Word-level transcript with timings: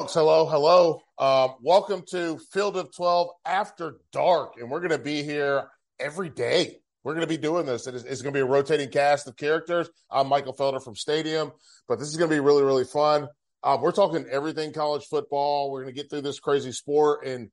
Hello, 0.00 0.46
hello. 0.46 1.02
Um, 1.18 1.56
welcome 1.60 2.04
to 2.10 2.38
Field 2.52 2.76
of 2.76 2.94
12 2.94 3.30
After 3.44 3.96
Dark. 4.12 4.54
And 4.56 4.70
we're 4.70 4.78
going 4.78 4.92
to 4.92 4.98
be 4.98 5.24
here 5.24 5.68
every 5.98 6.30
day. 6.30 6.76
We're 7.02 7.14
going 7.14 7.26
to 7.26 7.28
be 7.28 7.36
doing 7.36 7.66
this. 7.66 7.88
It 7.88 7.96
is, 7.96 8.04
it's 8.04 8.22
going 8.22 8.32
to 8.32 8.38
be 8.38 8.42
a 8.42 8.46
rotating 8.46 8.90
cast 8.90 9.26
of 9.26 9.36
characters. 9.36 9.90
I'm 10.08 10.28
Michael 10.28 10.54
Felder 10.54 10.80
from 10.80 10.94
Stadium, 10.94 11.50
but 11.88 11.98
this 11.98 12.06
is 12.06 12.16
going 12.16 12.30
to 12.30 12.36
be 12.36 12.38
really, 12.38 12.62
really 12.62 12.84
fun. 12.84 13.26
Uh, 13.64 13.76
we're 13.80 13.90
talking 13.90 14.24
everything 14.30 14.72
college 14.72 15.04
football. 15.06 15.72
We're 15.72 15.82
going 15.82 15.92
to 15.92 16.00
get 16.00 16.10
through 16.10 16.22
this 16.22 16.38
crazy 16.38 16.70
sport. 16.70 17.26
And, 17.26 17.50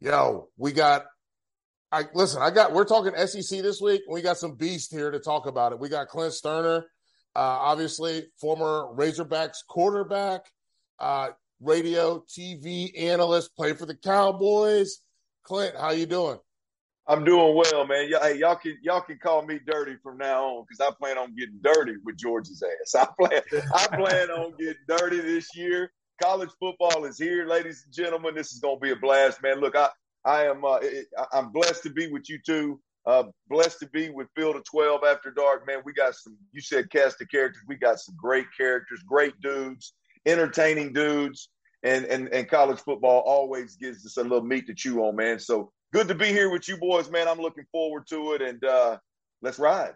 yo, 0.00 0.50
we 0.58 0.72
got, 0.72 1.06
I 1.90 2.02
listen, 2.12 2.42
I 2.42 2.50
got, 2.50 2.74
we're 2.74 2.84
talking 2.84 3.14
SEC 3.26 3.62
this 3.62 3.80
week. 3.80 4.02
we 4.06 4.20
got 4.20 4.36
some 4.36 4.56
beast 4.56 4.92
here 4.92 5.10
to 5.10 5.18
talk 5.18 5.46
about 5.46 5.72
it. 5.72 5.80
We 5.80 5.88
got 5.88 6.08
Clint 6.08 6.34
Stoerner, 6.34 6.82
uh, 7.34 7.38
obviously, 7.38 8.26
former 8.38 8.94
Razorbacks 8.94 9.64
quarterback. 9.66 10.42
Uh, 10.98 11.28
radio, 11.64 12.20
TV 12.28 12.92
analyst, 13.00 13.56
play 13.56 13.72
for 13.72 13.86
the 13.86 13.96
Cowboys. 13.96 15.00
Clint, 15.44 15.74
how 15.76 15.90
you 15.90 16.06
doing? 16.06 16.38
I'm 17.06 17.24
doing 17.24 17.54
well, 17.54 17.86
man. 17.86 18.08
Y- 18.10 18.18
hey, 18.22 18.38
y'all 18.38 18.56
can 18.56 18.78
y'all 18.82 19.02
can 19.02 19.18
call 19.18 19.44
me 19.44 19.60
dirty 19.66 19.96
from 20.02 20.16
now 20.16 20.44
on 20.44 20.64
because 20.64 20.80
I 20.80 20.94
plan 20.94 21.18
on 21.18 21.34
getting 21.36 21.58
dirty 21.62 21.96
with 22.04 22.16
George's 22.16 22.62
ass. 22.62 22.94
I 22.94 23.06
plan 23.18 23.42
I 23.74 23.86
plan 23.88 24.30
on 24.30 24.54
getting 24.58 24.74
dirty 24.88 25.20
this 25.20 25.54
year. 25.54 25.92
College 26.22 26.50
football 26.58 27.04
is 27.04 27.18
here, 27.18 27.46
ladies 27.46 27.82
and 27.84 27.92
gentlemen. 27.92 28.34
This 28.34 28.52
is 28.52 28.60
going 28.60 28.76
to 28.76 28.80
be 28.80 28.92
a 28.92 28.96
blast, 28.96 29.42
man. 29.42 29.60
Look, 29.60 29.76
I 29.76 29.88
I 30.24 30.44
am 30.46 30.64
uh, 30.64 30.78
I'm 31.32 31.50
blessed 31.52 31.82
to 31.82 31.90
be 31.90 32.10
with 32.10 32.28
you 32.28 32.38
two. 32.44 32.80
Uh, 33.06 33.24
blessed 33.50 33.80
to 33.80 33.86
be 33.88 34.08
with 34.08 34.28
Field 34.34 34.56
of 34.56 34.64
12 34.64 35.02
after 35.06 35.30
dark, 35.30 35.66
man. 35.66 35.82
We 35.84 35.92
got 35.92 36.14
some. 36.14 36.38
You 36.52 36.62
said 36.62 36.90
cast 36.90 37.20
of 37.20 37.28
characters. 37.28 37.62
We 37.68 37.76
got 37.76 38.00
some 38.00 38.16
great 38.16 38.46
characters, 38.56 39.02
great 39.06 39.38
dudes, 39.42 39.92
entertaining 40.24 40.94
dudes 40.94 41.50
and, 41.84 42.06
and, 42.06 42.28
and 42.28 42.48
college 42.48 42.80
football 42.80 43.22
always 43.26 43.76
gives 43.76 44.04
us 44.06 44.16
a 44.16 44.22
little 44.22 44.42
meat 44.42 44.66
to 44.66 44.74
chew 44.74 45.00
on, 45.04 45.16
man. 45.16 45.38
So 45.38 45.70
good 45.92 46.08
to 46.08 46.14
be 46.14 46.28
here 46.28 46.50
with 46.50 46.66
you 46.66 46.78
boys, 46.78 47.10
man. 47.10 47.28
I'm 47.28 47.38
looking 47.38 47.66
forward 47.70 48.06
to 48.08 48.32
it, 48.32 48.42
and 48.42 48.64
uh, 48.64 48.96
let's 49.42 49.58
ride. 49.58 49.92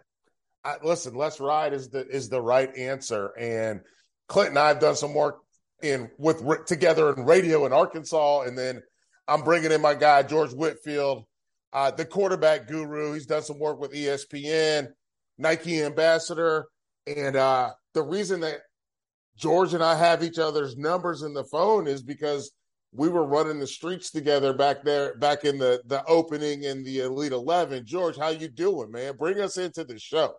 I, 0.63 0.75
listen, 0.83 1.15
let's 1.15 1.39
ride 1.39 1.73
is 1.73 1.89
the 1.89 2.05
is 2.07 2.29
the 2.29 2.41
right 2.41 2.75
answer. 2.77 3.31
And 3.37 3.81
Clinton, 4.27 4.57
I 4.57 4.67
have 4.67 4.79
done 4.79 4.95
some 4.95 5.15
work 5.15 5.39
in 5.81 6.11
with 6.19 6.43
together 6.67 7.11
in 7.13 7.25
radio 7.25 7.65
in 7.65 7.73
Arkansas, 7.73 8.41
and 8.41 8.57
then 8.57 8.83
I'm 9.27 9.41
bringing 9.41 9.71
in 9.71 9.81
my 9.81 9.95
guy 9.95 10.21
George 10.21 10.53
Whitfield, 10.53 11.25
uh, 11.73 11.89
the 11.91 12.05
quarterback 12.05 12.67
guru. 12.67 13.13
He's 13.13 13.25
done 13.25 13.41
some 13.41 13.57
work 13.57 13.79
with 13.79 13.93
ESPN, 13.93 14.89
Nike 15.39 15.81
ambassador, 15.81 16.67
and 17.07 17.35
uh, 17.35 17.71
the 17.95 18.03
reason 18.03 18.41
that 18.41 18.59
George 19.39 19.73
and 19.73 19.81
I 19.81 19.95
have 19.95 20.21
each 20.21 20.37
other's 20.37 20.75
numbers 20.75 21.21
in 21.21 21.33
the 21.33 21.45
phone 21.45 21.87
is 21.87 22.03
because 22.03 22.51
we 22.91 23.07
were 23.07 23.25
running 23.25 23.57
the 23.57 23.67
streets 23.67 24.11
together 24.11 24.51
back 24.51 24.83
there, 24.83 25.15
back 25.15 25.45
in 25.45 25.57
the 25.57 25.81
the 25.85 26.03
opening 26.05 26.63
in 26.63 26.83
the 26.83 26.99
Elite 26.99 27.31
Eleven. 27.31 27.85
George, 27.85 28.17
how 28.17 28.29
you 28.29 28.49
doing, 28.49 28.91
man? 28.91 29.15
Bring 29.15 29.39
us 29.39 29.55
into 29.55 29.85
the 29.85 29.97
show. 29.97 30.33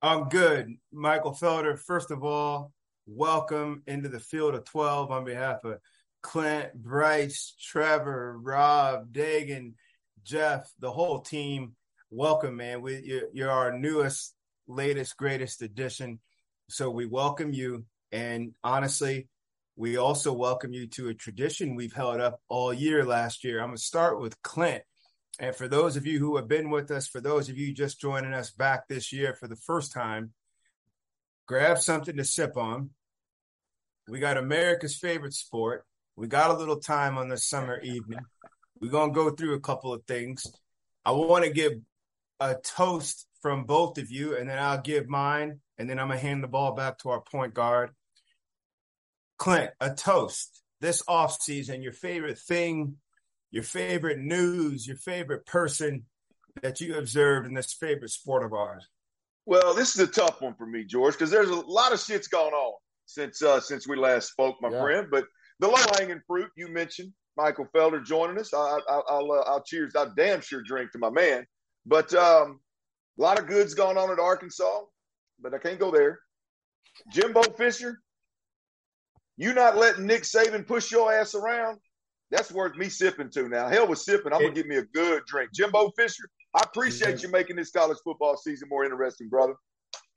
I'm 0.00 0.30
good, 0.30 0.74
Michael 0.90 1.32
Felder. 1.34 1.78
First 1.78 2.10
of 2.10 2.24
all, 2.24 2.72
welcome 3.06 3.82
into 3.86 4.08
the 4.08 4.20
field 4.20 4.54
of 4.54 4.64
twelve 4.64 5.10
on 5.10 5.26
behalf 5.26 5.62
of 5.64 5.78
Clint, 6.22 6.72
Bryce, 6.72 7.54
Trevor, 7.60 8.38
Rob, 8.40 9.12
Dagan, 9.12 9.74
Jeff, 10.22 10.72
the 10.78 10.90
whole 10.90 11.20
team. 11.20 11.76
Welcome, 12.10 12.56
man. 12.56 12.80
We, 12.80 13.02
you're, 13.04 13.28
you're 13.34 13.50
our 13.50 13.76
newest, 13.76 14.34
latest, 14.66 15.18
greatest 15.18 15.60
addition. 15.60 16.20
So 16.70 16.88
we 16.88 17.04
welcome 17.04 17.52
you 17.52 17.84
and 18.14 18.54
honestly, 18.62 19.26
we 19.74 19.96
also 19.96 20.32
welcome 20.32 20.72
you 20.72 20.86
to 20.86 21.08
a 21.08 21.14
tradition 21.14 21.74
we've 21.74 21.92
held 21.92 22.20
up 22.20 22.40
all 22.48 22.72
year 22.72 23.04
last 23.04 23.42
year. 23.42 23.58
I'm 23.58 23.70
going 23.70 23.76
to 23.76 23.82
start 23.82 24.20
with 24.20 24.40
Clint. 24.42 24.84
And 25.40 25.52
for 25.52 25.66
those 25.66 25.96
of 25.96 26.06
you 26.06 26.20
who 26.20 26.36
have 26.36 26.46
been 26.46 26.70
with 26.70 26.92
us, 26.92 27.08
for 27.08 27.20
those 27.20 27.48
of 27.48 27.58
you 27.58 27.74
just 27.74 28.00
joining 28.00 28.32
us 28.32 28.52
back 28.52 28.86
this 28.86 29.12
year 29.12 29.34
for 29.34 29.48
the 29.48 29.56
first 29.56 29.90
time, 29.92 30.32
grab 31.48 31.78
something 31.78 32.16
to 32.16 32.24
sip 32.24 32.56
on. 32.56 32.90
We 34.06 34.20
got 34.20 34.36
America's 34.36 34.94
favorite 34.94 35.34
sport. 35.34 35.84
We 36.14 36.28
got 36.28 36.52
a 36.52 36.56
little 36.56 36.78
time 36.78 37.18
on 37.18 37.28
this 37.28 37.44
summer 37.44 37.80
evening. 37.80 38.20
We're 38.80 38.92
going 38.92 39.10
to 39.10 39.14
go 39.14 39.30
through 39.30 39.54
a 39.54 39.60
couple 39.60 39.92
of 39.92 40.04
things. 40.04 40.46
I 41.04 41.10
want 41.10 41.44
to 41.44 41.50
give 41.50 41.72
a 42.38 42.54
toast 42.54 43.26
from 43.42 43.64
both 43.64 43.98
of 43.98 44.12
you, 44.12 44.36
and 44.36 44.48
then 44.48 44.60
I'll 44.60 44.80
give 44.80 45.08
mine, 45.08 45.58
and 45.78 45.90
then 45.90 45.98
I'm 45.98 46.06
going 46.06 46.20
to 46.20 46.24
hand 46.24 46.44
the 46.44 46.48
ball 46.48 46.74
back 46.74 46.98
to 46.98 47.10
our 47.10 47.20
point 47.20 47.54
guard. 47.54 47.90
Clint, 49.38 49.70
a 49.80 49.94
toast 49.94 50.62
this 50.80 51.02
off 51.08 51.40
season, 51.40 51.82
your 51.82 51.92
favorite 51.92 52.38
thing, 52.38 52.96
your 53.50 53.62
favorite 53.62 54.18
news, 54.18 54.86
your 54.86 54.96
favorite 54.96 55.46
person 55.46 56.04
that 56.62 56.80
you 56.80 56.96
observed 56.96 57.46
in 57.46 57.54
this 57.54 57.72
favorite 57.72 58.10
sport 58.10 58.44
of 58.44 58.52
ours? 58.52 58.86
Well, 59.46 59.74
this 59.74 59.94
is 59.94 60.00
a 60.00 60.06
tough 60.06 60.40
one 60.40 60.54
for 60.54 60.66
me, 60.66 60.84
George, 60.84 61.14
because 61.14 61.30
there's 61.30 61.50
a 61.50 61.54
lot 61.54 61.92
of 61.92 62.00
shit's 62.00 62.28
gone 62.28 62.52
on 62.52 62.74
since 63.06 63.42
uh, 63.42 63.60
since 63.60 63.86
we 63.86 63.96
last 63.96 64.30
spoke, 64.30 64.56
my 64.60 64.70
yeah. 64.70 64.82
friend. 64.82 65.08
But 65.10 65.26
the 65.60 65.68
low 65.68 65.76
hanging 65.98 66.22
fruit 66.26 66.50
you 66.56 66.68
mentioned, 66.68 67.12
Michael 67.36 67.66
Felder 67.74 68.04
joining 68.04 68.38
us. 68.38 68.54
I, 68.54 68.78
will 68.88 69.32
uh, 69.32 69.50
I'll 69.50 69.62
cheers. 69.62 69.94
I 69.96 70.06
damn 70.16 70.40
sure 70.40 70.62
drink 70.62 70.92
to 70.92 70.98
my 70.98 71.10
man. 71.10 71.46
But 71.86 72.14
um, 72.14 72.60
a 73.18 73.22
lot 73.22 73.38
of 73.38 73.46
goods 73.46 73.74
going 73.74 73.98
on 73.98 74.10
at 74.10 74.18
Arkansas, 74.18 74.80
but 75.40 75.52
I 75.52 75.58
can't 75.58 75.78
go 75.78 75.90
there. 75.90 76.20
Jimbo 77.12 77.42
Fisher, 77.56 78.00
you 79.36 79.52
not 79.54 79.76
letting 79.76 80.06
Nick 80.06 80.22
Saban 80.22 80.66
push 80.66 80.90
your 80.90 81.12
ass 81.12 81.34
around, 81.34 81.78
that's 82.30 82.52
worth 82.52 82.76
me 82.76 82.88
sipping 82.88 83.30
to 83.30 83.48
now. 83.48 83.68
Hell 83.68 83.86
with 83.86 83.98
sipping. 83.98 84.32
I'm 84.32 84.40
gonna 84.40 84.54
give 84.54 84.66
me 84.66 84.76
a 84.76 84.84
good 84.84 85.22
drink. 85.26 85.50
Jimbo 85.52 85.90
Fisher, 85.96 86.24
I 86.54 86.62
appreciate 86.64 87.22
you 87.22 87.30
making 87.30 87.56
this 87.56 87.70
college 87.70 87.98
football 88.04 88.36
season 88.36 88.68
more 88.68 88.84
interesting, 88.84 89.28
brother. 89.28 89.54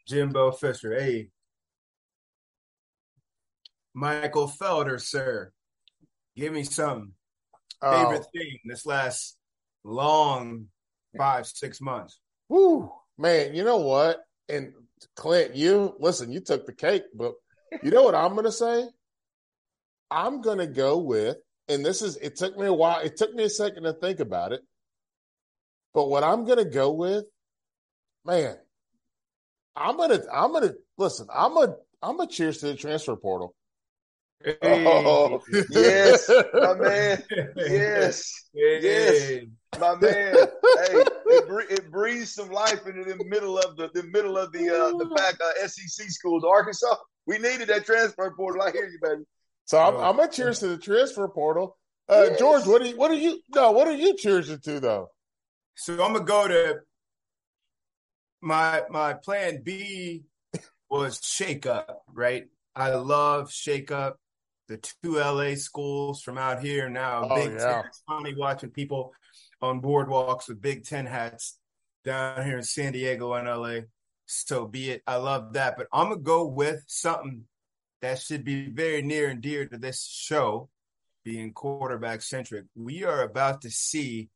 Jimbo 0.07 0.51
Fisher, 0.51 0.99
hey. 0.99 1.29
Michael 3.93 4.47
Felder, 4.47 5.01
sir. 5.01 5.51
Give 6.35 6.53
me 6.53 6.63
some 6.63 7.13
oh. 7.81 7.91
favorite 7.91 8.25
oh. 8.25 8.29
thing 8.37 8.59
this 8.65 8.85
last 8.85 9.37
long 9.83 10.67
five, 11.17 11.47
six 11.47 11.81
months. 11.81 12.19
Woo, 12.49 12.91
man, 13.17 13.55
you 13.55 13.63
know 13.63 13.77
what? 13.77 14.19
And 14.49 14.73
Clint, 15.15 15.55
you 15.55 15.95
listen, 15.99 16.31
you 16.31 16.39
took 16.39 16.65
the 16.65 16.73
cake, 16.73 17.03
but 17.13 17.33
you 17.83 17.91
know 17.91 18.03
what 18.03 18.15
I'm 18.15 18.35
gonna 18.35 18.51
say? 18.51 18.87
I'm 20.09 20.41
going 20.41 20.59
to 20.59 20.67
go 20.67 20.97
with, 20.97 21.37
and 21.67 21.85
this 21.85 22.01
is, 22.01 22.17
it 22.17 22.35
took 22.35 22.57
me 22.57 22.65
a 22.65 22.73
while, 22.73 23.01
it 23.01 23.17
took 23.17 23.33
me 23.33 23.43
a 23.43 23.49
second 23.49 23.83
to 23.83 23.93
think 23.93 24.19
about 24.19 24.53
it. 24.53 24.61
But 25.93 26.09
what 26.09 26.23
I'm 26.23 26.45
going 26.45 26.59
to 26.59 26.65
go 26.65 26.91
with, 26.91 27.25
man, 28.25 28.55
I'm 29.75 29.97
going 29.97 30.11
to, 30.11 30.23
I'm 30.33 30.51
going 30.51 30.69
to, 30.69 30.75
listen, 30.97 31.27
I'm 31.33 31.57
a, 31.57 31.75
I'm 32.01 32.19
a 32.19 32.27
cheers 32.27 32.59
to 32.59 32.67
the 32.67 32.75
transfer 32.75 33.15
portal. 33.15 33.55
Hey. 34.43 34.85
Oh, 34.85 35.41
yes, 35.69 36.29
my 36.53 36.75
man. 36.75 37.23
Yes, 37.55 38.31
hey. 38.53 38.79
yes, 38.81 39.45
my 39.79 39.95
man. 39.95 40.35
hey, 40.35 40.93
it, 40.93 41.71
it 41.71 41.91
breathes 41.91 42.35
some 42.35 42.49
life 42.49 42.85
into 42.85 43.03
the 43.03 43.23
middle 43.25 43.57
of 43.57 43.75
the, 43.77 43.89
the 43.95 44.03
middle 44.03 44.37
of 44.37 44.51
the 44.51 44.69
uh, 44.69 44.95
the 44.97 45.05
back 45.15 45.35
uh, 45.41 45.67
SEC 45.67 46.09
schools, 46.09 46.43
Arkansas. 46.47 46.95
We 47.25 47.39
needed 47.39 47.69
that 47.69 47.85
transfer 47.85 48.31
portal. 48.37 48.61
I 48.61 48.71
hear 48.71 48.87
you, 48.87 48.99
baby. 49.01 49.23
So 49.67 49.77
I'm, 49.77 49.97
I'm 49.97 50.15
gonna 50.15 50.31
cheers 50.31 50.59
to 50.59 50.69
the 50.69 50.77
transfer 50.77 51.27
portal. 51.27 51.77
Uh, 52.07 52.27
yes. 52.29 52.39
George, 52.39 52.65
what 52.65 52.81
are 52.81 52.85
you? 52.85 52.97
What 52.97 53.11
are 53.11 53.15
you? 53.15 53.41
No, 53.53 53.71
what 53.71 53.87
are 53.87 53.95
you 53.95 54.15
cheersing 54.15 54.63
to 54.63 54.79
though? 54.79 55.09
So 55.75 55.93
I'm 55.93 56.13
gonna 56.13 56.23
go 56.23 56.47
to 56.47 56.79
my 58.41 58.83
my 58.89 59.13
plan 59.13 59.61
B 59.61 60.23
was 60.89 61.19
shake 61.21 61.65
up. 61.65 62.03
Right, 62.11 62.45
I 62.75 62.91
love 62.95 63.51
shake 63.51 63.91
up. 63.91 64.19
The 64.69 64.77
two 64.77 65.17
LA 65.17 65.55
schools 65.55 66.21
from 66.21 66.37
out 66.37 66.61
here 66.61 66.89
now. 66.89 67.27
Oh, 67.29 67.35
Big 67.35 67.53
yeah. 67.53 67.73
Ten. 67.73 67.85
It's 67.87 68.03
funny 68.07 68.35
watching 68.35 68.69
people 68.69 69.13
on 69.61 69.81
boardwalks 69.81 70.47
with 70.47 70.61
Big 70.61 70.85
Ten 70.85 71.05
hats 71.05 71.59
down 72.05 72.45
here 72.45 72.57
in 72.57 72.63
San 72.63 72.93
Diego 72.93 73.33
and 73.33 73.47
LA. 73.49 73.81
So 74.27 74.65
be 74.65 74.91
it. 74.91 75.03
I 75.05 75.17
love 75.17 75.53
that. 75.53 75.75
But 75.75 75.87
I'm 75.91 76.09
gonna 76.09 76.21
go 76.21 76.45
with 76.45 76.83
something 76.87 77.43
that 78.01 78.19
should 78.19 78.43
be 78.43 78.69
very 78.69 79.01
near 79.01 79.29
and 79.29 79.41
dear 79.41 79.65
to 79.65 79.77
this 79.77 80.05
show, 80.05 80.69
being 81.23 81.53
quarterback 81.53 82.21
centric. 82.21 82.65
We 82.75 83.03
are 83.03 83.21
about 83.21 83.61
to 83.61 83.71
see, 83.71 84.29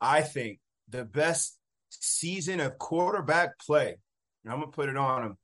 I 0.00 0.22
think, 0.22 0.60
the 0.88 1.04
best 1.04 1.58
season 1.90 2.60
of 2.60 2.78
quarterback 2.78 3.58
play. 3.58 3.96
And 4.44 4.52
I'm 4.52 4.60
going 4.60 4.70
to 4.70 4.76
put 4.76 4.88
it 4.88 4.96
on 4.96 5.22
them 5.22 5.38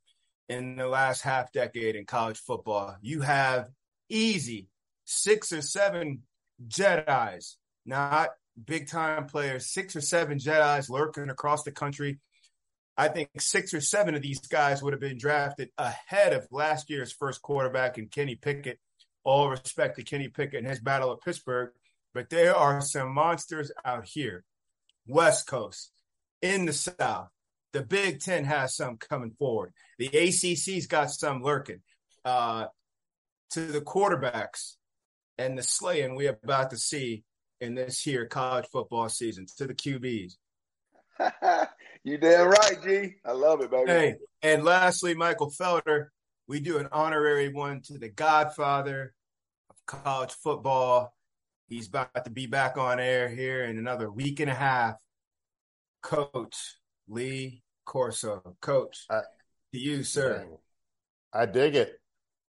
in 0.49 0.76
the 0.76 0.87
last 0.87 1.23
half 1.23 1.52
decade 1.52 1.97
in 1.97 2.06
college 2.06 2.38
football. 2.38 2.97
You 3.02 3.20
have 3.23 3.69
easy 4.08 4.69
six 5.05 5.52
or 5.52 5.62
seven 5.62 6.23
Jedi's, 6.69 7.56
not 7.87 8.31
big 8.62 8.88
time 8.88 9.26
players, 9.26 9.67
six 9.67 9.97
or 9.97 10.00
seven 10.00 10.38
Jedi's 10.38 10.91
lurking 10.91 11.31
across 11.31 11.62
the 11.62 11.73
country 11.73 12.19
I 13.00 13.08
think 13.08 13.31
six 13.38 13.73
or 13.73 13.81
seven 13.81 14.14
of 14.14 14.20
these 14.20 14.41
guys 14.41 14.82
would 14.82 14.93
have 14.93 15.00
been 15.00 15.17
drafted 15.17 15.70
ahead 15.79 16.35
of 16.35 16.47
last 16.50 16.91
year's 16.91 17.11
first 17.11 17.41
quarterback 17.41 17.97
and 17.97 18.11
Kenny 18.11 18.35
Pickett. 18.35 18.79
all 19.25 19.49
respect 19.49 19.97
to 19.97 20.02
Kenny 20.02 20.29
Pickett 20.29 20.58
and 20.58 20.69
his 20.69 20.81
battle 20.81 21.11
at 21.11 21.23
Pittsburgh, 21.25 21.70
but 22.12 22.29
there 22.29 22.55
are 22.55 22.82
some 22.82 23.14
monsters 23.14 23.73
out 23.87 24.05
here. 24.06 24.44
West 25.06 25.47
Coast, 25.47 25.93
in 26.43 26.67
the 26.67 26.75
South. 26.75 27.31
The 27.73 27.81
Big 27.81 28.20
Ten 28.20 28.44
has 28.44 28.76
some 28.76 28.99
coming 28.99 29.31
forward. 29.31 29.73
The 29.99 30.08
ACC's 30.08 30.87
got 30.87 31.11
some 31.11 31.43
lurking. 31.43 31.81
Uh, 32.23 32.67
to 33.52 33.61
the 33.62 33.81
quarterbacks 33.81 34.75
and 35.38 35.56
the 35.56 35.62
slaying 35.62 36.17
we're 36.17 36.38
about 36.44 36.69
to 36.73 36.76
see 36.76 37.25
in 37.62 37.76
this 37.76 38.02
here 38.02 38.26
college 38.26 38.67
football 38.70 39.08
season, 39.08 39.47
to 39.56 39.67
the 39.67 39.75
QBs. 39.75 40.35
you 42.05 42.19
damn 42.19 42.49
right, 42.49 42.76
G. 42.82 43.14
I 43.25 43.32
love 43.32 43.61
it, 43.61 43.70
baby. 43.70 43.91
Hey, 43.91 44.14
and 44.43 44.64
lastly, 44.64 45.14
Michael 45.14 45.50
Felder, 45.50 46.06
we 46.47 46.61
do 46.61 46.79
an 46.79 46.88
honorary 46.93 47.52
one 47.52 47.82
to 47.82 47.99
the 47.99 48.08
godfather 48.08 49.14
of 49.69 49.76
college 49.87 50.32
football. 50.32 51.14
He's 51.69 51.88
about 51.88 52.25
to 52.25 52.31
be 52.31 52.47
back 52.47 52.76
on 52.76 52.99
air 52.99 53.29
here 53.29 53.64
in 53.64 53.79
another 53.79 54.11
week 54.11 54.41
and 54.41 54.50
a 54.50 54.55
half. 54.55 54.97
Coach 56.02 56.56
Lee 57.08 57.62
Corso. 57.85 58.56
Coach, 58.61 59.06
I, 59.11 59.20
to 59.73 59.79
you, 59.79 60.02
sir. 60.02 60.47
I 61.32 61.47
dig 61.47 61.76
it. 61.76 62.00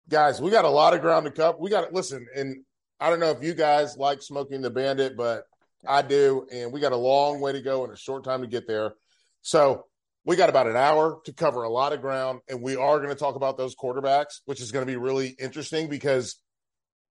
Guys, 0.08 0.40
we 0.40 0.50
got 0.50 0.64
a 0.64 0.70
lot 0.70 0.94
of 0.94 1.00
ground 1.00 1.26
to 1.26 1.30
cover. 1.30 1.58
We 1.58 1.70
got 1.70 1.88
to 1.88 1.94
listen, 1.94 2.26
and 2.34 2.64
I 2.98 3.10
don't 3.10 3.20
know 3.20 3.30
if 3.30 3.42
you 3.42 3.54
guys 3.54 3.96
like 3.96 4.22
smoking 4.22 4.62
the 4.62 4.70
bandit, 4.70 5.16
but 5.16 5.44
I 5.86 6.02
do, 6.02 6.46
and 6.52 6.72
we 6.72 6.80
got 6.80 6.92
a 6.92 6.96
long 6.96 7.40
way 7.40 7.52
to 7.52 7.60
go 7.60 7.84
and 7.84 7.92
a 7.92 7.96
short 7.96 8.24
time 8.24 8.40
to 8.40 8.46
get 8.46 8.66
there. 8.66 8.94
So 9.42 9.86
we 10.24 10.36
got 10.36 10.48
about 10.48 10.68
an 10.68 10.76
hour 10.76 11.20
to 11.24 11.32
cover 11.32 11.64
a 11.64 11.68
lot 11.68 11.92
of 11.92 12.00
ground, 12.00 12.40
and 12.48 12.62
we 12.62 12.76
are 12.76 12.98
going 12.98 13.10
to 13.10 13.16
talk 13.16 13.34
about 13.34 13.58
those 13.58 13.74
quarterbacks, 13.74 14.40
which 14.44 14.60
is 14.60 14.72
going 14.72 14.86
to 14.86 14.90
be 14.90 14.96
really 14.96 15.34
interesting 15.38 15.88
because 15.88 16.36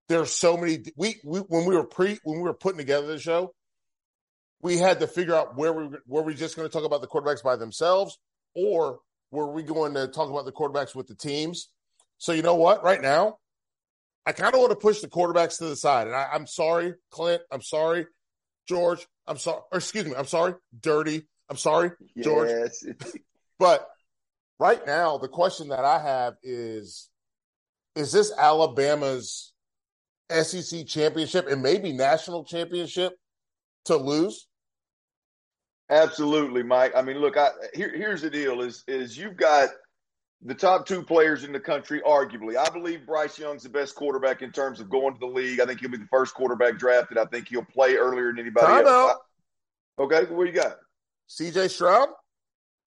there's 0.08 0.32
so 0.32 0.56
many. 0.56 0.78
We, 0.96 1.20
we 1.24 1.40
when 1.40 1.66
we 1.66 1.76
were 1.76 1.86
pre 1.86 2.18
when 2.24 2.38
we 2.38 2.42
were 2.42 2.54
putting 2.54 2.78
together 2.78 3.06
the 3.06 3.18
show, 3.18 3.54
we 4.62 4.78
had 4.78 5.00
to 5.00 5.06
figure 5.06 5.34
out 5.34 5.56
where 5.56 5.72
we 5.72 5.88
were 6.06 6.22
we 6.22 6.34
just 6.34 6.56
going 6.56 6.68
to 6.68 6.72
talk 6.72 6.84
about 6.84 7.02
the 7.02 7.06
quarterbacks 7.06 7.42
by 7.42 7.56
themselves, 7.56 8.18
or 8.54 9.00
were 9.30 9.52
we 9.52 9.62
going 9.62 9.94
to 9.94 10.08
talk 10.08 10.30
about 10.30 10.44
the 10.44 10.52
quarterbacks 10.52 10.94
with 10.94 11.06
the 11.06 11.14
teams? 11.14 11.68
So 12.18 12.32
you 12.32 12.42
know 12.42 12.54
what? 12.54 12.82
Right 12.82 13.00
now, 13.00 13.38
I 14.24 14.32
kind 14.32 14.54
of 14.54 14.60
want 14.60 14.70
to 14.70 14.76
push 14.76 15.00
the 15.00 15.08
quarterbacks 15.08 15.58
to 15.58 15.66
the 15.66 15.76
side, 15.76 16.06
and 16.06 16.16
I, 16.16 16.28
I'm 16.32 16.46
sorry, 16.46 16.94
Clint. 17.10 17.42
I'm 17.50 17.62
sorry, 17.62 18.06
George. 18.68 19.06
I'm 19.26 19.38
sorry. 19.38 19.60
Or 19.70 19.78
excuse 19.78 20.06
me. 20.06 20.14
I'm 20.16 20.26
sorry, 20.26 20.54
Dirty. 20.78 21.26
I'm 21.52 21.58
sorry, 21.58 21.90
George. 22.18 22.48
Yes. 22.48 22.82
but 23.58 23.86
right 24.58 24.80
now, 24.86 25.18
the 25.18 25.28
question 25.28 25.68
that 25.68 25.84
I 25.84 26.02
have 26.02 26.36
is: 26.42 27.10
Is 27.94 28.10
this 28.10 28.32
Alabama's 28.38 29.52
SEC 30.30 30.86
championship 30.86 31.46
and 31.48 31.62
maybe 31.62 31.92
national 31.92 32.44
championship 32.44 33.12
to 33.84 33.98
lose? 33.98 34.46
Absolutely, 35.90 36.62
Mike. 36.62 36.92
I 36.96 37.02
mean, 37.02 37.18
look, 37.18 37.36
I, 37.36 37.50
here, 37.74 37.94
here's 37.94 38.22
the 38.22 38.30
deal: 38.30 38.62
is 38.62 38.82
is 38.88 39.18
you've 39.18 39.36
got 39.36 39.68
the 40.40 40.54
top 40.54 40.86
two 40.86 41.02
players 41.02 41.44
in 41.44 41.52
the 41.52 41.60
country, 41.60 42.00
arguably. 42.00 42.56
I 42.56 42.70
believe 42.70 43.04
Bryce 43.04 43.38
Young's 43.38 43.64
the 43.64 43.68
best 43.68 43.94
quarterback 43.94 44.40
in 44.40 44.52
terms 44.52 44.80
of 44.80 44.88
going 44.88 45.12
to 45.12 45.20
the 45.20 45.26
league. 45.26 45.60
I 45.60 45.66
think 45.66 45.80
he'll 45.80 45.90
be 45.90 45.98
the 45.98 46.06
first 46.06 46.32
quarterback 46.32 46.78
drafted. 46.78 47.18
I 47.18 47.26
think 47.26 47.48
he'll 47.48 47.62
play 47.62 47.96
earlier 47.96 48.28
than 48.28 48.38
anybody 48.38 48.68
Time 48.68 48.86
else. 48.86 49.18
I, 49.98 50.02
okay, 50.02 50.32
what 50.32 50.46
you 50.46 50.54
got? 50.54 50.78
C.J. 51.26 51.68
Stroud. 51.68 52.08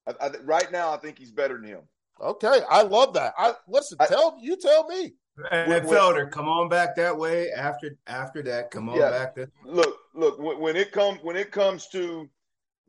I, 0.07 0.13
I, 0.21 0.29
right 0.43 0.71
now, 0.71 0.93
I 0.93 0.97
think 0.97 1.17
he's 1.17 1.31
better 1.31 1.57
than 1.57 1.67
him. 1.67 1.81
Okay, 2.21 2.61
I 2.69 2.83
love 2.83 3.13
that. 3.15 3.33
I 3.37 3.53
listen. 3.67 3.97
tell 4.07 4.37
you, 4.39 4.55
tell 4.57 4.87
me. 4.87 5.13
And 5.51 5.85
Felder, 5.85 6.31
come 6.31 6.47
on 6.47 6.69
back 6.69 6.95
that 6.95 7.17
way 7.17 7.51
after 7.51 7.97
after 8.07 8.41
that. 8.43 8.71
Come 8.71 8.87
on 8.87 8.97
yeah, 8.97 9.09
back. 9.09 9.35
To- 9.35 9.49
look, 9.65 9.97
look. 10.13 10.39
When, 10.39 10.59
when 10.59 10.75
it 10.77 10.93
comes 10.93 11.19
when 11.23 11.35
it 11.35 11.51
comes 11.51 11.87
to 11.89 12.29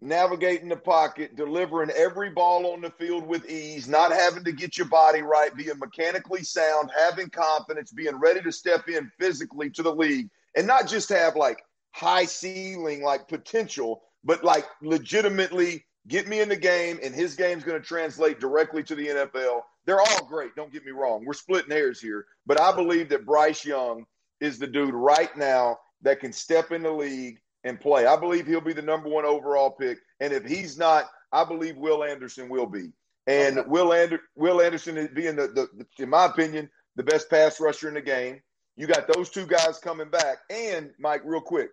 navigating 0.01 0.69
the 0.69 0.77
pocket, 0.77 1.35
delivering 1.37 1.91
every 1.91 2.31
ball 2.31 2.73
on 2.73 2.83
the 2.83 2.91
field 2.91 3.27
with 3.27 3.49
ease, 3.51 3.89
not 3.89 4.13
having 4.13 4.45
to 4.45 4.53
get 4.53 4.77
your 4.79 4.87
body 4.87 5.23
right, 5.23 5.57
being 5.57 5.79
mechanically 5.79 6.45
sound, 6.45 6.91
having 6.97 7.31
confidence, 7.31 7.93
being 7.93 8.17
ready 8.17 8.41
to 8.43 8.53
step 8.53 8.89
in 8.89 9.11
physically 9.19 9.71
to 9.71 9.83
the 9.83 9.93
league, 9.93 10.29
and 10.55 10.67
not 10.67 10.87
just 10.87 11.09
have 11.09 11.35
like 11.35 11.65
high 11.93 12.27
ceiling, 12.27 13.03
like 13.03 13.27
potential, 13.27 14.03
but 14.25 14.45
like 14.45 14.67
legitimately 14.83 15.85
get 16.09 16.29
me 16.29 16.41
in 16.41 16.49
the 16.49 16.57
game, 16.57 16.99
and 17.03 17.15
his 17.15 17.35
game's 17.35 17.65
going 17.65 17.81
to 17.81 17.87
translate 17.87 18.41
directly 18.41 18.83
to 18.85 18.95
the 18.95 19.07
NFL. 19.09 19.63
They're 19.87 20.01
all 20.01 20.25
great. 20.27 20.55
Don't 20.57 20.73
get 20.73 20.85
me 20.85 20.93
wrong. 20.93 21.25
We're 21.25 21.35
splitting 21.35 21.71
hairs 21.71 22.01
here, 22.01 22.27
but 22.47 22.61
I 22.61 22.75
believe 22.75 23.09
that 23.11 23.27
Bryce 23.27 23.65
Young 23.65 24.05
is 24.41 24.59
the 24.59 24.67
dude 24.67 24.95
right 24.95 25.35
now 25.37 25.79
that 26.03 26.21
can 26.21 26.33
step 26.33 26.73
in 26.73 26.83
the 26.83 26.91
league 26.91 27.39
and 27.65 27.81
play. 27.81 28.07
I 28.07 28.17
believe 28.17 28.47
he'll 28.47 28.61
be 28.61 28.73
the 28.73 28.83
number 28.83 29.09
one 29.09 29.25
overall 29.25 29.71
pick. 29.71 29.99
And 30.21 30.33
if 30.33 30.45
he's 30.45 30.79
not, 30.79 31.07
I 31.33 31.45
believe 31.45 31.77
Will 31.77 32.05
Anderson 32.05 32.49
will 32.49 32.67
be. 32.67 32.93
And 33.27 33.59
okay. 33.59 33.69
Will, 33.69 33.93
Ander- 33.93 34.23
Will 34.37 34.61
Anderson 34.61 34.97
is 34.97 35.09
being, 35.09 35.37
the, 35.37 35.49
the, 35.49 35.69
the, 35.77 36.03
in 36.03 36.09
my 36.09 36.27
opinion, 36.27 36.71
the 36.95 37.03
best 37.03 37.29
pass 37.29 37.61
rusher 37.61 37.89
in 37.89 37.95
the 37.95 38.01
game. 38.01 38.41
You 38.77 38.87
got 38.87 39.13
those 39.13 39.31
two 39.31 39.47
guys 39.47 39.79
coming 39.79 40.11
back. 40.11 40.39
And, 40.51 40.91
Mike, 40.99 41.23
real 41.25 41.41
quick, 41.41 41.71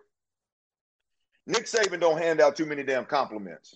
Nick 1.46 1.66
Saban 1.66 2.00
don't 2.00 2.18
hand 2.18 2.40
out 2.42 2.56
too 2.56 2.66
many 2.66 2.84
damn 2.84 3.06
compliments. 3.06 3.76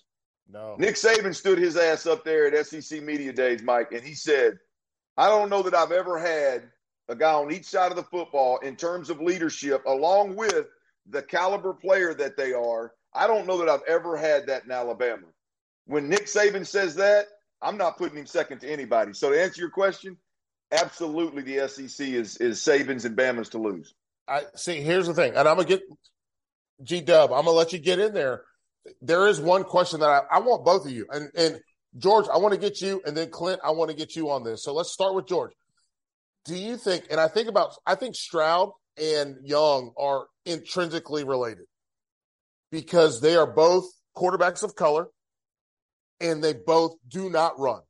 No. 0.50 0.76
Nick 0.78 0.94
Saban 0.94 1.34
stood 1.34 1.58
his 1.58 1.76
ass 1.76 2.06
up 2.06 2.24
there 2.24 2.46
at 2.46 2.66
SEC 2.66 3.02
Media 3.02 3.32
Days, 3.32 3.62
Mike, 3.62 3.92
and 3.92 4.02
he 4.02 4.14
said, 4.14 4.58
I 5.16 5.28
don't 5.28 5.50
know 5.50 5.62
that 5.62 5.74
I've 5.74 5.92
ever 5.92 6.18
had 6.18 6.70
a 7.08 7.14
guy 7.14 7.32
on 7.32 7.52
each 7.52 7.66
side 7.66 7.90
of 7.90 7.96
the 7.96 8.02
football 8.04 8.58
in 8.58 8.76
terms 8.76 9.10
of 9.10 9.20
leadership, 9.20 9.82
along 9.86 10.36
with 10.36 10.66
the 11.10 11.22
caliber 11.22 11.74
player 11.74 12.14
that 12.14 12.36
they 12.36 12.52
are, 12.52 12.92
I 13.14 13.26
don't 13.26 13.46
know 13.46 13.58
that 13.58 13.68
I've 13.68 13.82
ever 13.88 14.16
had 14.16 14.46
that 14.46 14.64
in 14.64 14.70
Alabama. 14.70 15.26
When 15.86 16.08
Nick 16.08 16.26
Saban 16.26 16.66
says 16.66 16.94
that, 16.96 17.26
I'm 17.62 17.76
not 17.76 17.98
putting 17.98 18.18
him 18.18 18.26
second 18.26 18.60
to 18.60 18.70
anybody. 18.70 19.12
So 19.12 19.30
to 19.30 19.42
answer 19.42 19.60
your 19.60 19.70
question, 19.70 20.16
absolutely 20.70 21.42
the 21.42 21.68
SEC 21.68 22.06
is 22.06 22.36
is 22.36 22.60
Saban's 22.60 23.04
and 23.04 23.16
Bama's 23.16 23.48
to 23.50 23.58
lose. 23.58 23.94
I 24.28 24.42
see. 24.54 24.80
Here's 24.80 25.06
the 25.06 25.14
thing, 25.14 25.34
and 25.34 25.48
I'm 25.48 25.56
gonna 25.56 25.68
get 25.68 25.82
G 26.82 27.00
Dub. 27.00 27.32
I'm 27.32 27.44
gonna 27.44 27.50
let 27.50 27.72
you 27.72 27.78
get 27.78 27.98
in 27.98 28.14
there. 28.14 28.42
There 29.02 29.26
is 29.26 29.40
one 29.40 29.64
question 29.64 30.00
that 30.00 30.08
I, 30.08 30.36
I 30.36 30.40
want 30.40 30.64
both 30.64 30.86
of 30.86 30.92
you, 30.92 31.06
and 31.10 31.30
and 31.36 31.60
George, 31.96 32.26
I 32.32 32.38
want 32.38 32.54
to 32.54 32.60
get 32.60 32.80
you, 32.80 33.00
and 33.06 33.16
then 33.16 33.30
Clint, 33.30 33.60
I 33.64 33.70
want 33.70 33.90
to 33.90 33.96
get 33.96 34.14
you 34.14 34.30
on 34.30 34.44
this. 34.44 34.62
So 34.62 34.74
let's 34.74 34.92
start 34.92 35.14
with 35.14 35.26
George. 35.26 35.52
Do 36.44 36.54
you 36.54 36.76
think? 36.76 37.06
And 37.10 37.20
I 37.20 37.28
think 37.28 37.48
about, 37.48 37.74
I 37.86 37.94
think 37.94 38.14
Stroud 38.14 38.70
and 38.96 39.36
Young 39.42 39.92
are 39.98 40.26
intrinsically 40.44 41.24
related 41.24 41.64
because 42.70 43.20
they 43.20 43.36
are 43.36 43.46
both 43.46 43.84
quarterbacks 44.16 44.62
of 44.62 44.74
color 44.74 45.08
and 46.20 46.42
they 46.42 46.52
both 46.52 46.96
do 47.06 47.30
not 47.30 47.58
run. 47.58 47.80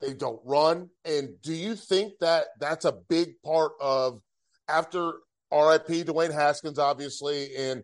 They 0.00 0.14
don't 0.14 0.40
run. 0.44 0.90
And 1.04 1.40
do 1.42 1.52
you 1.52 1.74
think 1.74 2.14
that 2.20 2.46
that's 2.60 2.84
a 2.84 2.92
big 3.08 3.40
part 3.44 3.72
of 3.80 4.20
after 4.68 5.14
RIP 5.50 6.06
Dwayne 6.06 6.32
Haskins, 6.32 6.78
obviously, 6.78 7.54
and 7.56 7.82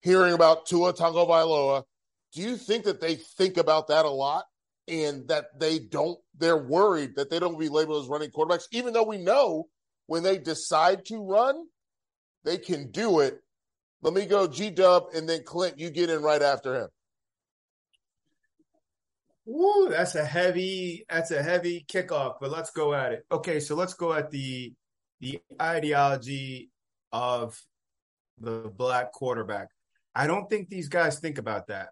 hearing 0.00 0.32
about 0.32 0.66
Tua 0.66 0.92
Tagovailoa, 0.92 1.84
do 2.32 2.42
you 2.42 2.56
think 2.56 2.84
that 2.84 3.00
they 3.00 3.16
think 3.16 3.56
about 3.56 3.88
that 3.88 4.04
a 4.04 4.10
lot 4.10 4.44
and 4.88 5.26
that 5.28 5.46
they 5.58 5.78
don't, 5.78 6.18
they're 6.38 6.56
worried 6.56 7.16
that 7.16 7.30
they 7.30 7.38
don't 7.38 7.58
be 7.58 7.68
labeled 7.68 8.02
as 8.02 8.08
running 8.08 8.30
quarterbacks, 8.30 8.66
even 8.72 8.92
though 8.92 9.04
we 9.04 9.18
know 9.18 9.68
when 10.06 10.22
they 10.22 10.38
decide 10.38 11.04
to 11.06 11.24
run, 11.24 11.66
they 12.44 12.58
can 12.58 12.90
do 12.90 13.20
it. 13.20 13.40
Let 14.02 14.14
me 14.14 14.26
go 14.26 14.46
G 14.46 14.70
Dub 14.70 15.06
and 15.14 15.28
then 15.28 15.42
Clint, 15.44 15.78
you 15.78 15.90
get 15.90 16.10
in 16.10 16.22
right 16.22 16.42
after 16.42 16.74
him. 16.74 16.88
Woo, 19.44 19.88
that's 19.88 20.14
a 20.14 20.24
heavy, 20.24 21.04
that's 21.08 21.30
a 21.30 21.42
heavy 21.42 21.84
kickoff, 21.88 22.36
but 22.40 22.50
let's 22.50 22.70
go 22.70 22.94
at 22.94 23.12
it. 23.12 23.26
Okay, 23.30 23.60
so 23.60 23.74
let's 23.74 23.94
go 23.94 24.12
at 24.12 24.30
the 24.30 24.72
the 25.20 25.40
ideology 25.60 26.70
of 27.12 27.60
the 28.38 28.72
black 28.74 29.12
quarterback. 29.12 29.68
I 30.14 30.26
don't 30.26 30.48
think 30.50 30.68
these 30.68 30.88
guys 30.88 31.18
think 31.18 31.38
about 31.38 31.68
that. 31.68 31.90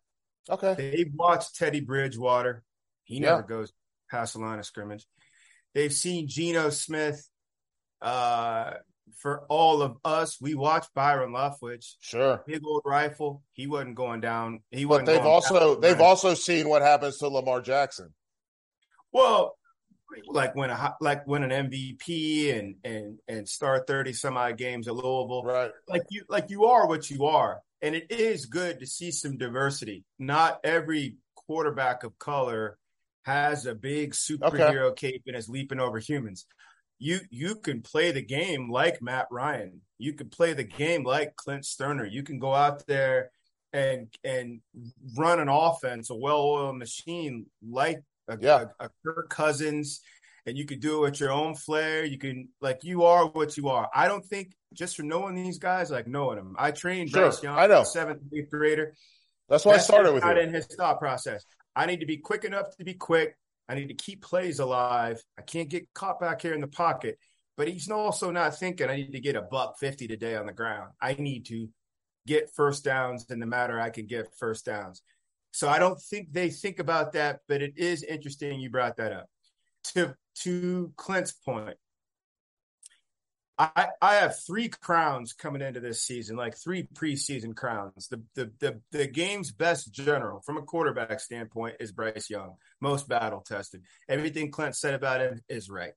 Okay. 0.50 0.74
They've 0.74 1.12
watched 1.14 1.56
Teddy 1.56 1.80
Bridgewater. 1.80 2.62
He 3.04 3.16
yeah. 3.16 3.30
never 3.30 3.42
goes 3.42 3.72
past 4.10 4.34
the 4.34 4.40
line 4.40 4.58
of 4.58 4.66
scrimmage. 4.66 5.06
They've 5.74 5.92
seen 5.92 6.28
Geno 6.28 6.70
Smith 6.70 7.28
uh, 8.00 8.72
for 9.16 9.44
all 9.48 9.82
of 9.82 9.96
us, 10.04 10.40
we 10.40 10.54
watched 10.54 10.94
Byron 10.94 11.32
Leftwich. 11.32 11.94
Sure, 12.00 12.42
big 12.46 12.62
old 12.64 12.82
rifle. 12.84 13.42
He 13.52 13.66
wasn't 13.66 13.94
going 13.94 14.20
down. 14.20 14.60
He 14.70 14.84
but 14.84 15.06
they've 15.06 15.20
also 15.20 15.80
they've 15.80 16.00
also 16.00 16.34
seen 16.34 16.68
what 16.68 16.82
happens 16.82 17.18
to 17.18 17.28
Lamar 17.28 17.60
Jackson. 17.60 18.14
Well, 19.12 19.56
like 20.28 20.54
when 20.54 20.70
a 20.70 20.96
like 21.00 21.26
when 21.26 21.42
an 21.42 21.70
MVP 21.70 22.56
and 22.58 22.76
and 22.84 23.18
and 23.26 23.48
star 23.48 23.84
thirty 23.86 24.12
some 24.12 24.36
odd 24.36 24.56
games 24.56 24.88
at 24.88 24.94
Louisville. 24.94 25.42
Right. 25.42 25.70
Like 25.88 26.02
you 26.10 26.24
like 26.28 26.50
you 26.50 26.66
are 26.66 26.86
what 26.86 27.10
you 27.10 27.26
are, 27.26 27.60
and 27.82 27.94
it 27.94 28.10
is 28.10 28.46
good 28.46 28.80
to 28.80 28.86
see 28.86 29.10
some 29.10 29.36
diversity. 29.38 30.04
Not 30.18 30.60
every 30.64 31.16
quarterback 31.34 32.04
of 32.04 32.18
color 32.18 32.78
has 33.24 33.66
a 33.66 33.74
big 33.74 34.12
superhero 34.12 34.90
okay. 34.90 35.12
cape 35.12 35.22
and 35.26 35.36
is 35.36 35.48
leaping 35.48 35.80
over 35.80 35.98
humans. 35.98 36.46
you 36.98 37.20
you 37.30 37.56
can 37.56 37.82
play 37.82 38.10
the 38.10 38.22
game 38.22 38.70
like 38.70 39.00
Matt 39.00 39.26
Ryan. 39.30 39.80
You 39.98 40.12
can 40.14 40.28
play 40.28 40.52
the 40.52 40.64
game 40.64 41.04
like 41.04 41.36
Clint 41.36 41.64
Stoerner. 41.64 42.10
You 42.10 42.22
can 42.22 42.38
go 42.38 42.54
out 42.54 42.86
there 42.86 43.30
and 43.72 44.08
and 44.24 44.60
run 45.16 45.40
an 45.40 45.48
offense, 45.48 46.10
a 46.10 46.14
well-oiled 46.14 46.78
machine 46.78 47.46
like 47.68 48.02
a, 48.28 48.36
yeah. 48.40 48.64
a, 48.80 48.86
a 48.86 48.90
Kirk 49.04 49.28
Cousins, 49.30 50.00
and 50.48 50.58
you 50.58 50.64
could 50.64 50.80
do 50.80 50.98
it 50.98 51.10
with 51.10 51.20
your 51.20 51.32
own 51.32 51.54
flair. 51.54 52.04
You 52.04 52.18
can 52.18 52.48
like 52.60 52.84
you 52.84 53.04
are 53.04 53.26
what 53.26 53.56
you 53.56 53.68
are. 53.68 53.88
I 53.94 54.08
don't 54.08 54.24
think 54.24 54.52
just 54.74 54.96
for 54.96 55.02
knowing 55.02 55.34
these 55.34 55.58
guys, 55.58 55.90
like 55.90 56.06
knowing 56.06 56.36
them. 56.36 56.56
I 56.58 56.70
trained 56.70 57.10
sure, 57.10 57.22
Bryce 57.22 57.42
Young, 57.42 57.58
I 57.58 57.66
know 57.66 57.84
seventh, 57.84 58.22
eighth 58.34 58.50
grader. 58.50 58.94
That's 59.48 59.64
why 59.64 59.72
That's 59.72 59.84
I 59.84 59.92
started 59.94 60.12
with 60.12 60.24
you. 60.24 60.30
in 60.30 60.52
his 60.52 60.66
thought 60.66 60.98
process. 60.98 61.44
I 61.74 61.86
need 61.86 62.00
to 62.00 62.06
be 62.06 62.18
quick 62.18 62.44
enough 62.44 62.76
to 62.78 62.84
be 62.84 62.94
quick. 62.94 63.34
I 63.68 63.74
need 63.74 63.88
to 63.88 63.94
keep 63.94 64.22
plays 64.22 64.58
alive. 64.58 65.22
I 65.38 65.42
can't 65.42 65.68
get 65.68 65.92
caught 65.94 66.20
back 66.20 66.42
here 66.42 66.54
in 66.54 66.60
the 66.60 66.68
pocket. 66.68 67.18
But 67.56 67.68
he's 67.68 67.90
also 67.90 68.30
not 68.30 68.56
thinking 68.56 68.88
I 68.88 68.96
need 68.96 69.12
to 69.12 69.20
get 69.20 69.36
a 69.36 69.42
buck 69.42 69.78
50 69.78 70.06
today 70.06 70.36
on 70.36 70.46
the 70.46 70.52
ground. 70.52 70.92
I 71.00 71.14
need 71.14 71.46
to 71.46 71.68
get 72.26 72.50
first 72.54 72.84
downs 72.84 73.26
in 73.30 73.40
the 73.40 73.46
matter 73.46 73.80
I 73.80 73.90
can 73.90 74.06
get 74.06 74.28
first 74.38 74.66
downs. 74.66 75.02
So 75.50 75.68
I 75.68 75.78
don't 75.78 76.00
think 76.00 76.32
they 76.32 76.50
think 76.50 76.78
about 76.78 77.12
that, 77.14 77.40
but 77.48 77.62
it 77.62 77.72
is 77.76 78.02
interesting 78.04 78.60
you 78.60 78.70
brought 78.70 78.96
that 78.98 79.12
up. 79.12 79.26
To 79.94 80.14
to 80.42 80.92
Clint's 80.96 81.32
point, 81.32 81.76
I, 83.58 83.88
I 84.00 84.14
have 84.16 84.38
three 84.46 84.68
crowns 84.68 85.32
coming 85.32 85.62
into 85.62 85.80
this 85.80 86.02
season, 86.02 86.36
like 86.36 86.56
three 86.56 86.84
preseason 86.94 87.56
crowns. 87.56 88.08
The, 88.08 88.22
the 88.34 88.52
the 88.60 88.80
the 88.92 89.06
game's 89.06 89.50
best 89.50 89.92
general 89.92 90.40
from 90.42 90.58
a 90.58 90.62
quarterback 90.62 91.18
standpoint 91.18 91.76
is 91.80 91.90
Bryce 91.90 92.30
Young, 92.30 92.54
most 92.80 93.08
battle 93.08 93.40
tested. 93.40 93.82
Everything 94.08 94.50
Clint 94.50 94.76
said 94.76 94.94
about 94.94 95.20
him 95.20 95.42
is 95.48 95.68
right. 95.68 95.92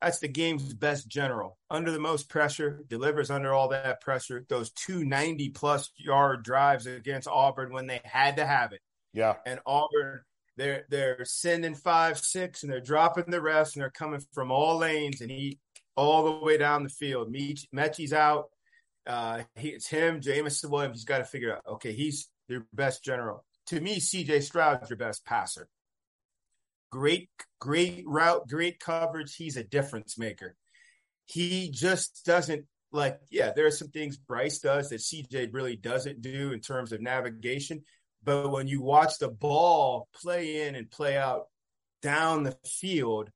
That's 0.00 0.20
the 0.20 0.28
game's 0.28 0.72
best 0.74 1.08
general. 1.08 1.58
Under 1.70 1.90
the 1.90 1.98
most 1.98 2.28
pressure, 2.28 2.84
delivers 2.88 3.30
under 3.30 3.52
all 3.52 3.68
that 3.68 4.00
pressure. 4.00 4.46
Those 4.48 4.70
two 4.70 5.04
90 5.04 5.50
plus 5.50 5.90
yard 5.96 6.44
drives 6.44 6.86
against 6.86 7.28
Auburn 7.28 7.72
when 7.72 7.86
they 7.86 8.00
had 8.04 8.36
to 8.36 8.46
have 8.46 8.72
it. 8.72 8.80
Yeah. 9.12 9.34
And 9.44 9.60
Auburn, 9.66 10.20
they're 10.58 10.84
they're 10.90 11.24
sending 11.24 11.74
five, 11.74 12.18
six, 12.18 12.62
and 12.62 12.72
they're 12.72 12.80
dropping 12.80 13.30
the 13.30 13.40
rest, 13.40 13.76
and 13.76 13.82
they're 13.82 13.90
coming 13.90 14.22
from 14.32 14.50
all 14.50 14.78
lanes, 14.78 15.20
and 15.20 15.30
he 15.30 15.58
all 15.96 16.24
the 16.24 16.44
way 16.44 16.58
down 16.58 16.82
the 16.82 16.88
field. 16.88 17.34
Metchie's 17.74 18.12
out. 18.12 18.50
Uh, 19.06 19.42
he, 19.56 19.70
it's 19.70 19.88
him, 19.88 20.20
Jameson 20.20 20.70
Williams. 20.70 20.98
He's 20.98 21.04
got 21.04 21.18
to 21.18 21.24
figure 21.24 21.56
out, 21.56 21.62
okay, 21.66 21.92
he's 21.92 22.28
their 22.48 22.66
best 22.72 23.02
general. 23.02 23.44
To 23.68 23.80
me, 23.80 23.98
CJ 23.98 24.42
Stroud's 24.42 24.90
your 24.90 24.96
best 24.96 25.24
passer. 25.24 25.68
Great, 26.90 27.28
great 27.60 28.04
route, 28.06 28.48
great 28.48 28.80
coverage. 28.80 29.34
He's 29.34 29.56
a 29.56 29.64
difference 29.64 30.18
maker. 30.18 30.56
He 31.26 31.70
just 31.70 32.24
doesn't 32.24 32.64
like, 32.92 33.18
yeah, 33.30 33.52
there 33.54 33.66
are 33.66 33.70
some 33.70 33.88
things 33.88 34.16
Bryce 34.16 34.58
does 34.60 34.88
that 34.88 35.00
CJ 35.00 35.52
really 35.52 35.76
doesn't 35.76 36.22
do 36.22 36.52
in 36.52 36.60
terms 36.60 36.92
of 36.92 37.02
navigation. 37.02 37.82
But 38.28 38.50
when 38.50 38.68
you 38.68 38.82
watch 38.82 39.16
the 39.16 39.30
ball 39.30 40.06
play 40.12 40.68
in 40.68 40.74
and 40.74 40.90
play 40.90 41.16
out 41.16 41.46
down 42.02 42.42
the 42.42 42.54
field, 42.66 43.30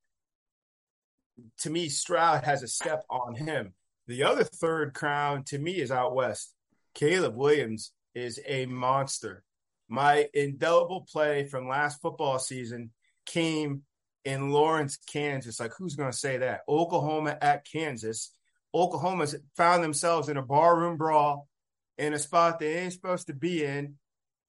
to 1.60 1.70
me, 1.70 1.88
Stroud 1.88 2.44
has 2.44 2.62
a 2.62 2.68
step 2.68 3.02
on 3.08 3.34
him. 3.34 3.72
The 4.06 4.24
other 4.24 4.44
third 4.44 4.92
crown 4.92 5.44
to 5.44 5.58
me 5.58 5.80
is 5.80 5.90
out 5.90 6.14
west. 6.14 6.52
Caleb 6.94 7.34
Williams 7.34 7.92
is 8.14 8.38
a 8.46 8.66
monster. 8.66 9.44
My 9.88 10.28
indelible 10.34 11.06
play 11.10 11.48
from 11.48 11.68
last 11.68 12.02
football 12.02 12.38
season 12.38 12.90
came 13.24 13.84
in 14.26 14.50
Lawrence, 14.50 14.98
Kansas. 15.10 15.58
Like, 15.58 15.72
who's 15.78 15.96
going 15.96 16.12
to 16.12 16.18
say 16.18 16.36
that? 16.36 16.64
Oklahoma 16.68 17.38
at 17.40 17.64
Kansas. 17.64 18.30
Oklahoma 18.74 19.26
found 19.56 19.82
themselves 19.82 20.28
in 20.28 20.36
a 20.36 20.42
barroom 20.42 20.98
brawl 20.98 21.48
in 21.96 22.12
a 22.12 22.18
spot 22.18 22.58
they 22.58 22.76
ain't 22.76 22.92
supposed 22.92 23.28
to 23.28 23.32
be 23.32 23.64
in 23.64 23.94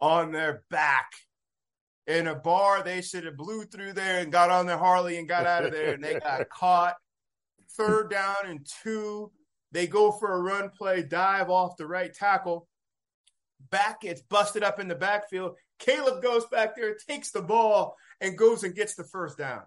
on 0.03 0.33
their 0.33 0.63
back 0.69 1.09
in 2.07 2.27
a 2.27 2.35
bar. 2.35 2.83
They 2.83 3.01
should 3.01 3.23
have 3.23 3.37
blew 3.37 3.63
through 3.63 3.93
there 3.93 4.19
and 4.19 4.33
got 4.33 4.49
on 4.49 4.65
their 4.65 4.77
Harley 4.77 5.17
and 5.17 5.29
got 5.29 5.45
out 5.45 5.65
of 5.65 5.71
there, 5.71 5.93
and 5.93 6.03
they 6.03 6.19
got 6.19 6.49
caught. 6.53 6.95
Third 7.77 8.09
down 8.11 8.35
and 8.45 8.67
two. 8.83 9.31
They 9.71 9.87
go 9.87 10.11
for 10.11 10.33
a 10.33 10.41
run 10.41 10.69
play, 10.77 11.03
dive 11.03 11.49
off 11.49 11.77
the 11.77 11.87
right 11.87 12.13
tackle. 12.13 12.67
Back 13.71 14.01
gets 14.01 14.21
busted 14.21 14.61
up 14.61 14.79
in 14.79 14.89
the 14.89 14.95
backfield. 14.95 15.55
Caleb 15.79 16.21
goes 16.21 16.45
back 16.47 16.75
there, 16.75 16.95
takes 17.07 17.31
the 17.31 17.41
ball, 17.41 17.95
and 18.19 18.37
goes 18.37 18.63
and 18.63 18.75
gets 18.75 18.95
the 18.95 19.05
first 19.05 19.37
down. 19.37 19.61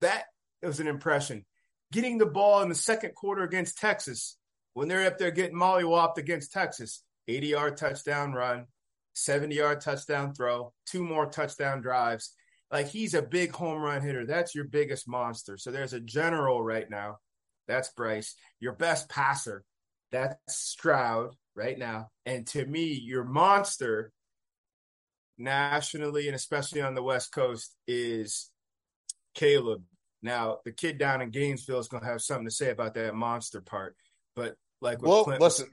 That 0.00 0.26
was 0.62 0.78
an 0.78 0.86
impression. 0.86 1.44
Getting 1.92 2.18
the 2.18 2.26
ball 2.26 2.62
in 2.62 2.68
the 2.68 2.74
second 2.74 3.14
quarter 3.14 3.42
against 3.42 3.78
Texas, 3.78 4.38
when 4.74 4.86
they're 4.86 5.06
up 5.06 5.18
there 5.18 5.32
getting 5.32 5.56
mollywopped 5.56 6.18
against 6.18 6.52
Texas, 6.52 7.02
80 7.28 7.46
yard 7.48 7.76
touchdown 7.76 8.32
run, 8.32 8.66
70 9.16 9.54
yard 9.54 9.80
touchdown 9.80 10.34
throw, 10.34 10.72
two 10.84 11.02
more 11.02 11.26
touchdown 11.26 11.80
drives. 11.80 12.34
Like 12.70 12.88
he's 12.88 13.14
a 13.14 13.22
big 13.22 13.52
home 13.52 13.80
run 13.80 14.02
hitter. 14.02 14.26
That's 14.26 14.54
your 14.54 14.64
biggest 14.64 15.08
monster. 15.08 15.56
So 15.56 15.70
there's 15.70 15.94
a 15.94 16.00
general 16.00 16.62
right 16.62 16.88
now. 16.88 17.18
That's 17.66 17.88
Bryce. 17.90 18.34
Your 18.60 18.72
best 18.72 19.08
passer. 19.08 19.64
That's 20.12 20.36
Stroud 20.48 21.34
right 21.54 21.78
now. 21.78 22.10
And 22.26 22.46
to 22.48 22.64
me, 22.64 22.92
your 22.92 23.24
monster 23.24 24.12
nationally 25.38 26.26
and 26.26 26.36
especially 26.36 26.82
on 26.82 26.94
the 26.94 27.02
West 27.02 27.32
Coast 27.32 27.74
is 27.86 28.50
Caleb. 29.34 29.82
Now, 30.22 30.58
the 30.64 30.72
kid 30.72 30.98
down 30.98 31.22
in 31.22 31.30
Gainesville 31.30 31.78
is 31.78 31.88
going 31.88 32.02
to 32.02 32.08
have 32.08 32.22
something 32.22 32.46
to 32.46 32.54
say 32.54 32.70
about 32.70 32.94
that 32.94 33.14
monster 33.14 33.60
part. 33.60 33.96
But 34.34 34.56
like, 34.80 35.00
well, 35.00 35.24
Clint 35.24 35.40
listen, 35.40 35.68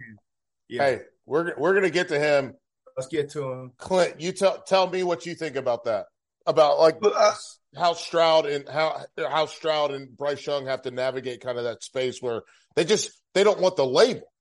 yeah. 0.69 0.83
hey, 0.83 1.01
we're 1.25 1.53
we're 1.57 1.73
going 1.73 1.83
to 1.83 1.89
get 1.89 2.09
to 2.09 2.19
him 2.19 2.53
Let's 2.97 3.07
get 3.07 3.31
to 3.31 3.51
him. 3.51 3.71
Clint, 3.77 4.19
you 4.21 4.31
tell 4.31 4.61
tell 4.61 4.89
me 4.89 5.03
what 5.03 5.25
you 5.25 5.35
think 5.35 5.55
about 5.55 5.85
that. 5.85 6.05
About 6.45 6.79
like 6.79 6.97
uh, 7.01 7.33
how 7.75 7.93
Stroud 7.93 8.45
and 8.45 8.67
how 8.67 9.01
how 9.17 9.45
Stroud 9.45 9.91
and 9.91 10.15
Bryce 10.15 10.45
Young 10.45 10.67
have 10.67 10.81
to 10.83 10.91
navigate 10.91 11.41
kind 11.41 11.57
of 11.57 11.63
that 11.63 11.83
space 11.83 12.21
where 12.21 12.41
they 12.75 12.85
just 12.85 13.11
they 13.33 13.43
don't 13.43 13.59
want 13.59 13.75
the 13.75 13.85
label. 13.85 14.31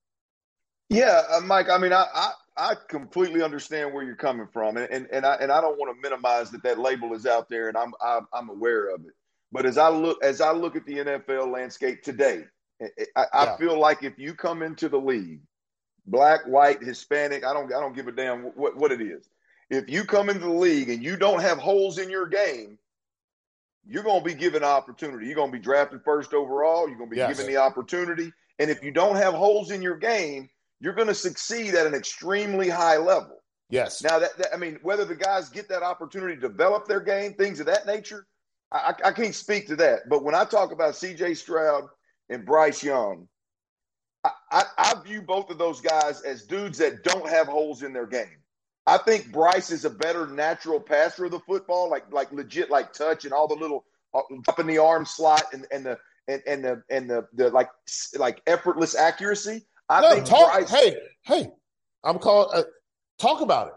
Yeah, 0.88 1.22
uh, 1.30 1.40
Mike. 1.40 1.70
I 1.70 1.78
mean, 1.78 1.92
I, 1.92 2.06
I 2.12 2.32
I 2.56 2.74
completely 2.88 3.42
understand 3.42 3.94
where 3.94 4.02
you're 4.02 4.16
coming 4.16 4.48
from, 4.52 4.76
and 4.76 4.90
and, 4.90 5.06
and 5.12 5.24
I 5.24 5.36
and 5.36 5.50
I 5.50 5.60
don't 5.60 5.78
want 5.78 5.96
to 5.96 6.02
minimize 6.02 6.50
that 6.50 6.62
that 6.64 6.78
label 6.78 7.14
is 7.14 7.24
out 7.24 7.48
there, 7.48 7.68
and 7.68 7.76
I'm 7.76 7.92
I'm, 8.04 8.26
I'm 8.32 8.50
aware 8.50 8.94
of 8.94 9.00
it. 9.06 9.12
But 9.52 9.64
as 9.64 9.78
I 9.78 9.88
look 9.88 10.22
as 10.22 10.40
I 10.40 10.52
look 10.52 10.76
at 10.76 10.84
the 10.84 10.98
NFL 10.98 11.52
landscape 11.52 12.02
today, 12.02 12.44
I, 13.16 13.26
I 13.32 13.44
yeah. 13.44 13.56
feel 13.56 13.78
like 13.78 14.02
if 14.02 14.18
you 14.18 14.34
come 14.34 14.62
into 14.62 14.88
the 14.88 14.98
league 14.98 15.40
black, 16.06 16.46
white, 16.46 16.82
Hispanic, 16.82 17.44
I 17.44 17.52
don't 17.52 17.72
I 17.72 17.80
don't 17.80 17.94
give 17.94 18.08
a 18.08 18.12
damn 18.12 18.44
what, 18.54 18.76
what 18.76 18.92
it 18.92 19.00
is. 19.00 19.28
If 19.70 19.88
you 19.88 20.04
come 20.04 20.28
into 20.28 20.40
the 20.40 20.50
league 20.50 20.90
and 20.90 21.02
you 21.02 21.16
don't 21.16 21.40
have 21.40 21.58
holes 21.58 21.98
in 21.98 22.10
your 22.10 22.26
game, 22.26 22.78
you're 23.86 24.02
going 24.02 24.20
to 24.20 24.24
be 24.24 24.34
given 24.34 24.62
opportunity. 24.62 25.26
You're 25.26 25.34
going 25.34 25.50
to 25.50 25.58
be 25.58 25.62
drafted 25.62 26.02
first 26.04 26.34
overall. 26.34 26.88
You're 26.88 26.98
going 26.98 27.10
to 27.10 27.14
be 27.14 27.16
yes. 27.16 27.36
given 27.36 27.52
the 27.52 27.58
opportunity. 27.58 28.32
And 28.58 28.70
if 28.70 28.82
you 28.84 28.90
don't 28.90 29.16
have 29.16 29.34
holes 29.34 29.70
in 29.70 29.82
your 29.82 29.96
game, 29.96 30.50
you're 30.80 30.92
going 30.92 31.08
to 31.08 31.14
succeed 31.14 31.74
at 31.74 31.86
an 31.86 31.94
extremely 31.94 32.68
high 32.68 32.98
level. 32.98 33.38
Yes. 33.70 34.02
Now 34.02 34.18
that, 34.18 34.36
that 34.36 34.48
I 34.52 34.58
mean, 34.58 34.78
whether 34.82 35.04
the 35.04 35.16
guys 35.16 35.48
get 35.48 35.68
that 35.70 35.82
opportunity 35.82 36.34
to 36.34 36.40
develop 36.40 36.86
their 36.86 37.00
game, 37.00 37.34
things 37.34 37.58
of 37.58 37.66
that 37.66 37.86
nature, 37.86 38.26
I, 38.70 38.94
I 39.04 39.12
can't 39.12 39.34
speak 39.34 39.68
to 39.68 39.76
that. 39.76 40.08
But 40.08 40.24
when 40.24 40.34
I 40.34 40.44
talk 40.44 40.72
about 40.72 40.96
C.J. 40.96 41.34
Stroud 41.34 41.84
and 42.28 42.44
Bryce 42.44 42.82
Young, 42.82 43.28
I, 44.52 44.64
I, 44.76 44.94
view 45.02 45.22
both 45.22 45.50
of 45.50 45.56
those 45.56 45.80
guys 45.80 46.20
as 46.20 46.42
dudes 46.42 46.78
that 46.78 47.02
don't 47.04 47.28
have 47.28 47.48
holes 47.48 47.82
in 47.82 47.92
their 47.94 48.06
game. 48.06 48.36
I 48.86 48.98
think 48.98 49.32
Bryce 49.32 49.70
is 49.70 49.84
a 49.84 49.90
better 49.90 50.26
natural 50.26 50.78
passer 50.78 51.24
of 51.24 51.30
the 51.30 51.40
football, 51.40 51.88
like 51.88 52.04
like 52.12 52.30
legit 52.32 52.70
like 52.70 52.92
touch 52.92 53.24
and 53.24 53.32
all 53.32 53.48
the 53.48 53.54
little 53.54 53.84
uh, 54.12 54.20
up 54.48 54.58
in 54.58 54.66
the 54.66 54.78
arm 54.78 55.06
slot 55.06 55.44
and, 55.52 55.66
and 55.72 55.86
the 55.86 55.98
and, 56.28 56.42
and 56.46 56.64
the 56.64 56.82
and 56.90 57.08
the, 57.08 57.26
the 57.32 57.50
like 57.50 57.70
like 58.18 58.42
effortless 58.46 58.94
accuracy. 58.94 59.64
I 59.88 60.00
no, 60.00 60.10
think 60.10 60.26
talk, 60.26 60.52
Bryce, 60.52 60.70
hey 60.70 60.96
hey, 61.22 61.48
I'm 62.04 62.18
calling 62.18 62.50
uh, 62.52 62.64
talk 63.18 63.40
about 63.40 63.68
it 63.68 63.74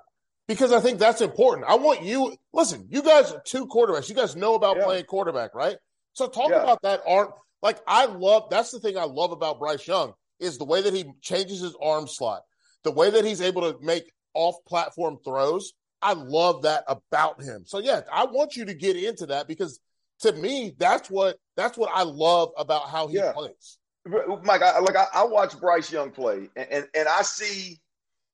because 0.47 0.71
I 0.71 0.79
think 0.79 0.99
that's 0.99 1.21
important. 1.21 1.67
I 1.69 1.75
want 1.75 2.03
you 2.03 2.35
listen. 2.51 2.87
You 2.89 3.01
guys 3.01 3.31
are 3.31 3.41
two 3.45 3.67
quarterbacks. 3.67 4.09
You 4.09 4.15
guys 4.15 4.35
know 4.35 4.55
about 4.55 4.77
yeah. 4.77 4.85
playing 4.85 5.05
quarterback, 5.05 5.55
right? 5.55 5.77
So 6.13 6.27
talk 6.27 6.49
yeah. 6.49 6.63
about 6.63 6.81
that 6.81 7.01
arm. 7.07 7.29
Like 7.61 7.79
I 7.87 8.05
love. 8.05 8.49
That's 8.49 8.71
the 8.71 8.79
thing 8.79 8.97
I 8.97 9.05
love 9.05 9.31
about 9.31 9.59
Bryce 9.59 9.87
Young 9.87 10.13
is 10.39 10.57
the 10.57 10.65
way 10.65 10.81
that 10.81 10.93
he 10.93 11.05
changes 11.21 11.61
his 11.61 11.75
arm 11.81 12.07
slot, 12.07 12.41
the 12.83 12.91
way 12.91 13.09
that 13.09 13.25
he's 13.25 13.41
able 13.41 13.61
to 13.61 13.77
make 13.81 14.11
off 14.33 14.55
platform 14.67 15.17
throws. 15.23 15.73
I 16.01 16.13
love 16.13 16.63
that 16.63 16.83
about 16.87 17.41
him. 17.41 17.63
So 17.65 17.79
yeah, 17.79 18.01
I 18.11 18.25
want 18.25 18.55
you 18.55 18.65
to 18.65 18.73
get 18.73 18.95
into 18.95 19.27
that 19.27 19.47
because 19.47 19.79
to 20.19 20.31
me, 20.33 20.75
that's 20.77 21.09
what 21.09 21.37
that's 21.55 21.77
what 21.77 21.91
I 21.93 22.03
love 22.03 22.51
about 22.57 22.89
how 22.89 23.07
he 23.07 23.17
yeah. 23.17 23.31
plays. 23.31 23.77
Mike, 24.43 24.61
I, 24.61 24.79
like 24.79 24.95
I, 24.95 25.07
I, 25.13 25.23
watch 25.23 25.59
Bryce 25.59 25.91
Young 25.91 26.11
play, 26.11 26.49
and, 26.55 26.67
and 26.69 26.87
and 26.93 27.07
I 27.07 27.23
see 27.23 27.79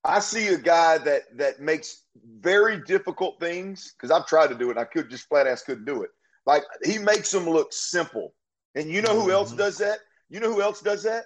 I 0.04 0.20
see 0.20 0.48
a 0.50 0.58
guy 0.58 0.98
that 0.98 1.24
that 1.38 1.62
makes 1.62 2.04
very 2.40 2.82
difficult 2.84 3.40
things 3.40 3.94
because 3.94 4.12
I've 4.12 4.28
tried 4.28 4.48
to 4.48 4.56
do 4.56 4.68
it. 4.68 4.72
and 4.72 4.80
I 4.80 4.86
could 4.86 5.10
just 5.10 5.28
flat 5.28 5.48
ass 5.48 5.64
couldn't 5.64 5.86
do 5.86 6.04
it. 6.04 6.10
Like 6.46 6.64
he 6.84 6.98
makes 6.98 7.32
them 7.32 7.50
look 7.50 7.72
simple. 7.72 8.34
And 8.76 8.90
you 8.90 9.02
know 9.02 9.14
who 9.14 9.22
mm-hmm. 9.22 9.32
else 9.32 9.52
does 9.54 9.78
that? 9.78 10.00
You 10.30 10.40
know 10.40 10.52
who 10.52 10.62
else 10.62 10.82
does 10.82 11.04
that? 11.04 11.26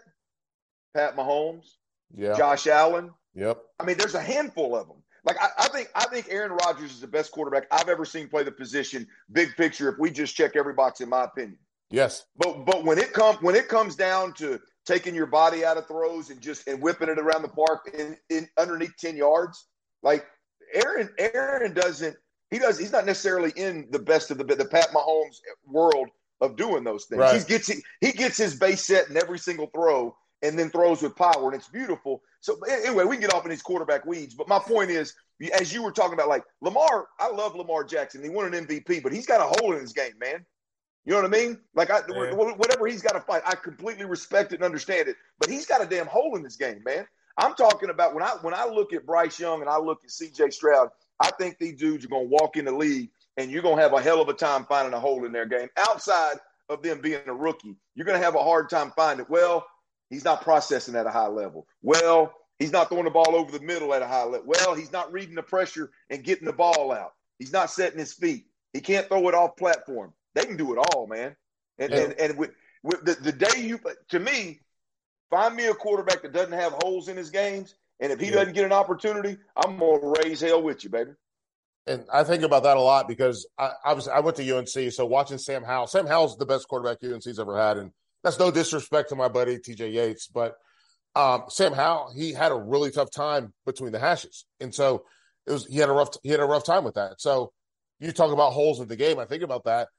Pat 0.96 1.16
Mahomes, 1.16 1.76
yeah, 2.16 2.36
Josh 2.38 2.68
Allen. 2.68 3.12
Yep. 3.36 3.62
I 3.80 3.86
mean, 3.86 3.98
there's 3.98 4.16
a 4.16 4.22
handful 4.22 4.76
of 4.76 4.88
them. 4.88 4.98
Like 5.26 5.38
I, 5.42 5.50
I, 5.58 5.68
think 5.70 5.90
I 5.96 6.06
think 6.06 6.28
Aaron 6.30 6.52
Rodgers 6.52 6.92
is 6.92 7.02
the 7.02 7.08
best 7.08 7.32
quarterback 7.32 7.66
I've 7.72 7.90
ever 7.90 8.06
seen 8.06 8.30
play 8.30 8.44
the 8.44 8.52
position. 8.52 9.08
Big 9.32 9.56
picture, 9.58 9.90
if 9.90 9.96
we 10.00 10.12
just 10.12 10.36
check 10.36 10.56
every 10.56 10.74
box, 10.74 11.02
in 11.02 11.10
my 11.10 11.26
opinion. 11.26 11.58
Yes. 11.90 12.26
But 12.38 12.66
but 12.66 12.86
when 12.86 12.98
it 12.98 13.12
comes 13.12 13.42
when 13.42 13.56
it 13.56 13.68
comes 13.68 13.96
down 13.96 14.34
to 14.36 14.60
taking 14.86 15.16
your 15.16 15.26
body 15.26 15.66
out 15.66 15.78
of 15.78 15.88
throws 15.88 16.30
and 16.30 16.40
just 16.40 16.68
and 16.68 16.82
whipping 16.82 17.10
it 17.10 17.20
around 17.20 17.42
the 17.42 17.50
park 17.50 17.92
in, 17.98 18.18
in 18.30 18.48
underneath 18.58 18.94
ten 19.00 19.18
yards, 19.18 19.68
like 20.04 20.26
Aaron 20.74 21.10
Aaron 21.18 21.74
doesn't 21.74 22.16
he 22.52 22.60
does 22.60 22.78
he's 22.78 22.92
not 22.92 23.06
necessarily 23.06 23.52
in 23.56 23.88
the 23.92 24.00
best 24.00 24.32
of 24.32 24.38
the 24.38 24.44
the 24.44 24.66
Pat 24.66 24.90
Mahomes 24.94 25.38
world 25.66 26.10
of 26.42 26.56
doing 26.56 26.84
those 26.84 27.06
things. 27.06 27.20
Right. 27.20 27.42
He 27.42 27.48
gets 27.48 27.72
he 28.02 28.12
gets 28.12 28.38
his 28.38 28.56
base 28.56 28.86
set 28.86 29.10
in 29.10 29.18
every 29.18 29.40
single 29.40 29.68
throw 29.68 30.16
and 30.42 30.58
then 30.58 30.70
throws 30.70 31.02
with 31.02 31.16
power, 31.16 31.46
and 31.46 31.56
it's 31.56 31.70
beautiful. 31.70 32.22
So 32.42 32.58
anyway, 32.70 33.06
we 33.06 33.16
can 33.16 33.22
get 33.22 33.34
off 33.34 33.46
in 33.46 33.50
these 33.50 33.62
quarterback 33.62 34.06
weeds, 34.06 34.34
but 34.34 34.48
my 34.48 34.60
point 34.60 34.92
is, 34.92 35.14
as 35.60 35.74
you 35.74 35.84
were 35.84 35.92
talking 35.92 36.14
about, 36.14 36.30
like 36.30 36.44
Lamar, 36.62 37.08
I 37.20 37.30
love 37.30 37.56
Lamar 37.56 37.84
Jackson. 37.84 38.24
He 38.24 38.30
won 38.30 38.54
an 38.54 38.66
MVP, 38.66 39.04
but 39.04 39.12
he's 39.12 39.26
got 39.26 39.42
a 39.42 39.60
hole 39.60 39.74
in 39.74 39.82
his 39.82 39.94
game, 39.94 40.14
man. 40.20 40.46
You 41.06 41.14
know 41.14 41.22
what 41.22 41.36
I 41.36 41.38
mean? 41.38 41.60
Like 41.76 41.92
I, 41.92 42.00
yeah. 42.10 42.34
whatever 42.34 42.88
he's 42.88 43.02
got 43.02 43.14
to 43.14 43.22
fight, 43.22 43.44
I 43.46 43.56
completely 43.56 44.06
respect 44.06 44.54
it 44.54 44.56
and 44.56 44.64
understand 44.64 45.08
it. 45.08 45.16
But 45.40 45.50
he's 45.50 45.66
got 45.66 45.84
a 45.84 45.86
damn 45.86 46.08
hole 46.08 46.36
in 46.36 46.44
this 46.44 46.56
game, 46.56 46.82
man. 46.84 47.06
I'm 47.38 47.54
talking 47.54 47.90
about 47.90 48.16
when 48.16 48.24
I 48.24 48.30
when 48.42 48.54
I 48.54 48.66
look 48.66 48.94
at 48.94 49.06
Bryce 49.06 49.40
Young 49.40 49.62
and 49.62 49.70
I 49.70 49.78
look 49.78 50.00
at 50.04 50.10
C.J. 50.10 50.52
Stroud, 50.52 50.90
I 51.20 51.32
think 51.32 51.58
these 51.60 51.78
dudes 51.78 52.06
are 52.06 52.08
going 52.10 52.30
to 52.30 52.36
walk 52.42 52.58
in 52.58 52.66
the 52.66 52.72
league 52.72 53.10
and 53.38 53.52
you're 53.52 53.62
going 53.62 53.76
to 53.76 53.84
have 53.84 53.94
a 53.94 54.02
hell 54.02 54.22
of 54.22 54.30
a 54.30 54.34
time 54.34 54.66
finding 54.66 54.94
a 54.94 55.00
hole 55.00 55.26
in 55.26 55.32
their 55.32 55.46
game 55.46 55.70
outside 55.78 56.38
of 56.70 56.82
them 56.82 57.02
being 57.02 57.22
a 57.28 57.34
rookie. 57.34 57.76
You're 57.94 58.06
going 58.06 58.20
to 58.20 58.24
have 58.24 58.36
a 58.36 58.44
hard 58.44 58.70
time 58.70 58.92
finding. 58.96 59.26
Well, 59.30 59.66
he's 60.10 60.26
not 60.26 60.42
processing 60.42 60.96
at 60.96 61.06
a 61.06 61.12
high 61.12 61.28
level. 61.28 61.68
Well, 61.82 62.34
he's 62.60 62.72
not 62.72 62.90
throwing 62.90 63.06
the 63.06 63.12
ball 63.12 63.36
over 63.36 63.52
the 63.52 63.64
middle 63.64 63.94
at 63.94 64.02
a 64.02 64.08
high 64.08 64.24
level. 64.24 64.48
Well, 64.48 64.76
he's 64.76 64.92
not 64.92 65.12
reading 65.12 65.36
the 65.36 65.44
pressure 65.44 65.92
and 66.10 66.24
getting 66.24 66.46
the 66.46 66.54
ball 66.54 66.92
out. 66.92 67.14
He's 67.40 67.54
not 67.54 67.70
setting 67.70 68.00
his 68.00 68.14
feet. 68.14 68.46
He 68.74 68.82
can't 68.82 69.08
throw 69.08 69.28
it 69.30 69.36
off 69.36 69.56
platform. 69.56 70.14
They 70.34 70.46
can 70.46 70.58
do 70.58 70.74
it 70.74 70.78
all, 70.78 71.08
man. 71.08 71.36
And 71.78 71.92
yeah. 71.92 72.00
and, 72.00 72.14
and 72.20 72.38
with, 72.38 72.52
with 72.84 73.04
the, 73.06 73.16
the 73.16 73.32
day 73.32 73.62
you 73.62 73.80
to 74.10 74.20
me, 74.20 74.60
find 75.30 75.56
me 75.56 75.66
a 75.66 75.74
quarterback 75.74 76.22
that 76.22 76.34
doesn't 76.34 76.54
have 76.54 76.74
holes 76.84 77.08
in 77.08 77.18
his 77.18 77.30
games, 77.30 77.76
and 78.00 78.12
if 78.12 78.20
he 78.20 78.28
yeah. 78.28 78.34
doesn't 78.34 78.54
get 78.54 78.66
an 78.66 78.72
opportunity, 78.72 79.38
I'm 79.56 79.78
gonna 79.78 80.14
raise 80.24 80.42
hell 80.42 80.62
with 80.62 80.84
you, 80.84 80.90
baby. 80.90 81.12
And 81.88 82.06
I 82.12 82.24
think 82.24 82.44
about 82.44 82.64
that 82.64 82.78
a 82.78 82.82
lot 82.82 83.08
because 83.08 83.48
I 83.58 83.72
obviously 83.84 84.14
I 84.14 84.20
went 84.20 84.38
to 84.38 84.58
UNC, 84.58 84.92
so 84.94 85.06
watching 85.06 85.38
Sam 85.38 85.64
Howell, 85.64 85.88
Sam 85.88 86.08
Howell's 86.08 86.38
the 86.38 86.46
best 86.46 86.68
quarterback 86.68 86.98
UNC's 87.04 87.40
ever 87.40 87.58
had, 87.58 87.78
and 87.78 87.92
that's 88.26 88.40
no 88.40 88.50
disrespect 88.50 89.10
to 89.10 89.16
my 89.16 89.28
buddy 89.28 89.58
TJ 89.58 89.94
Yates, 89.94 90.28
but 90.28 90.56
um, 91.16 91.44
Sam 91.48 91.74
Howell 91.74 92.12
he 92.16 92.34
had 92.34 92.52
a 92.52 92.56
really 92.56 92.90
tough 92.90 93.12
time 93.12 93.54
between 93.68 93.92
the 93.92 94.00
hashes, 94.00 94.46
and 94.60 94.74
so 94.74 95.06
it 95.46 95.52
was 95.52 95.68
he 95.68 95.78
had 95.78 95.90
a 95.90 95.94
rough 95.94 96.10
he 96.24 96.30
had 96.30 96.40
a 96.40 96.46
rough 96.46 96.66
time 96.66 96.84
with 96.84 96.96
that. 96.96 97.22
So 97.22 97.54
you 98.00 98.12
talk 98.12 98.34
about 98.34 98.52
holes 98.52 98.80
in 98.80 98.88
the 98.88 98.96
game, 98.96 99.20
I 99.20 99.26
think 99.26 99.44
about 99.44 99.66
that. 99.66 99.90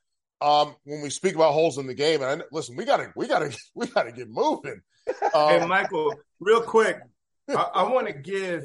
Um, 0.40 0.74
when 0.82 1.02
we 1.02 1.10
speak 1.10 1.36
about 1.36 1.52
holes 1.52 1.78
in 1.78 1.86
the 1.86 1.94
game, 1.94 2.20
and 2.20 2.42
I, 2.42 2.44
listen, 2.50 2.76
we 2.76 2.84
gotta 2.84 3.12
we 3.14 3.28
gotta 3.28 3.56
we 3.76 3.86
gotta 3.86 4.12
get 4.12 4.28
moving. 4.28 4.80
Um, 5.32 5.60
hey, 5.60 5.66
Michael, 5.68 6.14
real 6.40 6.62
quick, 6.62 6.98
I, 7.48 7.68
I 7.74 7.82
want 7.84 8.08
to 8.08 8.12
give 8.12 8.64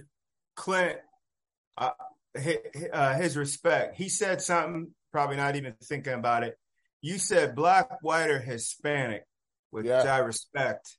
Clint. 0.55 0.97
Uh, 1.77 1.91
his, 2.33 2.57
uh, 2.91 3.13
his 3.13 3.37
respect. 3.37 3.95
He 3.95 4.09
said 4.09 4.41
something, 4.41 4.89
probably 5.11 5.35
not 5.35 5.55
even 5.55 5.75
thinking 5.83 6.13
about 6.13 6.41
it. 6.43 6.57
You 7.01 7.19
said 7.19 7.55
black, 7.55 8.01
white, 8.01 8.31
or 8.31 8.39
Hispanic, 8.39 9.23
which 9.71 9.87
yeah. 9.87 10.03
I 10.03 10.19
respect, 10.19 10.97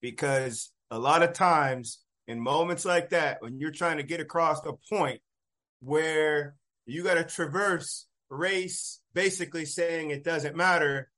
because 0.00 0.70
a 0.90 0.98
lot 0.98 1.22
of 1.22 1.32
times 1.32 2.00
in 2.26 2.40
moments 2.40 2.84
like 2.84 3.10
that, 3.10 3.40
when 3.40 3.58
you're 3.58 3.70
trying 3.70 3.98
to 3.98 4.02
get 4.02 4.20
across 4.20 4.64
a 4.66 4.72
point 4.90 5.20
where 5.80 6.56
you 6.86 7.04
got 7.04 7.14
to 7.14 7.24
traverse 7.24 8.06
race, 8.30 9.00
basically 9.14 9.64
saying 9.64 10.10
it 10.10 10.24
doesn't 10.24 10.56
matter. 10.56 11.10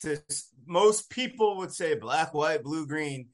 To 0.00 0.20
most 0.66 1.10
people 1.10 1.58
would 1.58 1.72
say 1.72 1.94
black, 1.94 2.34
white, 2.34 2.62
blue, 2.62 2.86
green. 2.86 3.28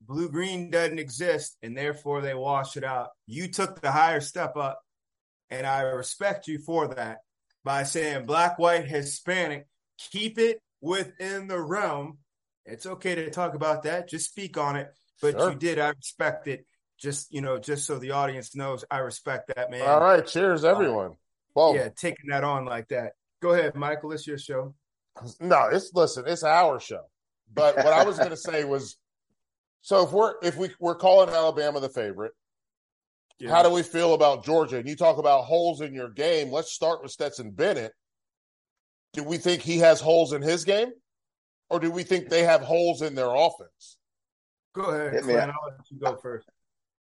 Blue 0.00 0.28
green 0.28 0.70
doesn't 0.70 0.98
exist, 0.98 1.56
and 1.62 1.76
therefore 1.76 2.20
they 2.20 2.34
wash 2.34 2.76
it 2.76 2.84
out. 2.84 3.08
You 3.26 3.48
took 3.48 3.80
the 3.80 3.90
higher 3.90 4.20
step 4.20 4.56
up 4.56 4.80
and 5.50 5.66
I 5.66 5.80
respect 5.80 6.46
you 6.46 6.58
for 6.58 6.88
that 6.94 7.18
by 7.64 7.82
saying 7.82 8.26
black, 8.26 8.58
white, 8.58 8.86
Hispanic, 8.86 9.66
keep 9.98 10.38
it 10.38 10.60
within 10.80 11.48
the 11.48 11.60
realm. 11.60 12.18
It's 12.68 12.86
okay 12.86 13.14
to 13.14 13.30
talk 13.30 13.54
about 13.54 13.84
that. 13.84 14.08
Just 14.08 14.30
speak 14.30 14.56
on 14.56 14.76
it. 14.76 14.92
But 15.20 15.38
sure. 15.38 15.50
you 15.50 15.56
did. 15.56 15.78
I 15.78 15.88
respect 15.88 16.46
it. 16.48 16.64
Just, 16.98 17.32
you 17.32 17.40
know, 17.40 17.58
just 17.58 17.86
so 17.86 17.98
the 17.98 18.12
audience 18.12 18.54
knows, 18.54 18.84
I 18.90 18.98
respect 18.98 19.52
that, 19.54 19.70
man. 19.70 19.88
All 19.88 20.00
right. 20.00 20.24
Cheers, 20.26 20.64
everyone. 20.64 21.12
Well, 21.54 21.74
yeah, 21.74 21.88
taking 21.88 22.30
that 22.30 22.44
on 22.44 22.64
like 22.64 22.88
that. 22.88 23.12
Go 23.40 23.52
ahead, 23.52 23.74
Michael. 23.74 24.12
It's 24.12 24.26
your 24.26 24.38
show. 24.38 24.74
No, 25.40 25.68
it's 25.72 25.92
listen, 25.94 26.24
it's 26.26 26.44
our 26.44 26.78
show. 26.78 27.02
But 27.52 27.76
what 27.76 27.86
I 27.86 28.04
was 28.04 28.18
going 28.18 28.30
to 28.30 28.36
say 28.36 28.64
was, 28.64 28.96
so 29.80 30.04
if 30.04 30.12
we're 30.12 30.34
if 30.42 30.56
we 30.56 30.70
we're 30.78 30.94
calling 30.94 31.30
Alabama 31.30 31.80
the 31.80 31.88
favorite, 31.88 32.32
yeah. 33.38 33.50
How 33.50 33.62
do 33.62 33.70
we 33.70 33.82
feel 33.82 34.14
about 34.14 34.44
Georgia? 34.44 34.78
And 34.78 34.88
you 34.88 34.96
talk 34.96 35.18
about 35.18 35.44
holes 35.44 35.80
in 35.80 35.94
your 35.94 36.10
game. 36.10 36.50
Let's 36.50 36.72
start 36.72 37.02
with 37.02 37.12
Stetson 37.12 37.52
Bennett. 37.52 37.92
Do 39.12 39.22
we 39.22 39.38
think 39.38 39.62
he 39.62 39.78
has 39.78 40.00
holes 40.00 40.32
in 40.32 40.42
his 40.42 40.64
game? 40.64 40.88
Or 41.70 41.80
do 41.80 41.90
we 41.90 42.02
think 42.02 42.28
they 42.28 42.44
have 42.44 42.62
holes 42.62 43.02
in 43.02 43.14
their 43.14 43.34
offense? 43.34 43.96
Go 44.74 44.82
ahead, 44.82 45.24
yeah, 45.26 45.46
I'll 45.46 45.76
let 45.76 45.90
you 45.90 45.98
go 45.98 46.16
first. 46.16 46.48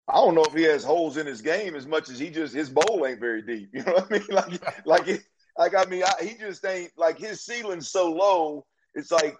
I 0.08 0.14
don't 0.14 0.34
know 0.34 0.44
if 0.44 0.52
he 0.52 0.64
has 0.64 0.84
holes 0.84 1.16
in 1.16 1.26
his 1.26 1.40
game 1.40 1.74
as 1.74 1.86
much 1.86 2.10
as 2.10 2.18
he 2.18 2.28
just 2.28 2.54
his 2.54 2.68
bowl 2.68 3.06
ain't 3.06 3.20
very 3.20 3.42
deep. 3.42 3.70
You 3.74 3.82
know 3.84 3.92
what 3.92 4.06
I 4.10 4.18
mean? 4.18 4.26
Like, 4.30 4.86
like, 4.86 5.24
like 5.56 5.74
I 5.74 5.88
mean, 5.88 6.02
I, 6.04 6.24
he 6.24 6.34
just 6.36 6.64
ain't 6.64 6.90
like 6.96 7.18
his 7.18 7.40
ceiling's 7.40 7.88
so 7.88 8.10
low. 8.10 8.66
It's 8.94 9.10
like 9.10 9.36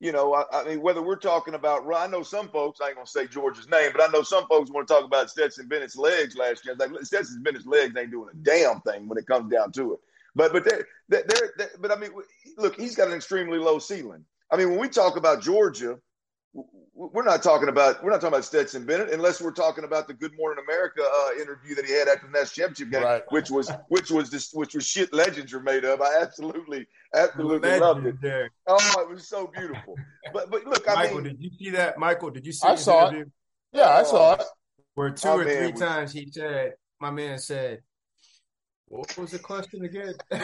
you 0.00 0.12
know, 0.12 0.34
I, 0.34 0.44
I, 0.52 0.64
mean, 0.64 0.82
whether 0.82 1.00
we're 1.00 1.16
talking 1.16 1.54
about, 1.54 1.84
I 1.94 2.06
know 2.08 2.22
some 2.22 2.48
folks, 2.48 2.80
I 2.80 2.88
ain't 2.88 2.96
gonna 2.96 3.06
say 3.06 3.26
George's 3.26 3.68
name, 3.68 3.90
but 3.92 4.02
I 4.02 4.12
know 4.12 4.22
some 4.22 4.46
folks 4.48 4.70
want 4.70 4.86
to 4.86 4.92
talk 4.92 5.04
about 5.04 5.30
Stetson 5.30 5.66
Bennett's 5.66 5.96
legs 5.96 6.36
last 6.36 6.64
year. 6.64 6.74
Like 6.74 6.90
Stetson 7.02 7.42
Bennett's 7.42 7.66
legs 7.66 7.96
ain't 7.96 8.10
doing 8.10 8.28
a 8.32 8.36
damn 8.36 8.80
thing 8.82 9.08
when 9.08 9.18
it 9.18 9.26
comes 9.26 9.50
down 9.50 9.72
to 9.72 9.94
it. 9.94 10.00
But 10.34 10.52
but 10.52 10.64
they're, 10.64 10.86
they're, 11.08 11.24
they're, 11.56 11.70
but 11.80 11.90
I 11.90 11.96
mean, 11.96 12.10
look, 12.58 12.78
he's 12.78 12.96
got 12.96 13.08
an 13.08 13.14
extremely 13.14 13.58
low 13.58 13.78
ceiling. 13.78 14.24
I 14.50 14.56
mean, 14.56 14.70
when 14.70 14.78
we 14.78 14.88
talk 14.88 15.16
about 15.16 15.42
Georgia, 15.42 15.98
we're 16.94 17.24
not 17.24 17.42
talking 17.42 17.68
about 17.68 18.02
we're 18.04 18.10
not 18.10 18.20
talking 18.20 18.34
about 18.34 18.44
Stetson 18.44 18.86
Bennett 18.86 19.10
unless 19.10 19.40
we're 19.40 19.50
talking 19.50 19.82
about 19.82 20.06
the 20.06 20.14
Good 20.14 20.32
Morning 20.36 20.64
America 20.64 21.02
uh, 21.02 21.40
interview 21.40 21.74
that 21.74 21.84
he 21.84 21.92
had 21.92 22.06
after 22.06 22.26
the 22.26 22.32
national 22.32 22.68
championship 22.68 22.90
game, 22.92 23.02
right. 23.02 23.22
which 23.30 23.50
was 23.50 23.70
which 23.88 24.10
was 24.10 24.30
this 24.30 24.52
which 24.52 24.74
was 24.74 24.86
shit 24.86 25.12
legends 25.12 25.52
are 25.52 25.60
made 25.60 25.84
of. 25.84 26.00
I 26.00 26.20
absolutely 26.22 26.86
absolutely 27.12 27.68
Legend 27.68 27.80
loved 27.80 28.06
it. 28.06 28.20
There. 28.22 28.50
Oh, 28.68 29.00
it 29.00 29.10
was 29.10 29.28
so 29.28 29.50
beautiful. 29.52 29.96
But 30.32 30.50
but 30.50 30.64
look, 30.66 30.88
I 30.88 30.94
Michael, 30.94 31.16
mean, 31.16 31.24
did 31.24 31.42
you 31.42 31.50
see 31.58 31.70
that? 31.70 31.98
Michael, 31.98 32.30
did 32.30 32.46
you 32.46 32.52
see? 32.52 32.66
I 32.66 32.76
saw 32.76 33.08
interview? 33.08 33.22
it. 33.22 33.28
Yeah, 33.72 33.88
I 33.88 34.04
saw 34.04 34.34
it. 34.34 34.42
Where 34.94 35.10
two 35.10 35.28
or 35.28 35.44
three 35.44 35.72
was... 35.72 35.80
times 35.80 36.12
he 36.12 36.30
said, 36.30 36.74
"My 37.00 37.10
man 37.10 37.38
said." 37.38 37.80
What 38.94 39.18
was 39.18 39.32
the 39.32 39.40
question 39.40 39.84
again? 39.84 40.14
uh, 40.30 40.38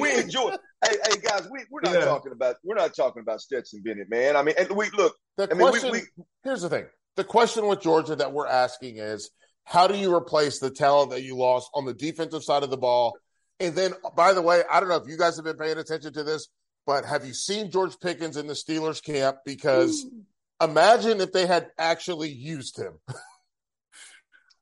we 0.00 0.18
enjoy. 0.18 0.56
Hey, 0.84 0.96
hey, 1.06 1.20
guys, 1.22 1.46
we 1.52 1.60
we're 1.70 1.82
not 1.82 1.94
yeah. 1.94 2.04
talking 2.04 2.32
about 2.32 2.56
we're 2.64 2.74
not 2.74 2.96
talking 2.96 3.22
about 3.22 3.40
Stetson 3.40 3.80
Bennett, 3.84 4.10
man. 4.10 4.34
I 4.34 4.42
mean, 4.42 4.56
and 4.58 4.72
we 4.72 4.90
look. 4.90 5.14
The 5.36 5.44
I 5.44 5.54
question. 5.54 5.92
Mean, 5.92 5.94
we, 6.02 6.02
we, 6.16 6.24
here's 6.42 6.62
the 6.62 6.68
thing. 6.68 6.86
The 7.14 7.22
question 7.22 7.68
with 7.68 7.80
Georgia 7.80 8.16
that 8.16 8.32
we're 8.32 8.48
asking 8.48 8.96
is, 8.96 9.30
how 9.62 9.86
do 9.86 9.96
you 9.96 10.12
replace 10.12 10.58
the 10.58 10.70
talent 10.70 11.10
that 11.10 11.22
you 11.22 11.36
lost 11.36 11.70
on 11.72 11.84
the 11.84 11.94
defensive 11.94 12.42
side 12.42 12.64
of 12.64 12.70
the 12.70 12.76
ball? 12.76 13.16
And 13.60 13.76
then, 13.76 13.92
by 14.16 14.32
the 14.32 14.42
way, 14.42 14.64
I 14.68 14.80
don't 14.80 14.88
know 14.88 14.96
if 14.96 15.06
you 15.06 15.16
guys 15.16 15.36
have 15.36 15.44
been 15.44 15.56
paying 15.56 15.78
attention 15.78 16.12
to 16.14 16.24
this, 16.24 16.48
but 16.86 17.04
have 17.04 17.24
you 17.24 17.34
seen 17.34 17.70
George 17.70 18.00
Pickens 18.00 18.36
in 18.36 18.48
the 18.48 18.54
Steelers 18.54 19.00
camp? 19.00 19.36
Because 19.46 20.04
imagine 20.60 21.20
if 21.20 21.30
they 21.30 21.46
had 21.46 21.68
actually 21.78 22.30
used 22.30 22.76
him. 22.76 22.94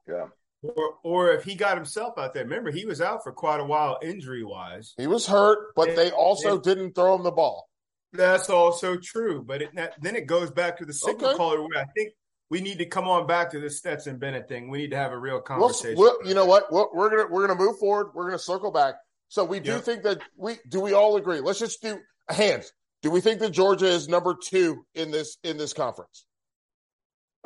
yeah. 0.08 0.26
Or, 0.62 0.94
or 1.04 1.32
if 1.32 1.44
he 1.44 1.54
got 1.54 1.76
himself 1.76 2.18
out 2.18 2.34
there. 2.34 2.42
Remember, 2.42 2.72
he 2.72 2.84
was 2.84 3.00
out 3.00 3.22
for 3.22 3.30
quite 3.30 3.60
a 3.60 3.64
while 3.64 3.98
injury 4.02 4.42
wise. 4.42 4.94
He 4.96 5.06
was 5.06 5.26
hurt, 5.26 5.72
but 5.76 5.90
and, 5.90 5.98
they 5.98 6.10
also 6.10 6.54
and, 6.54 6.62
didn't 6.62 6.94
throw 6.94 7.14
him 7.14 7.22
the 7.22 7.30
ball. 7.30 7.68
That's 8.12 8.50
also 8.50 8.96
true. 8.96 9.44
But 9.46 9.62
it, 9.62 9.70
then 10.00 10.16
it 10.16 10.26
goes 10.26 10.50
back 10.50 10.78
to 10.78 10.84
the 10.84 10.92
signal 10.92 11.28
okay. 11.28 11.36
caller 11.36 11.60
where 11.60 11.78
I 11.78 11.84
think 11.94 12.12
we 12.50 12.60
need 12.60 12.78
to 12.78 12.86
come 12.86 13.06
on 13.06 13.26
back 13.26 13.50
to 13.52 13.60
the 13.60 13.70
Stetson 13.70 14.18
Bennett 14.18 14.48
thing. 14.48 14.68
We 14.68 14.78
need 14.78 14.90
to 14.90 14.96
have 14.96 15.12
a 15.12 15.18
real 15.18 15.40
conversation. 15.40 15.96
We'll, 15.96 16.16
we'll, 16.18 16.28
you 16.28 16.34
know 16.34 16.46
what? 16.46 16.72
we 16.72 16.82
we're 16.92 17.10
gonna 17.10 17.28
we're 17.30 17.46
gonna 17.46 17.58
move 17.58 17.78
forward. 17.78 18.08
We're 18.14 18.26
gonna 18.26 18.38
circle 18.38 18.72
back. 18.72 18.94
So 19.28 19.44
we 19.44 19.60
do 19.60 19.78
think 19.78 20.02
that 20.04 20.20
we 20.36 20.56
do. 20.68 20.80
We 20.80 20.94
all 20.94 21.16
agree. 21.16 21.40
Let's 21.40 21.58
just 21.58 21.82
do 21.82 21.98
hands. 22.28 22.72
Do 23.02 23.10
we 23.10 23.20
think 23.20 23.40
that 23.40 23.50
Georgia 23.50 23.86
is 23.86 24.08
number 24.08 24.34
two 24.42 24.84
in 24.94 25.10
this 25.10 25.36
in 25.44 25.58
this 25.58 25.72
conference? 25.72 26.24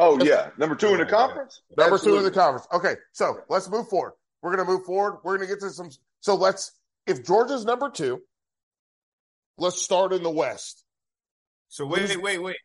Oh 0.03 0.25
yeah, 0.25 0.51
number 0.59 0.75
two 0.75 0.89
in 0.89 0.99
the 0.99 1.07
conference. 1.07 1.63
Number 1.77 1.95
Absolutely. 1.95 2.21
two 2.21 2.27
in 2.27 2.33
the 2.33 2.39
conference. 2.39 2.67
Okay, 2.73 2.95
so 3.13 3.39
let's 3.49 3.71
move 3.71 3.89
forward. 3.89 4.15
We're 4.43 4.57
gonna 4.57 4.69
move 4.69 4.85
forward. 4.85 5.21
We're 5.23 5.37
gonna 5.37 5.49
get 5.49 5.61
to 5.61 5.71
some. 5.71 5.91
So 6.21 6.35
let's 6.35 6.73
if 7.07 7.25
Georgia's 7.25 7.65
number 7.65 7.89
two, 7.91 8.21
let's 9.59 9.81
start 9.81 10.13
in 10.13 10.23
the 10.23 10.31
West. 10.31 10.85
So 11.69 11.87
wait, 11.87 12.09
wait, 12.09 12.23
wait, 12.23 12.43
wait. 12.43 12.57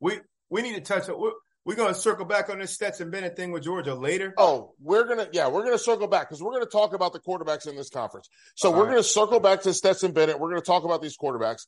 We 0.00 0.20
we 0.50 0.62
need 0.62 0.74
to 0.74 0.80
touch 0.80 1.08
on. 1.08 1.20
We're, 1.20 1.32
we're 1.64 1.76
going 1.76 1.94
to 1.94 1.98
circle 1.98 2.24
back 2.24 2.50
on 2.50 2.58
this 2.58 2.72
Stetson 2.72 3.10
Bennett 3.10 3.36
thing 3.36 3.52
with 3.52 3.62
Georgia 3.62 3.94
later. 3.94 4.34
Oh, 4.36 4.72
we're 4.80 5.04
gonna 5.04 5.28
yeah, 5.32 5.48
we're 5.48 5.64
gonna 5.64 5.78
circle 5.78 6.08
back 6.08 6.28
because 6.28 6.42
we're 6.42 6.52
gonna 6.52 6.66
talk 6.66 6.92
about 6.92 7.12
the 7.12 7.20
quarterbacks 7.20 7.68
in 7.68 7.76
this 7.76 7.88
conference. 7.88 8.28
So 8.56 8.68
All 8.68 8.78
we're 8.78 8.84
right. 8.86 8.90
gonna 8.90 9.04
circle 9.04 9.38
back 9.38 9.62
to 9.62 9.72
Stetson 9.72 10.12
Bennett. 10.12 10.40
We're 10.40 10.50
gonna 10.50 10.60
talk 10.60 10.84
about 10.84 11.00
these 11.00 11.16
quarterbacks. 11.16 11.66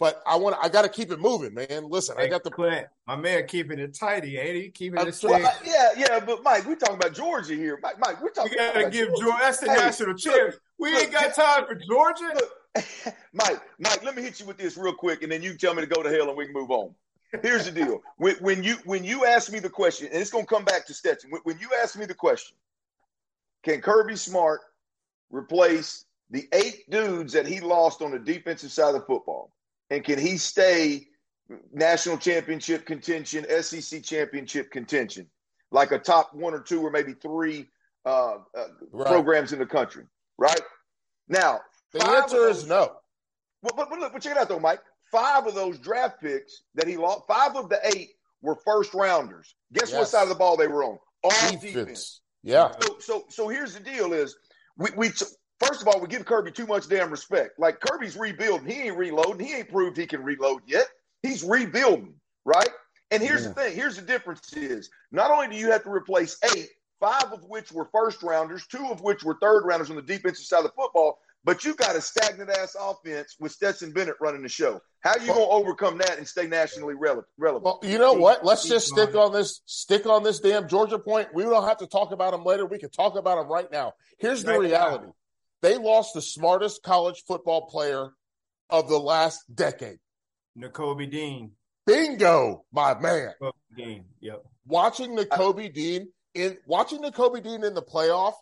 But 0.00 0.22
I 0.26 0.36
want 0.36 0.56
I 0.60 0.68
got 0.68 0.82
to 0.82 0.88
keep 0.88 1.12
it 1.12 1.20
moving, 1.20 1.54
man. 1.54 1.88
Listen, 1.88 2.16
hey, 2.18 2.24
I 2.24 2.28
got 2.28 2.42
the 2.42 2.50
Clint, 2.50 2.86
my 3.06 3.14
man 3.14 3.46
keeping 3.46 3.78
it 3.78 3.94
tidy, 3.94 4.38
ain't 4.38 4.56
he? 4.56 4.68
Keeping 4.70 5.00
it 5.06 5.14
straight. 5.14 5.42
Well, 5.42 5.52
yeah, 5.64 5.90
yeah, 5.96 6.20
but 6.20 6.42
Mike, 6.42 6.66
we're 6.66 6.74
talking 6.74 6.96
about 6.96 7.14
Georgia 7.14 7.54
here. 7.54 7.78
Mike, 7.80 8.00
Mike, 8.00 8.20
we're 8.20 8.30
talking. 8.30 8.50
We 8.50 8.56
gotta 8.56 8.90
give 8.90 9.08
Georgia. 9.10 9.38
That's 9.40 9.58
the 9.58 9.70
hey, 9.70 9.76
national 9.76 10.14
champ. 10.14 10.56
We 10.78 10.92
look, 10.92 11.04
ain't 11.04 11.12
got 11.12 11.34
time 11.34 11.66
for 11.66 11.76
Georgia. 11.76 12.32
Look, 12.34 13.14
Mike, 13.32 13.60
Mike, 13.78 14.02
let 14.02 14.16
me 14.16 14.22
hit 14.22 14.40
you 14.40 14.46
with 14.46 14.56
this 14.56 14.76
real 14.76 14.94
quick, 14.94 15.22
and 15.22 15.30
then 15.30 15.42
you 15.42 15.56
tell 15.56 15.74
me 15.74 15.82
to 15.82 15.86
go 15.86 16.02
to 16.02 16.10
hell, 16.10 16.28
and 16.28 16.36
we 16.36 16.46
can 16.46 16.54
move 16.54 16.72
on. 16.72 16.92
Here's 17.42 17.66
the 17.66 17.70
deal: 17.70 18.02
when, 18.16 18.34
when 18.36 18.64
you 18.64 18.76
when 18.84 19.04
you 19.04 19.24
ask 19.26 19.52
me 19.52 19.60
the 19.60 19.70
question, 19.70 20.08
and 20.08 20.20
it's 20.20 20.30
gonna 20.30 20.44
come 20.44 20.64
back 20.64 20.86
to 20.88 20.94
Stetson. 20.94 21.30
When, 21.30 21.40
when 21.44 21.58
you 21.60 21.68
ask 21.80 21.96
me 21.96 22.04
the 22.04 22.14
question, 22.14 22.56
can 23.62 23.80
Kirby 23.80 24.16
Smart 24.16 24.60
replace 25.30 26.04
the 26.30 26.48
eight 26.52 26.90
dudes 26.90 27.32
that 27.32 27.46
he 27.46 27.60
lost 27.60 28.02
on 28.02 28.10
the 28.10 28.18
defensive 28.18 28.72
side 28.72 28.94
of 28.94 29.00
the 29.00 29.06
football? 29.06 29.52
And 29.94 30.02
can 30.02 30.18
he 30.18 30.38
stay 30.38 31.06
national 31.72 32.18
championship 32.18 32.84
contention, 32.84 33.46
SEC 33.62 34.02
championship 34.02 34.72
contention, 34.72 35.28
like 35.70 35.92
a 35.92 36.00
top 36.00 36.34
one 36.34 36.52
or 36.52 36.58
two 36.58 36.84
or 36.84 36.90
maybe 36.90 37.12
three 37.12 37.68
uh, 38.04 38.38
uh, 38.58 38.64
right. 38.90 39.06
programs 39.06 39.52
in 39.52 39.60
the 39.60 39.66
country? 39.66 40.04
Right 40.36 40.60
now, 41.28 41.60
the 41.92 42.04
answer 42.04 42.38
those, 42.38 42.64
is 42.64 42.66
no. 42.66 42.96
Well, 43.62 43.72
but, 43.76 43.88
but 43.88 44.00
look, 44.00 44.12
but 44.12 44.20
check 44.20 44.32
it 44.32 44.38
out 44.38 44.48
though, 44.48 44.58
Mike. 44.58 44.80
Five 45.12 45.46
of 45.46 45.54
those 45.54 45.78
draft 45.78 46.20
picks 46.20 46.62
that 46.74 46.88
he 46.88 46.96
lost, 46.96 47.22
five 47.28 47.54
of 47.54 47.68
the 47.68 47.78
eight 47.94 48.14
were 48.42 48.56
first 48.64 48.94
rounders. 48.94 49.54
Guess 49.72 49.90
yes. 49.90 49.98
what 49.98 50.08
side 50.08 50.24
of 50.24 50.28
the 50.28 50.34
ball 50.34 50.56
they 50.56 50.66
were 50.66 50.82
on? 50.82 50.98
All 51.22 51.30
defense. 51.30 51.62
defense. 51.62 52.20
Yeah. 52.42 52.72
So, 52.80 52.96
so, 52.98 53.24
so 53.28 53.48
here's 53.48 53.74
the 53.74 53.80
deal: 53.80 54.12
is 54.12 54.34
we 54.76 54.90
we 54.96 55.12
First 55.60 55.82
of 55.82 55.88
all, 55.88 56.00
we 56.00 56.08
give 56.08 56.24
Kirby 56.24 56.50
too 56.50 56.66
much 56.66 56.88
damn 56.88 57.10
respect. 57.10 57.58
Like 57.58 57.80
Kirby's 57.80 58.16
rebuilding. 58.16 58.68
He 58.68 58.82
ain't 58.82 58.96
reloading. 58.96 59.46
He 59.46 59.54
ain't 59.54 59.70
proved 59.70 59.96
he 59.96 60.06
can 60.06 60.22
reload 60.22 60.62
yet. 60.66 60.86
He's 61.22 61.44
rebuilding, 61.44 62.14
right? 62.44 62.68
And 63.10 63.22
here's 63.22 63.42
yeah. 63.42 63.48
the 63.48 63.54
thing. 63.54 63.76
Here's 63.76 63.96
the 63.96 64.02
difference 64.02 64.52
is 64.52 64.90
not 65.12 65.30
only 65.30 65.48
do 65.48 65.56
you 65.56 65.70
have 65.70 65.84
to 65.84 65.90
replace 65.90 66.36
eight, 66.54 66.68
five 67.00 67.32
of 67.32 67.44
which 67.44 67.70
were 67.70 67.88
first 67.92 68.22
rounders, 68.22 68.66
two 68.66 68.86
of 68.90 69.00
which 69.00 69.22
were 69.22 69.36
third 69.40 69.64
rounders 69.64 69.90
on 69.90 69.96
the 69.96 70.02
defensive 70.02 70.44
side 70.44 70.58
of 70.58 70.64
the 70.64 70.70
football, 70.70 71.18
but 71.44 71.64
you 71.64 71.74
got 71.74 71.94
a 71.94 72.00
stagnant 72.00 72.50
ass 72.50 72.74
offense 72.80 73.36
with 73.38 73.52
Stetson 73.52 73.92
Bennett 73.92 74.16
running 74.20 74.42
the 74.42 74.48
show. 74.48 74.80
How 75.00 75.10
are 75.10 75.18
you 75.18 75.26
well, 75.28 75.34
going 75.34 75.48
to 75.48 75.52
overcome 75.52 75.98
that 75.98 76.16
and 76.16 76.26
stay 76.26 76.46
nationally 76.46 76.94
relevant? 76.94 77.26
Well, 77.38 77.78
you 77.82 77.98
know 77.98 78.14
what? 78.14 78.44
Let's 78.44 78.66
just 78.66 78.88
stick 78.88 79.14
on 79.14 79.32
this. 79.32 79.60
Stick 79.66 80.06
on 80.06 80.22
this 80.22 80.40
damn 80.40 80.66
Georgia 80.66 80.98
point. 80.98 81.28
We 81.34 81.42
don't 81.42 81.68
have 81.68 81.78
to 81.78 81.86
talk 81.86 82.12
about 82.12 82.32
them 82.32 82.44
later. 82.44 82.64
We 82.64 82.78
can 82.78 82.88
talk 82.88 83.16
about 83.16 83.36
them 83.36 83.48
right 83.52 83.70
now. 83.70 83.92
Here's 84.18 84.42
the 84.42 84.58
reality. 84.58 85.08
They 85.64 85.78
lost 85.78 86.12
the 86.12 86.20
smartest 86.20 86.82
college 86.82 87.24
football 87.26 87.70
player 87.70 88.10
of 88.68 88.86
the 88.86 88.98
last 88.98 89.42
decade. 89.54 89.96
Nakobe 90.58 91.10
Dean. 91.10 91.52
Bingo, 91.86 92.66
my 92.70 93.00
man. 93.00 93.30
Dean. 93.74 94.04
Yep. 94.20 94.44
Watching 94.66 95.16
Nakobe 95.16 95.72
Dean 95.72 96.08
in 96.34 96.58
watching 96.66 97.00
Nakobe 97.00 97.42
Dean 97.42 97.64
in 97.64 97.72
the 97.72 97.80
playoff, 97.80 98.34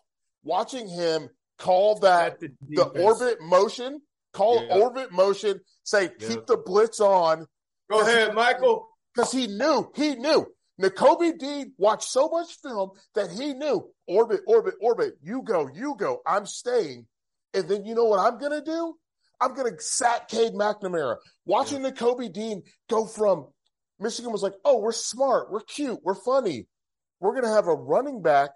watching 0.43 0.89
him 0.89 1.29
call 1.57 1.97
that 1.99 2.41
the, 2.41 2.49
the, 2.67 2.83
orbit 2.83 3.39
motion, 3.39 4.01
call 4.33 4.61
yep. 4.61 4.71
orbit 4.81 5.13
motion, 5.13 5.61
say 5.83 6.01
yep. 6.01 6.19
keep 6.19 6.45
the 6.45 6.57
blitz 6.57 6.99
on. 6.99 7.47
Go 7.89 8.01
ahead, 8.01 8.33
Michael. 8.33 8.89
Because 9.15 9.31
he 9.31 9.47
knew, 9.47 9.89
he 9.95 10.15
knew. 10.15 10.45
Nakobe 10.81 11.39
Dean 11.39 11.71
watched 11.77 12.09
so 12.09 12.27
much 12.27 12.57
film 12.61 12.89
that 13.15 13.31
he 13.31 13.53
knew 13.53 13.89
orbit, 14.07 14.41
orbit, 14.45 14.73
orbit. 14.81 15.13
You 15.21 15.41
go, 15.41 15.69
you 15.73 15.95
go. 15.97 16.19
I'm 16.27 16.45
staying. 16.45 17.07
And 17.53 17.67
then 17.67 17.85
you 17.85 17.95
know 17.95 18.05
what 18.05 18.19
I'm 18.19 18.39
going 18.39 18.51
to 18.51 18.63
do? 18.63 18.95
I'm 19.41 19.53
going 19.53 19.71
to 19.71 19.81
sack 19.81 20.29
Cade 20.29 20.53
McNamara. 20.53 21.17
Watching 21.45 21.81
yeah. 21.81 21.89
the 21.89 21.95
Kobe 21.95 22.29
Dean 22.29 22.63
go 22.89 23.05
from 23.05 23.47
Michigan 23.99 24.31
was 24.31 24.43
like, 24.43 24.53
oh, 24.65 24.79
we're 24.79 24.91
smart, 24.91 25.51
we're 25.51 25.61
cute, 25.61 25.99
we're 26.03 26.15
funny. 26.15 26.67
We're 27.19 27.31
going 27.31 27.43
to 27.43 27.49
have 27.49 27.67
a 27.67 27.75
running 27.75 28.21
back 28.21 28.51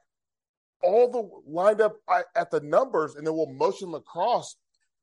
all 0.83 1.11
the 1.11 1.51
lined 1.51 1.81
up 1.81 1.95
at 2.35 2.51
the 2.51 2.59
numbers, 2.61 3.15
and 3.15 3.25
then 3.25 3.33
we'll 3.33 3.51
motion 3.51 3.91
lacrosse. 3.91 4.55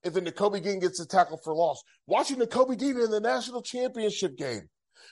And 0.05 0.15
then 0.15 0.27
Nakobe 0.27 0.63
Dean 0.63 0.81
gets 0.81 1.01
a 1.01 1.07
tackle 1.07 1.41
for 1.43 1.55
loss. 1.55 1.83
Watching 2.07 2.39
Nakobe 2.39 2.77
Dean 2.77 2.99
in 3.01 3.11
the 3.11 3.21
national 3.21 3.63
championship 3.63 4.37
game, 4.37 4.69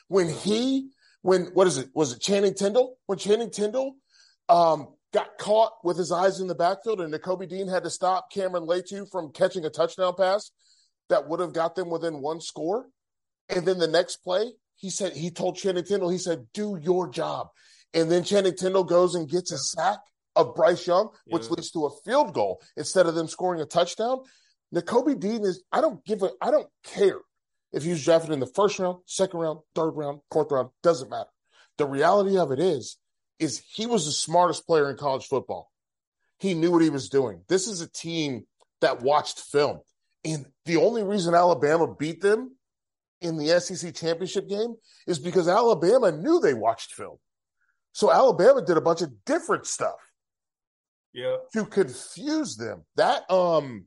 when 0.08 0.28
he, 0.28 0.90
when 1.22 1.46
what 1.54 1.66
is 1.66 1.78
it? 1.78 1.88
Was 1.94 2.12
it 2.12 2.20
Channing 2.20 2.54
Tindall? 2.54 2.98
When 3.06 3.18
Channing 3.18 3.50
Tindall 3.50 3.96
um, 4.48 4.88
got 5.12 5.38
caught 5.38 5.72
with 5.84 5.96
his 5.96 6.10
eyes 6.10 6.40
in 6.40 6.46
the 6.46 6.54
backfield, 6.54 7.00
and 7.00 7.12
Nakobe 7.12 7.48
Dean 7.48 7.68
had 7.68 7.84
to 7.84 7.90
stop 7.90 8.30
Cameron 8.32 8.66
Latu 8.66 9.08
from 9.10 9.32
catching 9.32 9.64
a 9.64 9.70
touchdown 9.70 10.14
pass 10.16 10.50
that 11.08 11.28
would 11.28 11.40
have 11.40 11.52
got 11.52 11.74
them 11.74 11.90
within 11.90 12.20
one 12.20 12.40
score. 12.40 12.86
And 13.48 13.66
then 13.66 13.78
the 13.78 13.88
next 13.88 14.16
play, 14.16 14.52
he 14.76 14.90
said 14.90 15.12
he 15.12 15.30
told 15.30 15.56
Channing 15.56 15.84
Tindall, 15.84 16.08
he 16.08 16.18
said, 16.18 16.46
"Do 16.54 16.78
your 16.80 17.08
job." 17.08 17.48
And 17.94 18.10
then 18.10 18.24
Channing 18.24 18.56
Tindall 18.56 18.84
goes 18.84 19.14
and 19.14 19.28
gets 19.28 19.52
a 19.52 19.58
sack 19.58 19.98
of 20.34 20.54
Bryce 20.54 20.86
Young, 20.86 21.10
which 21.26 21.44
yeah. 21.44 21.50
leads 21.50 21.70
to 21.72 21.86
a 21.86 22.00
field 22.04 22.32
goal 22.32 22.62
instead 22.76 23.06
of 23.06 23.14
them 23.14 23.28
scoring 23.28 23.60
a 23.60 23.66
touchdown. 23.66 24.20
Nakobe 24.74 25.20
Dean 25.20 25.44
is 25.44 25.62
I 25.70 25.80
don't 25.80 26.04
give 26.04 26.22
a 26.22 26.30
I 26.40 26.50
don't 26.50 26.68
care 26.84 27.18
if 27.72 27.82
he's 27.82 28.04
drafted 28.04 28.32
in 28.32 28.40
the 28.40 28.46
first 28.46 28.78
round, 28.78 28.98
second 29.06 29.40
round, 29.40 29.60
third 29.74 29.90
round, 29.90 30.20
fourth 30.30 30.50
round, 30.50 30.70
doesn't 30.82 31.10
matter. 31.10 31.30
The 31.78 31.86
reality 31.86 32.38
of 32.38 32.52
it 32.52 32.58
is 32.58 32.98
is 33.42 33.62
he 33.74 33.86
was 33.86 34.06
the 34.06 34.12
smartest 34.12 34.66
player 34.66 34.88
in 34.88 34.96
college 34.96 35.26
football. 35.26 35.70
He 36.38 36.54
knew 36.54 36.70
what 36.70 36.82
he 36.82 36.90
was 36.90 37.08
doing. 37.08 37.42
This 37.48 37.66
is 37.66 37.80
a 37.80 37.88
team 37.88 38.46
that 38.80 39.02
watched 39.02 39.40
film. 39.40 39.80
And 40.24 40.46
the 40.64 40.76
only 40.76 41.02
reason 41.02 41.34
Alabama 41.34 41.92
beat 41.92 42.20
them 42.20 42.56
in 43.20 43.36
the 43.36 43.60
SEC 43.60 43.94
championship 43.94 44.48
game 44.48 44.76
is 45.06 45.18
because 45.18 45.48
Alabama 45.48 46.12
knew 46.12 46.40
they 46.40 46.54
watched 46.54 46.92
film. 46.92 47.16
So 47.92 48.10
Alabama 48.10 48.64
did 48.64 48.76
a 48.76 48.80
bunch 48.80 49.02
of 49.02 49.12
different 49.24 49.66
stuff. 49.66 49.98
Yeah. 51.12 51.36
To 51.54 51.66
confuse 51.66 52.56
them. 52.56 52.84
That 52.96 53.30
um 53.30 53.86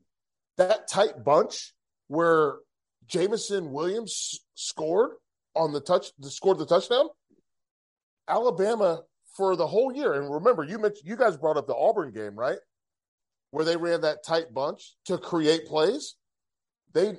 that 0.58 0.88
tight 0.88 1.24
bunch 1.24 1.74
where 2.08 2.56
Jameson 3.06 3.72
Williams 3.72 4.40
scored 4.54 5.12
on 5.54 5.72
the 5.72 5.80
touch 5.80 6.12
scored 6.22 6.58
the 6.58 6.66
touchdown. 6.66 7.08
Alabama 8.28 9.02
for 9.36 9.56
the 9.56 9.66
whole 9.66 9.94
year. 9.94 10.14
And 10.14 10.32
remember, 10.32 10.64
you 10.64 10.78
mentioned 10.78 11.08
you 11.08 11.16
guys 11.16 11.36
brought 11.36 11.56
up 11.56 11.66
the 11.66 11.74
Auburn 11.74 12.12
game, 12.12 12.34
right? 12.34 12.58
Where 13.50 13.64
they 13.64 13.76
ran 13.76 14.02
that 14.02 14.24
tight 14.24 14.52
bunch 14.52 14.96
to 15.06 15.18
create 15.18 15.66
plays. 15.66 16.14
They 16.92 17.18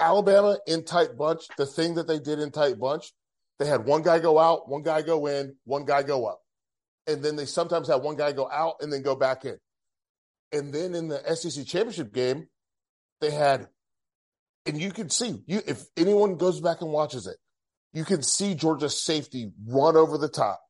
Alabama 0.00 0.58
in 0.66 0.84
tight 0.84 1.16
bunch, 1.16 1.46
the 1.56 1.66
thing 1.66 1.94
that 1.94 2.06
they 2.06 2.18
did 2.18 2.38
in 2.38 2.50
tight 2.50 2.78
bunch, 2.78 3.12
they 3.58 3.66
had 3.66 3.84
one 3.84 4.02
guy 4.02 4.20
go 4.20 4.38
out, 4.38 4.68
one 4.68 4.82
guy 4.82 5.02
go 5.02 5.26
in, 5.26 5.56
one 5.64 5.84
guy 5.84 6.02
go 6.02 6.26
up. 6.26 6.40
And 7.06 7.22
then 7.22 7.36
they 7.36 7.46
sometimes 7.46 7.88
had 7.88 8.02
one 8.02 8.16
guy 8.16 8.32
go 8.32 8.48
out 8.50 8.76
and 8.80 8.92
then 8.92 9.02
go 9.02 9.16
back 9.16 9.44
in. 9.44 9.58
And 10.52 10.72
then 10.72 10.94
in 10.94 11.08
the 11.08 11.20
SEC 11.34 11.66
championship 11.66 12.12
game, 12.12 12.46
they 13.20 13.30
had, 13.30 13.66
and 14.66 14.80
you 14.80 14.92
can 14.92 15.10
see 15.10 15.42
you 15.46 15.60
if 15.66 15.82
anyone 15.96 16.36
goes 16.36 16.60
back 16.60 16.80
and 16.80 16.92
watches 16.92 17.26
it, 17.26 17.36
you 17.92 18.04
can 18.04 18.22
see 18.22 18.54
Georgia's 18.54 19.02
safety 19.02 19.50
run 19.66 19.96
over 19.96 20.18
the 20.18 20.28
top 20.28 20.60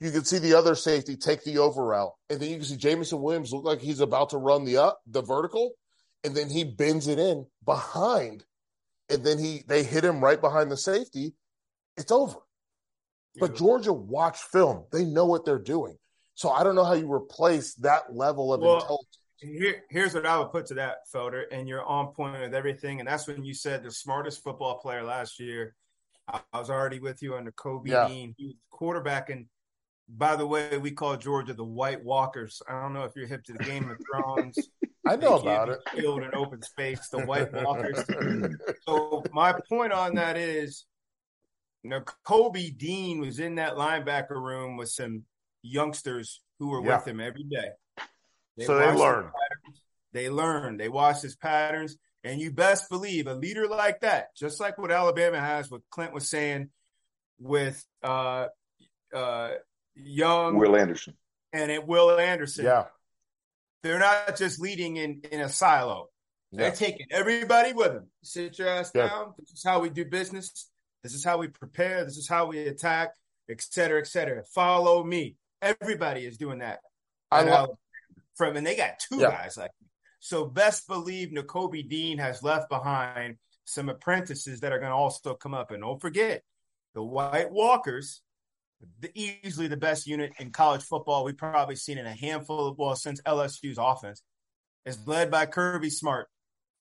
you 0.00 0.10
can 0.10 0.24
see 0.24 0.38
the 0.38 0.54
other 0.54 0.74
safety 0.74 1.14
take 1.14 1.44
the 1.44 1.58
over 1.58 1.84
route, 1.84 2.12
and 2.30 2.40
then 2.40 2.48
you 2.48 2.56
can 2.56 2.64
see 2.64 2.76
Jameson 2.76 3.20
Williams 3.20 3.52
look 3.52 3.64
like 3.64 3.80
he's 3.80 4.00
about 4.00 4.30
to 4.30 4.38
run 4.38 4.64
the 4.64 4.78
up 4.78 5.00
the 5.06 5.22
vertical, 5.22 5.72
and 6.24 6.34
then 6.34 6.48
he 6.48 6.64
bends 6.64 7.06
it 7.06 7.18
in 7.18 7.46
behind, 7.64 8.44
and 9.10 9.22
then 9.24 9.38
he 9.38 9.62
they 9.68 9.84
hit 9.84 10.04
him 10.04 10.24
right 10.24 10.40
behind 10.40 10.70
the 10.70 10.76
safety. 10.76 11.34
It's 11.98 12.10
over. 12.10 12.36
Yeah. 13.34 13.40
But 13.40 13.56
Georgia 13.56 13.92
watch 13.92 14.38
film; 14.38 14.86
they 14.90 15.04
know 15.04 15.26
what 15.26 15.44
they're 15.44 15.58
doing. 15.58 15.96
So 16.34 16.48
I 16.48 16.64
don't 16.64 16.74
know 16.74 16.84
how 16.84 16.94
you 16.94 17.12
replace 17.12 17.74
that 17.76 18.14
level 18.14 18.54
of 18.54 18.62
well, 18.62 18.76
intelligence. 18.76 19.18
Here, 19.36 19.82
here's 19.90 20.14
what 20.14 20.24
I 20.24 20.38
would 20.38 20.50
put 20.50 20.66
to 20.66 20.74
that, 20.74 20.98
Felder, 21.14 21.44
and 21.52 21.68
you're 21.68 21.84
on 21.84 22.14
point 22.14 22.40
with 22.40 22.54
everything. 22.54 23.00
And 23.00 23.08
that's 23.08 23.26
when 23.26 23.44
you 23.44 23.52
said 23.52 23.82
the 23.82 23.90
smartest 23.90 24.42
football 24.42 24.78
player 24.78 25.02
last 25.02 25.38
year. 25.38 25.74
I, 26.26 26.40
I 26.54 26.58
was 26.58 26.70
already 26.70 27.00
with 27.00 27.22
you 27.22 27.34
on 27.34 27.44
the 27.44 27.52
Kobe 27.52 27.90
yeah. 27.90 28.08
Dean. 28.08 28.34
He 28.38 28.46
was 28.46 28.54
quarterbacking– 28.72 29.46
by 30.16 30.36
the 30.36 30.46
way, 30.46 30.76
we 30.78 30.90
call 30.90 31.16
Georgia 31.16 31.54
the 31.54 31.64
White 31.64 32.04
Walkers. 32.04 32.62
I 32.68 32.80
don't 32.82 32.92
know 32.92 33.04
if 33.04 33.12
you're 33.14 33.26
hip 33.26 33.44
to 33.44 33.52
the 33.52 33.64
Game 33.64 33.90
of 33.90 33.96
Thrones. 34.10 34.58
I 35.06 35.16
know 35.16 35.36
about 35.36 35.70
it. 35.70 35.78
Killed 35.94 36.22
in 36.22 36.34
open 36.34 36.62
space, 36.62 37.08
the 37.08 37.24
White 37.24 37.52
Walkers. 37.64 38.04
so 38.86 39.24
my 39.32 39.54
point 39.68 39.92
on 39.92 40.16
that 40.16 40.36
is, 40.36 40.84
you 41.82 41.90
know, 41.90 42.02
Kobe 42.24 42.70
Dean 42.70 43.20
was 43.20 43.38
in 43.38 43.54
that 43.56 43.74
linebacker 43.74 44.30
room 44.30 44.76
with 44.76 44.90
some 44.90 45.24
youngsters 45.62 46.42
who 46.58 46.68
were 46.68 46.84
yeah. 46.84 46.96
with 46.96 47.08
him 47.08 47.20
every 47.20 47.44
day. 47.44 47.70
They 48.56 48.64
so 48.64 48.78
they 48.78 48.92
learned. 48.92 49.30
They 50.12 50.28
learn, 50.28 50.76
they 50.76 50.88
watch 50.88 51.22
his 51.22 51.36
patterns, 51.36 51.96
and 52.24 52.40
you 52.40 52.50
best 52.50 52.90
believe 52.90 53.26
a 53.26 53.34
leader 53.34 53.68
like 53.68 54.00
that, 54.00 54.34
just 54.36 54.60
like 54.60 54.76
what 54.76 54.90
Alabama 54.90 55.38
has, 55.40 55.70
what 55.70 55.82
Clint 55.90 56.12
was 56.12 56.28
saying 56.28 56.70
with 57.38 57.82
uh 58.02 58.46
uh 59.14 59.50
young 60.04 60.56
Will 60.56 60.76
Anderson 60.76 61.14
and 61.52 61.70
it 61.70 61.86
Will 61.86 62.18
Anderson. 62.18 62.64
Yeah. 62.64 62.86
They're 63.82 63.98
not 63.98 64.36
just 64.36 64.60
leading 64.60 64.96
in 64.96 65.22
in 65.30 65.40
a 65.40 65.48
silo. 65.48 66.08
They're 66.52 66.72
taking 66.72 67.06
everybody 67.12 67.72
with 67.72 67.92
them. 67.92 68.08
Sit 68.22 68.58
your 68.58 68.68
ass 68.68 68.90
Yeah. 68.94 69.08
down. 69.08 69.34
This 69.38 69.50
is 69.52 69.62
how 69.64 69.80
we 69.80 69.88
do 69.88 70.04
business. 70.04 70.68
This 71.02 71.14
is 71.14 71.24
how 71.24 71.38
we 71.38 71.48
prepare. 71.48 72.04
This 72.04 72.16
is 72.16 72.28
how 72.28 72.46
we 72.46 72.58
attack, 72.66 73.10
et 73.48 73.62
cetera, 73.62 74.00
et 74.00 74.06
cetera. 74.08 74.44
Follow 74.44 75.04
me. 75.04 75.36
Everybody 75.62 76.26
is 76.26 76.36
doing 76.38 76.58
that. 76.58 76.80
I 77.30 77.40
And 77.42 77.50
love 77.50 77.70
from 78.34 78.56
and 78.56 78.66
they 78.66 78.74
got 78.76 78.98
two 78.98 79.18
Yeah. 79.18 79.30
guys 79.30 79.56
like 79.56 79.70
me. 79.80 79.86
so 80.18 80.44
best 80.44 80.86
believe 80.88 81.28
Nakobe 81.30 81.88
Dean 81.88 82.18
has 82.18 82.42
left 82.42 82.68
behind 82.68 83.38
some 83.64 83.88
apprentices 83.88 84.60
that 84.60 84.72
are 84.72 84.78
going 84.78 84.90
to 84.90 84.96
also 84.96 85.34
come 85.34 85.54
up. 85.54 85.70
And 85.70 85.82
don't 85.82 86.00
forget 86.00 86.42
the 86.94 87.02
White 87.02 87.50
Walkers, 87.52 88.20
the, 89.00 89.10
easily 89.14 89.68
the 89.68 89.76
best 89.76 90.06
unit 90.06 90.32
in 90.38 90.50
college 90.50 90.82
football 90.82 91.24
we've 91.24 91.36
probably 91.36 91.76
seen 91.76 91.98
in 91.98 92.06
a 92.06 92.14
handful 92.14 92.68
of 92.68 92.78
well 92.78 92.96
since 92.96 93.20
LSU's 93.22 93.78
offense 93.78 94.22
is 94.86 94.98
led 95.06 95.30
by 95.30 95.46
Kirby 95.46 95.90
Smart. 95.90 96.28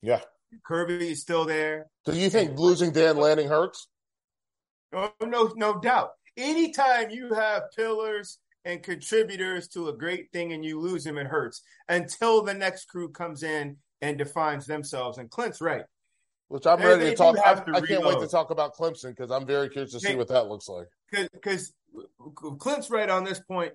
Yeah. 0.01 0.21
Kirby 0.65 1.11
is 1.11 1.21
still 1.21 1.45
there. 1.45 1.87
Do 2.05 2.13
you 2.13 2.29
think 2.29 2.57
losing 2.57 2.91
Dan 2.91 3.17
Lanning 3.17 3.47
hurts? 3.47 3.87
Oh, 4.93 5.11
no, 5.21 5.51
no 5.55 5.79
doubt. 5.79 6.09
Anytime 6.37 7.09
you 7.09 7.33
have 7.33 7.63
pillars 7.75 8.39
and 8.65 8.81
contributors 8.81 9.67
to 9.69 9.89
a 9.89 9.93
great 9.93 10.31
thing 10.31 10.53
and 10.53 10.65
you 10.65 10.79
lose 10.79 11.03
them, 11.03 11.17
it 11.17 11.27
hurts 11.27 11.61
until 11.87 12.41
the 12.41 12.53
next 12.53 12.85
crew 12.85 13.09
comes 13.09 13.43
in 13.43 13.77
and 14.01 14.17
defines 14.17 14.65
themselves. 14.65 15.17
And 15.17 15.29
Clint's 15.29 15.61
right. 15.61 15.83
Which 16.47 16.65
I'm 16.65 16.79
ready 16.79 17.11
to 17.11 17.15
talk. 17.15 17.37
I, 17.45 17.53
to 17.53 17.71
I 17.75 17.81
can't 17.81 18.03
wait 18.03 18.19
to 18.19 18.27
talk 18.27 18.49
about 18.49 18.73
Clemson 18.73 19.15
because 19.15 19.29
I'm 19.29 19.45
very 19.45 19.69
curious 19.69 19.91
to 19.91 19.99
see 19.99 20.15
what 20.15 20.29
that 20.29 20.47
looks 20.47 20.67
like. 20.67 20.87
Because 21.31 21.71
Clint's 22.59 22.89
right 22.89 23.09
on 23.09 23.23
this 23.23 23.39
point. 23.39 23.73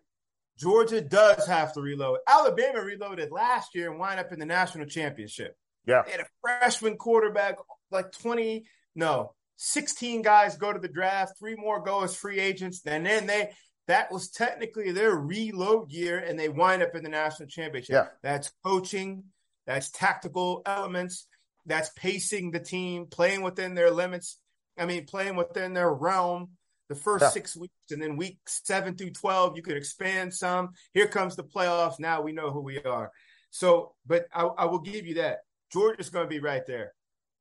Georgia 0.58 1.00
does 1.00 1.46
have 1.46 1.72
to 1.74 1.80
reload. 1.80 2.18
Alabama 2.28 2.82
reloaded 2.82 3.32
last 3.32 3.74
year 3.74 3.90
and 3.90 3.98
wind 3.98 4.20
up 4.20 4.32
in 4.32 4.38
the 4.38 4.46
national 4.46 4.86
championship. 4.86 5.56
Yeah. 5.86 6.02
They 6.06 6.12
had 6.12 6.20
a 6.20 6.26
freshman 6.40 6.96
quarterback, 6.96 7.56
like 7.90 8.12
20, 8.12 8.64
no, 8.94 9.32
16 9.56 10.22
guys 10.22 10.56
go 10.56 10.72
to 10.72 10.78
the 10.78 10.88
draft, 10.88 11.38
three 11.38 11.56
more 11.56 11.82
go 11.82 12.04
as 12.04 12.14
free 12.14 12.38
agents. 12.38 12.82
And 12.86 13.04
then 13.04 13.26
they 13.26 13.50
that 13.86 14.10
was 14.10 14.30
technically 14.30 14.92
their 14.92 15.14
reload 15.14 15.92
year, 15.92 16.18
and 16.18 16.38
they 16.38 16.48
wind 16.48 16.82
up 16.82 16.94
in 16.94 17.02
the 17.02 17.10
national 17.10 17.48
championship. 17.48 17.92
Yeah. 17.92 18.06
That's 18.22 18.50
coaching, 18.64 19.24
that's 19.66 19.90
tactical 19.90 20.62
elements, 20.64 21.26
that's 21.66 21.90
pacing 21.90 22.50
the 22.50 22.60
team, 22.60 23.06
playing 23.06 23.42
within 23.42 23.74
their 23.74 23.90
limits. 23.90 24.38
I 24.78 24.86
mean, 24.86 25.06
playing 25.06 25.36
within 25.36 25.74
their 25.74 25.92
realm 25.92 26.50
the 26.88 26.94
first 26.94 27.22
Yeah. 27.22 27.30
six 27.30 27.56
weeks, 27.56 27.74
and 27.90 28.00
then 28.02 28.16
week 28.16 28.38
seven 28.46 28.96
through 28.96 29.10
12, 29.12 29.56
you 29.56 29.62
could 29.62 29.76
expand 29.76 30.34
some. 30.34 30.70
Here 30.92 31.06
comes 31.06 31.36
the 31.36 31.44
playoffs. 31.44 31.98
Now 31.98 32.20
we 32.22 32.32
know 32.32 32.50
who 32.50 32.60
we 32.60 32.78
are. 32.82 33.10
So, 33.50 33.94
but 34.06 34.26
I, 34.32 34.42
I 34.44 34.64
will 34.66 34.80
give 34.80 35.06
you 35.06 35.14
that. 35.14 35.38
Georgia's 35.72 36.10
going 36.10 36.24
to 36.26 36.28
be 36.28 36.40
right 36.40 36.66
there. 36.66 36.92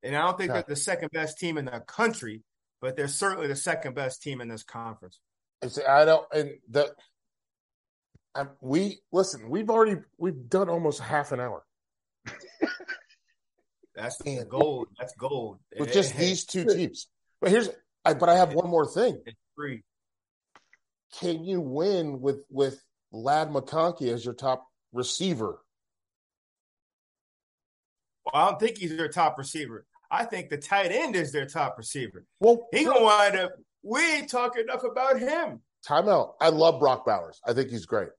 And 0.03 0.15
I 0.15 0.21
don't 0.21 0.37
think 0.37 0.49
Yeah. 0.49 0.53
they're 0.55 0.63
the 0.69 0.75
second 0.75 1.09
best 1.11 1.37
team 1.39 1.57
in 1.57 1.65
the 1.65 1.79
country, 1.81 2.43
but 2.81 2.95
they're 2.95 3.07
certainly 3.07 3.47
the 3.47 3.55
second 3.55 3.95
best 3.95 4.21
team 4.21 4.41
in 4.41 4.47
this 4.47 4.63
conference. 4.63 5.19
I 5.87 6.05
don't, 6.05 6.25
and 6.33 6.51
that 6.71 6.89
I, 8.35 8.47
we 8.61 8.99
listen. 9.11 9.49
We've 9.49 9.69
already 9.69 10.01
we've 10.17 10.49
done 10.49 10.67
almost 10.69 10.99
half 10.99 11.31
an 11.31 11.39
hour 11.39 11.63
That's 13.95 14.23
Man. 14.25 14.47
gold. 14.49 14.87
That's 14.99 15.13
gold. 15.15 15.59
with 15.77 15.89
It- 15.89 15.93
just 15.93 16.17
these 16.17 16.45
two 16.45 16.65
teams. 16.65 17.07
But 17.39 17.51
here's, 17.51 17.69
I, 18.05 18.13
but 18.13 18.29
I 18.29 18.35
have 18.35 18.53
one 18.53 18.69
more 18.69 18.85
thing. 18.85 19.21
It's 19.25 19.37
free. 19.55 19.83
Can 21.19 21.43
you 21.43 21.61
win 21.61 22.19
with 22.21 22.43
with 22.49 22.81
Ladd 23.11 23.49
McConkey 23.49 24.11
as 24.11 24.25
your 24.25 24.33
top 24.33 24.65
receiver? 24.91 25.59
Well, 28.25 28.33
I 28.43 28.49
don't 28.49 28.59
think 28.59 28.77
he's 28.77 28.95
their 28.95 29.09
top 29.09 29.37
receiver. 29.37 29.85
I 30.09 30.25
think 30.25 30.49
the 30.49 30.57
tight 30.57 30.91
end 30.91 31.15
is 31.15 31.31
their 31.31 31.45
top 31.45 31.77
receiver. 31.77 32.25
Well, 32.39 32.67
He 32.71 32.85
gonna 32.85 33.03
wind 33.03 33.35
up. 33.35 33.53
We 33.83 34.01
ain't 34.15 34.29
talking 34.29 34.63
enough 34.63 34.83
about 34.83 35.19
him. 35.19 35.61
timeout. 35.87 36.33
I 36.39 36.49
love 36.49 36.79
Brock 36.79 37.05
Bowers. 37.05 37.39
I 37.45 37.53
think 37.53 37.69
he's 37.69 37.85
great, 37.85 38.09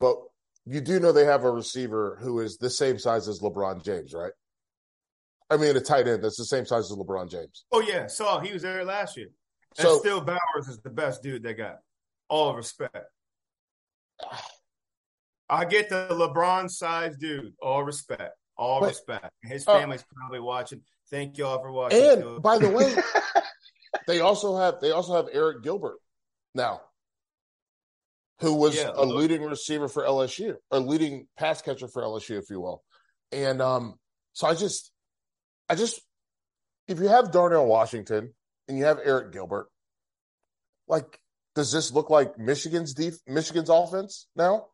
but 0.00 0.16
you 0.64 0.80
do 0.80 0.98
know 1.00 1.12
they 1.12 1.24
have 1.26 1.44
a 1.44 1.50
receiver 1.50 2.18
who 2.20 2.40
is 2.40 2.56
the 2.56 2.70
same 2.70 2.98
size 2.98 3.28
as 3.28 3.40
LeBron 3.40 3.84
James, 3.84 4.14
right? 4.14 4.32
I 5.52 5.56
mean, 5.58 5.76
a 5.76 5.80
tight 5.80 6.08
end 6.08 6.24
that's 6.24 6.36
the 6.38 6.44
same 6.44 6.64
size 6.66 6.90
as 6.90 6.96
LeBron 6.96 7.30
James. 7.30 7.64
Oh 7.72 7.80
yeah, 7.80 8.06
so 8.06 8.38
he 8.40 8.52
was 8.52 8.62
there 8.62 8.84
last 8.84 9.16
year. 9.16 9.28
And 9.78 9.86
So 9.86 9.98
still, 9.98 10.20
Bowers 10.20 10.68
is 10.68 10.78
the 10.82 10.90
best 10.90 11.22
dude 11.22 11.42
they 11.42 11.54
got. 11.54 11.76
All 12.28 12.54
respect. 12.54 12.96
I 15.48 15.64
get 15.64 15.88
the 15.88 16.08
LeBron 16.10 16.70
size 16.70 17.16
dude. 17.16 17.52
All 17.60 17.82
respect. 17.84 18.34
All 18.56 18.80
But- 18.80 18.90
respect. 18.90 19.30
His 19.42 19.66
Uh, 19.66 19.78
family's 19.78 20.04
probably 20.14 20.40
watching. 20.40 20.82
Thank 21.10 21.36
y'all 21.36 21.58
for 21.60 21.72
watching. 21.72 22.02
and 22.02 22.22
too. 22.22 22.40
by 22.40 22.58
the 22.58 22.70
way, 22.70 22.94
they 24.06 24.20
also 24.20 24.56
have 24.56 24.80
they 24.80 24.92
also 24.92 25.14
have 25.14 25.26
Arik 25.34 25.62
Gilbert 25.62 25.98
now, 26.54 26.80
who 28.40 28.54
was 28.54 28.76
Yeah, 28.76 28.92
a 28.94 29.04
leading 29.04 29.42
receiver 29.42 29.88
for 29.88 30.04
LSU, 30.04 30.56
or 30.70 30.78
leading 30.78 31.28
pass 31.36 31.60
catcher 31.60 31.88
for 31.88 32.02
LSU, 32.02 32.38
if 32.38 32.48
you 32.48 32.60
will. 32.60 32.82
And 33.30 33.60
um, 33.60 33.98
so 34.32 34.46
I 34.46 34.54
just, 34.54 34.91
I 35.68 35.74
just, 35.74 36.00
if 36.88 36.98
you 36.98 37.08
have 37.08 37.32
Darnell 37.32 37.66
Washington 37.66 38.34
and 38.68 38.78
you 38.78 38.84
have 38.84 38.98
Arik 38.98 39.32
Gilbert, 39.32 39.68
like, 40.88 41.20
does 41.54 41.72
this 41.72 41.92
look 41.92 42.10
like 42.10 42.38
Michigan's 42.38 42.94
def- 42.94 43.20
Michigan's 43.26 43.68
offense 43.68 44.26
now? 44.36 44.66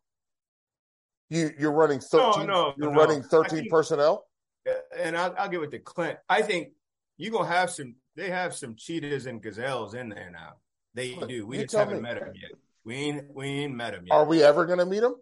You 1.29 1.51
you're 1.59 1.71
running 1.71 1.99
thirteen. 1.99 2.47
no, 2.47 2.73
you're 2.77 2.91
no. 2.91 2.97
running 2.99 3.21
thirteen 3.21 3.59
think- 3.59 3.71
personnel. 3.71 4.25
and 4.97 5.15
I'll, 5.15 5.35
I'll 5.37 5.49
give 5.49 5.61
it 5.61 5.71
to 5.71 5.79
Clint. 5.79 6.17
I 6.27 6.41
think 6.41 6.69
you're 7.17 7.31
gonna 7.31 7.47
have 7.47 7.69
some. 7.69 7.95
They 8.15 8.29
have 8.29 8.55
some 8.55 8.75
cheetahs 8.75 9.25
and 9.27 9.41
gazelles 9.41 9.93
in 9.93 10.09
there 10.09 10.29
now. 10.31 10.53
They 10.95 11.13
Clint, 11.13 11.29
do. 11.29 11.45
We 11.45 11.59
just 11.59 11.75
haven't 11.75 11.97
me. 11.97 12.01
met 12.01 12.19
them 12.19 12.33
yet. 12.33 12.51
We 12.83 12.95
ain't. 12.95 13.33
We 13.33 13.45
ain't 13.47 13.75
met 13.75 13.93
them 13.93 14.05
yet. 14.07 14.13
Are 14.13 14.25
we 14.25 14.41
ever 14.41 14.65
going 14.65 14.79
to 14.79 14.85
meet 14.85 15.01
them? 15.01 15.15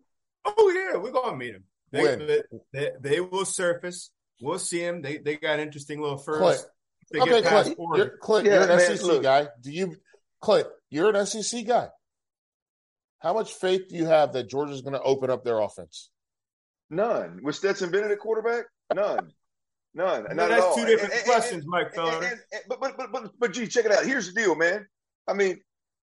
Oh 0.46 0.72
yeah, 0.74 0.98
we're 0.98 1.12
gonna 1.12 1.36
meet 1.36 1.52
them. 1.54 1.64
They, 1.92 2.42
they, 2.74 2.92
they 3.00 3.20
will 3.20 3.46
surface. 3.46 4.12
We'll 4.42 4.60
see 4.60 4.82
them. 4.82 5.02
They 5.02 5.18
they 5.18 5.38
got 5.38 5.60
interesting 5.60 6.02
little 6.02 6.18
Clint, 6.18 6.42
first. 6.42 6.68
They 7.12 7.20
okay, 7.22 7.42
get 7.42 7.46
Clint, 7.46 7.78
you're, 7.96 8.18
Clint, 8.18 8.46
Yeah, 8.48 8.54
you're 8.54 8.62
an 8.64 8.78
man, 8.78 8.98
SEC 8.98 9.04
look. 9.06 9.24
guy. 9.24 9.48
Do 9.62 9.72
you, 9.72 9.96
Clint? 10.42 10.68
You're 10.90 11.16
an 11.16 11.26
SEC 11.26 11.66
guy. 11.66 11.90
How 13.20 13.34
much 13.34 13.54
faith 13.54 13.88
do 13.90 13.96
you 13.96 14.06
have 14.06 14.34
that 14.34 14.48
Georgia's 14.50 14.82
going 14.82 14.94
to 14.94 15.02
open 15.02 15.30
up 15.30 15.44
their 15.44 15.60
offense? 15.60 16.10
None. 16.90 17.40
With 17.44 17.56
Stetson 17.56 17.92
Bennett 17.92 18.12
at 18.12 18.20
quarterback? 18.20 18.66
None. 18.94 19.32
None. 19.96 20.24
No, 20.24 20.30
Not 20.30 20.30
at 20.30 20.50
that's 20.50 20.66
all. 20.66 20.76
two 20.76 20.86
different 20.86 21.14
And- 21.14 21.22
and- 21.22 21.30
questions, 21.30 21.64
and- 21.64 21.68
Mike 21.68 21.88
and- 21.88 21.96
Felder. 21.96 22.32
and- 22.32 22.42
and- 22.52 22.62
but, 22.68 22.80
but 22.80 22.96
but 22.98 23.12
but 23.12 23.32
but 23.40 23.52
gee, 23.54 23.68
check 23.68 23.86
it 23.86 23.92
out. 23.92 24.06
Here's 24.06 24.28
the 24.32 24.40
deal, 24.40 24.56
man. 24.56 24.86
I 25.28 25.34
mean, 25.34 25.62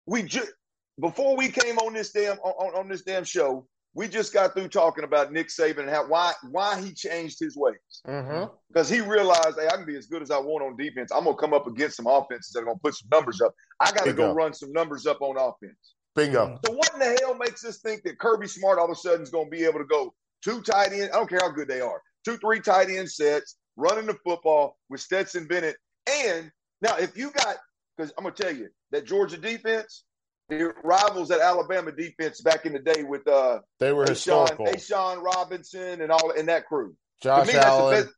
we 0.05 0.21
just 0.23 0.51
before 0.99 1.35
we 1.35 1.49
came 1.49 1.77
on 1.79 1.93
this 1.93 2.11
damn 2.11 2.37
on, 2.39 2.75
on 2.75 2.87
this 2.87 3.01
damn 3.01 3.23
show, 3.23 3.67
we 3.99 4.07
just 4.07 4.31
got 4.31 4.53
through 4.53 4.69
talking 4.69 5.03
about 5.03 5.33
Nick 5.33 5.49
Saban 5.49 5.79
and 5.79 5.89
how 5.89 6.07
why 6.07 6.31
why 6.51 6.79
he 6.81 6.93
changed 6.93 7.37
his 7.37 7.57
ways 7.57 7.75
Mm-hmm. 8.07 8.45
because 8.69 8.89
he 8.89 9.01
realized, 9.01 9.59
hey, 9.59 9.67
I 9.67 9.75
can 9.75 9.85
be 9.85 9.97
as 9.97 10.05
good 10.05 10.21
as 10.21 10.31
I 10.31 10.37
want 10.37 10.63
on 10.63 10.77
defense. 10.77 11.11
I'm 11.13 11.25
gonna 11.25 11.35
come 11.35 11.53
up 11.53 11.67
against 11.67 11.97
some 11.97 12.07
offenses 12.07 12.53
that 12.53 12.61
are 12.61 12.65
gonna 12.65 12.79
put 12.81 12.95
some 12.95 13.09
numbers 13.11 13.41
up. 13.41 13.53
I 13.81 13.91
got 13.91 14.05
to 14.05 14.13
go 14.13 14.31
run 14.33 14.53
some 14.53 14.71
numbers 14.71 15.05
up 15.05 15.21
on 15.21 15.35
offense. 15.37 15.95
Bingo. 16.15 16.57
So 16.65 16.71
what 16.71 16.93
in 16.93 16.99
the 16.99 17.17
hell 17.21 17.35
makes 17.35 17.65
us 17.65 17.79
think 17.79 18.03
that 18.03 18.19
Kirby 18.19 18.47
Smart 18.47 18.79
all 18.79 18.85
of 18.85 18.91
a 18.91 18.95
sudden 18.95 19.21
is 19.21 19.29
going 19.29 19.45
to 19.45 19.51
be 19.51 19.65
able 19.65 19.79
to 19.79 19.85
go 19.85 20.13
two 20.43 20.61
tight 20.61 20.93
end? 20.93 21.09
I 21.11 21.17
don't 21.17 21.29
care 21.29 21.39
how 21.41 21.51
good 21.51 21.67
they 21.67 21.81
are. 21.81 22.01
Two, 22.23 22.37
three 22.37 22.61
tight 22.61 22.89
end 22.89 23.11
sets, 23.11 23.57
running 23.75 24.05
the 24.05 24.15
football 24.25 24.77
with 24.89 25.01
Stetson 25.01 25.45
Bennett. 25.45 25.75
And 26.07 26.49
now, 26.81 26.95
if 26.97 27.17
you 27.17 27.31
got, 27.31 27.57
because 27.97 28.13
I'm 28.17 28.23
going 28.23 28.33
to 28.33 28.43
tell 28.43 28.55
you 28.55 28.69
that 28.91 29.05
Georgia 29.05 29.37
defense, 29.37 30.05
it 30.49 30.75
rivals 30.83 31.29
that 31.29 31.39
Alabama 31.41 31.91
defense 31.91 32.41
back 32.41 32.65
in 32.65 32.73
the 32.73 32.79
day 32.79 33.03
with 33.03 33.27
uh, 33.27 33.59
They 33.79 33.91
were 33.93 34.05
A'Shawn, 34.05 34.49
historical. 34.49 34.65
A'Shawn 34.67 35.21
Robinson 35.23 36.01
and 36.01 36.11
all 36.11 36.31
and 36.31 36.47
that 36.49 36.65
crew. 36.67 36.95
Josh 37.21 37.47
to 37.47 37.53
me, 37.53 37.59
that's 37.59 37.75
the 37.75 37.81
Allen. 37.81 38.03
best. 38.03 38.15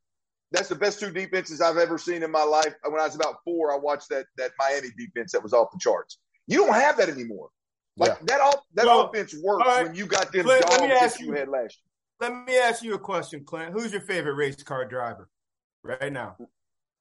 That's 0.54 0.68
the 0.70 0.76
best 0.76 1.00
two 1.00 1.12
defenses 1.12 1.62
I've 1.62 1.78
ever 1.78 1.98
seen 1.98 2.24
in 2.24 2.32
my 2.32 2.44
life. 2.44 2.74
When 2.84 3.00
I 3.00 3.06
was 3.06 3.16
about 3.16 3.38
four, 3.46 3.72
I 3.74 3.78
watched 3.78 4.10
that 4.10 4.26
that 4.38 4.52
Miami 4.60 4.90
defense 4.98 5.32
that 5.32 5.42
was 5.44 5.54
off 5.54 5.72
the 5.72 5.80
charts. 5.80 6.20
You 6.48 6.58
don't 6.58 6.74
have 6.74 6.98
that 6.98 7.10
anymore. 7.10 7.50
Like 7.98 8.12
Yeah. 8.20 8.26
that, 8.28 8.42
off, 8.42 8.56
that 8.74 8.86
Well, 8.86 9.02
offense 9.08 9.34
works 9.42 9.64
all 9.66 9.76
right. 9.76 9.86
when 9.88 9.96
you 9.96 10.06
got 10.06 10.32
them 10.32 10.44
Clint, 10.44 10.62
dogs 10.64 10.72
let 10.74 10.82
me 10.82 10.88
that 10.90 11.02
ask 11.04 11.20
you 11.20 11.28
you- 11.28 11.34
had 11.34 11.48
last 11.50 11.78
year. 11.78 12.30
Let 12.30 12.46
me 12.46 12.58
ask 12.58 12.84
you 12.84 12.94
a 12.94 13.00
question, 13.00 13.44
Clint. 13.46 13.74
Who's 13.74 13.92
your 13.92 14.02
favorite 14.02 14.34
race 14.36 14.62
car 14.62 14.86
driver 14.86 15.28
right 15.84 16.12
now? 16.14 16.38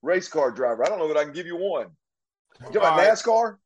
Race 0.02 0.28
car 0.28 0.50
driver. 0.50 0.84
I 0.84 0.88
don't 0.88 0.98
know 0.98 1.08
that 1.08 1.16
I 1.18 1.24
can 1.24 1.32
give 1.34 1.46
you 1.46 1.56
one. 1.56 1.88
You 2.60 2.66
talking 2.66 2.76
All 2.80 2.86
about 2.86 2.98
right. 2.98 3.08
NASCAR? 3.12 3.56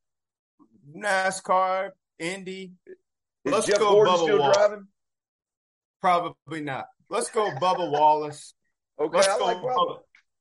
NASCAR, 0.97 1.91
Indy. 2.19 2.73
Is 3.45 3.53
Let's 3.53 3.67
Jeff 3.67 3.79
go 3.79 3.93
Gordon 3.93 4.15
Bubba 4.15 4.23
still 4.23 4.53
driving? 4.53 4.87
Probably 6.01 6.61
not. 6.61 6.87
let's 7.09 7.31
go 7.31 7.51
Bubba 7.61 7.91
Wallace. 7.91 8.55
Okay, 9.01 9.17
Let's 9.17 9.29
I 9.29 9.39
go 9.39 9.45
like 9.45 9.57
Bubba. 9.59 9.77
Bubba. 9.77 9.99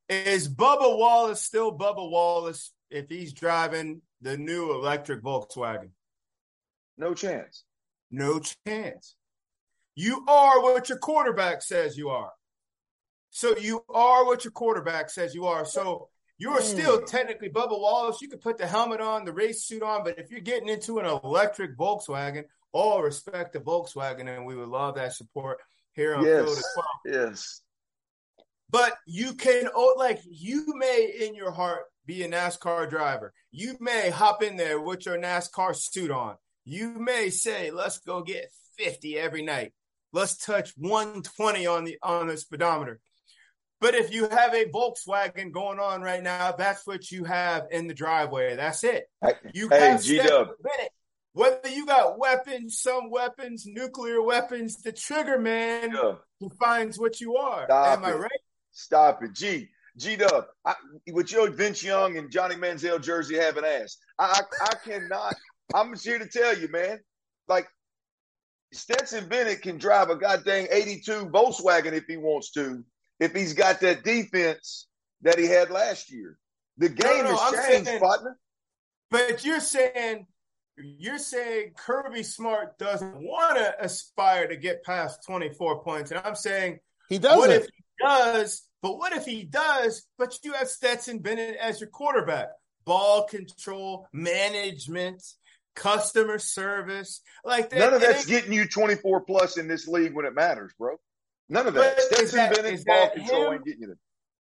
Is 0.10 0.50
Bubba 0.50 0.98
Wallace 0.98 1.42
still 1.42 1.78
Bubba 1.78 2.10
Wallace 2.10 2.72
if 2.90 3.10
he's 3.10 3.34
driving 3.34 4.02
the 4.22 4.38
new 4.38 4.74
electric 4.74 5.22
Volkswagen? 5.22 5.90
No 6.98 7.14
chance. 7.14 7.64
No 8.12 8.40
chance. 8.68 9.16
You 9.96 10.24
are 10.28 10.62
what 10.62 10.90
your 10.90 10.98
quarterback 10.98 11.62
says 11.62 11.98
you 11.98 12.10
are. 12.10 12.32
So 13.32 13.58
you 13.58 13.84
are 13.90 14.26
what 14.26 14.44
your 14.44 14.52
quarterback 14.52 15.10
says 15.10 15.34
you 15.34 15.46
are. 15.46 15.66
So 15.66 16.10
you're 16.38 16.60
mm. 16.60 16.64
still 16.64 17.02
technically 17.02 17.50
Bubba 17.50 17.80
Wallace. 17.80 18.22
You 18.22 18.30
could 18.30 18.42
put 18.42 18.58
the 18.58 18.68
helmet 18.68 19.02
on, 19.02 19.26
the 19.26 19.34
race 19.34 19.64
suit 19.64 19.84
on, 19.84 20.04
but 20.04 20.18
if 20.18 20.32
you're 20.32 20.40
getting 20.40 20.70
into 20.70 21.00
an 21.00 21.06
electric 21.06 21.78
Volkswagen, 21.78 22.44
all 22.72 23.02
respect 23.02 23.54
to 23.54 23.60
Volkswagen, 23.60 24.28
and 24.28 24.46
we 24.46 24.56
would 24.56 24.68
love 24.70 24.96
that 24.96 25.14
support 25.14 25.60
here 25.94 26.16
on 26.16 26.24
Field 26.24 26.48
Yes. 26.48 26.58
as 26.58 26.66
well. 26.76 27.02
Yes. 27.06 27.62
But 28.70 28.98
you 29.06 29.34
can, 29.34 29.70
oh, 29.76 29.94
like, 29.98 30.20
you 30.26 30.66
may 30.76 31.14
in 31.28 31.36
your 31.36 31.52
heart 31.52 31.84
be 32.06 32.24
a 32.24 32.28
NASCAR 32.28 32.90
driver. 32.90 33.32
You 33.52 33.78
may 33.80 34.10
hop 34.10 34.42
in 34.42 34.58
there 34.58 34.82
with 34.82 35.06
your 35.06 35.18
NASCAR 35.18 35.76
suit 35.76 36.10
on. 36.10 36.36
You 36.66 36.90
may 36.90 37.30
say, 37.30 37.70
let's 37.70 38.00
go 38.00 38.24
get 38.24 38.50
50 38.78 39.18
every 39.20 39.44
night. 39.44 39.74
Let's 40.12 40.38
touch 40.38 40.74
120 40.78 41.66
on 41.68 41.84
the 41.84 41.98
on 42.02 42.28
the 42.28 42.38
speedometer. 42.38 43.00
But 43.84 43.96
if 43.96 44.14
you 44.14 44.30
have 44.30 44.54
a 44.54 44.64
Volkswagen 44.64 45.52
going 45.52 45.78
on 45.78 46.02
right 46.02 46.24
now, 46.24 46.54
that's 46.54 46.88
what 46.88 47.12
you 47.12 47.26
have 47.26 47.68
in 47.70 47.86
the 47.88 47.94
driveway. 47.94 48.56
That's 48.56 48.82
it. 48.86 49.10
You 49.54 49.68
Hey, 49.68 49.98
G-Dub. 50.02 50.52
Whether 51.34 51.68
you 51.68 51.86
got 51.86 52.18
weapons, 52.18 52.80
some 52.80 53.10
weapons, 53.10 53.66
nuclear 53.68 54.22
weapons, 54.22 54.78
the 54.78 54.94
trigger 54.94 55.38
man 55.38 55.92
yeah. 55.94 56.14
defines 56.40 56.98
what 56.98 57.20
you 57.20 57.36
are. 57.36 57.66
Stop 57.66 57.98
Am 57.98 58.06
I 58.06 58.12
it. 58.12 58.20
right? 58.20 58.42
Stop 58.72 59.22
it. 59.22 59.34
G. 59.34 59.68
G 59.98 60.16
Dub. 60.16 60.46
With 61.12 61.34
your 61.34 61.50
Vince 61.50 61.84
Young 61.84 62.16
and 62.16 62.32
Johnny 62.32 62.56
Manziel 62.56 63.04
jersey 63.04 63.36
having 63.36 63.66
ass. 63.66 63.98
I, 64.18 64.40
I 64.62 64.66
I 64.66 64.76
cannot. 64.76 65.36
I'm 65.76 65.92
just 65.92 66.06
here 66.06 66.20
to 66.20 66.28
tell 66.30 66.58
you, 66.58 66.70
man. 66.70 67.02
Like 67.50 67.68
Stetson 68.72 69.28
Bennett 69.28 69.62
can 69.62 69.78
drive 69.78 70.10
a 70.10 70.16
goddamn 70.16 70.68
82 70.72 71.26
Volkswagen 71.26 71.92
if 71.92 72.06
he 72.06 72.16
wants 72.16 72.52
to, 72.52 72.82
if 73.20 73.34
he's 73.34 73.54
got 73.54 73.80
that 73.82 74.04
defense 74.04 74.88
that 75.22 75.40
he 75.40 75.46
had 75.46 75.70
last 75.70 76.12
year. 76.12 76.38
The 76.78 76.90
game 76.90 77.24
no, 77.24 77.38
I'm 77.40 77.54
has 77.56 77.68
changed, 77.68 77.88
saying- 77.88 78.00
partner. 78.00 78.38
But 79.12 79.46
you're 79.46 79.60
saying 79.60 80.26
you're 80.76 81.20
saying 81.20 81.74
Kirby 81.78 82.24
Smart 82.24 82.80
doesn't 82.80 83.16
want 83.22 83.58
to 83.58 83.76
aspire 83.84 84.48
to 84.48 84.56
get 84.58 84.84
past 84.84 85.24
24 85.26 85.84
points, 85.84 86.10
and 86.10 86.20
I'm 86.26 86.34
saying 86.36 86.80
He 87.10 87.20
doesn't. 87.20 87.52
if 87.52 87.64
he 87.66 87.84
does? 88.04 88.64
But 88.82 88.98
what 88.98 89.14
if 89.14 89.24
he 89.26 89.44
does? 89.44 90.04
But 90.18 90.40
you 90.44 90.54
have 90.54 90.68
Stetson 90.68 91.20
Bennett 91.20 91.58
as 91.58 91.80
your 91.80 91.90
quarterback, 91.92 92.48
ball 92.86 93.26
control, 93.26 94.08
management, 94.14 95.22
customer 95.76 96.40
service, 96.40 97.22
like 97.46 97.70
that. 97.70 97.78
None 97.80 97.94
of 97.94 98.02
that's 98.02 98.26
getting 98.26 98.52
you 98.52 98.68
24 98.68 99.22
plus 99.22 99.58
in 99.58 99.68
this 99.68 99.88
league 99.88 100.16
when 100.16 100.26
it 100.26 100.34
matters, 100.34 100.74
bro. 100.80 100.96
None 101.50 101.68
of 101.68 101.74
that. 101.74 101.96
But 101.96 102.00
is 102.00 102.06
Stetson 102.30 102.38
that- 102.38 102.56
Bennett's 102.56 102.80
is 102.80 102.86
ball 102.86 102.96
that 102.96 103.14
control 103.16 103.48
him? 103.48 103.54
ain't 103.54 103.66
getting 103.66 103.82
you 103.82 103.88
there. 103.88 103.98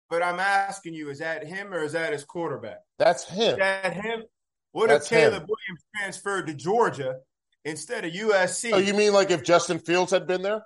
But 0.08 0.22
I'm 0.22 0.40
asking 0.40 0.94
you, 0.94 1.08
is 1.10 1.20
that 1.20 1.46
him 1.46 1.72
or 1.72 1.82
is 1.84 1.92
that 1.92 2.12
his 2.12 2.24
quarterback? 2.24 2.80
That's 2.98 3.24
him. 3.28 3.52
Is 3.52 3.56
that 3.58 3.92
him? 3.94 4.24
What 4.72 4.88
That's 4.88 5.06
if 5.06 5.10
Caleb 5.18 5.42
him. 5.42 5.48
Williams 5.48 5.84
transferred 5.96 6.46
to 6.48 6.54
Georgia 6.54 7.16
instead 7.64 8.04
of 8.04 8.12
USC? 8.12 8.72
Oh, 8.72 8.78
you 8.78 8.94
mean 8.94 9.12
like 9.12 9.30
if 9.30 9.42
Justin 9.44 9.78
Fields 9.78 10.10
had 10.12 10.26
been 10.26 10.42
there? 10.42 10.62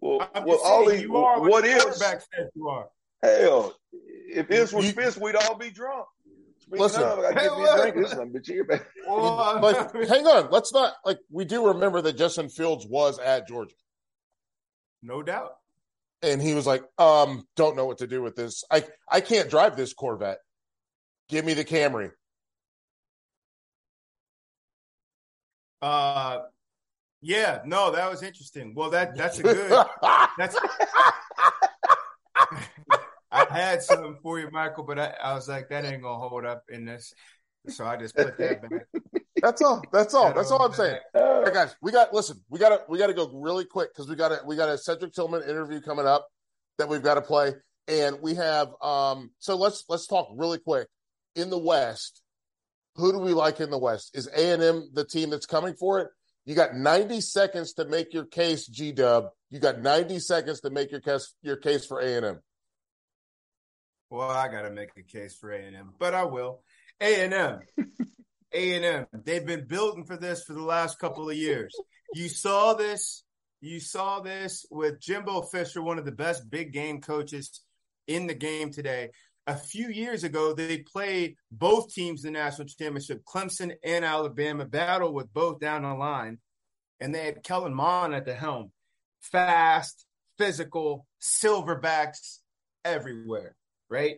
Well, 0.00 0.28
I'm 0.34 0.44
well 0.44 0.56
just 0.56 0.66
all 0.66 0.86
saying, 0.86 0.98
these, 0.98 1.02
you 1.08 1.16
are 1.16 1.40
what 1.40 1.50
what 1.50 1.64
is 1.64 1.74
the 1.76 1.80
quarterback 1.90 2.20
says 2.34 2.48
you 2.54 2.68
are. 2.68 2.88
hell? 3.22 3.74
If 3.92 4.48
this 4.48 4.72
was 4.72 4.86
You- 4.86 4.92
fist, 4.92 5.20
we'd 5.20 5.36
all 5.36 5.54
be 5.56 5.70
drunk. 5.70 6.06
Speaking 6.58 6.80
Listen. 6.80 7.02
of, 7.02 7.18
I 7.20 7.32
gotta 7.32 7.50
a 7.54 7.90
drink. 7.92 7.96
This 7.96 8.10
son 8.12 8.30
bitch 8.32 8.46
here, 8.46 8.64
Like, 8.68 10.08
hang 10.08 10.26
on. 10.26 10.50
Let's 10.50 10.72
not 10.72 10.94
like 11.04 11.18
we 11.30 11.44
do 11.44 11.66
remember 11.68 12.00
that 12.02 12.16
Justin 12.16 12.48
Fields 12.48 12.86
was 12.86 13.18
at 13.18 13.46
Georgia. 13.48 13.74
No 15.02 15.22
doubt. 15.22 15.52
and 16.22 16.40
he 16.40 16.54
was 16.54 16.66
like, 16.66 16.82
um, 16.98 17.46
don't 17.56 17.76
know 17.76 17.86
what 17.86 17.98
to 17.98 18.06
do 18.06 18.22
with 18.22 18.36
this. 18.36 18.64
I 18.70 18.84
I 19.10 19.20
can't 19.20 19.50
drive 19.50 19.76
this 19.76 19.92
Corvette. 19.94 20.38
Give 21.28 21.44
me 21.44 21.54
the 21.54 21.64
Camry. 21.64 22.10
Uh, 25.80 26.40
yeah, 27.20 27.60
no, 27.64 27.90
that 27.92 28.10
was 28.10 28.22
interesting. 28.22 28.74
Well, 28.74 28.90
that 28.90 29.16
that's 29.16 29.38
a 29.38 29.42
good. 29.42 29.70
That's. 30.38 30.56
I 33.30 33.46
had 33.50 33.82
something 33.82 34.18
for 34.22 34.38
you, 34.38 34.50
Michael, 34.50 34.84
but 34.84 34.98
I, 34.98 35.14
I 35.22 35.34
was 35.34 35.48
like, 35.48 35.68
that 35.70 35.84
ain't 35.84 36.02
gonna 36.02 36.28
hold 36.28 36.44
up 36.44 36.64
in 36.68 36.84
this, 36.84 37.14
so 37.68 37.86
I 37.86 37.96
just 37.96 38.14
put 38.14 38.36
that 38.38 38.62
back. 38.62 39.21
That's 39.42 39.60
all. 39.60 39.82
That's 39.92 40.14
all. 40.14 40.32
That's 40.32 40.50
all 40.52 40.64
I'm 40.64 40.72
saying. 40.72 40.98
All 41.14 41.44
Uh, 41.44 41.50
guys, 41.50 41.74
we 41.82 41.90
got 41.90 42.14
listen. 42.14 42.40
We 42.48 42.60
got 42.60 42.68
to 42.68 42.80
we 42.88 42.96
got 42.98 43.08
to 43.08 43.14
go 43.14 43.28
really 43.34 43.64
quick 43.64 43.92
because 43.92 44.08
we 44.08 44.14
got 44.14 44.30
a 44.30 44.40
we 44.46 44.54
got 44.54 44.68
a 44.68 44.78
Cedric 44.78 45.12
Tillman 45.12 45.42
interview 45.42 45.80
coming 45.80 46.06
up 46.06 46.28
that 46.78 46.88
we've 46.88 47.02
got 47.02 47.14
to 47.14 47.22
play, 47.22 47.52
and 47.88 48.18
we 48.22 48.36
have 48.36 48.68
um. 48.80 49.30
So 49.40 49.56
let's 49.56 49.84
let's 49.88 50.06
talk 50.06 50.28
really 50.34 50.58
quick 50.58 50.86
in 51.34 51.50
the 51.50 51.58
West. 51.58 52.22
Who 52.96 53.10
do 53.10 53.18
we 53.18 53.32
like 53.32 53.58
in 53.58 53.70
the 53.70 53.78
West? 53.78 54.16
Is 54.16 54.28
A 54.28 54.52
and 54.52 54.62
M 54.62 54.90
the 54.92 55.04
team 55.04 55.30
that's 55.30 55.46
coming 55.46 55.74
for 55.74 55.98
it? 56.00 56.08
You 56.44 56.54
got 56.54 56.74
90 56.74 57.20
seconds 57.20 57.72
to 57.74 57.84
make 57.84 58.12
your 58.12 58.24
case, 58.24 58.66
G 58.66 58.92
Dub. 58.92 59.28
You 59.50 59.60
got 59.60 59.80
90 59.80 60.18
seconds 60.18 60.60
to 60.60 60.70
make 60.70 60.90
your 60.90 61.00
case 61.00 61.34
your 61.42 61.56
case 61.56 61.86
for 61.86 62.00
A 62.00 62.16
and 62.16 62.26
M. 62.26 62.40
Well, 64.10 64.30
I 64.30 64.48
got 64.48 64.62
to 64.62 64.70
make 64.70 64.90
a 64.96 65.02
case 65.02 65.34
for 65.34 65.50
A 65.50 65.58
and 65.58 65.74
M, 65.74 65.94
but 65.98 66.14
I 66.14 66.24
will. 66.24 66.62
A 67.00 67.24
and 67.24 67.34
M, 67.34 67.60
A 68.54 68.74
and 68.74 68.84
M. 68.84 69.06
They've 69.24 69.44
been 69.44 69.66
building 69.66 70.04
for 70.04 70.16
this 70.16 70.44
for 70.44 70.52
the 70.52 70.62
last 70.62 70.98
couple 70.98 71.28
of 71.28 71.36
years. 71.36 71.74
You 72.14 72.28
saw 72.28 72.74
this. 72.74 73.24
You 73.60 73.78
saw 73.80 74.20
this 74.20 74.66
with 74.70 75.00
Jimbo 75.00 75.42
Fisher, 75.42 75.82
one 75.82 75.98
of 75.98 76.04
the 76.04 76.12
best 76.12 76.50
big 76.50 76.72
game 76.72 77.00
coaches 77.00 77.60
in 78.06 78.26
the 78.26 78.34
game 78.34 78.70
today. 78.70 79.10
A 79.46 79.56
few 79.56 79.88
years 79.88 80.24
ago, 80.24 80.52
they 80.52 80.78
played 80.78 81.36
both 81.50 81.92
teams 81.92 82.24
in 82.24 82.32
the 82.32 82.38
national 82.38 82.68
championship, 82.68 83.22
Clemson 83.24 83.72
and 83.84 84.04
Alabama, 84.04 84.64
battle 84.64 85.12
with 85.12 85.32
both 85.32 85.60
down 85.60 85.82
the 85.82 85.94
line, 85.94 86.38
and 87.00 87.14
they 87.14 87.24
had 87.24 87.42
Kellen 87.42 87.74
Mond 87.74 88.14
at 88.14 88.24
the 88.24 88.34
helm. 88.34 88.72
Fast, 89.20 90.04
physical, 90.38 91.06
silverbacks 91.20 92.38
everywhere 92.84 93.56
right? 93.92 94.16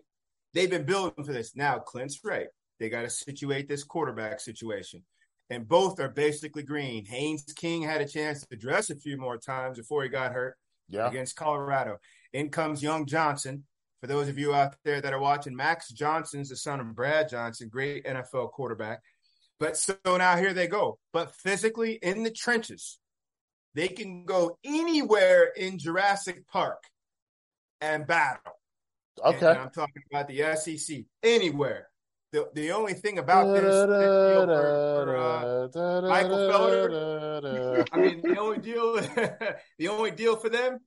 They've 0.54 0.70
been 0.70 0.86
building 0.86 1.24
for 1.24 1.32
this. 1.32 1.56
Now, 1.56 1.80
Clint's 1.80 2.20
right. 2.24 2.46
They 2.78 2.88
got 2.88 3.02
to 3.02 3.10
situate 3.10 3.68
this 3.68 3.84
quarterback 3.84 4.40
situation. 4.40 5.02
And 5.50 5.68
both 5.68 6.00
are 6.00 6.08
basically 6.08 6.62
green. 6.62 7.04
Haynes 7.04 7.44
King 7.54 7.82
had 7.82 8.00
a 8.00 8.08
chance 8.08 8.46
to 8.46 8.56
dress 8.56 8.90
a 8.90 8.96
few 8.96 9.16
more 9.16 9.36
times 9.36 9.78
before 9.78 10.02
he 10.02 10.08
got 10.08 10.32
hurt 10.32 10.56
Yeah, 10.88 11.08
against 11.08 11.36
Colorado. 11.36 11.98
In 12.32 12.48
comes 12.50 12.82
Young 12.82 13.06
Johnson. 13.06 13.64
For 14.00 14.06
those 14.08 14.28
of 14.28 14.38
you 14.38 14.54
out 14.54 14.74
there 14.84 15.00
that 15.00 15.12
are 15.12 15.20
watching, 15.20 15.56
Max 15.56 15.90
Johnson's 15.90 16.50
the 16.50 16.56
son 16.56 16.80
of 16.80 16.94
Brad 16.94 17.28
Johnson, 17.28 17.68
great 17.68 18.04
NFL 18.04 18.52
quarterback. 18.52 19.00
But 19.60 19.76
so 19.76 19.96
now 20.04 20.36
here 20.36 20.52
they 20.52 20.66
go. 20.66 20.98
But 21.12 21.34
physically 21.36 21.92
in 22.02 22.22
the 22.22 22.30
trenches, 22.30 22.98
they 23.74 23.88
can 23.88 24.24
go 24.24 24.58
anywhere 24.64 25.44
in 25.56 25.78
Jurassic 25.78 26.46
Park 26.48 26.82
and 27.80 28.06
battle. 28.06 28.52
And 29.24 29.36
okay. 29.36 29.58
I'm 29.58 29.70
talking 29.70 30.02
about 30.10 30.28
the 30.28 30.56
SEC 30.56 31.04
anywhere. 31.22 31.88
The 32.34 32.50
the 32.52 32.72
only 32.72 32.94
thing 32.94 33.18
about 33.18 33.54
this, 33.54 33.62
deal 33.62 33.86
for, 33.86 35.04
for, 35.04 35.16
uh, 35.16 36.08
Michael 36.08 36.36
Felder, 36.36 37.86
I 37.92 37.96
mean, 37.96 38.22
the 38.22 38.36
only 38.40 38.58
deal, 38.58 38.96
the 39.78 39.86
only 39.86 40.10
deal 40.10 40.34
for 40.34 40.48
them, 40.48 40.80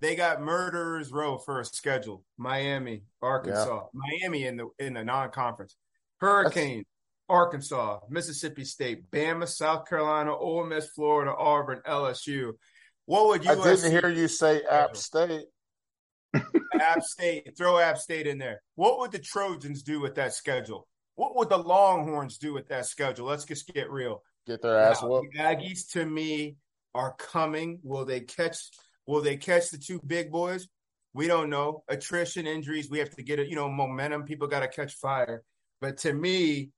they 0.00 0.14
got 0.14 0.40
murderers 0.40 1.10
row 1.10 1.36
for 1.36 1.58
a 1.58 1.64
schedule. 1.64 2.22
Miami, 2.38 3.02
Arkansas, 3.20 3.86
Miami 3.92 4.44
in 4.46 4.56
the 4.56 4.68
in 4.78 4.94
the 4.94 5.02
non-conference, 5.02 5.74
Hurricane, 6.18 6.84
Arkansas, 7.28 7.98
Mississippi 8.08 8.64
State, 8.64 9.10
Bama, 9.10 9.48
South 9.48 9.88
Carolina, 9.88 10.32
Ole 10.32 10.64
Miss, 10.64 10.86
Florida, 10.90 11.34
Auburn, 11.36 11.80
LSU. 11.88 12.52
What 13.06 13.26
would 13.26 13.44
you? 13.44 13.50
I 13.50 13.56
didn't 13.56 13.90
hear 13.90 14.10
you 14.10 14.28
say 14.28 14.62
App 14.70 14.96
State. 14.96 15.46
App 16.84 17.02
State, 17.02 17.56
throw 17.56 17.78
App 17.78 17.98
State 17.98 18.26
in 18.26 18.38
there. 18.38 18.60
What 18.74 18.98
would 18.98 19.12
the 19.12 19.18
Trojans 19.18 19.82
do 19.82 20.00
with 20.00 20.14
that 20.16 20.34
schedule? 20.34 20.86
What 21.16 21.36
would 21.36 21.48
the 21.48 21.58
Longhorns 21.58 22.38
do 22.38 22.52
with 22.52 22.68
that 22.68 22.86
schedule? 22.86 23.26
Let's 23.26 23.44
just 23.44 23.66
get 23.72 23.90
real. 23.90 24.22
Get 24.46 24.62
their 24.62 24.78
ass 24.78 25.02
Now, 25.02 25.08
whooped. 25.08 25.32
the 25.32 25.38
Aggies 25.38 25.90
to 25.92 26.04
me 26.04 26.56
are 26.94 27.14
coming. 27.14 27.80
Will 27.82 28.04
they 28.04 28.20
catch 28.20 28.58
will 29.06 29.20
they 29.22 29.36
catch 29.36 29.70
the 29.70 29.78
two 29.78 30.00
big 30.06 30.30
boys? 30.30 30.68
We 31.12 31.26
don't 31.28 31.50
know. 31.50 31.84
Attrition, 31.88 32.46
injuries, 32.46 32.90
we 32.90 32.98
have 32.98 33.10
to 33.10 33.22
get 33.22 33.38
it, 33.38 33.48
you 33.48 33.54
know, 33.54 33.68
momentum. 33.68 34.24
People 34.24 34.48
got 34.48 34.60
to 34.60 34.68
catch 34.68 34.94
fire. 34.94 35.42
But 35.80 35.98
to 35.98 36.12
me, 36.12 36.70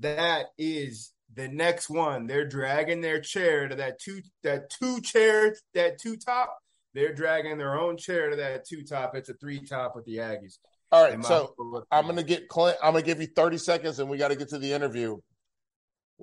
that 0.00 0.46
is 0.58 1.12
the 1.32 1.48
next 1.48 1.88
one. 1.88 2.26
They're 2.26 2.46
dragging 2.48 3.00
their 3.00 3.20
chair 3.20 3.68
to 3.68 3.76
that 3.76 4.00
two 4.00 4.20
that 4.42 4.70
two 4.70 5.00
chair, 5.00 5.54
that 5.74 6.00
two 6.00 6.16
top. 6.16 6.58
They're 6.94 7.12
dragging 7.12 7.58
their 7.58 7.78
own 7.78 7.96
chair 7.96 8.30
to 8.30 8.36
that 8.36 8.66
two 8.66 8.82
top. 8.82 9.14
It's 9.14 9.28
a 9.28 9.34
three 9.34 9.60
top 9.60 9.96
with 9.96 10.04
the 10.04 10.18
Aggies. 10.18 10.58
All 10.92 11.02
right, 11.02 11.24
so 11.24 11.54
I'm 11.90 12.04
going 12.04 12.16
to 12.16 12.22
get 12.22 12.48
Clint. 12.48 12.76
I'm 12.82 12.92
going 12.92 13.02
to 13.02 13.06
give 13.06 13.20
you 13.20 13.26
30 13.26 13.58
seconds, 13.58 13.98
and 13.98 14.08
we 14.08 14.16
got 14.16 14.28
to 14.28 14.36
get 14.36 14.50
to 14.50 14.58
the 14.58 14.72
interview. 14.72 15.18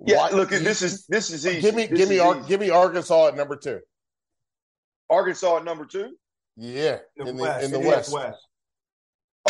Yeah, 0.06 0.18
Why, 0.18 0.30
look, 0.30 0.50
this 0.50 0.82
is 0.82 1.06
this 1.08 1.30
is 1.30 1.46
easy. 1.46 1.60
Give 1.60 1.76
me, 1.76 1.88
this 1.88 2.00
give 2.00 2.10
me, 2.10 2.20
Ar- 2.20 2.40
give 2.42 2.62
me 2.62 2.70
Arkansas 2.70 3.28
at 3.28 3.36
number 3.36 3.58
two. 3.58 3.82
Arkansas 5.10 5.58
at 5.58 5.66
number 5.66 5.86
two. 5.86 6.16
Yeah, 6.56 7.00
in 7.18 7.26
the, 7.26 7.32
in 7.32 7.36
the 7.36 7.44
West. 7.44 7.66
In 7.66 7.72
the 7.72 7.80
West. 7.80 8.14
West. 8.14 8.48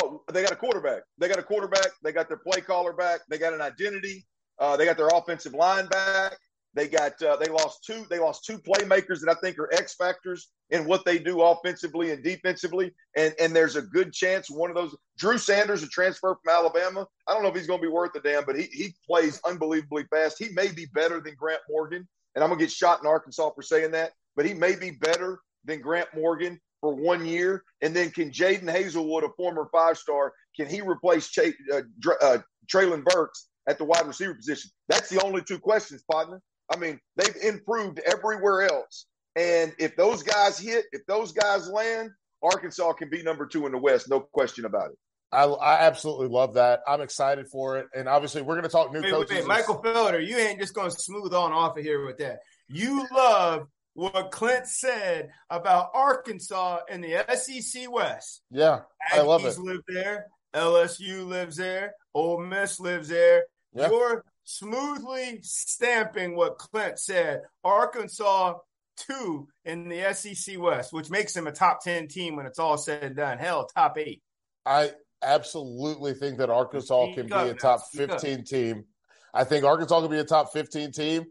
Oh, 0.01 0.23
they 0.33 0.41
got 0.41 0.51
a 0.51 0.55
quarterback. 0.55 1.03
They 1.19 1.27
got 1.27 1.37
a 1.37 1.43
quarterback. 1.43 1.89
They 2.03 2.11
got 2.11 2.27
their 2.27 2.37
play 2.37 2.61
caller 2.61 2.93
back. 2.93 3.19
They 3.29 3.37
got 3.37 3.53
an 3.53 3.61
identity. 3.61 4.25
Uh, 4.57 4.75
they 4.77 4.85
got 4.85 4.97
their 4.97 5.09
offensive 5.09 5.53
line 5.53 5.85
back. 5.87 6.37
They 6.73 6.87
got 6.87 7.21
uh, 7.21 7.35
they 7.35 7.49
lost 7.49 7.83
two 7.83 8.05
they 8.09 8.19
lost 8.19 8.45
two 8.45 8.57
playmakers 8.57 9.19
that 9.19 9.29
I 9.29 9.39
think 9.41 9.59
are 9.59 9.73
X 9.73 9.95
factors 9.95 10.49
in 10.69 10.85
what 10.85 11.03
they 11.03 11.19
do 11.19 11.41
offensively 11.41 12.11
and 12.11 12.23
defensively. 12.23 12.93
And 13.17 13.33
and 13.39 13.53
there's 13.53 13.75
a 13.75 13.81
good 13.81 14.13
chance 14.13 14.49
one 14.49 14.69
of 14.69 14.75
those 14.75 14.95
Drew 15.17 15.37
Sanders, 15.37 15.83
a 15.83 15.87
transfer 15.87 16.37
from 16.41 16.53
Alabama. 16.53 17.05
I 17.27 17.33
don't 17.33 17.43
know 17.43 17.49
if 17.49 17.55
he's 17.55 17.67
going 17.67 17.81
to 17.81 17.87
be 17.87 17.91
worth 17.91 18.15
a 18.15 18.21
damn, 18.21 18.45
but 18.45 18.57
he 18.57 18.63
he 18.71 18.95
plays 19.05 19.41
unbelievably 19.45 20.05
fast. 20.09 20.37
He 20.39 20.49
may 20.53 20.71
be 20.71 20.85
better 20.93 21.19
than 21.19 21.35
Grant 21.35 21.61
Morgan, 21.69 22.07
and 22.35 22.43
I'm 22.43 22.49
gonna 22.49 22.61
get 22.61 22.71
shot 22.71 23.01
in 23.01 23.07
Arkansas 23.07 23.51
for 23.53 23.61
saying 23.61 23.91
that, 23.91 24.11
but 24.37 24.45
he 24.45 24.53
may 24.53 24.75
be 24.75 24.91
better 24.91 25.39
than 25.65 25.81
Grant 25.81 26.07
Morgan 26.15 26.59
for 26.79 26.95
one 26.95 27.25
year. 27.25 27.63
And 27.81 27.93
then 27.93 28.11
can 28.11 28.31
Jadon 28.31 28.73
Haselwood, 28.73 29.23
a 29.23 29.29
former 29.35 29.67
five 29.73 29.97
star, 29.97 30.33
can 30.55 30.67
he 30.67 30.81
replace 30.81 31.29
Ch- 31.29 31.53
uh, 31.73 31.81
uh, 32.21 32.37
Treylon 32.73 33.03
Burks 33.03 33.47
at 33.67 33.77
the 33.77 33.85
wide 33.85 34.07
receiver 34.07 34.33
position? 34.35 34.71
That's 34.87 35.09
the 35.09 35.21
only 35.21 35.41
two 35.41 35.59
questions, 35.59 36.03
partner. 36.09 36.41
I 36.71 36.77
mean, 36.77 36.99
they've 37.15 37.35
improved 37.43 37.99
everywhere 37.99 38.63
else. 38.63 39.05
And 39.35 39.73
if 39.77 39.95
those 39.95 40.23
guys 40.23 40.59
hit, 40.59 40.85
if 40.91 41.05
those 41.05 41.31
guys 41.31 41.67
land, 41.67 42.11
Arkansas 42.43 42.93
can 42.93 43.09
be 43.09 43.23
number 43.23 43.45
two 43.45 43.65
in 43.65 43.71
the 43.71 43.77
West, 43.77 44.09
no 44.09 44.19
question 44.19 44.65
about 44.65 44.91
it. 44.91 44.97
I, 45.31 45.43
I 45.45 45.85
absolutely 45.85 46.27
love 46.27 46.55
that. 46.55 46.81
I'm 46.85 47.01
excited 47.01 47.47
for 47.47 47.77
it, 47.77 47.87
and 47.95 48.09
obviously 48.09 48.41
we're 48.41 48.55
going 48.55 48.63
to 48.63 48.69
talk 48.69 48.91
new 48.91 49.01
wait, 49.01 49.11
coaches. 49.11 49.37
Wait, 49.37 49.47
Michael 49.47 49.81
Felder, 49.81 50.25
you 50.25 50.37
ain't 50.37 50.59
just 50.59 50.73
going 50.73 50.91
to 50.91 50.97
smooth 50.97 51.33
on 51.33 51.53
off 51.53 51.77
of 51.77 51.83
here 51.83 52.05
with 52.05 52.17
that. 52.17 52.39
You 52.67 53.07
love 53.13 53.67
what 53.93 54.31
Clint 54.31 54.67
said 54.67 55.29
about 55.49 55.91
Arkansas 55.93 56.79
in 56.89 57.01
the 57.01 57.23
SEC 57.33 57.89
West. 57.89 58.41
Yeah, 58.51 58.81
Aggies 59.11 59.19
I 59.19 59.21
love 59.21 59.45
it. 59.45 59.57
Live 59.57 59.81
there. 59.87 60.25
LSU 60.53 61.25
lives 61.25 61.55
there. 61.55 61.93
Ole 62.13 62.41
Miss 62.41 62.79
lives 62.79 63.07
there. 63.07 63.45
Yeah. 63.73 63.89
You're 63.89 64.25
smoothly 64.43 65.39
stamping 65.43 66.35
what 66.35 66.57
Clint 66.57 66.99
said. 66.99 67.41
Arkansas 67.63 68.55
two 68.97 69.47
in 69.65 69.89
the 69.89 70.13
SEC 70.13 70.59
West, 70.59 70.93
which 70.93 71.09
makes 71.09 71.33
them 71.33 71.47
a 71.47 71.51
top 71.51 71.83
ten 71.83 72.07
team 72.07 72.35
when 72.35 72.45
it's 72.45 72.59
all 72.59 72.77
said 72.77 73.03
and 73.03 73.15
done. 73.15 73.37
Hell, 73.37 73.67
top 73.67 73.97
eight. 73.97 74.21
I 74.65 74.91
absolutely 75.23 76.13
think 76.13 76.37
that 76.37 76.49
Arkansas 76.49 77.13
can 77.13 77.27
be 77.27 77.33
a 77.33 77.53
top 77.53 77.81
fifteen 77.93 78.43
team. 78.43 78.85
I 79.33 79.43
think 79.43 79.63
Arkansas 79.63 80.01
can 80.01 80.11
be 80.11 80.19
a 80.19 80.25
top 80.25 80.53
fifteen 80.53 80.91
team. 80.91 81.25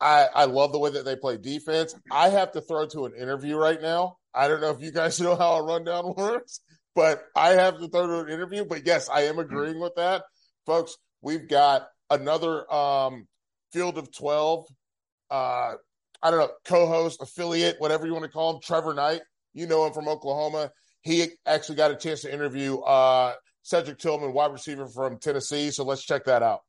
I, 0.00 0.26
I 0.34 0.44
love 0.46 0.72
the 0.72 0.80
way 0.80 0.90
that 0.90 1.04
they 1.04 1.14
play 1.14 1.36
defense. 1.36 1.94
I 2.10 2.30
have 2.30 2.52
to 2.52 2.60
throw 2.60 2.86
to 2.86 3.04
an 3.04 3.14
interview 3.14 3.56
right 3.56 3.80
now. 3.80 4.16
I 4.34 4.48
don't 4.48 4.60
know 4.60 4.70
if 4.70 4.80
you 4.80 4.90
guys 4.90 5.20
know 5.20 5.36
how 5.36 5.54
a 5.54 5.62
rundown 5.62 6.14
works, 6.16 6.60
but 6.94 7.22
I 7.36 7.50
have 7.50 7.78
to 7.78 7.88
throw 7.88 8.06
to 8.06 8.18
an 8.20 8.28
interview. 8.28 8.64
But 8.64 8.84
yes, 8.84 9.08
I 9.08 9.22
am 9.22 9.38
agreeing 9.38 9.78
with 9.78 9.94
that. 9.96 10.24
Folks, 10.66 10.96
we've 11.20 11.48
got 11.48 11.86
another 12.12 12.72
um, 12.72 13.26
field 13.72 13.98
of 13.98 14.12
12, 14.12 14.66
uh, 15.30 15.34
I 16.22 16.30
don't 16.30 16.38
know, 16.38 16.50
co 16.64 16.86
host, 16.86 17.20
affiliate, 17.20 17.76
whatever 17.78 18.06
you 18.06 18.12
want 18.12 18.24
to 18.24 18.30
call 18.30 18.54
him, 18.54 18.60
Trevor 18.62 18.94
Knight. 18.94 19.22
You 19.54 19.66
know 19.66 19.86
him 19.86 19.92
from 19.92 20.08
Oklahoma. 20.08 20.70
He 21.02 21.26
actually 21.46 21.76
got 21.76 21.90
a 21.90 21.96
chance 21.96 22.22
to 22.22 22.32
interview 22.32 22.78
uh, 22.78 23.34
Cedric 23.62 23.98
Tillman, 23.98 24.32
wide 24.32 24.52
receiver 24.52 24.86
from 24.86 25.18
Tennessee. 25.18 25.70
So 25.70 25.84
let's 25.84 26.04
check 26.04 26.24
that 26.24 26.42
out. 26.42 26.60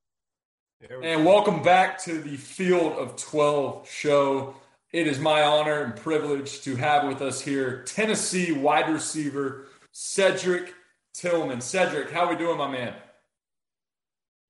And 1.02 1.26
welcome 1.26 1.64
back 1.64 1.98
to 2.04 2.20
the 2.22 2.36
Field 2.36 2.94
of 2.94 3.16
12 3.16 3.90
show. 3.90 4.56
It 4.92 5.08
is 5.08 5.18
my 5.18 5.42
honor 5.42 5.84
and 5.84 5.96
privilege 5.96 6.62
to 6.62 6.76
have 6.76 7.08
with 7.08 7.22
us 7.22 7.40
here 7.42 7.84
Tennessee 7.84 8.52
wide 8.52 8.90
receiver 8.90 9.68
Cedric 9.92 10.74
Tillman. 11.14 11.62
Cedric, 11.62 12.12
how 12.12 12.30
we 12.30 12.36
doing, 12.36 12.58
my 12.58 12.70
man? 12.70 12.94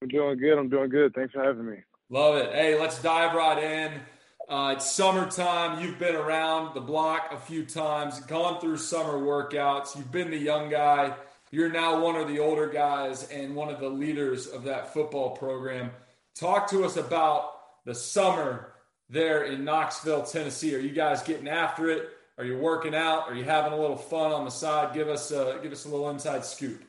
I'm 0.03 0.09
doing 0.09 0.37
good. 0.37 0.57
I'm 0.57 0.67
doing 0.67 0.89
good. 0.89 1.13
Thanks 1.15 1.33
for 1.33 1.41
having 1.41 1.65
me. 1.65 1.77
Love 2.09 2.35
it. 2.35 2.51
Hey, 2.51 2.77
let's 2.77 3.01
dive 3.01 3.33
right 3.35 3.57
in. 3.63 4.01
Uh, 4.49 4.73
it's 4.75 4.91
summertime. 4.91 5.81
You've 5.81 5.97
been 5.97 6.15
around 6.15 6.75
the 6.75 6.81
block 6.81 7.29
a 7.31 7.37
few 7.37 7.65
times, 7.65 8.19
gone 8.19 8.59
through 8.59 8.77
summer 8.77 9.13
workouts. 9.13 9.95
You've 9.95 10.11
been 10.11 10.29
the 10.29 10.37
young 10.37 10.69
guy. 10.69 11.15
You're 11.51 11.71
now 11.71 12.03
one 12.03 12.17
of 12.17 12.27
the 12.27 12.39
older 12.39 12.67
guys 12.67 13.29
and 13.29 13.55
one 13.55 13.69
of 13.69 13.79
the 13.79 13.87
leaders 13.87 14.47
of 14.47 14.65
that 14.65 14.93
football 14.93 15.37
program. 15.37 15.91
Talk 16.35 16.69
to 16.71 16.83
us 16.83 16.97
about 16.97 17.85
the 17.85 17.95
summer 17.95 18.73
there 19.09 19.45
in 19.45 19.63
Knoxville, 19.63 20.23
Tennessee. 20.23 20.75
Are 20.75 20.79
you 20.79 20.91
guys 20.91 21.23
getting 21.23 21.47
after 21.47 21.89
it? 21.89 22.09
Are 22.37 22.43
you 22.43 22.57
working 22.57 22.93
out? 22.93 23.29
Are 23.29 23.35
you 23.35 23.45
having 23.45 23.71
a 23.71 23.79
little 23.79 23.95
fun 23.95 24.33
on 24.33 24.43
the 24.43 24.51
side? 24.51 24.93
Give 24.93 25.07
us 25.07 25.31
uh, 25.31 25.59
give 25.63 25.71
us 25.71 25.85
a 25.85 25.89
little 25.89 26.09
inside 26.09 26.43
scoop. 26.43 26.83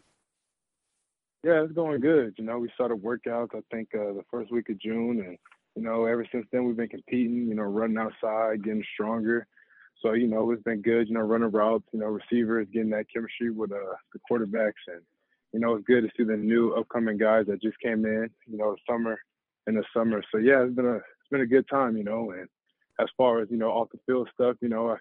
Yeah, 1.45 1.63
it's 1.63 1.75
going 1.75 2.01
good. 2.01 2.35
You 2.39 2.45
know, 2.45 2.59
we 2.59 2.71
started 2.75 3.03
workouts, 3.03 3.55
I 3.55 3.61
think, 3.71 3.91
uh, 3.95 4.15
the 4.15 4.25
first 4.31 4.51
week 4.51 4.71
of 4.71 4.81
June. 4.81 5.23
And, 5.27 5.37
you 5.77 5.83
know, 5.83 6.07
ever 6.07 6.27
since 6.33 6.47
then, 6.51 6.65
we've 6.65 6.77
been 6.77 6.89
competing, 6.89 7.47
you 7.49 7.55
know, 7.55 7.65
running 7.65 7.99
outside, 7.99 8.65
getting 8.65 8.83
stronger. 8.95 9.47
So, 10.01 10.15
you 10.15 10.27
know, 10.27 10.51
it's 10.53 10.63
been 10.63 10.81
good, 10.81 11.07
you 11.07 11.13
know, 11.15 11.21
running 11.21 11.51
routes, 11.51 11.85
you 11.93 12.01
know, 12.01 12.07
receivers, 12.07 12.67
getting 12.73 12.89
that 12.91 13.13
chemistry 13.15 13.51
with 13.51 13.73
uh, 13.73 13.95
the 14.15 14.21
quarterbacks. 14.31 14.73
And, 14.87 15.03
you 15.53 15.61
know, 15.61 15.75
it's 15.75 15.87
good 15.87 16.01
to 16.05 16.11
see 16.17 16.25
the 16.25 16.35
new 16.35 16.73
upcoming 16.77 17.19
guys 17.19 17.45
that 17.49 17.61
just 17.61 17.79
came 17.79 18.07
in, 18.07 18.31
you 18.47 18.57
know, 18.57 18.75
summer 18.89 19.19
in 19.67 19.75
the 19.75 19.85
summer. 19.95 20.23
So, 20.33 20.39
yeah, 20.39 20.63
it's 20.63 20.75
been 20.75 20.87
a, 20.87 20.97
it's 20.97 21.31
been 21.31 21.43
a 21.43 21.47
good 21.47 21.69
time, 21.69 21.99
you 21.99 22.05
know. 22.05 22.31
And 22.31 22.49
as 22.99 23.09
far 23.19 23.43
as, 23.43 23.49
you 23.51 23.59
know, 23.59 23.69
off 23.71 23.89
the 23.93 23.99
field 24.07 24.31
stuff, 24.33 24.57
you 24.63 24.71
know, 24.71 24.97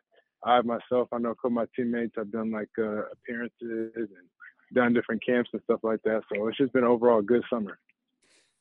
I, 0.46 0.58
I 0.58 0.62
myself, 0.62 1.08
I 1.14 1.20
know 1.20 1.32
a 1.32 1.36
couple 1.36 1.52
of 1.52 1.54
my 1.54 1.68
teammates 1.74 2.16
have 2.18 2.34
done 2.34 2.52
like 2.52 2.70
uh, 2.78 3.04
appearances 3.14 3.94
and 3.96 4.28
done 4.74 4.94
different 4.94 5.26
camps 5.26 5.50
and 5.54 5.62
stuff 5.64 5.80
like 5.84 6.02
that. 6.04 6.24
So 6.34 6.48
it's 6.48 6.58
just 6.58 6.74
been 6.74 6.84
overall 6.84 7.20
a 7.20 7.24
good 7.24 7.44
summer. 7.50 7.80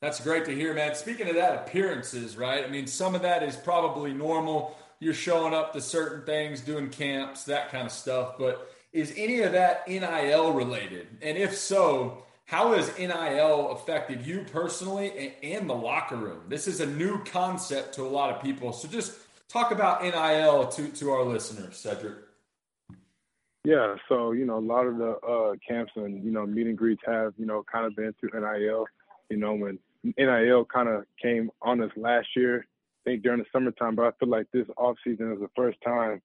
That's 0.01 0.19
great 0.19 0.45
to 0.45 0.55
hear, 0.55 0.73
man. 0.73 0.95
Speaking 0.95 1.29
of 1.29 1.35
that, 1.35 1.65
appearances, 1.65 2.35
right? 2.35 2.65
I 2.65 2.67
mean, 2.67 2.87
some 2.87 3.15
of 3.15 3.21
that 3.21 3.41
is 3.41 3.55
probably 3.55 4.13
normal. 4.13 4.77
You're 4.99 5.13
showing 5.13 5.53
up 5.53 5.73
to 5.73 5.81
certain 5.81 6.25
things, 6.25 6.59
doing 6.61 6.89
camps, 6.89 7.45
that 7.45 7.71
kind 7.71 7.85
of 7.85 7.91
stuff. 7.91 8.37
But 8.37 8.69
is 8.91 9.13
any 9.15 9.41
of 9.41 9.53
that 9.53 9.87
NIL 9.87 10.51
related? 10.51 11.07
And 11.21 11.37
if 11.37 11.55
so, 11.55 12.23
how 12.45 12.73
has 12.73 12.95
NIL 12.97 13.71
affected 13.71 14.27
you 14.27 14.45
personally 14.51 15.35
and 15.41 15.69
the 15.69 15.73
locker 15.73 16.17
room? 16.17 16.41
This 16.49 16.67
is 16.67 16.81
a 16.81 16.85
new 16.85 17.23
concept 17.23 17.95
to 17.95 18.03
a 18.03 18.09
lot 18.09 18.29
of 18.29 18.41
people. 18.41 18.73
So 18.73 18.87
just 18.87 19.17
talk 19.47 19.71
about 19.71 20.03
NIL 20.03 20.67
to, 20.67 20.87
to 20.89 21.11
our 21.11 21.23
listeners, 21.23 21.77
Cedric. 21.77 22.17
Yeah, 23.65 23.95
so 24.09 24.33
you 24.33 24.45
know, 24.45 24.57
a 24.57 24.59
lot 24.59 24.87
of 24.87 24.97
the 24.97 25.11
uh, 25.25 25.53
camps 25.65 25.93
and 25.95 26.23
you 26.23 26.31
know 26.31 26.45
meet 26.45 26.67
and 26.67 26.77
greets 26.77 27.01
have 27.05 27.33
you 27.37 27.45
know 27.45 27.63
kind 27.71 27.85
of 27.85 27.95
been 27.95 28.13
through 28.19 28.31
NIL. 28.33 28.85
You 29.29 29.37
know, 29.37 29.53
when 29.53 29.79
NIL 30.17 30.65
kind 30.65 30.89
of 30.89 31.05
came 31.21 31.49
on 31.61 31.81
us 31.81 31.91
last 31.95 32.27
year, 32.35 32.65
I 33.05 33.09
think 33.09 33.23
during 33.23 33.39
the 33.39 33.45
summertime, 33.53 33.95
but 33.95 34.05
I 34.05 34.11
feel 34.19 34.27
like 34.29 34.47
this 34.51 34.67
off 34.77 34.97
season 35.03 35.31
is 35.31 35.39
the 35.39 35.49
first 35.55 35.77
time 35.83 36.21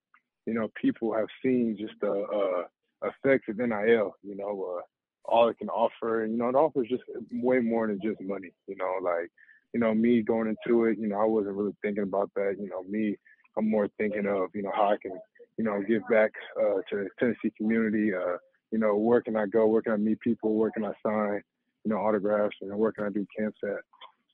you 0.46 0.54
know 0.54 0.68
people 0.80 1.14
have 1.14 1.28
seen 1.42 1.76
just 1.78 1.94
the 2.00 2.10
uh, 2.10 3.08
effects 3.08 3.48
of 3.48 3.58
NIL. 3.58 4.16
You 4.24 4.36
know, 4.36 4.78
uh, 4.78 4.82
all 5.24 5.48
it 5.48 5.58
can 5.58 5.68
offer, 5.68 6.24
and 6.24 6.32
you 6.32 6.38
know, 6.38 6.48
it 6.48 6.56
offers 6.56 6.88
just 6.88 7.04
way 7.30 7.60
more 7.60 7.86
than 7.86 8.00
just 8.02 8.20
money. 8.20 8.50
You 8.66 8.74
know, 8.76 8.94
like 9.00 9.30
you 9.72 9.78
know, 9.78 9.94
me 9.94 10.22
going 10.22 10.48
into 10.48 10.86
it, 10.86 10.98
you 10.98 11.06
know, 11.06 11.20
I 11.20 11.24
wasn't 11.24 11.54
really 11.54 11.76
thinking 11.82 12.02
about 12.02 12.30
that. 12.34 12.56
You 12.58 12.68
know, 12.68 12.82
me, 12.82 13.16
I'm 13.56 13.70
more 13.70 13.88
thinking 13.96 14.26
of 14.26 14.48
you 14.54 14.62
know 14.62 14.72
how 14.74 14.88
I 14.88 14.96
can 15.00 15.12
you 15.58 15.64
know, 15.64 15.82
give 15.86 16.02
back 16.08 16.30
uh, 16.56 16.80
to 16.88 16.96
the 16.96 17.08
Tennessee 17.18 17.52
community. 17.56 18.14
Uh, 18.14 18.38
you 18.70 18.78
know, 18.78 18.96
where 18.96 19.20
can 19.20 19.36
I 19.36 19.46
go? 19.46 19.66
Where 19.66 19.82
can 19.82 19.92
I 19.92 19.96
meet 19.96 20.20
people? 20.20 20.54
Where 20.54 20.70
can 20.70 20.84
I 20.84 20.92
sign, 21.04 21.42
you 21.84 21.90
know, 21.90 21.96
autographs? 21.96 22.56
You 22.62 22.68
know, 22.68 22.76
where 22.76 22.92
can 22.92 23.04
I 23.04 23.10
do 23.10 23.26
camps 23.36 23.58
at? 23.64 23.80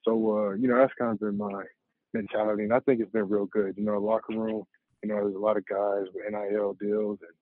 So, 0.05 0.13
uh, 0.13 0.53
you 0.53 0.69
know, 0.69 0.77
that's 0.77 0.93
kind 0.99 1.13
of 1.13 1.21
been 1.21 1.39
my 1.39 1.65
mentality, 2.13 2.65
and 2.65 2.75
I 2.75 2.81
think 2.81 3.01
it's 3.01 3.11
been 3.11 3.29
real 3.29 3.47
good. 3.47 3.75
You 3.77 3.85
know, 3.85 3.99
locker 3.99 4.35
room. 4.35 4.65
You 5.03 5.09
know, 5.09 5.17
there's 5.17 5.35
a 5.35 5.39
lot 5.39 5.57
of 5.57 5.67
guys 5.67 6.05
with 6.15 6.25
NIL 6.31 6.77
deals, 6.81 7.19
and 7.23 7.33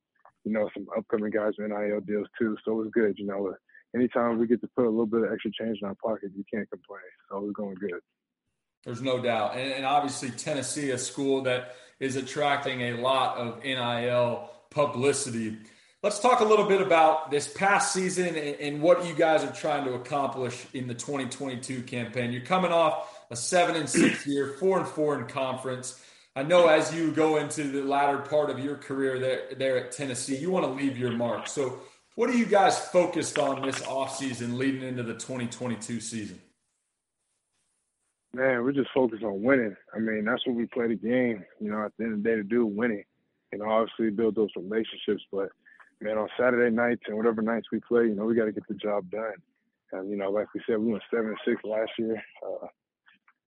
you 0.45 0.53
know, 0.53 0.71
some 0.75 0.87
upcoming 0.97 1.31
guys 1.31 1.55
with 1.59 1.71
NIL 1.71 2.01
deals 2.01 2.29
too. 2.39 2.57
So 2.65 2.81
it's 2.83 2.91
good. 2.93 3.19
You 3.19 3.27
know, 3.27 3.55
anytime 3.97 4.39
we 4.39 4.47
get 4.47 4.61
to 4.61 4.69
put 4.77 4.87
a 4.87 4.91
little 4.91 5.07
bit 5.07 5.23
of 5.23 5.33
extra 5.33 5.51
change 5.53 5.79
in 5.83 5.89
our 5.89 5.97
pocket, 5.97 6.31
you 6.37 6.45
can't 6.53 6.71
complain. 6.71 7.01
So 7.29 7.45
it's 7.45 7.53
going 7.53 7.75
good. 7.75 8.01
There's 8.85 9.03
no 9.03 9.21
doubt, 9.23 9.57
and, 9.57 9.73
and 9.73 9.87
obviously 9.87 10.31
Tennessee, 10.31 10.91
a 10.91 10.99
school 10.99 11.43
that 11.43 11.77
is 12.03 12.17
attracting 12.17 12.81
a 12.81 12.95
lot 12.95 13.37
of 13.37 13.63
NIL 13.63 14.51
publicity. 14.71 15.57
Let's 16.03 16.19
talk 16.19 16.41
a 16.41 16.45
little 16.45 16.67
bit 16.67 16.83
about 16.83 17.31
this 17.31 17.47
past 17.47 17.93
season 17.93 18.35
and, 18.35 18.83
what 18.83 19.07
you 19.07 19.15
guys 19.15 19.45
are 19.45 19.53
trying 19.53 19.85
to 19.85 19.95
accomplish 19.95 20.67
in 20.75 20.89
the 20.89 20.95
2022 20.95 21.83
campaign. 21.83 22.33
You're 22.33 22.43
coming 22.43 22.73
off 22.73 23.25
a 23.31 23.37
seven 23.37 23.77
and 23.77 23.89
six 23.89 24.27
year, 24.27 24.57
four 24.59 24.81
and 24.81 24.89
four 24.89 25.17
in 25.17 25.29
conference. 25.29 26.05
I 26.35 26.43
know 26.43 26.67
as 26.67 26.93
you 26.93 27.13
go 27.13 27.37
into 27.37 27.63
the 27.63 27.85
latter 27.85 28.19
part 28.19 28.51
of 28.51 28.59
your 28.59 28.75
career 28.75 29.21
there, 29.21 29.43
there 29.57 29.77
at 29.77 29.93
Tennessee, 29.93 30.37
you 30.37 30.51
want 30.51 30.67
to 30.67 30.73
leave 30.73 30.99
your 30.99 31.13
mark. 31.13 31.47
So, 31.47 31.79
what 32.17 32.29
are 32.29 32.37
you 32.37 32.47
guys 32.47 32.81
focused 32.89 33.39
on 33.39 33.63
this 33.63 33.81
offseason 33.83 34.59
leading 34.59 34.83
into 34.83 35.05
the 35.05 35.15
2022 35.15 36.01
season? 36.01 36.41
Man, 38.35 38.63
we're 38.63 38.73
just 38.73 38.89
focused 38.95 39.23
on 39.23 39.43
winning. 39.43 39.77
I 39.95 39.99
mean, 39.99 40.25
that's 40.25 40.47
what 40.47 40.57
we 40.57 40.67
play 40.67 40.89
the 40.89 40.95
game, 40.95 41.45
you 41.61 41.71
know, 41.71 41.85
at 41.85 41.93
the 41.99 42.05
end 42.05 42.15
of 42.15 42.23
the 42.23 42.29
day 42.29 42.37
to 42.37 42.43
do, 42.43 42.65
winning. 42.65 43.05
You 43.53 43.59
know, 43.59 43.67
obviously 43.67 44.09
build 44.09 44.37
those 44.37 44.49
relationships, 44.57 45.23
but 45.31 45.51
man, 46.01 46.17
on 46.17 46.29
Saturday 46.39 46.75
nights 46.75 47.03
and 47.07 47.17
whatever 47.17 47.43
nights 47.43 47.69
we 47.71 47.81
play, 47.81 48.05
you 48.05 48.15
know, 48.15 48.25
we 48.25 48.35
got 48.35 48.47
to 48.47 48.53
get 48.53 48.67
the 48.69 48.75
job 48.75 49.11
done. 49.11 49.35
And 49.93 50.11
you 50.11 50.17
know, 50.17 50.31
like 50.31 50.47
we 50.55 50.63
said, 50.67 50.79
we 50.79 50.93
went 50.93 51.03
seven 51.11 51.29
and 51.29 51.39
six 51.45 51.61
last 51.63 51.91
year. 51.99 52.23
Uh, 52.43 52.69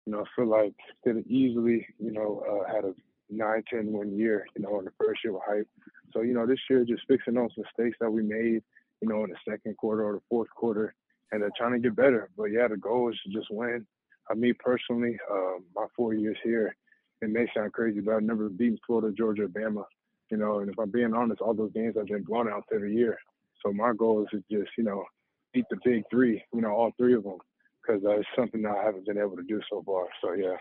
you 0.06 0.12
know, 0.12 0.22
I 0.22 0.26
feel 0.36 0.48
like 0.48 0.74
could 1.06 1.16
have 1.16 1.28
easily, 1.28 1.88
you 1.98 2.12
know, 2.12 2.44
uh, 2.46 2.74
had 2.74 2.84
a 2.84 2.94
nine, 3.30 3.64
ten 3.70 3.94
win 3.94 4.18
year, 4.18 4.46
you 4.56 4.64
know, 4.64 4.80
in 4.80 4.86
the 4.86 4.92
first 5.00 5.22
year 5.24 5.32
with 5.32 5.44
hype. 5.48 5.68
So, 6.12 6.22
you 6.22 6.34
know, 6.34 6.46
this 6.46 6.60
year 6.70 6.84
just 6.84 7.04
fixing 7.08 7.36
those 7.36 7.52
mistakes 7.58 7.98
that 8.02 8.12
we 8.12 8.22
made, 8.22 8.62
you 9.02 9.08
know, 9.08 9.24
in 9.24 9.30
the 9.30 9.38
second 9.50 9.78
quarter 9.78 10.04
or 10.04 10.14
the 10.14 10.22
fourth 10.30 10.50
quarter 10.50 10.94
and 11.32 11.42
uh, 11.42 11.50
trying 11.58 11.72
to 11.72 11.80
get 11.80 11.96
better. 11.96 12.30
But 12.38 12.46
yeah, 12.46 12.68
the 12.68 12.76
goal 12.78 13.10
is 13.10 13.20
to 13.26 13.32
just 13.32 13.48
win. 13.50 13.86
Uh, 14.30 14.36
me 14.36 14.54
personally, 14.54 15.18
uh, 15.32 15.60
my 15.76 15.86
four 15.96 16.14
years 16.14 16.38
here, 16.44 16.76
it 17.22 17.30
may 17.30 17.48
sound 17.56 17.74
crazy, 17.74 18.00
but 18.00 18.16
I've 18.16 18.24
never 18.24 18.50
beaten 18.50 18.80
Florida, 18.86 19.14
Georgia, 19.16 19.48
Bama. 19.48 19.84
You 20.30 20.38
know, 20.38 20.60
and 20.60 20.70
if 20.70 20.80
I'm 20.80 20.90
being 20.90 21.14
honest, 21.14 21.42
all 21.42 21.54
those 21.54 21.74
games 21.74 21.96
I've 22.00 22.08
been 22.08 22.24
blown 22.24 22.50
out 22.50 22.64
every 22.74 22.96
year. 22.96 23.18
So 23.64 23.72
my 23.72 23.94
goal 23.94 24.24
is 24.24 24.30
to 24.32 24.44
just, 24.52 24.72
you 24.78 24.84
know, 24.84 25.04
beat 25.54 25.66
the 25.70 25.78
big 25.86 26.04
three, 26.10 26.44
you 26.54 26.62
know, 26.62 26.72
all 26.72 26.92
three 26.98 27.14
of 27.14 27.24
them, 27.24 27.38
because 27.82 28.04
uh, 28.04 28.18
it's 28.18 28.28
something 28.36 28.62
that 28.64 28.76
I 28.76 28.84
haven't 28.84 29.06
been 29.06 29.18
able 29.18 29.36
to 29.36 29.44
do 29.44 29.62
so 29.70 29.84
far. 29.86 30.08
So 30.22 30.34
yeah. 30.34 30.58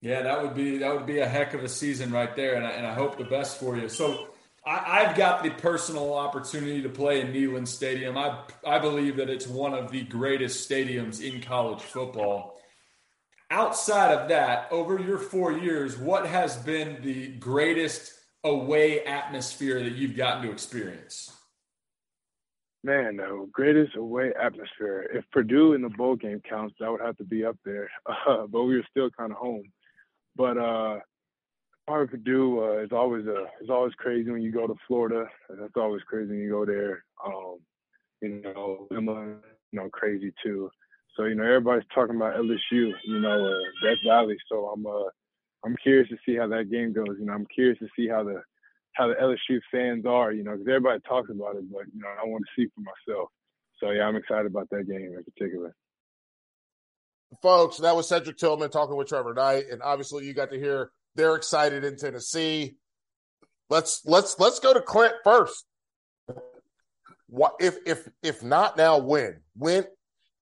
Yeah, 0.00 0.22
that 0.22 0.42
would 0.42 0.54
be 0.54 0.78
that 0.78 0.94
would 0.94 1.06
be 1.06 1.20
a 1.20 1.26
heck 1.26 1.54
of 1.54 1.64
a 1.64 1.68
season 1.68 2.12
right 2.12 2.36
there, 2.36 2.56
and 2.56 2.66
I, 2.66 2.70
and 2.72 2.86
I 2.86 2.92
hope 2.92 3.16
the 3.16 3.24
best 3.24 3.58
for 3.58 3.76
you. 3.76 3.88
So 3.88 4.33
I, 4.66 5.04
have 5.04 5.16
got 5.16 5.42
the 5.42 5.50
personal 5.50 6.14
opportunity 6.14 6.80
to 6.82 6.88
play 6.88 7.20
in 7.20 7.32
Neyland 7.32 7.68
Stadium. 7.68 8.16
I 8.16 8.38
I 8.66 8.78
believe 8.78 9.16
that 9.16 9.28
it's 9.28 9.46
one 9.46 9.74
of 9.74 9.90
the 9.90 10.02
greatest 10.02 10.68
stadiums 10.68 11.22
in 11.22 11.42
college 11.42 11.82
football. 11.82 12.58
Outside 13.50 14.12
of 14.12 14.28
that, 14.30 14.68
over 14.70 14.98
your 14.98 15.18
four 15.18 15.52
years, 15.52 15.98
what 15.98 16.26
has 16.26 16.56
been 16.56 17.02
the 17.02 17.28
greatest 17.36 18.14
away 18.42 19.04
atmosphere 19.04 19.82
that 19.82 19.92
you've 19.92 20.16
gotten 20.16 20.44
to 20.44 20.50
experience? 20.50 21.30
Man, 22.82 23.16
the 23.16 23.48
greatest 23.52 23.96
away 23.96 24.32
atmosphere. 24.40 25.08
If 25.12 25.24
Purdue 25.30 25.74
in 25.74 25.82
the 25.82 25.88
bowl 25.88 26.16
game 26.16 26.42
counts, 26.48 26.74
that 26.80 26.90
would 26.90 27.00
have 27.00 27.16
to 27.18 27.24
be 27.24 27.44
up 27.44 27.56
there. 27.64 27.90
Uh, 28.26 28.46
but 28.46 28.62
we 28.64 28.76
were 28.76 28.86
still 28.90 29.10
kind 29.10 29.32
of 29.32 29.38
home. 29.38 29.64
But 30.34 30.56
uh, 30.56 30.98
part 31.86 32.02
of 32.02 32.10
Purdue 32.10 32.64
uh, 32.64 32.82
is 32.82 32.92
always 32.92 33.26
a 33.26 33.46
it's 33.60 33.70
always 33.70 33.94
crazy 33.94 34.30
when 34.30 34.42
you 34.42 34.52
go 34.52 34.66
to 34.66 34.74
Florida. 34.86 35.26
That's 35.48 35.76
always 35.76 36.02
crazy 36.02 36.30
when 36.30 36.40
you 36.40 36.50
go 36.50 36.64
there. 36.64 37.04
Um, 37.24 37.58
you 38.20 38.42
know, 38.42 38.86
Emma, 38.90 39.36
you 39.72 39.80
know, 39.80 39.88
crazy 39.90 40.32
too. 40.42 40.70
So 41.16 41.24
you 41.24 41.34
know, 41.34 41.44
everybody's 41.44 41.88
talking 41.94 42.16
about 42.16 42.36
LSU. 42.36 42.58
You 42.70 43.20
know, 43.20 43.46
uh, 43.46 43.86
Death 43.86 43.98
Valley. 44.06 44.36
So 44.50 44.66
I'm 44.66 44.86
uh, 44.86 45.08
I'm 45.64 45.76
curious 45.82 46.08
to 46.08 46.16
see 46.26 46.36
how 46.36 46.48
that 46.48 46.70
game 46.70 46.92
goes. 46.92 47.16
You 47.18 47.26
know, 47.26 47.32
I'm 47.32 47.46
curious 47.54 47.78
to 47.78 47.88
see 47.96 48.08
how 48.08 48.24
the 48.24 48.42
how 48.94 49.08
the 49.08 49.14
LSU 49.14 49.60
fans 49.72 50.06
are, 50.06 50.32
you 50.32 50.44
know, 50.44 50.52
because 50.52 50.68
everybody 50.68 51.00
talks 51.08 51.30
about 51.30 51.56
it, 51.56 51.70
but 51.70 51.82
you 51.92 52.00
know, 52.00 52.08
I 52.08 52.26
want 52.26 52.44
to 52.44 52.62
see 52.62 52.68
for 52.74 52.80
myself. 52.80 53.28
So 53.80 53.90
yeah, 53.90 54.04
I'm 54.04 54.16
excited 54.16 54.46
about 54.46 54.70
that 54.70 54.88
game 54.88 55.14
in 55.16 55.24
particular. 55.24 55.74
Folks, 57.42 57.78
that 57.78 57.96
was 57.96 58.08
Cedric 58.08 58.36
Tillman 58.36 58.70
talking 58.70 58.96
with 58.96 59.08
Trevor 59.08 59.34
Knight, 59.34 59.64
and 59.70 59.82
obviously 59.82 60.24
you 60.24 60.34
got 60.34 60.50
to 60.50 60.58
hear 60.58 60.90
they're 61.14 61.36
excited 61.36 61.84
in 61.84 61.96
Tennessee. 61.96 62.76
Let's 63.70 64.02
let's 64.04 64.38
let's 64.38 64.58
go 64.60 64.74
to 64.74 64.80
Clint 64.80 65.14
first. 65.24 65.64
What 67.28 67.54
if 67.60 67.76
if 67.86 68.08
if 68.22 68.42
not 68.42 68.76
now? 68.76 68.98
When 68.98 69.40
when 69.56 69.84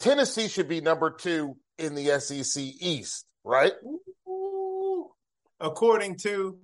Tennessee 0.01 0.49
should 0.49 0.69
be 0.69 0.81
number 0.81 1.11
two 1.11 1.57
in 1.79 1.95
the 1.95 2.21
SEC 2.21 2.63
East, 2.63 3.25
right? 3.45 3.73
According 5.61 6.17
to 6.19 6.59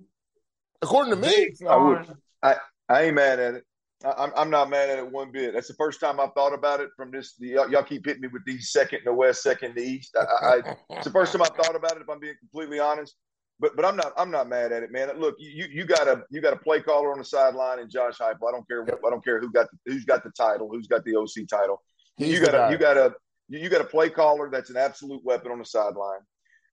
According 0.81 1.13
to 1.13 1.19
me, 1.19 1.53
I, 1.67 1.75
would, 1.75 2.07
I, 2.41 2.55
I 2.87 3.03
ain't 3.03 3.15
mad 3.15 3.39
at 3.39 3.55
it. 3.55 3.65
I, 4.03 4.23
am 4.23 4.31
I'm 4.35 4.49
not 4.49 4.69
mad 4.69 4.89
at 4.89 4.99
it 4.99 5.11
one 5.11 5.31
bit. 5.31 5.53
That's 5.53 5.67
the 5.67 5.73
first 5.73 5.99
time 5.99 6.19
I've 6.19 6.33
thought 6.33 6.53
about 6.53 6.79
it 6.79 6.89
from 6.95 7.11
this. 7.11 7.35
Y'all, 7.39 7.69
y'all 7.69 7.83
keep 7.83 8.05
hitting 8.05 8.21
me 8.21 8.29
with 8.29 8.45
these 8.45 8.71
second 8.71 8.99
in 8.99 9.05
the 9.05 9.13
West, 9.13 9.43
second 9.43 9.71
in 9.71 9.75
the 9.75 9.83
East. 9.83 10.15
I, 10.17 10.45
I, 10.45 10.75
it's 10.91 11.05
the 11.05 11.11
first 11.11 11.33
time 11.33 11.41
I've 11.41 11.49
thought 11.49 11.75
about 11.75 11.97
it. 11.97 12.01
If 12.01 12.09
I'm 12.09 12.19
being 12.19 12.35
completely 12.39 12.79
honest, 12.79 13.15
but 13.59 13.75
but 13.75 13.85
I'm 13.85 13.95
not 13.95 14.13
I'm 14.17 14.31
not 14.31 14.47
mad 14.47 14.71
at 14.71 14.83
it, 14.83 14.91
man. 14.91 15.09
Look, 15.17 15.35
you 15.37 15.65
you 15.69 15.85
got 15.85 16.07
a 16.07 16.23
you 16.29 16.41
got 16.41 16.53
a 16.53 16.57
play 16.57 16.81
caller 16.81 17.11
on 17.11 17.19
the 17.19 17.25
sideline 17.25 17.79
and 17.79 17.89
Josh 17.89 18.17
Heupel. 18.17 18.47
I 18.47 18.51
don't 18.51 18.67
care 18.67 18.83
what 18.83 18.99
I 19.05 19.09
don't 19.09 19.23
care 19.23 19.39
who 19.39 19.51
got 19.51 19.67
the, 19.71 19.91
who's 19.91 20.05
got 20.05 20.23
the 20.23 20.31
title, 20.31 20.69
who's 20.69 20.87
got 20.87 21.03
the 21.03 21.15
OC 21.15 21.47
title. 21.49 21.81
He's 22.17 22.39
you 22.39 22.45
got 22.45 22.55
a 22.55 22.71
you 22.71 22.77
got 22.77 22.97
a 22.97 23.13
you 23.49 23.69
got 23.69 23.81
a 23.81 23.85
play 23.85 24.09
caller 24.09 24.49
that's 24.49 24.69
an 24.69 24.77
absolute 24.77 25.23
weapon 25.23 25.51
on 25.51 25.59
the 25.59 25.65
sideline. 25.65 26.21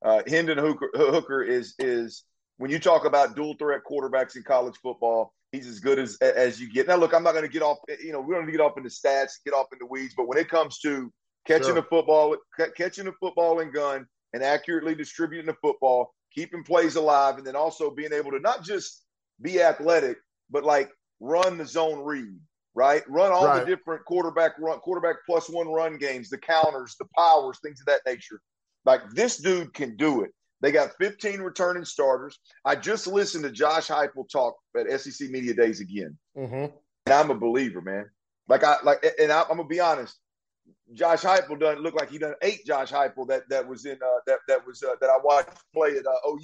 Uh, 0.04 0.22
Hendon 0.26 0.58
Hooker, 0.58 0.90
Hooker 0.94 1.42
is 1.42 1.74
is 1.78 2.24
when 2.58 2.70
you 2.70 2.78
talk 2.78 3.04
about 3.04 3.36
dual 3.36 3.54
threat 3.58 3.80
quarterbacks 3.88 4.36
in 4.36 4.42
college 4.42 4.76
football, 4.82 5.32
he's 5.52 5.66
as 5.66 5.80
good 5.80 5.98
as 5.98 6.16
as 6.16 6.60
you 6.60 6.70
get. 6.70 6.86
Now, 6.86 6.96
look, 6.96 7.14
I'm 7.14 7.22
not 7.22 7.32
going 7.32 7.44
to 7.44 7.52
get 7.52 7.62
off. 7.62 7.78
You 8.02 8.12
know, 8.12 8.20
we 8.20 8.34
don't 8.34 8.46
need 8.46 8.52
to 8.52 8.58
get 8.58 8.64
off 8.64 8.76
in 8.76 8.84
the 8.84 8.90
stats, 8.90 9.32
get 9.44 9.54
off 9.54 9.66
in 9.72 9.78
the 9.80 9.86
weeds, 9.86 10.14
but 10.16 10.28
when 10.28 10.38
it 10.38 10.48
comes 10.48 10.78
to 10.80 11.12
catching 11.46 11.66
sure. 11.66 11.74
the 11.74 11.82
football, 11.82 12.36
catching 12.76 13.04
the 13.04 13.12
football 13.20 13.60
and 13.60 13.72
gun, 13.72 14.06
and 14.32 14.42
accurately 14.42 14.94
distributing 14.94 15.46
the 15.46 15.56
football, 15.62 16.14
keeping 16.36 16.62
plays 16.62 16.96
alive, 16.96 17.38
and 17.38 17.46
then 17.46 17.56
also 17.56 17.90
being 17.90 18.12
able 18.12 18.30
to 18.30 18.38
not 18.38 18.62
just 18.62 19.04
be 19.40 19.60
athletic, 19.60 20.18
but 20.50 20.64
like 20.64 20.90
run 21.18 21.58
the 21.58 21.66
zone 21.66 22.00
read, 22.00 22.38
right? 22.74 23.02
Run 23.08 23.32
all 23.32 23.46
right. 23.46 23.60
the 23.60 23.66
different 23.66 24.04
quarterback 24.04 24.52
run, 24.58 24.78
quarterback 24.78 25.16
plus 25.26 25.48
one 25.48 25.68
run 25.68 25.96
games, 25.96 26.28
the 26.28 26.38
counters, 26.38 26.94
the 26.98 27.06
powers, 27.16 27.58
things 27.62 27.80
of 27.80 27.86
that 27.86 28.02
nature. 28.06 28.40
Like 28.84 29.10
this 29.10 29.38
dude 29.38 29.74
can 29.74 29.96
do 29.96 30.22
it. 30.22 30.30
They 30.60 30.72
got 30.72 30.92
15 30.98 31.40
returning 31.40 31.84
starters. 31.84 32.38
I 32.64 32.76
just 32.76 33.06
listened 33.06 33.44
to 33.44 33.50
Josh 33.50 33.88
Heupel 33.88 34.28
talk 34.30 34.56
at 34.78 35.00
SEC 35.00 35.28
Media 35.30 35.54
Days 35.54 35.80
again, 35.80 36.16
mm-hmm. 36.36 36.54
and 36.54 37.12
I'm 37.12 37.30
a 37.30 37.34
believer, 37.34 37.80
man. 37.80 38.06
Like 38.48 38.64
I 38.64 38.76
like, 38.84 39.04
and 39.18 39.32
I, 39.32 39.42
am 39.42 39.48
gonna 39.48 39.64
be 39.64 39.80
honest. 39.80 40.16
Josh 40.92 41.22
Heupel 41.22 41.58
doesn't 41.58 41.82
look 41.82 41.94
like 41.94 42.10
he 42.10 42.18
done 42.18 42.34
ate 42.42 42.64
Josh 42.64 42.92
Heupel 42.92 43.26
that 43.28 43.48
that 43.48 43.66
was 43.66 43.86
in 43.86 43.94
uh, 43.94 44.20
that 44.26 44.38
that 44.48 44.66
was 44.66 44.82
uh, 44.82 44.94
that 45.00 45.10
I 45.10 45.18
watched 45.22 45.50
play 45.74 45.96
at 45.96 46.06
uh, 46.06 46.28
OU. 46.28 46.38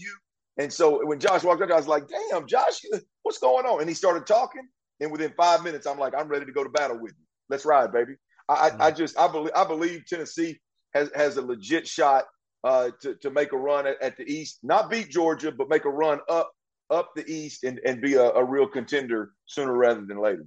And 0.59 0.73
so 0.73 1.07
when 1.07 1.19
Josh 1.19 1.45
walked 1.45 1.63
up, 1.63 1.71
I 1.71 1.77
was 1.77 1.87
like, 1.87 2.05
"Damn, 2.09 2.47
Josh, 2.47 2.83
what's 3.23 3.39
going 3.39 3.67
on?" 3.67 3.81
And 3.81 3.89
he 3.89 3.95
started 3.95 4.27
talking, 4.27 4.67
and 5.01 5.13
within 5.13 5.33
five 5.37 5.63
minutes, 5.63 5.87
I'm 5.87 5.99
like, 5.99 6.15
"I'm 6.17 6.29
ready 6.29 6.45
to 6.45 6.53
go 6.53 6.65
to 6.65 6.71
battle 6.71 6.99
with 7.01 7.13
you. 7.13 7.25
Let's 7.49 7.65
ride, 7.65 7.93
baby." 7.93 8.15
I, 8.49 8.71
mm-hmm. 8.71 8.83
I, 8.83 8.87
I 8.87 8.91
just 8.91 9.19
I 9.19 9.29
believe 9.29 9.53
I 9.55 9.65
believe 9.65 10.05
Tennessee 10.07 10.59
has 10.95 11.11
has 11.15 11.37
a 11.37 11.43
legit 11.43 11.87
shot 11.87 12.25
uh, 12.65 12.91
to, 13.01 13.15
to 13.17 13.31
make 13.31 13.53
a 13.53 13.57
run 13.57 13.87
at, 13.87 14.01
at, 14.01 14.17
the 14.17 14.25
East, 14.25 14.61
not 14.63 14.91
beat 14.91 15.09
Georgia, 15.09 15.51
but 15.51 15.69
make 15.69 15.85
a 15.85 15.91
run 15.91 16.21
up 16.29 16.51
up 16.91 17.11
the 17.17 17.29
East 17.31 17.65
and, 17.65 17.81
and 17.87 18.03
be 18.03 18.15
a, 18.15 18.31
a 18.31 18.45
real 18.45 18.67
contender 18.67 19.33
sooner 19.47 19.73
rather 19.73 20.05
than 20.05 20.21
later. 20.21 20.47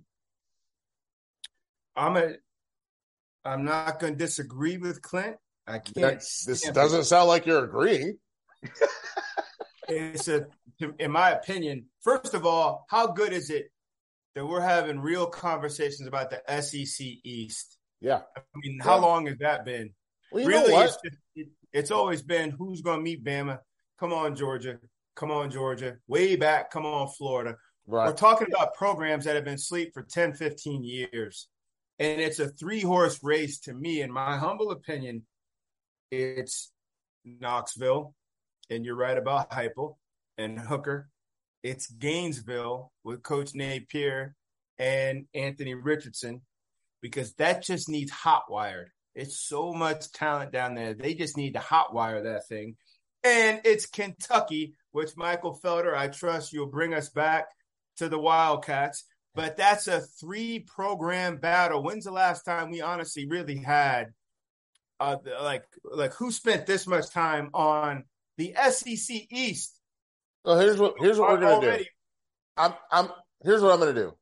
I'm 1.95 2.17
a 2.17 2.33
I'm 3.45 3.63
not 3.63 3.99
going 3.99 4.13
to 4.13 4.17
disagree 4.17 4.77
with 4.77 5.01
Clint. 5.01 5.37
I 5.67 5.79
can't. 5.79 6.19
this 6.19 6.69
doesn't 6.71 7.01
it. 7.01 7.05
sound 7.05 7.27
like 7.27 7.45
you're 7.45 7.63
agreeing. 7.63 8.17
it's 9.89 10.27
a, 10.27 10.47
in 10.99 11.11
my 11.11 11.31
opinion. 11.31 11.85
First 12.01 12.33
of 12.33 12.45
all, 12.45 12.85
how 12.89 13.07
good 13.07 13.33
is 13.33 13.49
it 13.49 13.71
that 14.35 14.45
we're 14.45 14.61
having 14.61 14.99
real 14.99 15.27
conversations 15.27 16.07
about 16.07 16.29
the 16.29 16.61
SEC 16.61 17.05
East? 17.23 17.77
Yeah. 18.01 18.21
I 18.37 18.41
mean, 18.55 18.79
how 18.81 18.99
long 18.99 19.27
has 19.27 19.37
that 19.39 19.65
been? 19.65 19.91
Well, 20.31 20.45
really, 20.45 20.73
it's, 20.73 20.97
just, 21.03 21.17
it, 21.35 21.47
it's 21.71 21.91
always 21.91 22.21
been 22.21 22.51
who's 22.51 22.81
going 22.81 22.99
to 22.99 23.03
meet 23.03 23.23
Bama. 23.23 23.59
Come 23.99 24.11
on, 24.11 24.35
Georgia. 24.35 24.77
Come 25.15 25.31
on, 25.31 25.49
Georgia. 25.49 25.97
Way 26.07 26.35
back. 26.35 26.71
Come 26.71 26.85
on, 26.85 27.07
Florida. 27.07 27.55
Right. 27.87 28.07
We're 28.07 28.13
talking 28.13 28.47
about 28.53 28.73
programs 28.73 29.25
that 29.25 29.35
have 29.35 29.45
been 29.45 29.55
asleep 29.55 29.93
for 29.93 30.03
10, 30.03 30.33
15 30.33 30.83
years. 30.83 31.47
And 31.99 32.19
it's 32.19 32.39
a 32.39 32.49
three 32.49 32.81
horse 32.81 33.19
race 33.23 33.59
to 33.61 33.73
me, 33.73 34.01
in 34.01 34.11
my 34.11 34.37
humble 34.37 34.71
opinion. 34.71 35.25
It's 36.11 36.71
Knoxville, 37.23 38.13
and 38.69 38.85
you're 38.85 38.95
right 38.95 39.17
about 39.17 39.51
Heupel 39.51 39.97
and 40.37 40.59
Hooker. 40.59 41.09
It's 41.63 41.89
Gainesville 41.89 42.91
with 43.03 43.23
Coach 43.23 43.55
Napier 43.55 44.35
and 44.77 45.25
Anthony 45.33 45.73
Richardson 45.73 46.41
because 47.01 47.33
that 47.35 47.63
just 47.63 47.89
needs 47.89 48.11
hot 48.11 48.43
wired. 48.49 48.89
It's 49.15 49.39
so 49.39 49.73
much 49.73 50.11
talent 50.11 50.51
down 50.51 50.75
there. 50.75 50.93
They 50.93 51.13
just 51.13 51.37
need 51.37 51.53
to 51.53 51.59
hot 51.59 51.93
wire 51.93 52.21
that 52.23 52.47
thing. 52.47 52.75
And 53.23 53.61
it's 53.63 53.85
Kentucky, 53.85 54.75
which 54.91 55.15
Michael 55.15 55.57
Felder, 55.63 55.95
I 55.95 56.09
trust 56.09 56.53
you'll 56.53 56.67
bring 56.67 56.93
us 56.93 57.09
back 57.09 57.45
to 57.97 58.09
the 58.09 58.19
Wildcats. 58.19 59.05
But 59.35 59.57
that's 59.57 59.87
a 59.87 60.01
three 60.01 60.59
program 60.59 61.37
battle. 61.37 61.83
When's 61.83 62.05
the 62.05 62.11
last 62.11 62.43
time 62.43 62.71
we 62.71 62.81
honestly 62.81 63.27
really 63.27 63.57
had 63.57 64.13
uh 64.99 65.17
like 65.41 65.65
like 65.83 66.13
who 66.13 66.31
spent 66.31 66.65
this 66.65 66.87
much 66.87 67.11
time 67.11 67.49
on 67.53 68.05
the 68.37 68.55
SEC 68.69 69.27
East? 69.29 69.77
So 70.45 70.57
here's 70.57 70.77
what 70.77 70.95
here's 70.99 71.19
what 71.19 71.31
we're 71.31 71.39
gonna 71.39 71.77
do. 71.77 71.85
I'm 72.55 72.73
I'm 72.91 73.09
here's 73.43 73.61
what 73.61 73.73
I'm 73.73 73.79
gonna 73.79 73.93
do. 73.93 74.13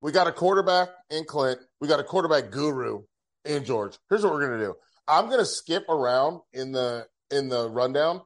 We 0.00 0.12
got 0.12 0.28
a 0.28 0.32
quarterback 0.32 0.90
in 1.10 1.24
Clint. 1.24 1.58
We 1.80 1.88
got 1.88 1.98
a 1.98 2.04
quarterback 2.04 2.50
guru 2.50 3.02
in 3.44 3.64
George. 3.64 3.98
Here's 4.08 4.22
what 4.22 4.32
we're 4.32 4.46
gonna 4.46 4.64
do. 4.64 4.74
I'm 5.08 5.28
gonna 5.28 5.44
skip 5.44 5.88
around 5.88 6.40
in 6.52 6.70
the 6.70 7.06
in 7.30 7.48
the 7.48 7.68
rundown, 7.68 8.20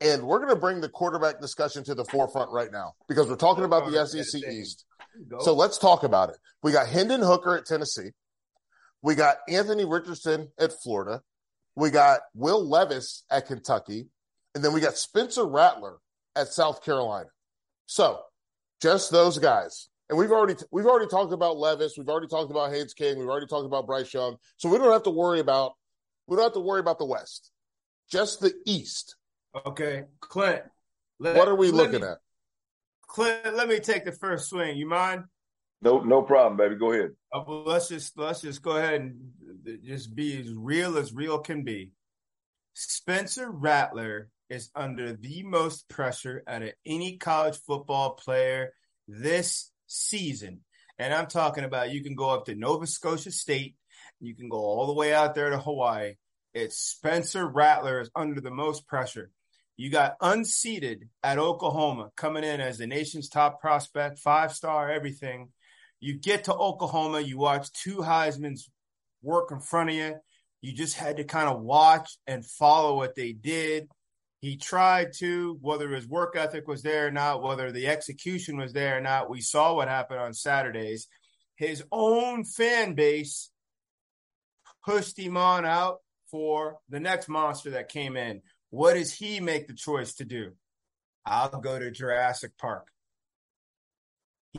and 0.00 0.22
we're 0.24 0.40
gonna 0.40 0.56
bring 0.56 0.80
the 0.80 0.88
quarterback 0.88 1.40
discussion 1.40 1.84
to 1.84 1.94
the 1.94 2.04
forefront 2.06 2.50
right 2.50 2.72
now 2.72 2.94
because 3.08 3.28
we're 3.28 3.36
talking 3.36 3.64
about 3.64 3.88
the 3.90 4.04
SEC 4.06 4.42
East. 4.50 4.84
So 5.40 5.54
let's 5.54 5.78
talk 5.78 6.02
about 6.02 6.30
it. 6.30 6.36
We 6.62 6.72
got 6.72 6.88
Hendon 6.88 7.20
Hooker 7.20 7.56
at 7.56 7.66
Tennessee. 7.66 8.10
We 9.02 9.14
got 9.14 9.38
Anthony 9.48 9.84
Richardson 9.84 10.48
at 10.58 10.72
Florida. 10.82 11.22
We 11.76 11.90
got 11.90 12.20
Will 12.34 12.66
Levis 12.66 13.24
at 13.30 13.46
Kentucky. 13.46 14.08
And 14.54 14.64
then 14.64 14.72
we 14.72 14.80
got 14.80 14.96
Spencer 14.96 15.46
Rattler 15.46 15.98
at 16.36 16.48
South 16.48 16.84
Carolina. 16.84 17.28
So 17.86 18.20
just 18.80 19.10
those 19.10 19.38
guys. 19.38 19.88
And 20.08 20.18
we've 20.18 20.32
already 20.32 20.56
we've 20.72 20.86
already 20.86 21.06
talked 21.06 21.32
about 21.32 21.56
Levis, 21.56 21.94
we've 21.96 22.08
already 22.08 22.26
talked 22.26 22.50
about 22.50 22.72
Haynes 22.72 22.94
King, 22.94 23.18
we've 23.18 23.28
already 23.28 23.46
talked 23.46 23.66
about 23.66 23.86
Bryce 23.86 24.12
Young. 24.12 24.36
So 24.56 24.68
we 24.68 24.76
don't 24.78 24.92
have 24.92 25.04
to 25.04 25.10
worry 25.10 25.38
about 25.38 25.72
we 26.26 26.36
don't 26.36 26.44
have 26.44 26.54
to 26.54 26.60
worry 26.60 26.80
about 26.80 26.98
the 26.98 27.04
West. 27.04 27.52
Just 28.10 28.40
the 28.40 28.52
East. 28.66 29.16
Okay. 29.66 30.04
Clint. 30.20 30.62
Let, 31.20 31.36
what 31.36 31.48
are 31.48 31.54
we 31.54 31.70
looking 31.70 32.00
me, 32.00 32.08
at? 32.08 32.18
Clint, 33.10 33.56
let 33.56 33.68
me 33.68 33.80
take 33.80 34.04
the 34.04 34.12
first 34.12 34.48
swing. 34.48 34.76
You 34.76 34.86
mind? 34.86 35.24
No, 35.82 36.00
no 36.00 36.22
problem, 36.22 36.56
baby. 36.56 36.76
Go 36.76 36.92
ahead. 36.92 37.10
Uh, 37.32 37.42
well, 37.46 37.64
let's 37.64 37.88
just 37.88 38.16
let's 38.16 38.40
just 38.40 38.62
go 38.62 38.76
ahead 38.76 39.00
and 39.00 39.32
just 39.84 40.14
be 40.14 40.40
as 40.40 40.52
real 40.52 40.96
as 40.96 41.12
real 41.12 41.38
can 41.38 41.64
be. 41.64 41.90
Spencer 42.74 43.50
Rattler 43.50 44.28
is 44.48 44.70
under 44.76 45.12
the 45.12 45.42
most 45.42 45.88
pressure 45.88 46.44
out 46.46 46.62
of 46.62 46.70
any 46.86 47.16
college 47.16 47.58
football 47.66 48.10
player 48.10 48.72
this 49.08 49.72
season. 49.86 50.60
And 50.98 51.12
I'm 51.12 51.26
talking 51.26 51.64
about 51.64 51.90
you 51.90 52.04
can 52.04 52.14
go 52.14 52.30
up 52.30 52.46
to 52.46 52.54
Nova 52.54 52.86
Scotia 52.86 53.32
State, 53.32 53.74
you 54.20 54.36
can 54.36 54.48
go 54.48 54.58
all 54.58 54.86
the 54.86 54.92
way 54.92 55.12
out 55.12 55.34
there 55.34 55.50
to 55.50 55.58
Hawaii. 55.58 56.14
It's 56.54 56.76
Spencer 56.76 57.46
Rattler 57.46 58.00
is 58.00 58.10
under 58.14 58.40
the 58.40 58.50
most 58.50 58.86
pressure. 58.86 59.32
You 59.80 59.88
got 59.88 60.16
unseated 60.20 61.08
at 61.22 61.38
Oklahoma 61.38 62.10
coming 62.14 62.44
in 62.44 62.60
as 62.60 62.76
the 62.76 62.86
nation's 62.86 63.30
top 63.30 63.62
prospect, 63.62 64.18
five 64.18 64.52
star, 64.52 64.90
everything. 64.90 65.48
You 66.00 66.18
get 66.18 66.44
to 66.44 66.54
Oklahoma, 66.54 67.20
you 67.20 67.38
watch 67.38 67.72
two 67.72 67.96
Heisman's 67.96 68.68
work 69.22 69.50
in 69.50 69.58
front 69.58 69.88
of 69.88 69.96
you. 69.96 70.16
You 70.60 70.74
just 70.74 70.98
had 70.98 71.16
to 71.16 71.24
kind 71.24 71.48
of 71.48 71.62
watch 71.62 72.18
and 72.26 72.44
follow 72.44 72.94
what 72.94 73.14
they 73.14 73.32
did. 73.32 73.88
He 74.42 74.58
tried 74.58 75.14
to, 75.20 75.56
whether 75.62 75.88
his 75.88 76.06
work 76.06 76.36
ethic 76.36 76.68
was 76.68 76.82
there 76.82 77.06
or 77.06 77.10
not, 77.10 77.42
whether 77.42 77.72
the 77.72 77.86
execution 77.86 78.58
was 78.58 78.74
there 78.74 78.98
or 78.98 79.00
not. 79.00 79.30
We 79.30 79.40
saw 79.40 79.74
what 79.74 79.88
happened 79.88 80.20
on 80.20 80.34
Saturdays. 80.34 81.08
His 81.56 81.82
own 81.90 82.44
fan 82.44 82.92
base 82.92 83.48
pushed 84.84 85.18
him 85.18 85.38
on 85.38 85.64
out 85.64 86.00
for 86.30 86.76
the 86.90 87.00
next 87.00 87.30
monster 87.30 87.70
that 87.70 87.88
came 87.88 88.18
in. 88.18 88.42
What 88.70 88.94
does 88.94 89.12
he 89.12 89.40
make 89.40 89.66
the 89.66 89.74
choice 89.74 90.14
to 90.14 90.24
do? 90.24 90.52
I'll 91.26 91.60
go 91.60 91.78
to 91.78 91.90
Jurassic 91.90 92.56
Park. 92.58 92.86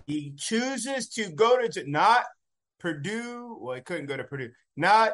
He 0.06 0.34
chooses 0.38 1.10
to 1.10 1.30
go 1.30 1.68
to 1.68 1.90
not 1.90 2.26
Purdue. 2.80 3.58
Well, 3.60 3.76
he 3.76 3.82
couldn't 3.82 4.06
go 4.06 4.18
to 4.18 4.24
Purdue. 4.24 4.52
Not 4.78 5.14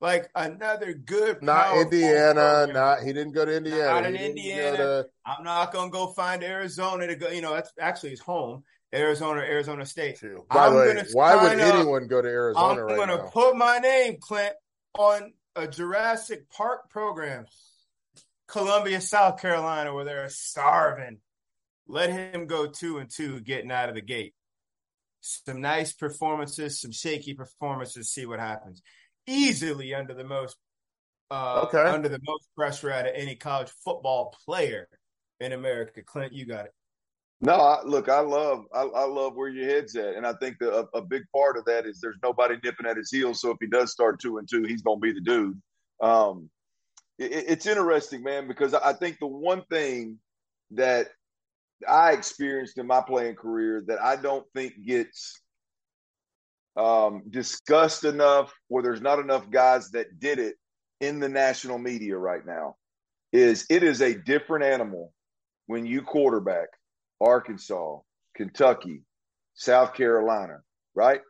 like 0.00 0.30
another 0.34 0.92
good. 0.92 1.42
Not 1.42 1.76
Indiana. 1.76 2.66
Not 2.72 3.02
he 3.02 3.12
didn't 3.12 3.32
go 3.32 3.44
to 3.44 3.56
Indiana. 3.56 4.00
Not 4.00 4.06
in 4.06 4.16
Indiana. 4.16 4.76
To, 4.76 5.06
I'm 5.26 5.44
not 5.44 5.72
gonna 5.72 5.90
go 5.90 6.08
find 6.08 6.42
Arizona 6.42 7.06
to 7.06 7.16
go. 7.16 7.28
You 7.28 7.42
know, 7.42 7.54
that's 7.54 7.72
actually 7.78 8.10
his 8.10 8.20
home. 8.20 8.64
Arizona, 8.94 9.40
Arizona 9.40 9.84
State. 9.84 10.22
By 10.50 10.70
the 10.70 10.76
way, 10.76 11.04
why 11.12 11.34
would 11.42 11.58
anyone 11.58 12.06
go 12.06 12.22
to 12.22 12.28
Arizona? 12.28 12.66
I'm 12.66 12.78
right 12.78 12.96
gonna 12.96 13.16
now? 13.16 13.30
put 13.32 13.56
my 13.56 13.78
name, 13.78 14.18
Clint, 14.20 14.54
on 14.96 15.32
a 15.56 15.66
Jurassic 15.66 16.48
Park 16.50 16.90
program. 16.90 17.46
Columbia, 18.54 19.00
South 19.00 19.42
Carolina, 19.42 19.92
where 19.92 20.04
they're 20.04 20.28
starving. 20.28 21.18
Let 21.88 22.10
him 22.10 22.46
go 22.46 22.68
two 22.68 22.98
and 22.98 23.10
two, 23.10 23.40
getting 23.40 23.72
out 23.72 23.88
of 23.88 23.96
the 23.96 24.00
gate. 24.00 24.32
Some 25.20 25.60
nice 25.60 25.92
performances, 25.92 26.80
some 26.80 26.92
shaky 26.92 27.34
performances. 27.34 28.10
See 28.10 28.26
what 28.26 28.38
happens 28.38 28.80
easily 29.26 29.92
under 29.94 30.14
the 30.14 30.24
most 30.24 30.56
uh, 31.30 31.62
okay. 31.66 31.82
under 31.82 32.08
the 32.08 32.20
most 32.24 32.48
pressure 32.56 32.92
out 32.92 33.06
of 33.06 33.12
any 33.14 33.34
college 33.34 33.70
football 33.84 34.36
player 34.44 34.88
in 35.40 35.52
America. 35.52 36.02
Clint, 36.02 36.32
you 36.32 36.46
got 36.46 36.66
it. 36.66 36.72
No, 37.40 37.54
I, 37.54 37.82
look, 37.84 38.08
I 38.08 38.20
love, 38.20 38.64
I, 38.72 38.82
I, 38.82 39.04
love 39.04 39.34
where 39.34 39.48
your 39.48 39.68
head's 39.68 39.96
at, 39.96 40.14
and 40.14 40.24
I 40.26 40.32
think 40.34 40.58
the, 40.60 40.86
a, 40.94 40.98
a, 40.98 41.02
big 41.02 41.24
part 41.34 41.58
of 41.58 41.64
that 41.64 41.84
is 41.84 42.00
there's 42.00 42.18
nobody 42.22 42.54
nipping 42.62 42.86
at 42.86 42.96
his 42.96 43.10
heels. 43.10 43.40
So 43.40 43.50
if 43.50 43.56
he 43.60 43.66
does 43.66 43.90
start 43.90 44.20
two 44.20 44.38
and 44.38 44.48
two, 44.48 44.62
he's 44.62 44.82
going 44.82 44.98
to 44.98 45.02
be 45.02 45.12
the 45.12 45.20
dude. 45.20 45.60
Um, 46.00 46.48
it, 47.18 47.44
it's 47.48 47.66
interesting, 47.66 48.22
man, 48.22 48.48
because 48.48 48.74
I 48.74 48.92
think 48.92 49.18
the 49.18 49.26
one 49.26 49.62
thing 49.70 50.18
that 50.72 51.08
I 51.88 52.12
experienced 52.12 52.78
in 52.78 52.86
my 52.86 53.02
playing 53.06 53.36
career 53.36 53.82
that 53.86 54.02
I 54.02 54.16
don't 54.16 54.46
think 54.54 54.84
gets 54.84 55.40
um, 56.76 57.22
discussed 57.30 58.04
enough, 58.04 58.52
where 58.68 58.82
there's 58.82 59.02
not 59.02 59.18
enough 59.18 59.50
guys 59.50 59.90
that 59.90 60.18
did 60.18 60.38
it 60.38 60.56
in 61.00 61.20
the 61.20 61.28
national 61.28 61.78
media 61.78 62.16
right 62.16 62.44
now, 62.44 62.76
is 63.32 63.66
it 63.70 63.82
is 63.82 64.00
a 64.00 64.14
different 64.14 64.64
animal 64.64 65.12
when 65.66 65.86
you 65.86 66.02
quarterback 66.02 66.68
Arkansas, 67.20 67.98
Kentucky, 68.36 69.02
South 69.54 69.94
Carolina, 69.94 70.58
right? 70.94 71.20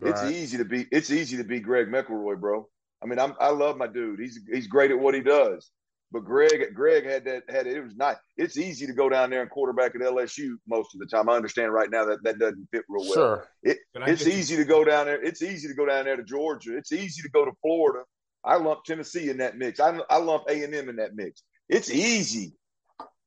right? 0.00 0.10
It's 0.10 0.22
easy 0.22 0.58
to 0.58 0.64
be 0.64 0.86
it's 0.90 1.10
easy 1.10 1.36
to 1.38 1.44
be 1.44 1.60
Greg 1.60 1.88
McElroy, 1.88 2.38
bro. 2.38 2.68
I 3.04 3.06
mean, 3.06 3.18
I'm, 3.18 3.34
I 3.38 3.50
love 3.50 3.76
my 3.76 3.86
dude. 3.86 4.18
He's 4.18 4.40
he's 4.50 4.66
great 4.66 4.90
at 4.90 4.98
what 4.98 5.14
he 5.14 5.20
does. 5.20 5.70
But 6.14 6.24
Greg, 6.24 6.74
Greg 6.74 7.04
had 7.04 7.24
that 7.24 7.42
had 7.48 7.66
it. 7.66 7.76
It 7.76 7.82
was 7.82 7.96
not. 7.96 8.18
It's 8.36 8.56
easy 8.56 8.86
to 8.86 8.92
go 8.92 9.08
down 9.08 9.30
there 9.30 9.42
and 9.42 9.50
quarterback 9.50 9.96
at 9.96 10.00
LSU 10.00 10.54
most 10.68 10.94
of 10.94 11.00
the 11.00 11.06
time. 11.06 11.28
I 11.28 11.34
understand 11.34 11.72
right 11.72 11.90
now 11.90 12.04
that 12.04 12.22
that 12.22 12.38
doesn't 12.38 12.68
fit 12.70 12.84
real 12.88 13.04
well. 13.04 13.14
Sure. 13.14 13.48
It, 13.64 13.78
it's 13.94 14.26
easy 14.26 14.56
to 14.56 14.64
go 14.64 14.84
down 14.84 15.06
there. 15.06 15.20
It's 15.20 15.42
easy 15.42 15.66
to 15.66 15.74
go 15.74 15.86
down 15.86 16.04
there 16.04 16.16
to 16.16 16.22
Georgia. 16.22 16.76
It's 16.76 16.92
easy 16.92 17.22
to 17.22 17.28
go 17.30 17.44
to 17.44 17.50
Florida. 17.60 18.04
I 18.44 18.56
lump 18.56 18.84
Tennessee 18.84 19.28
in 19.28 19.38
that 19.38 19.58
mix. 19.58 19.80
I, 19.80 19.98
I 20.08 20.18
lump 20.18 20.44
A 20.48 20.62
and 20.62 20.74
M 20.74 20.88
in 20.88 20.96
that 20.96 21.16
mix. 21.16 21.42
It's 21.68 21.90
easy 21.90 22.54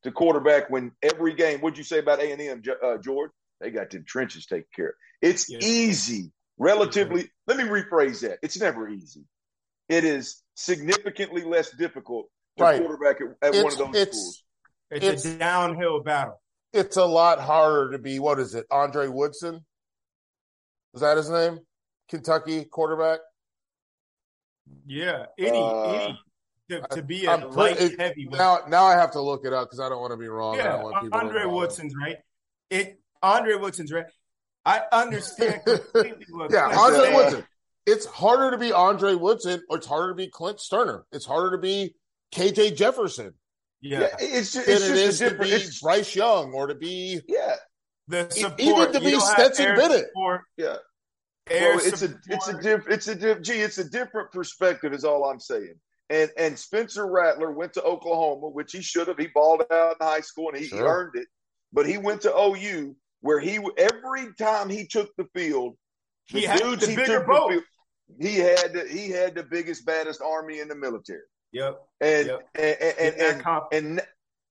to 0.04 0.12
quarterback 0.12 0.70
when 0.70 0.94
every 1.04 1.34
game. 1.34 1.60
What'd 1.60 1.78
you 1.78 1.84
say 1.84 2.00
about 2.00 2.22
A 2.22 2.32
and 2.32 2.42
M, 2.42 2.64
uh, 2.84 2.98
George? 3.00 3.32
They 3.60 3.72
got 3.72 3.90
the 3.90 4.00
trenches 4.00 4.46
taken 4.46 4.68
care 4.74 4.90
of. 4.90 4.94
It's 5.22 5.50
yeah. 5.50 5.60
easy, 5.62 6.32
relatively. 6.58 7.30
Let 7.48 7.58
me 7.58 7.64
rephrase 7.64 8.22
that. 8.22 8.38
It's 8.42 8.58
never 8.60 8.88
easy. 8.88 9.26
It 9.90 10.04
is 10.04 10.44
significantly 10.56 11.44
less 11.44 11.72
difficult 11.72 12.28
to 12.58 12.64
right. 12.64 12.80
quarterback 12.80 13.18
at, 13.22 13.56
at 13.56 13.64
one 13.64 13.72
of 13.72 13.78
those 13.78 13.96
it's, 13.96 14.18
schools. 14.18 14.44
It's, 14.92 15.06
it's, 15.06 15.26
a 15.26 15.38
downhill 15.38 16.02
battle. 16.04 16.42
It's 16.74 16.98
a 16.98 17.06
lot 17.06 17.40
harder 17.40 17.92
to 17.92 17.98
be 17.98 18.20
what 18.20 18.40
is 18.40 18.56
it? 18.56 18.66
Andre 18.70 19.08
Woodson? 19.08 19.66
Is 20.94 21.02
that 21.02 21.18
his 21.18 21.30
name? 21.30 21.60
Kentucky 22.10 22.66
quarterback? 22.66 23.20
Yeah, 24.86 25.26
any 25.38 25.60
uh, 25.60 25.92
any 25.92 26.20
to, 26.70 26.82
to, 26.92 27.02
be 27.02 27.26
a 27.26 27.32
I'm 27.32 27.52
light 27.52 27.80
it, 27.80 28.00
heavy. 28.00 28.28
Now, 28.30 28.60
now 28.68 28.86
I 28.86 28.94
have 28.94 29.12
to 29.12 29.22
look 29.22 29.46
it 29.46 29.54
up 29.54 29.68
because 29.68 29.80
I 29.80 29.90
don't 29.90 30.02
want 30.02 30.12
to 30.12 30.18
be 30.18 30.28
wrong. 30.28 30.58
Yeah, 30.58 30.82
Andre 31.12 31.46
Woodson's 31.46 31.94
right. 31.96 32.18
It 32.70 33.00
Andre 33.22 33.56
Woodson's 33.56 33.92
right. 33.92 34.06
I 34.66 34.82
understand 34.92 35.62
completely. 35.66 36.48
yeah, 36.50 36.78
Andre 36.78 37.14
Woodson. 37.14 37.46
It's 37.88 38.06
harder 38.06 38.52
to 38.52 38.58
be 38.58 38.74
Andre 38.74 39.16
Woodson, 39.16 39.64
or 39.70 39.78
it's 39.78 39.88
harder 39.88 40.10
to 40.10 40.16
be 40.16 40.28
Clint 40.28 40.58
Stoerner. 40.58 41.04
It's 41.14 41.26
harder 41.26 41.52
to 41.52 41.58
be 41.58 41.96
KJ 42.36 42.76
Jefferson. 42.76 43.34
Yeah, 43.82 44.02
yeah 44.02 44.08
it's 44.20 44.52
just, 44.52 44.68
it's 44.68 44.90
it 44.90 44.98
is 44.98 45.20
to 45.20 45.32
be 45.36 45.58
Bryce 45.82 46.16
Young 46.16 46.54
or 46.54 46.68
to 46.68 46.76
be 46.76 47.22
yeah 47.28 47.56
the 48.08 48.30
support. 48.30 48.60
even 48.60 48.92
to 48.92 49.00
be 49.00 49.20
Stetson 49.20 49.76
Bennett. 49.76 50.08
Support. 50.08 50.42
Yeah, 50.58 50.76
well, 51.50 51.80
it's 51.80 52.02
a 52.02 52.14
it's 52.28 52.48
a 52.48 52.62
diff, 52.62 52.88
it's 52.90 53.08
a 53.08 53.16
diff, 53.16 53.42
gee 53.42 53.62
it's 53.62 53.78
a 53.78 53.90
different 53.90 54.32
perspective 54.32 54.94
is 54.94 55.06
all 55.06 55.26
I'm 55.26 55.40
saying. 55.40 55.76
And 56.10 56.30
and 56.38 56.58
Spencer 56.58 57.08
Rattler 57.08 57.52
went 57.52 57.74
to 57.74 57.84
Oklahoma, 57.84 58.50
which 58.50 58.72
he 58.72 58.82
should 58.82 59.08
have. 59.08 59.18
He 59.18 59.28
balled 59.28 59.64
out 59.72 59.96
in 60.00 60.06
high 60.06 60.22
school 60.22 60.50
and 60.50 60.58
he, 60.58 60.68
sure. 60.68 60.80
he 60.80 60.84
earned 60.84 61.16
it. 61.16 61.28
But 61.74 61.88
he 61.88 61.98
went 61.98 62.22
to 62.22 62.36
OU 62.36 62.96
where 63.22 63.40
he 63.40 63.60
every 63.78 64.34
time 64.40 64.70
he 64.70 64.88
took 64.88 65.10
the 65.18 65.28
field, 65.36 65.76
the 66.32 66.42
he 66.42 66.48
dudes 66.58 66.86
the 66.86 66.92
he 66.92 66.96
took 66.96 67.28
boat. 67.28 67.50
the 67.50 67.54
field, 67.56 67.64
he 68.20 68.36
had 68.36 68.74
the, 68.74 68.88
he 68.90 69.10
had 69.10 69.36
the 69.36 69.44
biggest 69.44 69.86
baddest 69.86 70.22
army 70.22 70.60
in 70.60 70.68
the 70.68 70.76
military. 70.76 71.22
Yep. 71.52 71.82
And 72.02 72.28
yep. 72.28 72.48
and 72.56 72.78
and 72.82 72.98
and, 73.00 73.22
and, 73.22 73.64
and, 73.72 74.02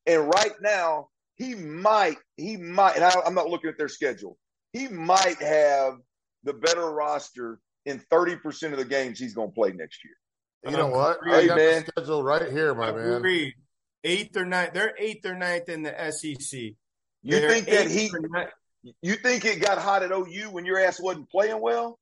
and 0.06 0.28
right 0.28 0.54
now 0.60 1.08
he 1.36 1.54
might 1.54 2.16
he 2.36 2.56
might 2.56 2.96
and 2.96 3.04
I, 3.04 3.12
I'm 3.24 3.34
not 3.34 3.48
looking 3.48 3.70
at 3.70 3.78
their 3.78 3.88
schedule. 3.88 4.38
He 4.72 4.88
might 4.88 5.40
have 5.40 5.98
the 6.44 6.52
better 6.52 6.90
roster 6.90 7.60
in 7.86 8.02
30% 8.10 8.72
of 8.72 8.78
the 8.78 8.84
games 8.84 9.18
he's 9.18 9.34
going 9.34 9.48
to 9.48 9.54
play 9.54 9.72
next 9.72 10.04
year. 10.04 10.14
You 10.64 10.76
know 10.76 10.88
what? 10.88 11.20
Hey, 11.24 11.44
I 11.44 11.46
got 11.46 11.56
man. 11.56 11.84
the 11.84 12.02
schedule 12.02 12.22
right 12.22 12.50
here, 12.50 12.74
my 12.74 12.92
man. 12.92 13.52
Eighth 14.04 14.36
or 14.36 14.44
ninth. 14.44 14.72
They're 14.72 14.94
eighth 14.98 15.24
or 15.24 15.34
ninth 15.34 15.68
in 15.68 15.82
the 15.82 15.94
SEC. 16.10 16.60
You 16.60 16.76
They're 17.22 17.50
think 17.50 17.66
that 17.66 17.88
he? 17.88 18.10
You 19.02 19.14
think 19.14 19.44
it 19.44 19.60
got 19.60 19.78
hot 19.78 20.02
at 20.02 20.12
OU 20.12 20.50
when 20.50 20.64
your 20.64 20.78
ass 20.78 21.00
wasn't 21.00 21.30
playing 21.30 21.60
well? 21.60 21.98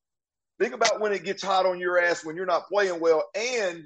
Think 0.65 0.75
about 0.77 0.99
when 0.99 1.13
it 1.13 1.25
gets 1.25 1.43
hot 1.43 1.67
on 1.67 1.79
your 1.79 1.99
ass 1.99 2.25
when 2.25 2.37
you're 2.37 2.47
not 2.47 2.69
playing 2.69 2.99
well 2.99 3.23
and 3.35 3.77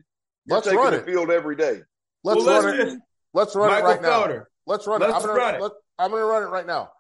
you're 0.47 0.57
Let's 0.59 0.67
taking 0.67 0.79
run 0.79 0.93
the 0.93 1.01
it. 1.01 1.07
field 1.07 1.29
every 1.29 1.57
day. 1.57 1.81
Let's 2.23 2.45
Well, 2.45 2.63
run 2.63 2.79
let's 2.79 2.93
it. 2.93 2.99
Let's 3.35 3.57
run 3.57 3.69
Michael 3.71 3.89
it 3.91 3.93
right 3.95 4.03
now. 4.03 4.45
Let's 4.65 4.87
run 4.87 5.01
Let's 5.01 5.13
it. 5.13 5.17
I'm 5.17 5.23
gonna 5.23 5.33
run 5.33 5.55
it. 5.57 5.61
Let, 5.61 5.73
I'm 5.99 6.11
gonna 6.13 6.25
run 6.25 6.43
it 6.45 6.51
right 6.51 6.67
now. 6.69 6.93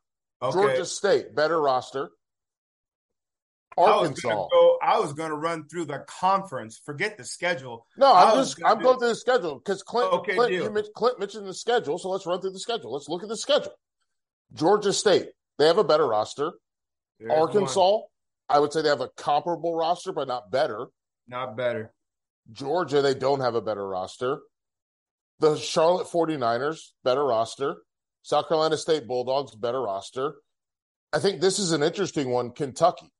Okay. 0.42 0.52
Georgia 0.52 0.84
State, 0.84 1.32
better 1.36 1.60
roster. 1.60 2.10
I 3.76 3.80
was 3.82 3.90
Arkansas. 4.08 4.28
gonna 4.28 4.48
go. 4.50 4.78
I 4.82 4.98
was 4.98 5.12
gonna 5.12 5.36
run 5.36 5.68
through 5.68 5.84
the 5.84 6.00
conference. 6.08 6.80
Forget 6.84 7.16
the 7.16 7.22
schedule. 7.24 7.86
No, 7.96 8.12
I 8.12 8.30
I'm 8.32 8.36
just 8.38 8.58
gonna 8.58 8.72
I'm 8.72 8.78
do- 8.80 8.84
going 8.84 8.98
through 8.98 9.08
the 9.10 9.14
schedule 9.14 9.60
because 9.64 9.84
Clint, 9.84 10.12
Okay, 10.12 10.34
Clint, 10.34 10.52
you 10.54 10.84
Clint 10.96 11.20
mentioned 11.20 11.46
the 11.46 11.54
schedule, 11.54 11.98
so 11.98 12.08
let's 12.08 12.26
run 12.26 12.40
through 12.40 12.50
the 12.50 12.58
schedule. 12.58 12.92
Let's 12.92 13.08
look 13.08 13.22
at 13.22 13.28
the 13.28 13.36
schedule. 13.36 13.74
Georgia 14.54 14.92
State, 14.92 15.28
they 15.56 15.68
have 15.68 15.78
a 15.78 15.84
better 15.84 16.08
roster. 16.08 16.50
There's 17.20 17.30
Arkansas, 17.30 17.80
one. 17.80 18.02
I 18.48 18.58
would 18.58 18.72
say 18.72 18.82
they 18.82 18.88
have 18.88 19.00
a 19.00 19.10
comparable 19.16 19.74
roster, 19.74 20.12
but 20.12 20.28
not 20.28 20.50
better. 20.50 20.86
not 21.26 21.56
better. 21.56 21.92
Georgia, 22.50 23.02
they 23.02 23.12
don't 23.14 23.40
have 23.40 23.54
a 23.54 23.60
better 23.60 23.86
roster. 23.86 24.38
The 25.40 25.56
Charlotte 25.56 26.06
49ers, 26.06 26.78
better 27.04 27.22
roster. 27.24 27.76
South 28.22 28.48
Carolina 28.48 28.76
State 28.78 29.06
Bulldogs, 29.06 29.54
better 29.54 29.80
roster. 29.82 30.34
I 31.12 31.18
think 31.18 31.40
this 31.40 31.58
is 31.58 31.72
an 31.72 31.82
interesting 31.82 32.30
one. 32.30 32.50
Kentucky, 32.52 33.10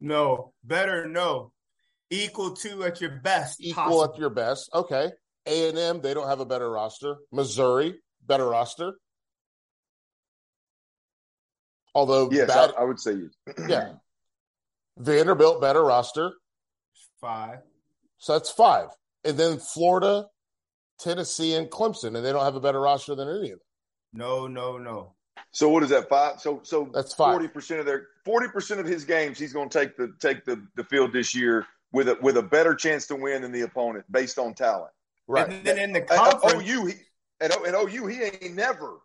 No, 0.00 0.52
better. 0.64 1.06
No, 1.06 1.52
equal 2.10 2.54
to 2.56 2.84
at 2.84 3.00
your 3.02 3.20
best. 3.22 3.60
equal 3.60 3.84
possible. 3.84 4.04
at 4.04 4.18
your 4.18 4.30
best. 4.30 4.70
Okay. 4.74 5.10
A&M, 5.46 6.00
they 6.00 6.14
don't 6.14 6.26
have 6.28 6.40
a 6.40 6.46
better 6.46 6.70
roster. 6.70 7.16
Missouri, 7.30 7.96
better 8.26 8.48
roster. 8.48 8.94
Although 11.94 12.30
Yes, 12.32 12.48
bad, 12.48 12.72
I, 12.76 12.82
I 12.82 12.84
would 12.84 12.98
say 12.98 13.14
yeah. 13.68 13.92
Vanderbilt, 14.98 15.60
better 15.60 15.82
roster. 15.84 16.32
five. 17.20 17.58
So 18.18 18.32
that's 18.34 18.50
five. 18.50 18.88
And 19.24 19.36
then 19.38 19.58
Florida, 19.58 20.26
Tennessee, 20.98 21.54
and 21.54 21.68
Clemson, 21.70 22.16
and 22.16 22.24
they 22.24 22.32
don't 22.32 22.44
have 22.44 22.54
a 22.54 22.60
better 22.60 22.80
roster 22.80 23.14
than 23.14 23.28
any 23.28 23.50
of 23.50 23.58
them. 23.58 23.66
No, 24.12 24.46
no, 24.46 24.78
no. 24.78 25.12
So 25.50 25.68
what 25.68 25.82
is 25.82 25.88
that? 25.90 26.08
Five. 26.08 26.40
So 26.40 26.60
so 26.62 26.88
That's 26.92 27.14
five. 27.14 27.32
forty 27.32 27.48
percent 27.48 27.80
of 27.80 27.86
their 27.86 28.08
forty 28.24 28.48
percent 28.48 28.80
of 28.80 28.86
his 28.86 29.04
games, 29.04 29.38
he's 29.38 29.52
going 29.52 29.68
to 29.68 29.78
take 29.78 29.96
the 29.96 30.12
take 30.20 30.44
the, 30.44 30.62
the 30.76 30.84
field 30.84 31.12
this 31.12 31.34
year 31.34 31.66
with 31.92 32.08
a 32.08 32.16
with 32.22 32.36
a 32.36 32.42
better 32.42 32.74
chance 32.74 33.06
to 33.08 33.16
win 33.16 33.42
than 33.42 33.52
the 33.52 33.62
opponent 33.62 34.04
based 34.10 34.38
on 34.38 34.54
talent. 34.54 34.92
Right. 35.26 35.48
And 35.48 35.64
then 35.64 35.78
in 35.78 35.92
the 35.92 36.02
At, 36.02 36.10
at 36.10 36.40
conference, 36.40 36.68
OU, 36.70 36.86
he, 36.86 36.94
at, 37.40 37.56
O- 37.56 37.64
at 37.64 37.74
OU, 37.74 38.06
he 38.06 38.22
ain't 38.22 38.54
never. 38.54 38.98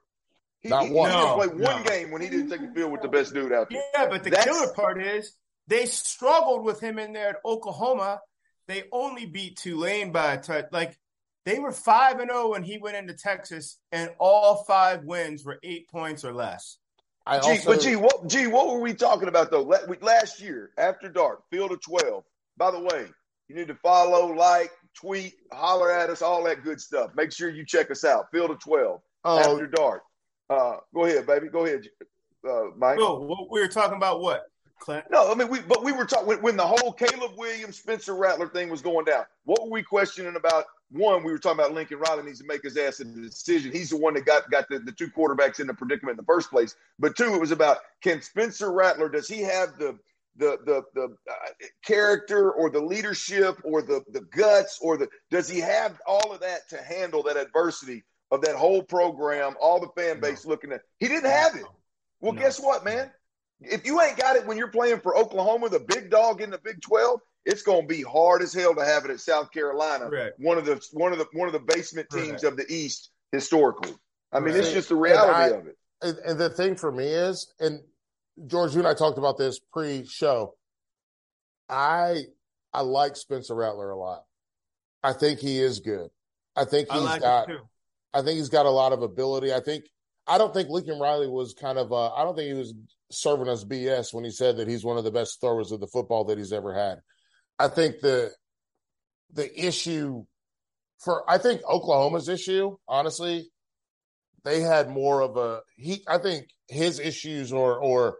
He, 0.59 0.69
Not 0.69 0.89
one. 0.89 1.09
he 1.09 1.15
didn't 1.15 1.29
No, 1.29 1.35
play 1.37 1.47
one 1.47 1.83
no. 1.83 1.89
game 1.89 2.11
when 2.11 2.21
he 2.21 2.29
didn't 2.29 2.49
take 2.49 2.61
the 2.61 2.73
field 2.73 2.91
with 2.91 3.01
the 3.01 3.07
best 3.07 3.33
dude 3.33 3.53
out 3.53 3.69
there. 3.69 3.81
yeah, 3.95 4.07
but 4.09 4.23
the 4.23 4.29
That's- 4.29 4.45
killer 4.45 4.73
part 4.73 5.01
is 5.01 5.35
they 5.69 5.85
struggled 5.85 6.65
with 6.65 6.81
him 6.81 6.99
in 6.99 7.13
there 7.13 7.29
at 7.29 7.35
Oklahoma. 7.45 8.19
They 8.67 8.83
only 8.91 9.25
beat 9.25 9.57
Tulane 9.57 10.11
by 10.11 10.33
a 10.33 10.41
touch. 10.41 10.65
Like 10.71 10.97
they 11.45 11.59
were 11.59 11.71
five 11.71 12.19
and 12.19 12.29
zero 12.29 12.51
when 12.51 12.63
he 12.63 12.77
went 12.77 12.97
into 12.97 13.13
Texas, 13.13 13.77
and 13.91 14.11
all 14.19 14.63
five 14.67 15.03
wins 15.03 15.45
were 15.45 15.59
eight 15.63 15.87
points 15.89 16.25
or 16.25 16.33
less. 16.33 16.77
I 17.25 17.39
Gee, 17.39 17.49
also, 17.51 17.73
but 17.73 17.81
gee, 17.81 17.95
what 17.95 18.27
gee, 18.27 18.47
what 18.47 18.67
were 18.67 18.79
we 18.79 18.93
talking 18.93 19.27
about 19.27 19.51
though? 19.51 19.61
Last 20.01 20.41
year, 20.41 20.71
after 20.77 21.09
dark, 21.09 21.43
field 21.49 21.71
of 21.71 21.81
twelve. 21.81 22.23
By 22.57 22.71
the 22.71 22.79
way, 22.79 23.05
you 23.47 23.55
need 23.55 23.67
to 23.69 23.75
follow, 23.75 24.33
like, 24.33 24.71
tweet, 24.93 25.35
holler 25.51 25.91
at 25.91 26.09
us, 26.09 26.21
all 26.21 26.43
that 26.43 26.63
good 26.63 26.81
stuff. 26.81 27.11
Make 27.15 27.31
sure 27.31 27.49
you 27.49 27.65
check 27.65 27.89
us 27.89 28.03
out. 28.03 28.31
Field 28.31 28.51
of 28.51 28.59
twelve 28.59 29.01
oh, 29.23 29.39
after 29.39 29.67
dark. 29.67 30.03
Uh, 30.49 30.77
go 30.93 31.05
ahead, 31.05 31.25
baby. 31.27 31.47
Go 31.47 31.65
ahead, 31.65 31.83
uh, 32.47 32.71
Mike. 32.75 32.97
No, 32.97 33.19
what- 33.19 33.49
we 33.51 33.59
were 33.61 33.67
talking 33.67 33.97
about 33.97 34.21
what? 34.21 34.43
No, 35.11 35.31
I 35.31 35.35
mean, 35.35 35.49
we 35.49 35.59
but 35.59 35.83
we 35.83 35.91
were 35.91 36.05
talking 36.05 36.27
when, 36.27 36.41
when 36.41 36.57
the 36.57 36.65
whole 36.65 36.93
Caleb 36.93 37.33
Williams, 37.37 37.77
Spencer 37.77 38.15
Rattler 38.15 38.47
thing 38.47 38.69
was 38.69 38.81
going 38.81 39.05
down. 39.05 39.25
What 39.45 39.63
were 39.63 39.69
we 39.69 39.83
questioning 39.83 40.35
about? 40.35 40.65
One, 40.91 41.23
we 41.23 41.31
were 41.31 41.37
talking 41.37 41.59
about 41.59 41.73
Lincoln 41.73 41.99
Riley 41.99 42.23
needs 42.23 42.39
to 42.39 42.45
make 42.47 42.63
his 42.63 42.75
ass 42.77 42.99
a 42.99 43.05
decision. 43.05 43.71
He's 43.71 43.89
the 43.91 43.97
one 43.97 44.15
that 44.15 44.25
got 44.25 44.49
got 44.49 44.67
the, 44.69 44.79
the 44.79 44.91
two 44.91 45.09
quarterbacks 45.09 45.59
in 45.59 45.67
the 45.67 45.73
predicament 45.73 46.17
in 46.17 46.23
the 46.23 46.25
first 46.25 46.49
place. 46.49 46.75
But 46.97 47.15
two, 47.15 47.33
it 47.33 47.39
was 47.39 47.51
about 47.51 47.77
can 48.01 48.21
Spencer 48.21 48.71
Rattler 48.71 49.09
does 49.09 49.27
he 49.27 49.41
have 49.41 49.77
the 49.77 49.99
the 50.37 50.57
the 50.65 50.83
the 50.95 51.15
uh, 51.29 51.65
character 51.85 52.51
or 52.51 52.69
the 52.69 52.81
leadership 52.81 53.59
or 53.63 53.81
the 53.81 54.03
the 54.11 54.21
guts 54.21 54.79
or 54.81 54.97
the 54.97 55.09
does 55.29 55.49
he 55.49 55.59
have 55.59 55.99
all 56.07 56.31
of 56.31 56.39
that 56.41 56.69
to 56.69 56.81
handle 56.81 57.23
that 57.23 57.37
adversity 57.37 58.03
of 58.31 58.41
that 58.41 58.55
whole 58.55 58.81
program, 58.83 59.55
all 59.61 59.79
the 59.79 59.89
fan 60.01 60.19
base 60.19 60.45
looking 60.45 60.71
at? 60.71 60.81
He 60.99 61.07
didn't 61.07 61.29
have 61.29 61.55
it. 61.55 61.65
Well, 62.21 62.33
No. 62.33 62.41
guess 62.41 62.59
what, 62.59 62.83
man? 62.83 63.11
If 63.61 63.85
you 63.85 64.01
ain't 64.01 64.17
got 64.17 64.35
it 64.35 64.45
when 64.47 64.57
you're 64.57 64.69
playing 64.71 65.01
for 65.01 65.17
Oklahoma, 65.17 65.69
the 65.69 65.79
big 65.81 66.09
dog 66.09 66.41
in 66.41 66.49
the 66.49 66.59
Big 66.59 66.81
12, 66.81 67.19
it's 67.45 67.61
going 67.61 67.81
to 67.81 67.87
be 67.87 68.01
hard 68.01 68.41
as 68.41 68.53
hell 68.53 68.73
to 68.75 68.85
have 68.85 69.03
it 69.05 69.11
at 69.11 69.19
South 69.19 69.51
Carolina, 69.51 70.09
Correct. 70.09 70.39
one 70.39 70.57
of 70.57 70.65
the 70.65 70.81
one 70.93 71.11
of 71.11 71.17
the 71.19 71.27
one 71.33 71.47
of 71.47 71.53
the 71.53 71.59
basement 71.59 72.07
teams 72.09 72.41
Correct. 72.41 72.43
of 72.45 72.57
the 72.57 72.65
East 72.73 73.09
historically. 73.31 73.93
I 74.31 74.39
mean, 74.39 74.55
it's 74.55 74.71
just 74.71 74.89
the 74.89 74.95
reality 74.95 75.33
I- 75.33 75.47
of 75.57 75.67
it. 75.67 75.77
and, 76.01 76.17
and 76.19 76.39
the 76.39 76.49
thing 76.49 76.75
for 76.75 76.91
me 76.91 77.05
is, 77.07 77.51
and 77.59 77.81
George, 78.47 78.73
you 78.73 78.79
and 78.79 78.87
I 78.87 78.93
talked 78.93 79.17
about 79.17 79.37
this 79.37 79.59
pre-show. 79.73 80.55
I 81.67 82.23
I 82.73 82.81
like 82.81 83.15
Spencer 83.15 83.55
Rattler 83.55 83.89
a 83.89 83.97
lot. 83.97 84.23
I 85.03 85.13
think 85.13 85.39
he 85.39 85.59
is 85.59 85.79
good. 85.79 86.09
I 86.55 86.65
think 86.65 86.87
I 86.91 86.95
he's 86.95 87.03
like 87.03 87.21
got. 87.21 87.49
I 88.13 88.21
think 88.21 88.37
he's 88.37 88.49
got 88.49 88.65
a 88.65 88.69
lot 88.71 88.93
of 88.93 89.01
ability. 89.01 89.53
I 89.53 89.59
think. 89.59 89.85
I 90.27 90.37
don't 90.37 90.53
think 90.53 90.69
Lincoln 90.69 90.99
Riley 90.99 91.27
was 91.27 91.53
kind 91.59 91.77
of. 91.77 91.91
Uh, 91.91 92.13
I 92.13 92.23
don't 92.23 92.35
think 92.35 92.47
he 92.47 92.53
was 92.53 92.73
serving 93.11 93.49
us 93.49 93.63
BS 93.63 94.13
when 94.13 94.23
he 94.23 94.31
said 94.31 94.57
that 94.57 94.67
he's 94.67 94.85
one 94.85 94.97
of 94.97 95.03
the 95.03 95.11
best 95.11 95.39
throwers 95.41 95.71
of 95.71 95.79
the 95.79 95.87
football 95.87 96.25
that 96.25 96.37
he's 96.37 96.53
ever 96.53 96.73
had. 96.73 96.99
I 97.57 97.67
think 97.67 97.99
the 97.99 98.31
the 99.33 99.67
issue 99.67 100.25
for 100.99 101.29
I 101.29 101.37
think 101.37 101.61
Oklahoma's 101.67 102.29
issue, 102.29 102.77
honestly, 102.87 103.49
they 104.43 104.61
had 104.61 104.89
more 104.89 105.21
of 105.21 105.37
a 105.37 105.61
he 105.75 106.03
I 106.07 106.17
think 106.17 106.47
his 106.67 106.99
issues 106.99 107.51
or 107.51 107.79
or 107.79 108.17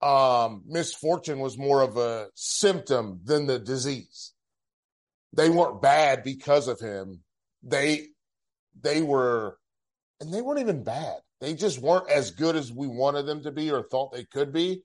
um 0.00 0.62
misfortune 0.66 1.40
was 1.40 1.58
more 1.58 1.82
of 1.82 1.96
a 1.96 2.28
symptom 2.34 3.20
than 3.24 3.46
the 3.46 3.58
disease. 3.58 4.32
They 5.36 5.50
weren't 5.50 5.82
bad 5.82 6.24
because 6.24 6.68
of 6.68 6.80
him. 6.80 7.22
They 7.62 8.06
they 8.80 9.02
were 9.02 9.58
and 10.20 10.32
they 10.32 10.42
weren't 10.42 10.60
even 10.60 10.84
bad. 10.84 11.18
They 11.40 11.54
just 11.54 11.78
weren't 11.78 12.10
as 12.10 12.30
good 12.30 12.56
as 12.56 12.72
we 12.72 12.86
wanted 12.88 13.26
them 13.26 13.42
to 13.44 13.52
be 13.52 13.70
or 13.70 13.82
thought 13.82 14.12
they 14.12 14.24
could 14.24 14.52
be. 14.52 14.82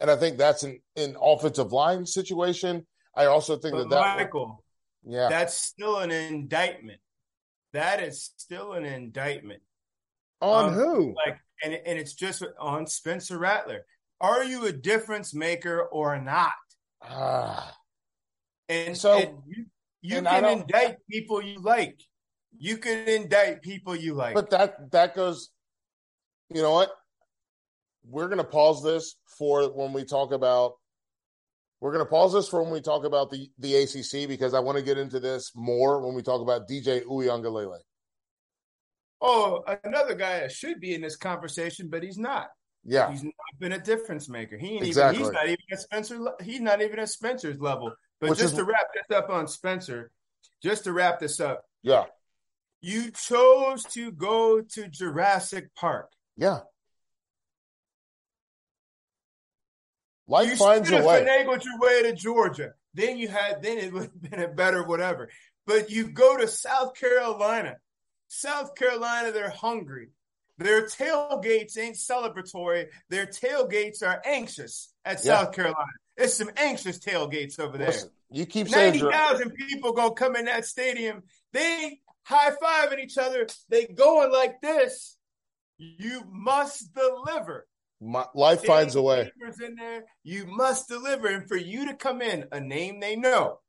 And 0.00 0.10
I 0.10 0.16
think 0.16 0.38
that's 0.38 0.62
an, 0.62 0.80
an 0.96 1.16
offensive 1.20 1.72
line 1.72 2.06
situation. 2.06 2.86
I 3.14 3.26
also 3.26 3.56
think 3.56 3.74
But 3.74 3.90
that 3.90 3.96
that 3.96 4.16
Michael, 4.18 4.62
yeah. 5.04 5.28
that's 5.28 5.56
still 5.56 5.98
an 5.98 6.10
indictment. 6.10 7.00
That 7.72 8.02
is 8.02 8.30
still 8.36 8.74
an 8.74 8.84
indictment. 8.84 9.62
On 10.40 10.66
um, 10.66 10.74
who? 10.74 11.14
Like, 11.26 11.38
and 11.64 11.72
and 11.74 11.98
it's 11.98 12.14
just 12.14 12.44
on 12.60 12.86
Spencer 12.86 13.38
Rattler. 13.38 13.86
Are 14.20 14.44
you 14.44 14.66
a 14.66 14.72
difference 14.72 15.34
maker 15.34 15.82
or 15.82 16.20
not? 16.20 16.52
Ah. 17.02 17.74
And 18.68 18.96
So- 18.96 19.18
and 19.18 19.38
you, 19.46 19.66
you 20.02 20.18
and 20.18 20.26
can 20.26 20.44
indict 20.44 20.98
people 21.10 21.42
you 21.42 21.60
like. 21.60 22.00
You 22.58 22.78
can 22.78 23.08
indict 23.08 23.62
people 23.62 23.96
you 23.96 24.14
like. 24.14 24.34
But 24.34 24.50
that 24.50 24.90
that 24.92 25.14
goes. 25.14 25.50
You 26.50 26.62
know 26.62 26.72
what? 26.72 26.90
We're 28.08 28.26
going 28.26 28.38
to 28.38 28.44
pause 28.44 28.82
this 28.82 29.16
for 29.38 29.64
when 29.72 29.92
we 29.92 30.04
talk 30.04 30.32
about. 30.32 30.74
We're 31.80 31.92
going 31.92 32.04
to 32.04 32.08
pause 32.10 32.32
this 32.32 32.48
for 32.48 32.62
when 32.62 32.72
we 32.72 32.80
talk 32.80 33.04
about 33.04 33.30
the 33.30 33.50
the 33.58 33.74
ACC 33.76 34.28
because 34.28 34.54
I 34.54 34.60
want 34.60 34.78
to 34.78 34.84
get 34.84 34.96
into 34.98 35.20
this 35.20 35.52
more 35.54 36.00
when 36.04 36.14
we 36.14 36.22
talk 36.22 36.40
about 36.40 36.68
DJ 36.68 37.04
Uiagalelei. 37.04 37.78
oh, 39.20 39.62
another 39.84 40.14
guy 40.14 40.40
that 40.40 40.52
should 40.52 40.80
be 40.80 40.94
in 40.94 41.00
this 41.00 41.16
conversation, 41.16 41.88
but 41.88 42.02
he's 42.02 42.18
not. 42.18 42.48
Yeah, 42.88 43.10
He's 43.10 43.24
not 43.24 43.32
been 43.58 43.72
a 43.72 43.80
difference 43.80 44.28
maker. 44.28 44.56
He 44.56 44.74
ain't 44.76 44.84
Exactly. 44.84 45.20
even. 45.20 45.32
He's 45.32 45.34
not 45.34 45.46
even 45.48 45.64
at 45.72 45.80
Spencer. 45.80 46.18
He's 46.44 46.60
not 46.60 46.80
even 46.82 46.98
at 47.00 47.08
Spencer's 47.08 47.58
level. 47.60 47.92
But 48.20 48.30
Which 48.30 48.38
just 48.38 48.52
is- 48.52 48.58
to 48.58 48.64
wrap 48.64 48.86
this 48.94 49.16
up 49.16 49.28
on 49.28 49.48
Spencer, 49.48 50.12
just 50.62 50.84
to 50.84 50.92
wrap 50.92 51.18
this 51.18 51.40
up, 51.40 51.64
yeah, 51.82 52.04
you 52.80 53.10
chose 53.10 53.82
to 53.94 54.12
go 54.12 54.60
to 54.62 54.88
Jurassic 54.88 55.74
Park. 55.74 56.12
Yeah. 56.36 56.60
Life 60.28 60.50
you 60.50 60.56
finds 60.56 60.90
a 60.90 61.02
way. 61.02 61.24
finagled 61.24 61.64
your 61.64 61.78
way 61.78 62.02
to 62.02 62.12
Georgia. 62.12 62.72
Then 62.94 63.16
you 63.16 63.28
had. 63.28 63.62
Then 63.62 63.78
it 63.78 63.92
would 63.92 64.02
have 64.02 64.22
been 64.30 64.40
a 64.42 64.48
better 64.48 64.82
whatever. 64.84 65.30
But 65.66 65.90
you 65.90 66.08
go 66.08 66.36
to 66.36 66.48
South 66.48 66.94
Carolina. 66.94 67.76
South 68.28 68.74
Carolina, 68.74 69.30
they're 69.30 69.50
hungry. 69.50 70.08
Their 70.58 70.86
tailgates 70.86 71.76
ain't 71.78 71.96
celebratory. 71.96 72.86
Their 73.08 73.26
tailgates 73.26 74.02
are 74.02 74.20
anxious 74.24 74.92
at 75.04 75.24
Yeah. 75.24 75.42
South 75.42 75.52
Carolina. 75.52 75.86
It's 76.16 76.34
some 76.34 76.50
anxious 76.56 76.98
tailgates 76.98 77.60
over 77.60 77.76
there. 77.76 77.88
Listen, 77.88 78.10
you 78.30 78.46
keep 78.46 78.68
saying 78.68 79.00
Ninety 79.00 79.44
Jur- 79.44 79.50
people 79.50 79.92
gonna 79.92 80.14
come 80.14 80.34
in 80.34 80.46
that 80.46 80.64
stadium. 80.64 81.22
They 81.52 82.00
high 82.24 82.50
fiving 82.52 82.98
each 83.04 83.18
other. 83.18 83.46
They 83.68 83.84
going 83.86 84.32
like 84.32 84.60
this. 84.60 85.15
You 85.78 86.24
must 86.30 86.94
deliver. 86.94 87.66
My, 88.00 88.26
life 88.34 88.64
finds 88.64 88.94
a 88.94 89.02
way. 89.02 89.30
In 89.62 89.74
there, 89.76 90.04
you 90.22 90.46
must 90.46 90.88
deliver, 90.88 91.28
and 91.28 91.48
for 91.48 91.56
you 91.56 91.86
to 91.86 91.94
come 91.94 92.20
in, 92.20 92.44
a 92.52 92.60
name 92.60 93.00
they 93.00 93.16
know. 93.16 93.60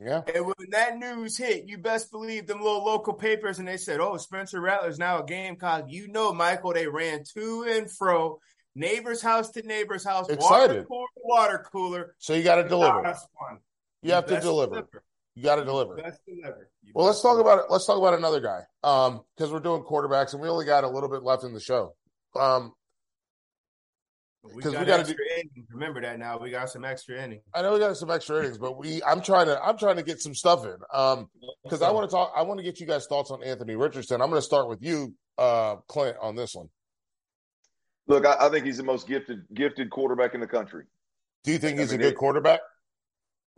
Yeah. 0.00 0.22
And 0.32 0.46
when 0.46 0.70
that 0.70 0.98
news 0.98 1.36
hit, 1.36 1.68
you 1.68 1.78
best 1.78 2.10
believe 2.10 2.46
them 2.46 2.60
little 2.60 2.84
local 2.84 3.14
papers, 3.14 3.58
and 3.58 3.66
they 3.66 3.76
said, 3.76 4.00
"Oh, 4.00 4.16
Spencer 4.16 4.60
Rattler's 4.60 4.98
now 4.98 5.18
a 5.18 5.24
Gamecock." 5.24 5.86
You 5.88 6.08
know, 6.08 6.32
Michael, 6.32 6.72
they 6.72 6.86
ran 6.86 7.24
to 7.34 7.66
and 7.68 7.90
fro, 7.90 8.38
neighbor's 8.76 9.20
house 9.20 9.50
to 9.50 9.62
neighbor's 9.62 10.04
house, 10.04 10.28
Excited. 10.28 10.40
water 10.40 10.84
cooler, 10.84 11.06
water 11.16 11.66
cooler. 11.72 12.14
So 12.18 12.34
you 12.34 12.44
got 12.44 12.56
to 12.56 12.68
deliver. 12.68 13.14
You 14.02 14.12
have 14.12 14.26
to 14.26 14.40
deliver. 14.40 14.74
deliver. 14.76 15.02
You 15.38 15.44
got 15.44 15.54
to 15.56 15.64
deliver. 15.64 15.94
Best 15.94 16.18
deliver. 16.26 16.68
You 16.82 16.90
Well, 16.96 17.06
let's 17.06 17.22
talk 17.22 17.38
about 17.38 17.60
it. 17.60 17.66
Let's 17.70 17.86
talk 17.86 17.96
about 17.96 18.12
another 18.14 18.40
guy. 18.40 18.62
Um, 18.82 19.20
because 19.36 19.52
we're 19.52 19.60
doing 19.60 19.82
quarterbacks 19.84 20.32
and 20.32 20.42
we 20.42 20.48
only 20.48 20.64
got 20.64 20.82
a 20.82 20.88
little 20.88 21.08
bit 21.08 21.22
left 21.22 21.44
in 21.44 21.54
the 21.54 21.60
show. 21.60 21.94
Um, 22.34 22.72
We 24.42 24.60
'cause 24.62 24.72
we 24.72 24.78
got 24.78 24.86
gotta 24.88 25.00
extra 25.02 25.16
innings. 25.38 25.68
Remember 25.70 26.00
that 26.00 26.18
now. 26.18 26.38
We 26.40 26.50
got 26.50 26.70
some 26.70 26.84
extra 26.84 27.22
innings. 27.22 27.44
I 27.54 27.62
know 27.62 27.72
we 27.74 27.78
got 27.78 27.96
some 27.96 28.10
extra 28.10 28.40
innings, 28.40 28.58
but 28.58 28.78
we 28.78 29.00
I'm 29.04 29.20
trying 29.22 29.46
to 29.46 29.62
I'm 29.64 29.78
trying 29.78 29.94
to 29.96 30.02
get 30.02 30.20
some 30.20 30.34
stuff 30.34 30.64
in. 30.64 30.76
Um, 30.92 31.30
because 31.62 31.82
I 31.82 31.92
want 31.92 32.10
to 32.10 32.12
talk. 32.16 32.32
I 32.34 32.42
want 32.42 32.58
to 32.58 32.64
get 32.64 32.80
you 32.80 32.86
guys' 32.86 33.06
thoughts 33.06 33.30
on 33.30 33.40
Anthony 33.44 33.76
Richardson. 33.76 34.20
I'm 34.20 34.30
going 34.30 34.40
to 34.40 34.44
start 34.46 34.68
with 34.68 34.82
you, 34.82 35.14
uh, 35.36 35.76
Clint, 35.86 36.16
on 36.20 36.34
this 36.34 36.52
one. 36.56 36.68
Look, 38.08 38.26
I, 38.26 38.36
I 38.40 38.48
think 38.48 38.66
he's 38.66 38.78
the 38.78 38.82
most 38.82 39.06
gifted 39.06 39.44
gifted 39.54 39.90
quarterback 39.90 40.34
in 40.34 40.40
the 40.40 40.48
country. 40.48 40.86
Do 41.44 41.52
you 41.52 41.58
think 41.58 41.78
I 41.78 41.82
he's 41.82 41.92
a 41.92 41.98
good 41.98 42.06
it- 42.14 42.16
quarterback? 42.16 42.60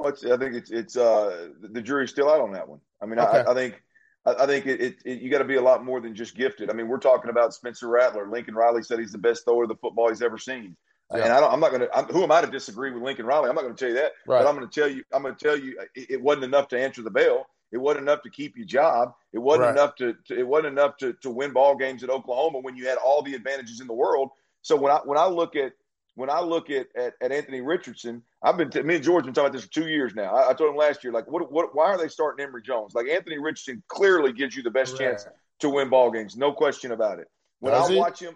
Well, 0.00 0.08
it's, 0.08 0.24
I 0.24 0.36
think 0.38 0.54
it's 0.54 0.70
it's 0.70 0.96
uh 0.96 1.48
the 1.60 1.82
jury's 1.82 2.08
still 2.10 2.30
out 2.30 2.40
on 2.40 2.52
that 2.52 2.66
one. 2.68 2.80
I 3.02 3.06
mean, 3.06 3.18
Okay. 3.18 3.38
I, 3.46 3.50
I 3.50 3.54
think 3.54 3.82
I, 4.26 4.46
think 4.46 4.66
it, 4.66 4.80
it, 4.80 4.96
it 5.04 5.20
you 5.20 5.30
got 5.30 5.38
to 5.38 5.44
be 5.44 5.56
a 5.56 5.62
lot 5.62 5.84
more 5.84 6.00
than 6.00 6.14
just 6.14 6.34
gifted. 6.34 6.70
I 6.70 6.72
mean, 6.74 6.88
we're 6.88 6.98
talking 6.98 7.30
about 7.30 7.52
Spencer 7.54 7.88
Rattler. 7.88 8.28
Lincoln 8.28 8.54
Riley 8.54 8.82
said 8.82 8.98
he's 8.98 9.12
the 9.12 9.18
best 9.18 9.44
thrower 9.44 9.62
of 9.64 9.68
the 9.68 9.76
football 9.76 10.08
he's 10.08 10.22
ever 10.22 10.38
seen. 10.38 10.76
Yeah. 11.14 11.24
And 11.24 11.32
I 11.32 11.40
don't, 11.40 11.52
I'm 11.52 11.60
not 11.60 11.70
going 11.70 11.80
to. 11.82 12.12
Who 12.12 12.22
am 12.22 12.30
I 12.32 12.40
to 12.40 12.46
disagree 12.46 12.90
with 12.92 13.02
Lincoln 13.02 13.26
Riley? 13.26 13.48
I'm 13.48 13.54
not 13.54 13.62
going 13.62 13.74
to 13.74 13.78
tell 13.78 13.88
you 13.88 14.00
that. 14.00 14.12
Right. 14.26 14.42
But 14.42 14.48
I'm 14.48 14.56
going 14.56 14.68
to 14.68 14.80
tell 14.80 14.88
you. 14.90 15.02
I'm 15.12 15.22
going 15.22 15.34
to 15.36 15.44
tell 15.44 15.58
you. 15.58 15.78
It, 15.94 16.10
it 16.12 16.22
wasn't 16.22 16.44
enough 16.44 16.68
to 16.68 16.78
answer 16.80 17.02
the 17.02 17.10
bell. 17.10 17.46
It 17.72 17.78
wasn't 17.78 18.02
enough 18.02 18.22
to 18.22 18.30
keep 18.30 18.56
your 18.56 18.66
job. 18.66 19.14
It 19.32 19.38
wasn't 19.38 19.66
Right. 19.66 19.72
enough 19.72 19.94
to, 19.96 20.14
to. 20.26 20.38
It 20.38 20.46
wasn't 20.46 20.68
enough 20.78 20.96
to 20.98 21.12
to 21.22 21.30
win 21.30 21.52
ball 21.52 21.76
games 21.76 22.02
at 22.04 22.10
Oklahoma 22.10 22.58
when 22.60 22.76
you 22.76 22.86
had 22.88 22.96
all 22.98 23.22
the 23.22 23.34
advantages 23.34 23.80
in 23.80 23.86
the 23.86 23.92
world. 23.94 24.30
So 24.62 24.76
when 24.76 24.92
I 24.92 24.98
when 25.04 25.18
I 25.18 25.26
look 25.26 25.56
at 25.56 25.72
when 26.20 26.30
I 26.30 26.40
look 26.40 26.68
at, 26.70 26.86
at, 26.94 27.14
at 27.22 27.32
Anthony 27.32 27.62
Richardson, 27.62 28.22
I've 28.42 28.56
been 28.58 28.70
t- 28.70 28.82
me 28.82 28.96
and 28.96 29.04
George 29.04 29.24
have 29.24 29.26
been 29.26 29.34
talking 29.34 29.46
about 29.48 29.52
this 29.54 29.64
for 29.64 29.70
two 29.72 29.88
years 29.88 30.14
now. 30.14 30.34
I, 30.34 30.50
I 30.50 30.54
told 30.54 30.70
him 30.70 30.76
last 30.76 31.02
year, 31.02 31.12
like, 31.12 31.26
what 31.26 31.50
what 31.50 31.74
why 31.74 31.86
are 31.86 31.98
they 31.98 32.08
starting 32.08 32.44
Emory 32.44 32.62
Jones? 32.62 32.94
Like 32.94 33.08
Anthony 33.08 33.38
Richardson 33.38 33.82
clearly 33.88 34.32
gives 34.32 34.54
you 34.54 34.62
the 34.62 34.70
best 34.70 34.96
chance 34.98 35.26
to 35.60 35.70
win 35.70 35.88
ball 35.88 36.10
games, 36.10 36.36
no 36.36 36.52
question 36.52 36.92
about 36.92 37.18
it. 37.18 37.28
When 37.60 37.72
Does 37.72 37.90
I 37.90 37.92
he? 37.94 37.98
watch 37.98 38.20
him, 38.20 38.34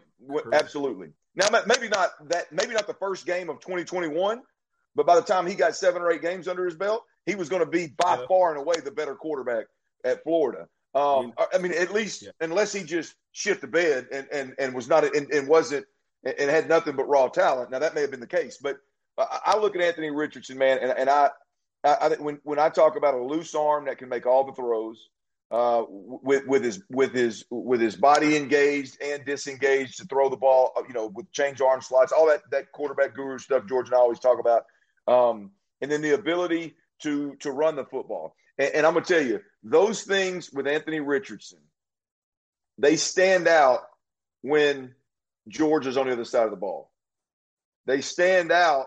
absolutely. 0.53 1.09
Now 1.37 1.47
maybe 1.67 1.89
not 1.89 2.11
that 2.29 2.51
maybe 2.53 2.73
not 2.75 2.87
the 2.87 2.95
first 2.95 3.27
game 3.27 3.51
of 3.51 3.61
2021, 3.61 4.41
but 4.95 5.07
by 5.07 5.15
the 5.17 5.23
time 5.23 5.47
he 5.47 5.55
got 5.55 5.75
seven 5.77 6.01
or 6.03 6.11
eight 6.11 6.23
games 6.23 6.49
under 6.49 6.65
his 6.65 6.75
belt, 6.75 7.05
he 7.27 7.35
was 7.35 7.49
going 7.49 7.61
to 7.61 7.67
be 7.71 7.89
by 7.99 8.17
Yeah. 8.21 8.27
far 8.29 8.51
and 8.51 8.59
away 8.61 8.77
the 8.85 8.91
better 8.91 9.15
quarterback 9.15 9.67
at 10.05 10.23
Florida. 10.23 10.69
Um, 10.95 11.33
I 11.53 11.59
mean, 11.59 11.73
at 11.73 11.93
least 11.93 12.23
Yeah. 12.23 12.31
unless 12.41 12.73
he 12.73 12.85
just 12.85 13.15
shit 13.33 13.61
the 13.61 13.67
bed 13.67 14.07
and 14.13 14.29
and 14.33 14.55
and 14.59 14.75
was 14.75 14.89
not 14.89 15.05
and, 15.17 15.31
and 15.33 15.49
wasn't 15.49 15.85
and 16.25 16.35
and 16.39 16.51
had 16.51 16.69
nothing 16.69 16.97
but 16.97 17.09
raw 17.09 17.29
talent. 17.29 17.71
Now 17.71 17.79
that 17.79 17.95
may 17.95 18.01
have 18.03 18.11
been 18.11 18.21
the 18.21 18.27
case, 18.27 18.59
but 18.63 18.79
I, 19.19 19.41
I 19.47 19.59
look 19.59 19.77
at 19.77 19.83
Anthony 19.83 20.11
Richardson, 20.11 20.59
man, 20.59 20.79
and, 20.79 20.91
and 20.93 21.11
I, 21.11 21.31
I, 21.85 21.97
I 22.03 22.09
think 22.09 22.21
when 22.21 22.41
when 22.45 22.59
I 22.59 22.69
talk 22.69 22.97
about 22.97 23.15
a 23.15 23.23
loose 23.23 23.55
arm 23.55 23.87
that 23.87 23.99
can 23.99 24.09
make 24.09 24.27
all 24.27 24.45
the 24.45 24.53
throws, 24.53 25.09
uh, 25.51 25.85
with 25.89 26.47
with 26.47 26.65
his 26.65 26.83
with 26.91 27.13
his 27.15 27.45
with 27.51 27.81
his 27.81 27.97
body 27.97 28.37
engaged 28.37 29.01
and 29.03 29.25
disengaged 29.25 29.99
to 29.99 30.05
throw 30.07 30.29
the 30.29 30.37
ball, 30.37 30.73
uh, 30.77 30.83
you 30.89 30.95
know, 30.95 31.07
with 31.07 31.31
change 31.33 31.61
arm 31.61 31.81
slots, 31.81 32.13
all 32.13 32.27
that 32.27 32.43
that 32.51 32.73
quarterback 32.73 33.15
guru 33.15 33.39
stuff 33.39 33.67
George 33.69 33.87
and 33.87 33.95
I 33.95 33.99
always 33.99 34.21
talk 34.21 34.39
about, 34.41 34.65
um, 35.07 35.51
and 35.81 35.91
then 35.91 36.03
the 36.03 36.13
ability 36.13 36.75
to 37.03 37.37
to 37.41 37.53
run 37.53 37.77
the 37.77 37.85
football. 37.85 38.35
And, 38.59 38.75
and 38.75 38.87
I'm 38.87 38.95
gonna 38.95 39.05
tell 39.05 39.25
you, 39.25 39.41
those 39.63 40.03
things 40.03 40.51
with 40.51 40.67
Anthony 40.67 41.01
Richardson, 41.01 41.61
they 42.79 42.97
stand 42.97 43.47
out 43.47 43.83
when 44.43 44.95
George 45.49 45.87
is 45.87 45.97
on 45.97 46.07
the 46.07 46.13
other 46.13 46.25
side 46.25 46.45
of 46.45 46.51
the 46.51 46.57
ball. 46.57 46.91
They 47.87 48.01
stand 48.01 48.51
out 48.51 48.87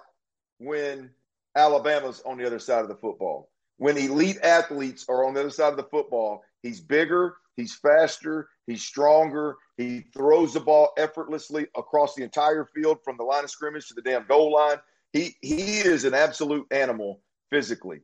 when 0.58 1.12
Alabama's 1.56 2.22
on 2.26 2.38
the 2.38 2.46
other 2.46 2.60
side 2.60 2.82
of 2.82 2.88
the 2.88 2.96
football. 2.96 3.50
When 3.78 3.98
elite 3.98 4.40
athletes 4.42 5.06
are 5.08 5.26
on 5.26 5.34
the 5.34 5.42
other 5.42 5.50
side 5.52 5.72
of 5.72 5.78
the 5.78 5.84
football, 5.84 6.44
he's 6.64 6.82
bigger, 6.82 7.36
he's 7.56 7.76
faster, 7.76 8.50
he's 8.66 8.84
stronger, 8.84 9.56
he 9.78 10.06
throws 10.16 10.54
the 10.54 10.60
ball 10.60 10.90
effortlessly 10.98 11.68
across 11.76 12.16
the 12.16 12.24
entire 12.24 12.66
field 12.66 12.98
from 13.04 13.18
the 13.18 13.24
line 13.24 13.44
of 13.44 13.52
scrimmage 13.52 13.88
to 13.88 13.94
the 13.94 14.02
damn 14.02 14.26
goal 14.26 14.54
line. 14.54 14.78
He 15.14 15.36
he 15.42 15.80
is 15.80 16.06
an 16.06 16.16
absolute 16.16 16.66
animal 16.72 17.22
physically. 17.52 18.02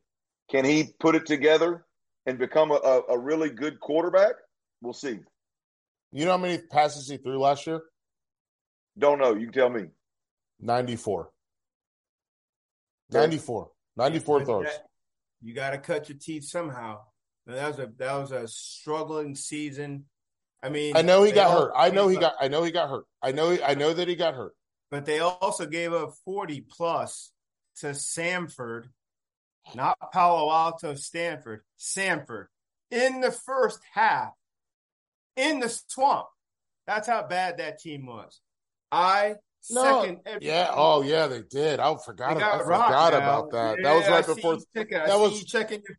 Can 0.50 0.64
he 0.64 0.94
put 1.00 1.16
it 1.16 1.26
together 1.26 1.84
and 2.26 2.38
become 2.38 2.70
a, 2.70 2.74
a, 2.74 3.02
a 3.10 3.18
really 3.18 3.50
good 3.50 3.80
quarterback? 3.80 4.34
We'll 4.80 4.92
see. 4.92 5.18
You 6.12 6.24
know 6.24 6.32
how 6.32 6.38
many 6.38 6.58
passes 6.58 7.08
he 7.08 7.16
threw 7.16 7.38
last 7.38 7.66
year? 7.66 7.82
Don't 8.98 9.18
know. 9.18 9.34
You 9.34 9.46
can 9.46 9.52
tell 9.52 9.70
me. 9.70 9.86
94. 10.60 11.30
94. 13.10 13.70
94 13.96 14.44
throws. 14.44 14.66
You 15.42 15.54
got 15.54 15.70
to 15.70 15.78
cut 15.78 16.08
your 16.08 16.18
teeth 16.18 16.44
somehow. 16.44 17.00
Now, 17.46 17.54
That 17.54 17.68
was 17.68 17.78
a 17.78 17.92
that 17.98 18.12
was 18.14 18.32
a 18.32 18.48
struggling 18.48 19.34
season. 19.34 20.06
I 20.62 20.70
mean, 20.70 20.96
I 20.96 21.02
know 21.02 21.22
he 21.22 21.32
got 21.32 21.50
hurt. 21.50 21.72
I 21.76 21.90
know 21.90 22.08
he 22.08 22.16
gave 22.16 22.22
got 22.22 22.34
I 22.40 22.48
know 22.48 22.62
he 22.62 22.70
got 22.70 22.88
hurt. 22.88 23.04
I 23.20 23.32
know 23.32 23.56
I 23.62 23.74
know 23.74 23.92
that 23.92 24.08
he 24.08 24.16
got 24.16 24.34
hurt. 24.34 24.54
but 24.90 25.04
they 25.04 25.18
also 25.20 25.66
gave 25.66 25.92
up 25.92 26.14
forty 26.24 26.62
plus 26.62 27.32
to 27.80 27.88
Samford, 27.88 28.84
not 29.74 29.98
Palo 30.12 30.50
Alto, 30.50 30.94
Stanford, 30.94 31.60
Samford 31.78 32.46
in 32.90 33.20
the 33.20 33.30
first 33.30 33.80
half 33.92 34.30
in 35.36 35.60
the 35.60 35.68
swamp. 35.68 36.28
That's 36.86 37.06
how 37.08 37.26
bad 37.26 37.58
that 37.58 37.78
team 37.78 38.06
was. 38.06 38.40
I 38.92 39.36
No, 39.70 39.82
second 40.02 40.20
every 40.26 40.46
Yeah. 40.46 40.68
Oh 40.72 41.02
yeah, 41.02 41.26
they 41.26 41.42
did. 41.42 41.80
I 41.80 41.94
forgot. 42.04 42.36
They 42.36 42.42
I 42.44 42.58
forgot 42.58 43.12
now. 43.12 43.18
about 43.18 43.50
that. 43.52 43.82
that 43.82 43.94
was 43.94 44.08
right 44.08 44.18
I 44.18 44.22
see 44.26 44.34
before. 44.34 44.54
you 44.54 44.64
checking- 44.76 44.96
I 44.98 45.06
that 45.06 45.14
see 45.16 45.20
was- 45.20 45.40
you 45.40 45.46
checking 45.46 45.82
your, 45.88 45.96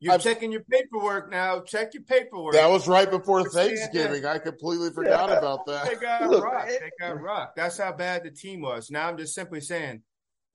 you're 0.00 0.12
I've- 0.14 0.22
checking 0.22 0.52
your 0.52 0.62
paperwork 0.70 1.30
now. 1.30 1.60
Check 1.60 1.94
your 1.94 2.04
paperwork. 2.04 2.54
That 2.54 2.70
was 2.70 2.86
right 2.86 3.10
before 3.10 3.48
Thanksgiving. 3.48 4.24
I 4.24 4.38
completely 4.38 4.90
forgot 4.90 5.28
Yeah. 5.30 5.38
about 5.38 5.66
They 5.66 5.72
that. 5.72 6.00
got 6.00 6.30
Look, 6.30 6.44
rocked. 6.44 6.68
They 6.68 6.90
got 7.00 7.20
rocked. 7.20 7.56
That's 7.56 7.78
how 7.78 7.92
bad 7.92 8.22
the 8.24 8.30
team 8.30 8.60
was. 8.60 8.90
Now 8.90 9.08
I'm 9.08 9.16
just 9.18 9.34
simply 9.34 9.60
saying, 9.60 10.02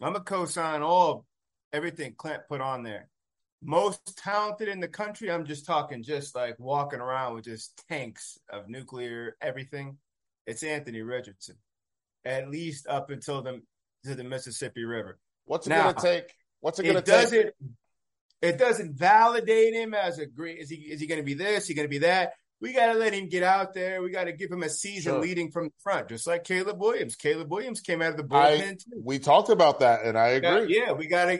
I'm 0.01 0.15
a 0.15 0.21
co-sign 0.21 0.81
all 0.81 1.11
of 1.11 1.25
everything 1.73 2.15
Clint 2.17 2.43
put 2.47 2.61
on 2.61 2.83
there. 2.83 3.09
Most 3.61 4.17
talented 4.17 4.67
in 4.67 4.79
the 4.81 4.87
country. 4.89 5.31
I'm 5.31 5.45
just 5.45 5.65
talking, 5.65 6.03
just 6.03 6.35
like 6.35 6.57
walking 6.59 6.99
around 6.99 7.35
with 7.35 7.45
just 7.45 7.81
tanks 7.87 8.37
of 8.49 8.67
nuclear 8.69 9.37
everything. 9.41 9.97
It's 10.45 10.63
Anthony 10.63 11.01
Richardson, 11.01 11.55
at 12.25 12.49
least 12.49 12.87
up 12.87 13.09
until 13.09 13.41
the 13.41 13.61
to 14.05 14.15
the 14.15 14.23
Mississippi 14.23 14.83
River. 14.83 15.19
What's 15.45 15.67
it 15.67 15.71
Now, 15.71 15.91
gonna 15.91 16.01
take? 16.01 16.33
What's 16.61 16.79
it 16.79 16.83
gonna 16.83 16.99
It 16.99 17.05
take? 17.05 17.13
doesn't. 17.15 17.49
It 18.41 18.57
doesn't 18.57 18.95
validate 18.95 19.73
him 19.73 19.93
as 19.93 20.19
a 20.19 20.25
great. 20.25 20.59
Is 20.59 20.69
he? 20.69 20.75
Is 20.77 20.99
he 20.99 21.07
to 21.07 21.23
be 21.23 21.33
this? 21.33 21.63
Is 21.63 21.67
he 21.69 21.73
to 21.75 21.87
be 21.87 21.99
that? 21.99 22.33
We 22.59 22.71
got 22.73 22.93
to 22.93 22.97
let 22.99 23.13
him 23.13 23.27
get 23.27 23.43
out 23.43 23.73
there. 23.73 24.01
We 24.01 24.09
got 24.09 24.25
to 24.25 24.31
give 24.31 24.49
him 24.51 24.63
a 24.63 24.69
season 24.69 25.13
Sure. 25.13 25.21
leading 25.21 25.51
from 25.51 25.65
the 25.65 25.73
front, 25.83 26.07
just 26.09 26.25
like 26.27 26.45
Caleb 26.45 26.79
Williams. 26.79 27.15
Caleb 27.17 27.51
Williams 27.51 27.81
came 27.81 28.01
out 28.01 28.11
of 28.11 28.17
the 28.17 28.23
bullpen 28.23 28.79
too. 28.83 29.01
We 29.03 29.19
talked 29.19 29.49
about 29.49 29.79
that, 29.81 30.03
and 30.05 30.17
I 30.17 30.29
agree. 30.29 30.77
yeah, 30.77 30.91
we 30.93 31.07
got 31.07 31.25
to. 31.25 31.39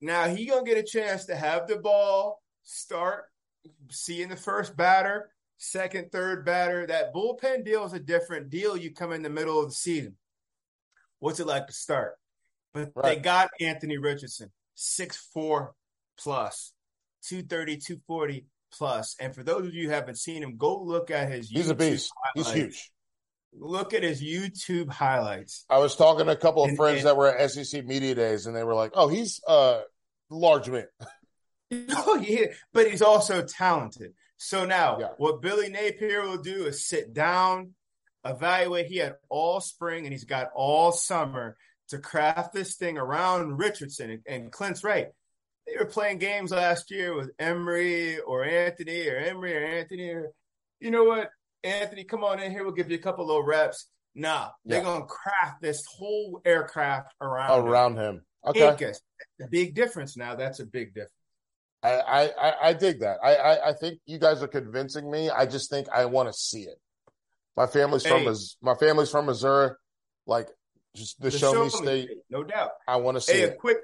Now 0.00 0.28
he 0.28 0.46
gonna 0.46 0.64
get 0.64 0.78
a 0.78 0.82
chance 0.84 1.26
to 1.26 1.36
have 1.36 1.66
the 1.66 1.76
ball, 1.76 2.40
start 2.62 3.24
seeing 3.90 4.28
the 4.28 4.36
first 4.36 4.76
batter, 4.76 5.30
second, 5.60 6.10
third 6.10 6.44
batter. 6.44 6.86
That 6.86 7.14
bullpen 7.14 7.64
deal 7.64 7.84
is 7.84 7.92
a 7.92 8.00
different 8.00 8.50
deal. 8.50 8.76
You 8.76 8.92
come 8.92 9.12
in 9.12 9.22
the 9.22 9.30
middle 9.30 9.60
of 9.60 9.68
the 9.68 9.74
season. 9.74 10.16
What's 11.20 11.38
it 11.38 11.46
like 11.46 11.66
to 11.68 11.72
start? 11.72 12.14
But 12.72 12.90
they 13.02 13.16
got 13.16 13.50
Anthony 13.60 13.98
Richardson, 13.98 14.50
six 14.74 15.16
four 15.32 15.74
plus, 16.18 16.72
230, 17.28 17.76
240 17.78 18.46
plus. 18.72 19.16
And 19.20 19.34
for 19.34 19.42
those 19.42 19.66
of 19.66 19.74
you 19.74 19.88
who 19.88 19.94
haven't 19.94 20.18
seen 20.18 20.42
him, 20.42 20.56
go 20.56 20.80
look 20.82 21.10
at 21.10 21.30
his 21.30 21.48
He's 21.50 21.68
a 21.68 21.74
YouTube 21.74 21.78
beast. 21.78 22.12
He's 22.34 22.50
huge. 22.50 22.90
Look 23.58 23.92
at 23.94 24.04
his 24.04 24.22
YouTube 24.22 24.88
highlights. 24.90 25.64
I 25.68 25.78
was 25.78 25.96
talking 25.96 26.26
to 26.26 26.32
a 26.32 26.36
couple 26.36 26.62
of 26.62 26.68
And- 26.68 26.76
friends 26.78 26.98
and- 26.98 27.08
that 27.08 27.16
were 27.16 27.28
at 27.36 27.50
SEC 27.50 27.84
media 27.84 28.14
days, 28.14 28.46
and 28.46 28.54
they 28.54 28.62
were 28.62 28.74
like, 28.74 28.92
"Oh, 28.94 29.08
he's 29.08 29.40
a 29.46 29.82
large 30.30 30.68
man." 30.70 30.86
Oh, 31.92 32.16
yeah, 32.16 32.46
but 32.72 32.90
he's 32.90 33.00
also 33.02 33.42
talented. 33.42 34.12
So 34.42 34.64
now, 34.64 34.98
Yeah. 34.98 35.08
what 35.18 35.42
Billy 35.42 35.68
Napier 35.68 36.22
will 36.22 36.38
do 36.38 36.64
is 36.64 36.86
sit 36.88 37.12
down, 37.12 37.74
evaluate. 38.24 38.86
He 38.86 38.96
had 38.96 39.16
all 39.28 39.60
spring 39.60 40.06
and 40.06 40.12
he's 40.14 40.24
got 40.24 40.50
all 40.54 40.92
summer 40.92 41.58
to 41.88 41.98
craft 41.98 42.54
this 42.54 42.76
thing 42.76 42.96
around 42.96 43.58
Richardson 43.58 44.10
and, 44.10 44.22
and 44.26 44.50
Clint's 44.50 44.82
right. 44.82 45.08
They 45.66 45.76
were 45.78 45.84
playing 45.84 46.18
games 46.18 46.52
last 46.52 46.90
year 46.90 47.14
with 47.14 47.32
Emory 47.38 48.18
or 48.18 48.42
Anthony 48.42 49.06
or 49.10 49.16
Emory 49.18 49.56
or 49.58 49.66
Anthony. 49.66 50.08
Or, 50.08 50.30
you 50.80 50.90
know 50.90 51.04
what? 51.04 51.30
Anthony, 51.62 52.04
come 52.04 52.24
on 52.24 52.40
in 52.40 52.50
here. 52.50 52.64
We'll 52.64 52.72
give 52.72 52.90
you 52.90 52.96
a 52.96 53.02
couple 53.02 53.26
little 53.26 53.44
reps. 53.44 53.90
Nah, 54.14 54.48
they're 54.64 54.82
gonna 54.82 55.04
craft 55.04 55.60
this 55.60 55.84
whole 55.84 56.40
aircraft 56.46 57.14
around 57.20 57.68
Around 57.68 57.96
him. 57.98 58.24
Okay. 58.46 58.70
Okay. 58.70 58.92
A 59.42 59.48
big 59.48 59.74
difference 59.74 60.16
now. 60.16 60.34
That's 60.34 60.60
a 60.60 60.66
big 60.66 60.94
difference. 60.94 61.12
I, 61.82 62.30
I, 62.40 62.54
I- 62.68 62.72
dig 62.74 63.00
that. 63.00 63.18
I, 63.22 63.34
I, 63.36 63.68
I 63.70 63.72
think 63.72 64.00
you 64.06 64.18
guys 64.18 64.42
are 64.42 64.48
convincing 64.48 65.10
me. 65.10 65.30
I 65.30 65.46
just 65.46 65.70
think 65.70 65.88
I 65.88 66.04
want 66.04 66.28
to 66.28 66.32
see 66.32 66.62
it. 66.62 66.78
My 67.56 67.66
family's 67.66 68.04
from 68.06 68.20
Hey. 68.20 68.26
Mis- 68.26 68.56
my 68.62 68.74
family's 68.74 69.10
from 69.10 69.26
Missouri. 69.26 69.70
Like 70.26 70.48
just 70.94 71.18
the, 71.20 71.30
The 71.30 71.38
show, 71.38 71.52
me 71.52 71.56
show 71.56 71.64
me 71.64 71.70
state. 71.70 72.04
state, 72.06 72.18
no 72.30 72.42
doubt. 72.44 72.70
I 72.86 72.96
want 72.96 73.16
to 73.16 73.20
see 73.20 73.32
Hey, 73.32 73.42
a 73.44 73.46
it. 73.48 73.58
quick, 73.58 73.78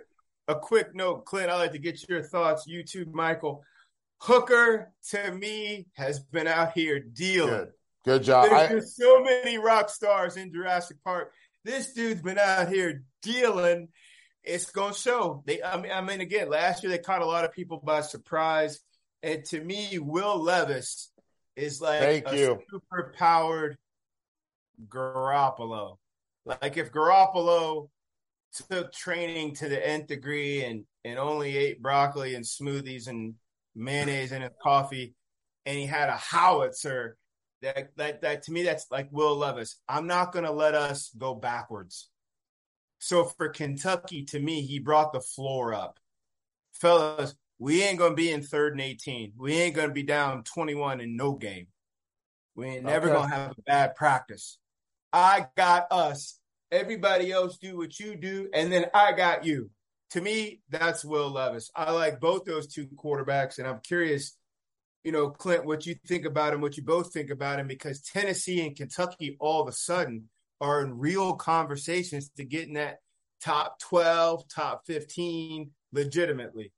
a 0.48 0.54
quick 0.54 0.94
note, 0.94 1.24
Clint. 1.24 1.50
I'd 1.50 1.56
like 1.56 1.72
to 1.72 1.78
get 1.78 2.06
your 2.08 2.22
thoughts. 2.22 2.66
You 2.66 2.82
too, 2.84 3.06
Michael. 3.12 3.62
Hooker 4.20 4.92
to 5.10 5.32
me 5.32 5.86
has 5.94 6.20
been 6.20 6.46
out 6.46 6.72
here 6.72 7.00
dealing. 7.00 7.50
Good. 7.50 7.72
Good 8.04 8.22
job. 8.22 8.48
There's, 8.48 8.60
I, 8.60 8.66
there's 8.68 8.96
so 8.96 9.22
many 9.22 9.58
rock 9.58 9.90
stars 9.90 10.36
in 10.36 10.52
Jurassic 10.52 10.96
Park. 11.04 11.32
This 11.64 11.92
dude's 11.92 12.22
been 12.22 12.38
out 12.38 12.68
here 12.68 13.02
dealing. 13.22 13.88
It's 14.46 14.70
gonna 14.70 14.94
show. 14.94 15.42
They, 15.44 15.62
I 15.62 15.80
mean, 15.80 15.92
I 15.92 16.00
mean, 16.00 16.20
again, 16.20 16.48
last 16.48 16.82
year 16.82 16.90
they 16.90 16.98
caught 16.98 17.22
a 17.22 17.26
lot 17.26 17.44
of 17.44 17.52
people 17.52 17.78
by 17.78 18.00
surprise, 18.00 18.80
and 19.22 19.44
to 19.46 19.60
me, 19.60 19.98
Will 19.98 20.40
Levis 20.40 21.10
is 21.56 21.80
like 21.80 22.00
Thank 22.00 22.28
a 22.28 22.36
you. 22.36 22.58
super 22.70 23.12
powered 23.18 23.76
Garoppolo. 24.88 25.96
Like 26.44 26.76
if 26.76 26.92
Garoppolo 26.92 27.88
took 28.70 28.92
training 28.92 29.54
to 29.56 29.68
the 29.68 29.86
nth 29.86 30.06
degree 30.06 30.64
and 30.64 30.84
and 31.04 31.18
only 31.18 31.56
ate 31.56 31.82
broccoli 31.82 32.34
and 32.34 32.44
smoothies 32.44 33.08
and 33.08 33.34
mayonnaise 33.74 34.32
in 34.32 34.42
his 34.42 34.52
coffee, 34.62 35.14
and 35.64 35.76
he 35.76 35.86
had 35.86 36.08
a 36.08 36.16
howitzer. 36.16 37.16
That 37.62 37.96
that 37.96 38.22
that 38.22 38.42
to 38.44 38.52
me 38.52 38.62
that's 38.62 38.86
like 38.90 39.08
Will 39.10 39.36
Levis. 39.36 39.76
I'm 39.88 40.06
not 40.06 40.32
gonna 40.32 40.52
let 40.52 40.74
us 40.74 41.10
go 41.16 41.34
backwards. 41.34 42.10
So 42.98 43.24
for 43.24 43.48
Kentucky, 43.48 44.24
to 44.26 44.40
me, 44.40 44.62
he 44.62 44.78
brought 44.78 45.12
the 45.12 45.20
floor 45.20 45.74
up. 45.74 45.98
Fellas, 46.72 47.34
we 47.58 47.82
ain't 47.82 47.98
gonna 47.98 48.14
be 48.14 48.30
in 48.30 48.42
third 48.42 48.72
and 48.72 48.80
18. 48.80 49.32
We 49.36 49.54
ain't 49.54 49.76
gonna 49.76 49.92
be 49.92 50.02
down 50.02 50.44
21 50.44 51.00
in 51.00 51.16
no 51.16 51.34
game. 51.34 51.68
We 52.54 52.66
ain't 52.66 52.84
never 52.84 53.08
gonna 53.08 53.28
have 53.28 53.52
a 53.52 53.62
bad 53.62 53.94
practice. 53.96 54.58
I 55.12 55.46
got 55.56 55.90
us. 55.90 56.38
Everybody 56.72 57.30
else 57.30 57.58
do 57.58 57.76
what 57.76 57.98
you 58.00 58.16
do, 58.16 58.48
and 58.52 58.72
then 58.72 58.86
I 58.92 59.12
got 59.12 59.44
you. 59.44 59.70
To 60.10 60.20
me, 60.20 60.60
that's 60.68 61.04
Will 61.04 61.30
Levis. 61.30 61.70
I 61.74 61.90
like 61.92 62.20
both 62.20 62.44
those 62.44 62.66
two 62.66 62.86
quarterbacks, 62.86 63.58
and 63.58 63.66
I'm 63.66 63.80
curious, 63.80 64.36
you 65.04 65.12
know, 65.12 65.30
Clint, 65.30 65.64
what 65.64 65.86
you 65.86 65.96
think 66.06 66.24
about 66.24 66.54
him, 66.54 66.60
what 66.60 66.76
you 66.76 66.82
both 66.82 67.12
think 67.12 67.30
about 67.30 67.60
him, 67.60 67.66
because 67.66 68.00
Tennessee 68.00 68.66
and 68.66 68.76
Kentucky 68.76 69.36
all 69.38 69.62
of 69.62 69.68
a 69.68 69.72
sudden 69.72 70.28
are 70.60 70.82
in 70.82 70.98
real 70.98 71.34
conversations 71.34 72.30
to 72.36 72.44
get 72.44 72.68
in 72.68 72.74
that 72.74 72.98
top 73.42 73.78
12, 73.80 74.48
top 74.48 74.86
15 74.86 75.70
legitimately. 75.92 76.72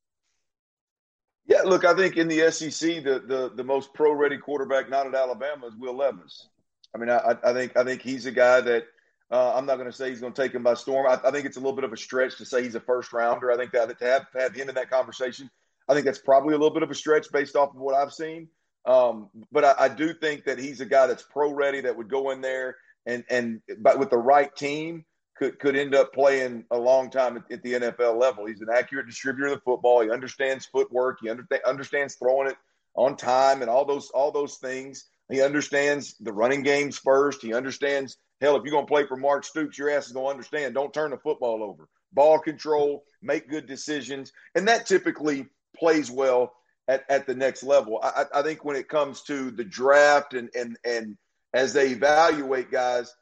Yeah, 1.46 1.62
look, 1.62 1.84
I 1.84 1.94
think 1.94 2.16
in 2.16 2.28
the 2.28 2.50
SEC, 2.50 3.02
the 3.02 3.22
the 3.26 3.50
the 3.54 3.64
most 3.64 3.94
pro 3.94 4.12
ready 4.12 4.36
quarterback 4.36 4.90
not 4.90 5.06
at 5.06 5.14
Alabama 5.14 5.66
is 5.66 5.76
Will 5.76 5.96
Levis. 5.96 6.48
I 6.94 6.98
mean, 6.98 7.08
I, 7.08 7.36
I 7.42 7.52
think 7.54 7.74
I 7.74 7.84
think 7.84 8.02
he's 8.02 8.26
a 8.26 8.30
guy 8.30 8.60
that 8.60 8.84
uh, 9.30 9.54
I'm 9.54 9.64
not 9.64 9.76
going 9.76 9.90
to 9.90 9.96
say 9.96 10.10
he's 10.10 10.20
going 10.20 10.34
to 10.34 10.42
take 10.42 10.52
him 10.52 10.62
by 10.62 10.74
storm. 10.74 11.06
I, 11.06 11.18
I 11.26 11.30
think 11.30 11.46
it's 11.46 11.56
a 11.56 11.60
little 11.60 11.74
bit 11.74 11.84
of 11.84 11.92
a 11.92 11.96
stretch 11.96 12.36
to 12.36 12.44
say 12.44 12.62
he's 12.62 12.74
a 12.74 12.80
first 12.80 13.14
rounder. 13.14 13.50
I 13.50 13.56
think 13.56 13.72
that 13.72 13.98
to 13.98 14.04
have 14.04 14.26
have 14.34 14.54
him 14.54 14.68
in 14.68 14.74
that 14.74 14.90
conversation, 14.90 15.50
I 15.88 15.94
think 15.94 16.04
that's 16.04 16.18
probably 16.18 16.52
a 16.52 16.58
little 16.58 16.74
bit 16.74 16.82
of 16.82 16.90
a 16.90 16.94
stretch 16.94 17.32
based 17.32 17.56
off 17.56 17.70
of 17.70 17.80
what 17.80 17.94
I've 17.94 18.12
seen. 18.12 18.48
Um, 18.84 19.30
but 19.50 19.64
I, 19.64 19.74
I 19.78 19.88
do 19.88 20.12
think 20.12 20.44
that 20.44 20.58
he's 20.58 20.82
a 20.82 20.86
guy 20.86 21.06
that's 21.06 21.22
pro 21.22 21.50
ready 21.52 21.80
that 21.80 21.96
would 21.96 22.10
go 22.10 22.30
in 22.30 22.42
there 22.42 22.76
and 23.08 23.24
and 23.30 23.60
but 23.78 23.98
with 23.98 24.10
the 24.10 24.18
right 24.18 24.54
team 24.54 25.04
could 25.36 25.58
could 25.58 25.74
end 25.74 25.94
up 25.94 26.12
playing 26.12 26.64
a 26.70 26.78
long 26.78 27.10
time 27.10 27.36
at, 27.36 27.50
at 27.50 27.62
the 27.62 27.74
NFL 27.74 28.20
level. 28.20 28.46
He's 28.46 28.60
an 28.60 28.68
accurate 28.72 29.06
distributor 29.06 29.48
of 29.48 29.54
the 29.54 29.60
football. 29.62 30.02
He 30.02 30.10
understands 30.10 30.66
footwork. 30.66 31.18
He 31.22 31.30
under, 31.30 31.46
understands 31.66 32.14
throwing 32.14 32.48
it 32.48 32.56
on 32.94 33.16
time 33.16 33.62
and 33.62 33.70
all 33.70 33.84
those 33.84 34.10
all 34.10 34.30
those 34.30 34.56
things. 34.56 35.06
He 35.30 35.42
understands 35.42 36.14
the 36.20 36.32
running 36.32 36.62
games 36.62 36.98
first. 36.98 37.42
He 37.42 37.54
understands 37.54 38.18
hell 38.40 38.56
if 38.56 38.62
you're 38.64 38.72
going 38.72 38.86
to 38.86 38.90
play 38.92 39.06
for 39.06 39.16
Mark 39.16 39.44
Stoops, 39.44 39.78
your 39.78 39.90
ass 39.90 40.06
is 40.06 40.12
going 40.12 40.26
to 40.26 40.30
understand. 40.30 40.74
Don't 40.74 40.94
turn 40.94 41.10
the 41.10 41.18
football 41.18 41.62
over. 41.62 41.88
Ball 42.12 42.38
control, 42.38 43.04
make 43.20 43.50
good 43.50 43.66
decisions, 43.66 44.32
and 44.54 44.66
that 44.68 44.86
typically 44.86 45.46
plays 45.76 46.10
well 46.10 46.52
at, 46.88 47.04
at 47.10 47.26
the 47.26 47.34
next 47.34 47.62
level. 47.62 48.00
I, 48.02 48.24
I 48.34 48.42
think 48.42 48.64
when 48.64 48.76
it 48.76 48.88
comes 48.88 49.22
to 49.24 49.50
the 49.50 49.64
draft 49.64 50.34
and 50.34 50.48
and 50.54 50.78
and 50.84 51.16
as 51.54 51.72
they 51.72 51.90
evaluate 51.90 52.70
guys, 52.70 53.14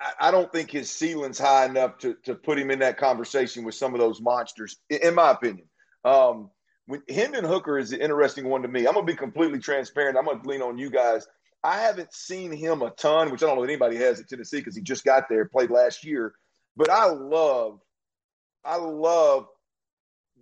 I, 0.00 0.28
I 0.28 0.30
don't 0.30 0.52
think 0.52 0.70
his 0.70 0.90
ceiling's 0.90 1.38
high 1.38 1.66
enough 1.66 1.98
to 1.98 2.14
to 2.24 2.34
put 2.34 2.58
him 2.58 2.70
in 2.70 2.80
that 2.80 2.98
conversation 2.98 3.64
with 3.64 3.74
some 3.74 3.94
of 3.94 4.00
those 4.00 4.20
monsters, 4.20 4.76
in, 4.90 5.14
my 5.14 5.30
opinion. 5.30 5.66
Um, 6.04 6.50
when 6.86 7.02
Hendon 7.08 7.44
Hooker 7.44 7.78
is 7.78 7.92
an 7.92 8.00
interesting 8.00 8.48
one 8.48 8.62
to 8.62 8.68
me. 8.68 8.86
I'm 8.86 8.94
gonna 8.94 9.06
be 9.06 9.16
completely 9.16 9.58
transparent. 9.58 10.18
I'm 10.18 10.26
gonna 10.26 10.42
lean 10.44 10.62
on 10.62 10.78
you 10.78 10.90
guys. 10.90 11.26
I 11.62 11.80
haven't 11.80 12.12
seen 12.12 12.52
him 12.52 12.82
a 12.82 12.90
ton, 12.90 13.30
which 13.30 13.42
I 13.42 13.46
don't 13.46 13.56
know 13.56 13.62
if 13.62 13.70
anybody 13.70 13.96
has 13.96 14.20
at 14.20 14.28
Tennessee 14.28 14.58
because 14.58 14.76
he 14.76 14.82
just 14.82 15.02
got 15.02 15.30
there, 15.30 15.46
played 15.46 15.70
last 15.70 16.04
year. 16.04 16.34
But 16.76 16.90
I 16.90 17.06
love, 17.06 17.80
I 18.64 18.76
love 18.76 19.46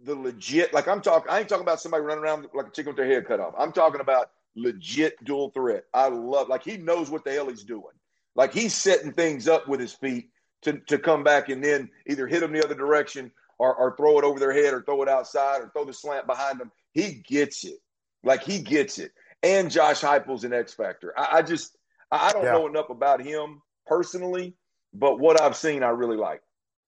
the 0.03 0.17
legit. 0.17 0.73
Like 0.75 0.89
I'm 0.89 1.01
talking, 1.01 1.31
I 1.31 1.39
ain't 1.39 1.49
talking 1.49 1.63
about 1.63 1.81
somebody 1.81 2.03
running 2.03 2.25
around 2.25 2.49
like 2.55 2.67
a 2.67 2.71
chicken 2.71 2.91
with 2.91 2.97
their 2.97 3.07
head 3.07 3.27
cut 3.27 3.39
off. 3.39 3.55
I'm 3.57 3.73
talking 3.73 4.01
about 4.01 4.31
legit 4.57 5.23
dual 5.25 5.51
threat. 5.51 5.85
I 5.95 6.09
love, 6.09 6.49
like 6.49 6.65
he 6.65 6.77
knows 6.77 7.11
what 7.11 7.25
the 7.25 7.33
hell 7.33 7.49
he's 7.49 7.65
doing. 7.65 7.95
Like 8.35 8.53
he's 8.53 8.75
setting 8.75 9.13
things 9.13 9.49
up 9.49 9.69
with 9.69 9.81
his 9.81 9.93
feet 9.93 10.31
to 10.63 10.79
to 10.89 10.99
come 10.99 11.23
back 11.25 11.49
and 11.49 11.63
then 11.63 11.89
either 12.07 12.27
hit 12.27 12.41
them 12.41 12.53
the 12.53 12.65
other 12.65 12.75
direction 12.75 13.31
or, 13.59 13.75
or 13.75 13.97
throw 13.97 14.19
it 14.19 14.25
over 14.25 14.39
their 14.41 14.53
head 14.53 14.73
or 14.75 14.83
throw 14.83 15.03
it 15.03 15.09
outside 15.09 15.61
or 15.61 15.71
throw 15.73 15.85
the 15.85 15.93
slant 15.93 16.27
behind 16.27 16.59
them. 16.59 16.71
He 16.93 17.23
gets 17.27 17.65
it. 17.65 17.79
Like 18.25 18.43
he 18.43 18.59
gets 18.61 18.99
it. 18.99 19.13
And 19.43 19.71
Josh 19.71 20.01
Heupel's 20.01 20.45
an 20.45 20.53
X 20.53 20.73
factor. 20.75 21.13
I, 21.19 21.39
I 21.39 21.43
just 21.43 21.77
I 22.11 22.33
don't 22.33 22.45
Yeah. 22.45 22.53
know 22.53 22.67
enough 22.67 22.91
about 22.91 23.21
him 23.23 23.61
personally, 23.87 24.55
but 24.95 25.19
what 25.19 25.41
I've 25.41 25.57
seen, 25.57 25.83
I 25.83 25.89
really 25.89 26.17
like. 26.17 26.43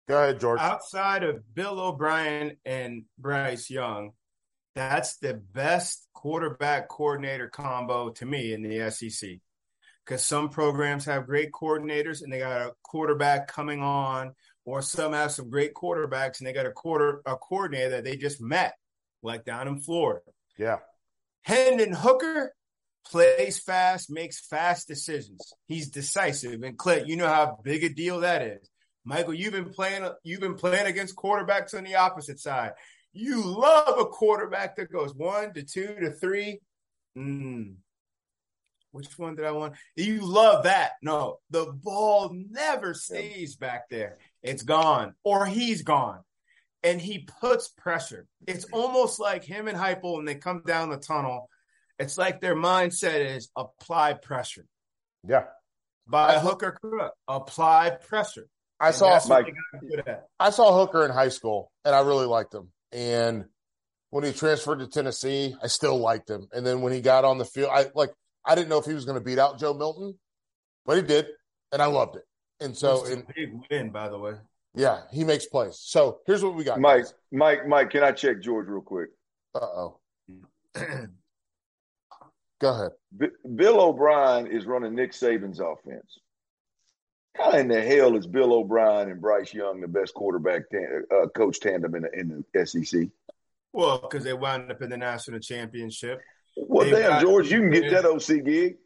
Go 0.09 0.21
ahead, 0.23 0.41
George. 0.41 0.61
Outside 0.61 1.23
of 1.23 1.43
Bill 1.55 1.79
O'Brien 1.81 2.57
and 2.65 3.05
Bryce 3.19 3.71
Young, 3.71 4.13
that's 4.75 5.19
the 5.19 5.35
best 5.35 6.07
quarterback 6.15 6.89
coordinator 6.89 7.49
combo 7.49 8.11
to 8.11 8.27
me 8.27 8.53
in 8.53 8.63
the 8.63 8.91
SEC. 8.91 9.31
Because 10.05 10.25
some 10.25 10.49
programs 10.49 11.05
have 11.05 11.27
great 11.27 11.53
coordinators 11.53 12.23
and 12.23 12.33
they 12.33 12.39
got 12.39 12.63
a 12.63 12.73
quarterback 12.83 13.47
coming 13.47 13.83
on, 13.83 14.35
or 14.65 14.83
some 14.83 15.13
have 15.13 15.31
some 15.31 15.49
great 15.51 15.75
quarterbacks 15.75 16.39
and 16.39 16.47
they 16.47 16.53
got 16.53 16.67
a 16.67 16.73
quarter 16.73 17.23
a 17.27 17.37
coordinator 17.37 17.91
that 17.91 18.05
they 18.05 18.17
just 18.17 18.41
met, 18.41 18.75
like 19.23 19.45
down 19.45 19.69
in 19.69 19.79
Florida. 19.79 20.23
yeah. 20.59 20.79
Hendon 21.45 21.93
Hooker 21.93 22.55
plays 23.05 23.59
fast, 23.59 24.11
makes 24.11 24.47
fast 24.47 24.87
decisions. 24.87 25.53
He's 25.67 25.91
decisive. 25.91 26.63
And 26.63 26.79
Clint, 26.79 27.09
you 27.09 27.17
know 27.17 27.27
how 27.27 27.59
big 27.65 27.83
a 27.83 27.89
deal 27.89 28.21
that 28.21 28.43
is. 28.43 28.69
Michael, 29.05 29.35
you've 29.35 29.53
been 29.53 29.71
playing 29.71 30.09
you've 30.23 30.41
been 30.41 30.55
playing 30.55 30.87
against 30.87 31.17
quarterbacks 31.17 31.77
on 31.77 31.85
the 31.85 31.97
opposite 31.97 32.39
side. 32.39 32.73
You 33.13 33.43
love 33.45 33.99
a 33.99 34.07
quarterback 34.07 34.77
that 34.77 34.91
goes 34.91 35.15
one 35.15 35.53
to 35.55 35.63
two 35.63 35.95
to 36.01 36.11
three. 36.11 36.61
Mm. 37.17 37.75
Which 38.93 39.19
one 39.19 39.37
did 39.37 39.45
I 39.47 39.53
want? 39.53 39.75
You 39.97 40.21
love 40.21 40.65
that. 40.65 40.93
No, 41.03 41.39
the 41.51 41.67
ball 41.73 42.35
never 42.51 42.95
stays 42.95 43.57
back 43.57 43.89
there. 43.91 44.19
It's 44.43 44.63
gone, 44.63 45.15
or 45.25 45.47
he's 45.47 45.83
gone. 45.83 46.21
And 46.83 47.01
he 47.01 47.27
puts 47.41 47.69
pressure. 47.69 48.27
It's 48.47 48.65
almost 48.73 49.21
like 49.21 49.45
him 49.45 49.69
and 49.69 49.79
Heupel 49.79 50.17
when 50.17 50.25
they 50.25 50.35
come 50.35 50.63
down 50.67 50.91
the 50.91 50.97
tunnel. 50.97 51.49
It's 51.99 52.19
like 52.19 52.41
their 52.41 52.57
mindset 52.57 53.37
is 53.37 53.51
apply 53.57 54.15
pressure. 54.15 54.67
Yeah. 55.27 55.45
By 56.09 56.39
hook 56.41 56.65
or 56.65 56.73
crook, 56.73 57.13
apply 57.29 57.91
pressure. 57.91 58.49
I 58.81 58.89
And 58.89 58.97
saw 58.97 59.11
that's 59.11 59.29
Mike- 59.29 59.47
they 59.47 59.53
got 59.53 59.89
good 59.89 60.09
at. 60.09 60.27
I 60.41 60.51
saw 60.51 60.77
Hooker 60.77 61.05
in 61.05 61.13
high 61.13 61.29
school 61.29 61.71
and 61.85 61.95
I 61.95 62.01
really 62.01 62.27
liked 62.27 62.53
him. 62.53 62.73
And 62.93 63.47
when 64.11 64.25
he 64.25 64.33
transferred 64.33 64.81
to 64.81 64.87
Tennessee, 64.87 65.55
I 65.63 65.67
still 65.69 65.99
liked 65.99 66.29
him. 66.29 66.49
And 66.53 66.67
then 66.67 66.83
when 66.83 66.93
he 66.93 67.01
got 67.01 67.25
on 67.25 67.39
the 67.39 67.45
field, 67.45 67.71
I 67.73 67.87
like 67.95 68.11
I 68.45 68.55
didn't 68.55 68.69
know 68.69 68.79
if 68.79 68.85
he 68.85 68.95
was 68.95 69.05
going 69.05 69.19
to 69.19 69.25
beat 69.25 69.39
out 69.39 69.59
Joe 69.59 69.73
Milton, 69.75 70.19
but 70.85 70.97
he 70.97 71.03
did, 71.03 71.27
and 71.73 71.81
I 71.81 71.87
loved 71.87 72.17
it. 72.17 72.25
And 72.61 72.77
so, 72.77 73.01
Which 73.03 73.11
is 73.11 73.17
and 73.17 73.27
big 73.35 73.51
win, 73.71 73.91
by 73.91 74.09
the 74.09 74.19
way. 74.19 74.35
yeah, 74.75 75.03
he 75.11 75.25
makes 75.25 75.47
plays. 75.47 75.79
So 75.81 76.19
here's 76.27 76.43
what 76.45 76.55
we 76.55 76.65
got, 76.65 76.79
Mike, 76.81 77.07
Mike, 77.33 77.67
Mike, 77.67 77.91
can 77.91 78.03
I 78.05 78.13
check 78.13 78.41
George 78.43 78.69
real 78.69 78.83
quick? 78.83 79.09
Uh 79.55 79.59
oh. 79.61 79.99
Go 82.61 82.69
ahead. 82.71 82.93
B- 83.17 83.27
Bill 83.57 83.81
O'Brien 83.81 84.47
is 84.47 84.67
running 84.67 84.95
Nick 84.95 85.13
Saban's 85.13 85.59
offense. 85.61 86.19
How 87.37 87.53
in 87.53 87.69
the 87.69 87.81
hell 87.81 88.15
is 88.17 88.27
Bill 88.27 88.53
O'Brien 88.53 89.11
and 89.11 89.21
Bryce 89.21 89.55
Young 89.55 89.81
the 89.81 89.89
best 89.89 90.13
quarterback 90.15 90.63
uh, 90.75 91.29
coach 91.29 91.61
tandem 91.61 91.95
in 91.95 92.03
the, 92.03 92.13
in 92.13 92.45
the 92.53 92.67
SEC? 92.67 93.09
Well, 93.73 93.99
because 94.01 94.23
they 94.25 94.35
wound 94.35 94.71
up 94.71 94.83
in 94.83 94.91
the 94.91 94.99
national 94.99 95.41
championship. 95.41 96.21
Well, 96.57 96.85
They've 96.85 96.95
damn, 96.97 97.09
got- 97.11 97.23
George, 97.23 97.51
you 97.51 97.61
can 97.61 97.71
get 97.71 97.91
that 97.91 98.05
OC 98.05 98.45
gig. 98.45 98.77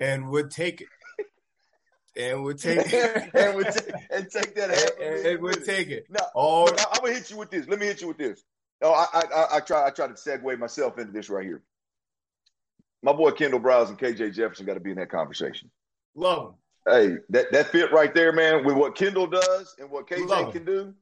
and 0.00 0.28
would 0.30 0.50
take 0.50 0.80
it. 0.80 0.88
And 2.16 2.42
would 2.44 2.58
take 2.60 2.92
it. 2.92 3.30
and 3.34 3.56
would 3.56 3.66
take, 3.70 3.92
and 4.10 4.28
take 4.30 4.54
that. 4.56 4.70
And, 5.00 5.26
and 5.26 5.40
would 5.42 5.64
take 5.64 5.88
it. 5.88 6.06
Now, 6.10 6.26
oh, 6.34 6.68
I'm 6.68 7.00
gonna 7.00 7.14
hit 7.14 7.30
you 7.30 7.36
with 7.36 7.50
this. 7.50 7.68
Let 7.68 7.78
me 7.78 7.86
hit 7.86 8.00
you 8.00 8.08
with 8.08 8.18
this. 8.18 8.42
Oh, 8.82 8.92
I, 8.92 9.06
I, 9.34 9.46
I 9.56 9.60
try, 9.60 9.86
I 9.86 9.90
try 9.90 10.08
to 10.08 10.14
segue 10.14 10.58
myself 10.58 10.98
into 10.98 11.12
this 11.12 11.30
right 11.30 11.44
here. 11.46 11.62
My 13.02 13.12
boy 13.12 13.30
Kendall 13.30 13.60
Briles 13.60 13.88
and 13.88 13.98
KJ 13.98 14.34
Jefferson 14.34 14.66
got 14.66 14.74
to 14.74 14.80
be 14.80 14.90
in 14.90 14.96
that 14.96 15.10
conversation. 15.10 15.70
Love 16.14 16.44
them. 16.44 16.54
Hey, 16.86 17.16
that, 17.30 17.50
that 17.52 17.68
fit 17.68 17.92
right 17.92 18.14
there, 18.14 18.32
man, 18.32 18.64
with 18.64 18.76
what 18.76 18.94
Kendall 18.94 19.26
does 19.26 19.74
and 19.78 19.90
what 19.90 20.06
KJ 20.06 20.52
can 20.52 20.64
do. 20.64 20.94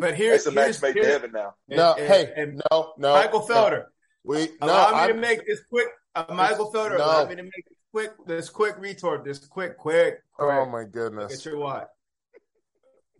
But 0.00 0.16
here's 0.16 0.46
a 0.46 0.50
match 0.50 0.82
made 0.82 0.96
in 0.96 1.04
heaven 1.04 1.30
now. 1.32 1.54
No, 1.68 1.94
and, 1.94 2.06
hey, 2.08 2.32
and 2.36 2.62
no, 2.70 2.92
no. 2.98 3.14
Michael 3.14 3.46
Felder. 3.46 3.70
No. 3.70 3.84
We 4.24 4.48
no, 4.60 4.66
allow 4.66 4.90
me 4.90 4.98
I'm, 4.98 5.08
to 5.10 5.14
make 5.14 5.46
this 5.46 5.60
quick. 5.70 5.86
Uh, 6.14 6.24
Michael 6.30 6.72
Felder, 6.72 6.98
no. 6.98 7.04
allow 7.04 7.26
me 7.26 7.36
to 7.36 7.42
make 7.44 7.64
this 7.68 7.78
quick, 7.92 8.10
this 8.26 8.50
quick 8.50 8.76
retort, 8.78 9.24
this 9.24 9.38
quick, 9.46 9.76
quick. 9.76 10.18
quick. 10.32 10.48
Oh 10.50 10.66
my 10.66 10.84
goodness! 10.84 11.36
Get 11.36 11.52
your 11.52 11.58
what? 11.58 11.88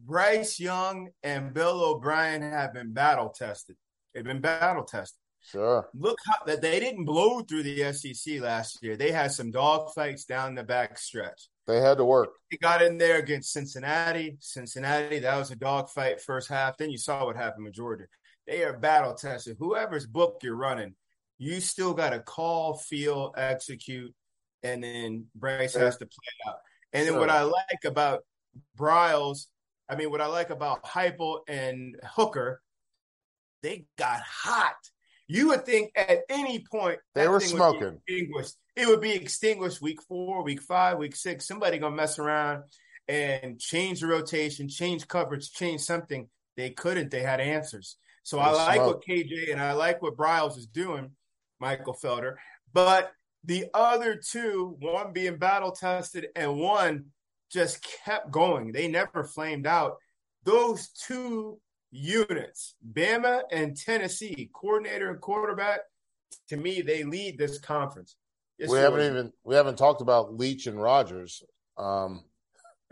Bryce 0.01 0.59
Young 0.59 1.11
and 1.23 1.55
Bill 1.55 1.81
O'Brien 1.85 2.43
have 2.43 2.75
been 2.75 2.93
battle 2.93 3.29
tested. 3.29 3.77
They've 4.13 4.25
been 4.25 4.41
battle 4.41 4.85
tested. 4.85 5.22
Sure. 5.43 5.89
Look 5.95 6.19
how 6.25 6.45
that 6.47 6.63
they 6.63 6.79
didn't 6.79 7.05
blow 7.05 7.41
through 7.41 7.65
the 7.65 7.93
SEC 7.93 8.41
last 8.41 8.83
year. 8.83 8.97
They 8.97 9.11
had 9.11 9.33
some 9.33 9.51
dog 9.51 9.93
fights 9.93 10.25
down 10.25 10.55
the 10.55 10.63
back 10.63 10.99
stretch. 10.99 11.49
They 11.67 11.81
had 11.81 11.99
to 11.99 12.05
work. 12.05 12.31
They 12.51 12.57
got 12.57 12.83
in 12.83 12.97
there 12.97 13.19
against 13.19 13.53
Cincinnati. 13.53 14.37
Cincinnati, 14.41 15.19
that 15.21 15.37
was 15.37 15.51
a 15.51 15.57
dog 15.57 15.91
fight 15.91 16.21
first 16.21 16.49
half. 16.49 16.77
Then 16.77 16.91
you 16.91 16.99
saw 16.99 17.25
what 17.27 17.37
happened 17.37 17.65
with 17.65 17.75
Georgia. 17.75 18.05
They 18.47 18.65
are 18.65 18.79
battle 18.79 19.15
tested. 19.15 19.57
Whoever's 19.59 20.07
book 20.07 20.41
you're 20.43 20.57
running, 20.57 20.95
you 21.39 21.61
still 21.61 21.93
got 21.93 22.11
to 22.11 22.21
call, 22.21 22.75
feel, 22.75 23.35
execute, 23.37 24.15
and 24.63 24.83
then 24.83 25.27
Bryce 25.35 25.75
has 25.75 25.97
to 25.99 26.07
play 26.07 26.49
out. 26.49 26.59
And 26.93 27.07
then 27.07 27.19
what 27.19 27.31
I 27.31 27.43
like 27.43 27.85
about 27.85 28.25
Briles, 28.79 29.47
I 29.89 29.97
mean, 29.97 30.11
what 30.11 30.21
I 30.21 30.27
like 30.27 30.51
about 30.51 30.85
Heupel 30.85 31.41
and 31.49 31.97
Hooker, 32.05 32.61
they 33.63 33.87
got 33.97 34.21
hot 34.21 34.75
you 35.33 35.49
would 35.49 35.65
think 35.65 35.93
at 35.97 36.21
any 36.29 36.65
point 36.71 36.99
they 37.15 37.29
were 37.29 37.41
smoking. 37.41 38.01
extinguished. 38.07 38.55
It 38.77 38.87
would 38.87 39.01
be 39.01 39.13
extinguished 39.13 39.81
week 39.81 40.03
four, 40.03 40.43
week 40.43 40.61
five, 40.61 40.99
week 40.99 41.17
six. 41.17 41.47
Somebody 41.47 41.79
gonna 41.79 41.97
mess 41.97 42.19
around 42.19 42.65
and 43.09 43.59
change 43.59 44.01
the 44.01 44.07
rotation, 44.07 44.69
change 44.69 45.09
coverage, 45.09 45.53
change 45.53 45.81
something. 45.81 46.29
They 46.57 46.71
couldn't. 46.71 47.11
They 47.11 47.23
had 47.23 47.41
answers. 47.41 47.97
So 48.23 48.37
they 48.37 48.43
I 48.43 48.53
like 48.53 48.81
what 48.81 49.05
KJ 49.05 49.53
and 49.53 49.61
I 49.61 49.73
like 49.73 50.03
what 50.03 50.17
Briles 50.17 50.57
is 50.57 50.67
doing, 50.67 51.11
Michael 51.61 51.95
Felder. 51.95 52.35
But 52.73 53.13
the 53.45 53.67
other 53.75 54.17
two, 54.17 54.77
one 54.81 55.13
being 55.13 55.37
battle 55.37 55.73
tested 55.73 56.29
and 56.37 56.59
one 56.59 57.07
just 57.51 57.87
kept 58.05 58.31
going. 58.31 58.73
They 58.73 58.89
never 58.89 59.25
flamed 59.25 59.67
out. 59.67 59.97
Those 60.45 60.89
two 60.89 61.59
units, 61.93 62.75
Bama 62.93 63.43
and 63.53 63.77
Tennessee, 63.77 64.51
coordinator 64.53 65.11
and 65.11 65.21
quarterback. 65.21 65.81
To 66.49 66.57
me, 66.57 66.81
they 66.81 67.05
lead 67.05 67.39
this 67.39 67.59
conference. 67.59 68.17
we 68.59 68.79
haven't 68.79 69.03
even 69.03 69.33
we 69.45 69.55
haven't 69.55 69.77
talked 69.77 70.01
about 70.01 70.35
Leach 70.35 70.67
and 70.67 70.81
Rogers. 70.81 71.43
Um, 71.77 72.25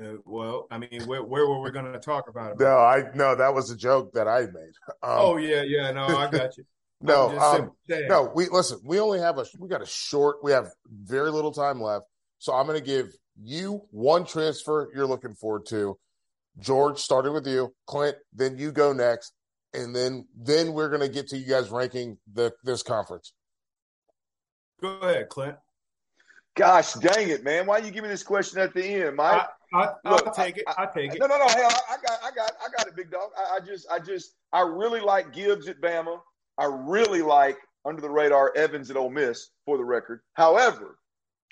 uh, 0.01 0.15
well, 0.25 0.67
I 0.71 0.79
mean, 0.79 1.03
where, 1.07 1.23
where 1.23 1.47
were 1.47 1.61
we 1.61 1.71
going 1.71 1.93
to 1.93 1.99
talk 1.99 2.29
about 2.29 2.53
it? 2.53 2.61
No, 2.61 2.79
I 2.79 3.05
no, 3.15 3.35
that 3.35 3.53
was 3.53 3.71
a 3.71 3.77
joke 3.77 4.13
that 4.13 4.29
I 4.29 4.43
made. 4.43 4.73
Um, 4.89 4.95
oh 5.03 5.37
yeah, 5.39 5.63
yeah, 5.63 5.91
no, 5.91 6.07
I 6.07 6.31
got 6.31 6.57
you. 6.57 6.65
no, 7.01 7.39
um, 7.39 7.73
no, 7.89 8.31
we 8.35 8.49
listen. 8.49 8.79
We 8.85 9.01
only 9.01 9.19
have 9.21 9.39
a 9.39 9.47
we 9.59 9.69
got 9.69 9.83
a 9.83 9.87
short. 9.87 10.39
We 10.43 10.53
have 10.53 10.71
very 10.87 11.31
little 11.31 11.53
time 11.53 11.81
left, 11.81 12.05
so 12.39 12.53
I'm 12.53 12.67
going 12.67 12.79
to 12.79 12.85
give 12.85 13.13
you 13.43 13.83
one 13.91 14.27
transfer 14.27 14.91
you're 14.95 15.07
looking 15.07 15.35
forward 15.35 15.65
to 15.67 15.99
George, 16.59 16.99
started 16.99 17.33
with 17.33 17.47
you, 17.47 17.75
Clint, 17.87 18.17
then 18.33 18.59
you 18.59 18.73
go 18.73 18.93
next, 18.93 19.33
and 19.73 19.95
then 19.95 20.27
then 20.37 20.73
we're 20.73 20.91
gonna 20.91 21.09
get 21.09 21.29
to 21.29 21.39
you 21.39 21.47
guys 21.47 21.71
ranking 21.71 22.19
the 22.33 22.53
this 22.65 22.83
conference. 22.83 23.33
Go 24.81 24.99
ahead, 25.01 25.29
Clint. 25.29 25.57
Gosh 26.57 26.95
dang 26.95 27.29
it, 27.29 27.45
man! 27.45 27.67
Why 27.67 27.79
are 27.79 27.85
you 27.85 27.91
giving 27.91 28.05
me 28.05 28.09
this 28.09 28.23
question 28.23 28.59
at 28.59 28.75
the 28.75 28.85
end, 28.85 29.17
Mike? 29.17 29.47
I, 29.73 29.93
will 30.05 30.19
take 30.33 30.57
it. 30.57 30.65
I'll 30.67 30.93
take 30.93 31.15
it. 31.15 31.21
No, 31.21 31.27
no, 31.27 31.39
no. 31.39 31.47
Hey, 31.47 31.63
I, 31.63 31.81
I, 31.91 31.97
got, 32.05 32.19
I 32.25 32.31
got, 32.35 32.53
I 32.65 32.69
got 32.77 32.89
it, 32.89 32.97
big 32.97 33.11
dog. 33.11 33.31
I, 33.39 33.57
I 33.57 33.61
just, 33.61 33.87
I 33.91 34.01
just, 34.01 34.35
I 34.53 34.63
really 34.63 35.01
like 35.01 35.33
Gibbs 35.33 35.69
at 35.69 35.81
Bama. 35.81 36.19
I 36.59 36.65
really 36.65 37.23
like 37.23 37.57
under 37.85 38.01
the 38.01 38.11
radar 38.11 38.53
Evans 38.57 38.91
at 38.91 38.97
Ole 38.97 39.11
Miss, 39.11 39.51
for 39.65 39.79
the 39.79 39.85
record. 39.85 40.21
However, 40.35 40.99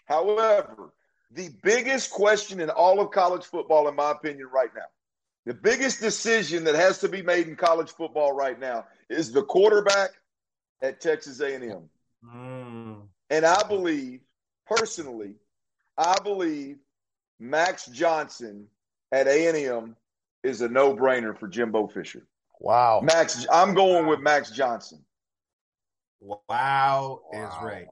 however, 0.07 0.92
the 1.33 1.51
biggest 1.62 2.11
question 2.11 2.61
in 2.61 2.70
all 2.70 3.01
of 3.01 3.11
college 3.11 3.45
football, 3.45 3.89
in 3.89 3.95
my 3.95 4.12
opinion, 4.12 4.49
right 4.53 4.70
now, 4.74 4.87
the 5.47 5.55
biggest 5.55 6.01
decision 6.01 6.64
that 6.64 6.74
has 6.74 6.99
to 6.99 7.09
be 7.09 7.22
made 7.22 7.49
in 7.49 7.57
college 7.57 7.91
football 7.91 8.33
right 8.33 8.59
now 8.59 8.87
is 9.09 9.33
the 9.33 9.43
quarterback 9.43 10.11
at 10.83 11.01
Texas 11.01 11.41
A&M. 11.41 11.89
Mm. 12.24 13.03
And 13.31 13.45
I 13.45 13.62
believe, 13.68 14.20
personally, 14.66 15.35
I 15.97 16.16
believe 16.22 16.79
Max 17.39 17.87
Johnson 17.87 18.66
at 19.12 19.26
A&M 19.26 19.97
is 20.45 20.61
a 20.61 20.68
no-brainer 20.68 21.39
for 21.39 21.49
Jimbo 21.49 21.89
Fisher. 21.89 22.26
Wow. 22.61 23.01
Max, 23.03 23.47
I'm 23.53 23.74
going 23.74 24.07
with 24.07 24.20
Max 24.20 24.51
Johnson. 24.51 25.05
Wow, 26.20 26.39
wow. 26.49 27.20
is 27.33 27.64
right. 27.64 27.87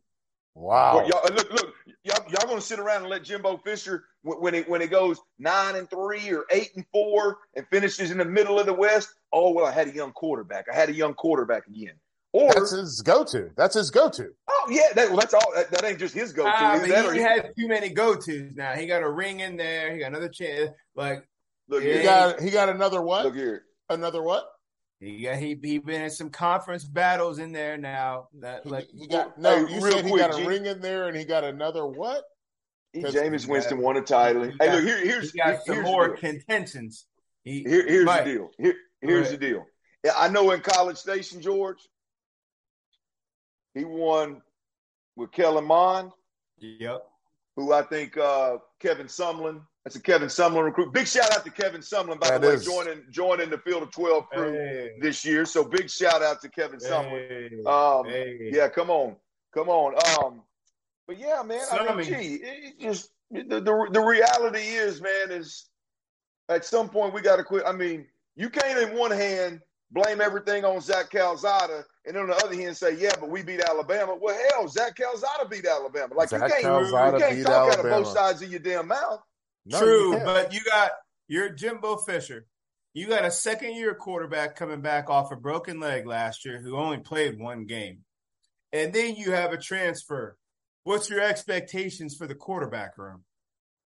Wow. 0.55 0.97
Well, 0.97 1.09
y'all, 1.09 1.35
look, 1.35 1.53
look, 1.53 1.75
y'all, 2.07 2.25
y'all 2.31 2.49
gonna 2.49 2.61
sit 2.61 2.79
around 2.79 3.03
and 3.03 3.11
let 3.11 3.25
Jimbo 3.25 3.59
Fisher 3.59 4.05
when 4.23 4.55
it 4.55 4.69
when 4.69 4.81
it 4.81 4.91
goes 4.91 5.21
nine 5.39 5.75
and 5.77 5.91
three 5.91 6.31
or 6.31 6.45
eight 6.51 6.71
and 6.77 6.85
four 6.93 7.39
and 7.55 7.67
finishes 7.69 8.11
in 8.11 8.19
the 8.19 8.25
middle 8.25 8.59
of 8.59 8.67
the 8.67 8.73
West? 8.73 9.11
Oh 9.33 9.51
well, 9.53 9.67
I 9.67 9.73
had 9.73 9.89
a 9.89 9.95
young 9.95 10.13
quarterback. 10.13 10.67
I 10.73 10.77
had 10.77 10.89
a 10.89 10.95
young 10.95 11.15
quarterback 11.15 11.67
again. 11.67 11.95
Or 12.33 12.53
that's 12.53 12.71
his 12.71 13.01
go-to. 13.01 13.51
That's 13.57 13.75
his 13.75 13.91
go-to. 13.91 14.29
Oh 14.51 14.69
yeah, 14.71 14.93
that, 14.95 15.09
well, 15.09 15.19
that's 15.19 15.33
all. 15.33 15.53
That, 15.55 15.71
that, 15.71 15.85
ain't 15.85 15.99
just 15.99 16.15
his 16.15 16.33
go-to. 16.33 16.51
Uh, 16.51 16.81
he, 16.81 17.19
he 17.19 17.23
has 17.23 17.43
too 17.59 17.67
many 17.67 17.89
go-tos 17.89 18.53
now. 18.55 18.75
He 18.75 18.87
got 18.87 19.03
a 19.03 19.09
ring 19.09 19.41
in 19.41 19.57
there. 19.57 19.93
He 19.93 20.01
got 20.01 20.09
another 20.09 20.29
chance. 20.29 20.71
Like 20.95 21.27
look, 21.69 21.83
he 21.83 22.03
got 22.03 22.41
he 22.41 22.51
got 22.51 22.69
another 22.69 23.01
what? 23.01 23.25
Look 23.25 23.35
here, 23.35 23.63
another 23.89 24.23
what? 24.23 24.47
He 25.01 25.23
got 25.23 25.37
he 25.37 25.59
he 25.63 25.79
been 25.79 26.03
in 26.03 26.11
some 26.11 26.31
conference 26.31 26.85
battles 26.85 27.39
in 27.39 27.53
there 27.53 27.77
now. 27.77 28.29
That 28.41 28.67
like 28.67 28.89
he 28.97 29.07
got 29.07 29.39
no. 29.39 29.67
Hey, 29.67 29.75
you 29.75 29.81
said 29.81 30.05
he 30.05 30.11
quick, 30.11 30.23
got 30.23 30.35
a 30.35 30.39
G- 30.39 30.47
ring 30.47 30.67
in 30.67 30.81
there, 30.81 31.09
and 31.09 31.17
he 31.17 31.25
got 31.25 31.45
another 31.45 31.87
what? 31.87 32.25
Jameis 32.95 33.47
Winston 33.47 33.79
won 33.79 33.99
a 33.99 34.01
title. 34.01 34.45
Hey, 34.45 34.53
got, 34.59 34.75
look 34.77 34.85
here. 34.85 35.05
Here's 35.05 35.33
he 35.33 35.39
got 35.39 35.49
here, 35.49 35.61
some 35.67 35.83
more 35.83 36.17
contentions. 36.17 37.07
He, 37.45 37.63
here, 37.63 37.87
here's 37.87 38.07
the 38.07 38.25
deal. 38.25 38.51
Here, 38.59 38.75
here's 39.03 39.31
the 39.31 39.37
deal. 39.37 39.67
I 40.17 40.29
know 40.29 40.51
in 40.53 40.61
College 40.61 40.97
Station, 40.97 41.43
George, 41.43 41.79
he 43.75 43.85
won 43.85 44.41
with 45.15 45.31
Kellen 45.33 45.65
Mond. 45.65 46.11
Yep. 46.59 47.03
Who 47.57 47.73
I 47.73 47.83
think 47.83 48.17
uh, 48.17 48.59
Kevin 48.81 49.07
Sumlin 49.07 49.61
that's 49.87 49.95
a 49.95 50.01
Kevin 50.01 50.27
Sumlin 50.27 50.65
recruit. 50.65 50.93
Big 50.93 51.07
shout 51.07 51.33
out 51.33 51.45
to 51.45 51.51
Kevin 51.53 51.81
Sumlin, 51.81 52.19
by 52.19 52.31
that 52.31 52.41
the 52.41 52.49
way, 52.49 52.55
is. 52.55 52.65
joining 52.65 53.05
joining 53.09 53.51
the 53.51 53.59
field 53.59 53.85
of 53.85 53.93
12 53.93 54.29
crew 54.31 54.53
hey. 54.53 54.91
this 55.01 55.25
year. 55.25 55.45
So 55.45 55.63
big 55.63 55.89
shout 55.89 56.25
out 56.25 56.43
to 56.43 56.49
Kevin 56.49 56.81
Sumlin. 56.81 57.65
Um, 57.65 58.05
hey. 58.05 58.51
Yeah, 58.53 58.69
come 58.69 58.91
on. 58.91 59.15
Come 59.55 59.69
on. 59.69 59.95
Um, 60.19 60.43
but 61.07 61.21
yeah, 61.21 61.41
man, 61.47 61.61
I 61.71 61.95
mean, 61.95 62.05
gee, 62.05 62.41
it, 62.43 62.81
just 62.81 63.11
the, 63.31 63.45
the, 63.45 63.89
the 63.93 64.01
reality 64.01 64.59
is, 64.59 65.01
man, 65.01 65.31
is 65.31 65.67
at 66.49 66.65
some 66.65 66.89
point 66.89 67.15
we 67.15 67.21
got 67.21 67.37
to 67.37 67.45
quit. 67.45 67.63
I 67.65 67.71
mean, 67.71 68.07
you 68.35 68.51
can't 68.51 68.91
in 68.91 68.99
one 68.99 69.13
hand 69.13 69.61
blame 69.93 70.21
everything 70.21 70.65
on 70.65 70.81
Zach 70.81 71.11
Calzada, 71.11 71.85
and 72.05 72.17
then 72.17 72.25
on 72.25 72.31
the 72.31 72.45
other 72.45 72.57
hand 72.57 72.77
say, 72.77 72.97
yeah, 72.97 73.13
but 73.21 73.31
we 73.31 73.45
beat 73.45 73.61
Alabama. 73.61 74.17
Well, 74.21 74.37
hell, 74.51 74.67
Zach 74.67 74.97
Calzada 74.97 75.49
beat 75.49 75.65
Alabama. 75.65 76.13
Like 76.13 76.31
Zach 76.31 76.43
you 76.43 76.49
can't, 76.49 76.63
Calzada 76.65 77.19
you 77.19 77.23
can't 77.23 77.47
talk 77.47 77.53
Alabama. 77.55 77.89
out 77.89 77.99
of 77.99 78.05
both 78.05 78.13
sides 78.13 78.43
of 78.43 78.51
your 78.51 78.59
damn 78.59 78.89
mouth. 78.89 79.23
No, 79.67 79.81
True, 79.81 80.21
but 80.25 80.53
you 80.53 80.61
got 80.65 80.93
your 81.27 81.51
Jimbo 81.51 81.97
Fisher. 81.97 82.47
You 82.95 83.09
got 83.09 83.25
a 83.25 83.31
second 83.31 83.75
year 83.75 83.95
quarterback 83.95 84.57
coming 84.57 84.81
back 84.81 85.11
off 85.11 85.33
a 85.33 85.37
broken 85.37 85.81
leg 85.81 86.07
last 86.07 86.45
year 86.45 86.61
who 86.61 86.77
only 86.77 86.99
played 86.99 87.39
one 87.39 87.67
game. 87.67 88.05
And 88.73 88.93
then 88.93 89.17
you 89.17 89.33
have 89.33 89.53
a 89.53 89.59
transfer. 89.59 90.37
What's 90.85 91.11
your 91.11 91.21
expectations 91.21 92.15
for 92.15 92.27
the 92.27 92.35
quarterback 92.35 92.97
room? 92.97 93.25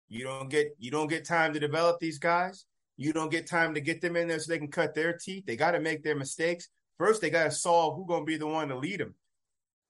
You 0.07 0.23
don't 0.23 0.49
get 0.49 0.69
you 0.80 0.89
don't 0.89 1.10
get 1.10 1.26
time 1.26 1.53
to 1.53 1.60
develop 1.60 1.99
these 1.99 2.18
guys. 2.18 2.65
You 2.95 3.14
don't 3.14 3.30
get 3.30 3.48
time 3.48 3.76
to 3.76 3.81
get 3.81 4.02
them 4.02 4.15
in 4.15 4.27
there 4.27 4.39
so 4.39 4.52
they 4.52 4.57
can 4.57 4.72
cut 4.72 4.95
their 4.95 5.18
teeth. 5.18 5.45
They 5.45 5.57
got 5.57 5.72
to 5.72 5.80
make 5.80 6.03
their 6.03 6.15
mistakes. 6.15 6.69
First, 6.98 7.22
they 7.22 7.30
got 7.30 7.44
to 7.44 7.52
solve 7.52 7.95
who's 7.95 8.07
going 8.07 8.22
to 8.22 8.26
be 8.26 8.38
the 8.38 8.48
one 8.48 8.69
to 8.69 8.77
lead 8.77 8.99
them. 8.99 9.15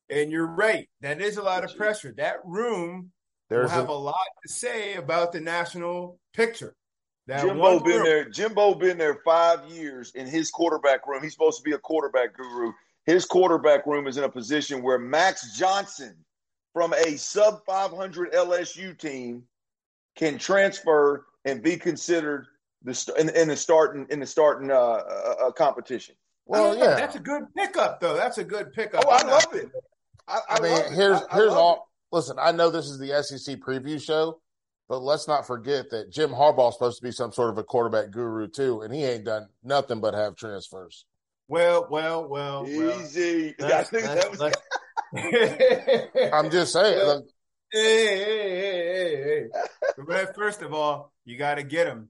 And 0.09 0.31
you're 0.31 0.47
right. 0.47 0.89
That 1.01 1.21
is 1.21 1.37
a 1.37 1.43
lot 1.43 1.63
of 1.63 1.75
pressure. 1.77 2.13
That 2.17 2.37
room 2.43 3.11
there's 3.49 3.71
will 3.71 3.77
have 3.77 3.89
a, 3.89 3.93
a, 3.93 3.93
lot 3.93 4.15
to 4.45 4.51
say 4.51 4.95
about 4.95 5.31
the 5.31 5.39
national 5.39 6.19
picture. 6.33 6.75
That 7.27 7.41
Jimbo 7.41 7.79
been 7.79 8.03
there. 8.03 8.29
Jimbo 8.29 8.75
been 8.75 8.97
there 8.97 9.19
five 9.25 9.69
years 9.69 10.11
in 10.15 10.27
his 10.27 10.49
quarterback 10.49 11.05
room. 11.07 11.21
He's 11.23 11.33
supposed 11.33 11.57
to 11.57 11.63
be 11.63 11.73
a 11.73 11.77
quarterback 11.77 12.35
guru. 12.35 12.71
His 13.05 13.25
quarterback 13.25 13.85
room 13.85 14.07
is 14.07 14.17
in 14.17 14.23
a 14.23 14.29
position 14.29 14.81
where 14.81 14.97
Max 14.97 15.57
Johnson 15.57 16.15
from 16.73 16.93
a 16.93 17.17
sub 17.17 17.65
500 17.65 18.31
LSU 18.33 18.97
team 18.97 19.43
can 20.15 20.37
transfer 20.37 21.25
and 21.45 21.61
be 21.61 21.77
considered 21.77 22.47
the 22.83 23.13
in, 23.17 23.29
in 23.29 23.47
the 23.47 23.55
starting 23.55 24.07
in 24.09 24.19
the 24.19 24.25
starting 24.25 24.71
uh, 24.71 24.75
uh, 24.75 25.35
uh 25.47 25.51
competition. 25.51 26.15
Well, 26.45 26.77
yeah, 26.77 26.95
that's 26.95 27.15
a 27.15 27.19
good 27.19 27.43
pickup, 27.55 27.99
though. 27.99 28.15
That's 28.15 28.37
a 28.37 28.43
good 28.43 28.71
pickup. 28.71 29.03
Oh, 29.05 29.09
I 29.09 29.23
love 29.23 29.53
it. 29.53 29.69
I, 30.27 30.39
I, 30.49 30.57
I 30.57 30.59
mean, 30.61 30.93
here's 30.93 31.21
I, 31.29 31.35
here's 31.35 31.51
all. 31.51 31.86
It. 32.11 32.15
Listen, 32.15 32.37
I 32.39 32.51
know 32.51 32.69
this 32.69 32.85
is 32.85 32.99
the 32.99 33.21
SEC 33.23 33.59
preview 33.59 34.01
show, 34.01 34.39
but 34.89 34.99
let's 34.99 35.27
not 35.27 35.45
forget 35.45 35.89
that 35.91 36.11
Jim 36.11 36.29
Harbaugh's 36.29 36.75
supposed 36.75 36.97
to 36.99 37.03
be 37.03 37.11
some 37.11 37.31
sort 37.31 37.49
of 37.49 37.57
a 37.57 37.63
quarterback 37.63 38.11
guru 38.11 38.47
too, 38.47 38.81
and 38.81 38.93
he 38.93 39.03
ain't 39.03 39.25
done 39.25 39.47
nothing 39.63 39.99
but 39.99 40.13
have 40.13 40.35
transfers. 40.35 41.05
Well, 41.47 41.87
well, 41.89 42.27
well, 42.27 42.67
easy. 42.67 43.55
Well, 43.57 43.69
let's, 43.69 43.91
let's, 43.93 44.39
let's, 44.39 44.61
I'm 46.33 46.49
just 46.49 46.73
saying. 46.73 47.05
Look, 47.05 47.25
hey, 47.71 48.07
hey, 48.17 48.55
hey, 49.25 49.47
hey, 49.97 50.25
First 50.35 50.61
of 50.61 50.73
all, 50.73 51.13
you 51.25 51.37
got 51.37 51.55
to 51.55 51.63
get 51.63 51.87
him. 51.87 52.09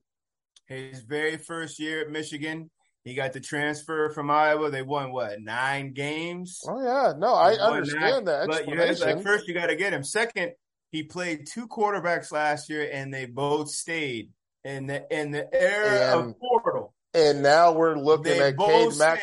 His 0.66 1.02
very 1.02 1.38
first 1.38 1.80
year 1.80 2.02
at 2.02 2.10
Michigan, 2.10 2.70
he 3.08 3.14
got 3.14 3.34
the 3.34 3.40
transfer 3.40 4.10
from 4.10 4.30
Iowa. 4.30 4.70
They 4.70 4.82
won 4.82 5.12
what 5.12 5.42
nine 5.42 5.94
games? 5.94 6.62
Oh 6.68 6.82
yeah, 6.84 7.14
no, 7.18 7.34
I 7.34 7.54
understand 7.54 8.02
nine. 8.02 8.26
that. 8.26 8.48
But 8.48 8.68
you 8.68 8.76
know, 8.76 8.86
like 8.86 9.24
first 9.24 9.48
you 9.48 9.54
got 9.54 9.68
to 9.68 9.76
get 9.76 9.94
him. 9.94 10.04
Second, 10.04 10.52
he 10.92 11.04
played 11.04 11.48
two 11.48 11.68
quarterbacks 11.68 12.32
last 12.32 12.70
year, 12.70 12.90
and 12.92 13.14
they 13.14 13.26
both 13.26 13.70
stayed 13.70 14.32
in 14.64 14.88
the 14.88 15.06
in 15.10 15.32
the 15.32 15.48
era 15.54 16.20
and, 16.20 16.30
of 16.32 16.40
portal. 16.40 16.94
And 17.14 17.42
now 17.42 17.72
we're 17.72 17.98
looking 17.98 18.34
they 18.34 18.50
at 18.50 18.58
Cade 18.58 18.98
Mack. 18.98 19.22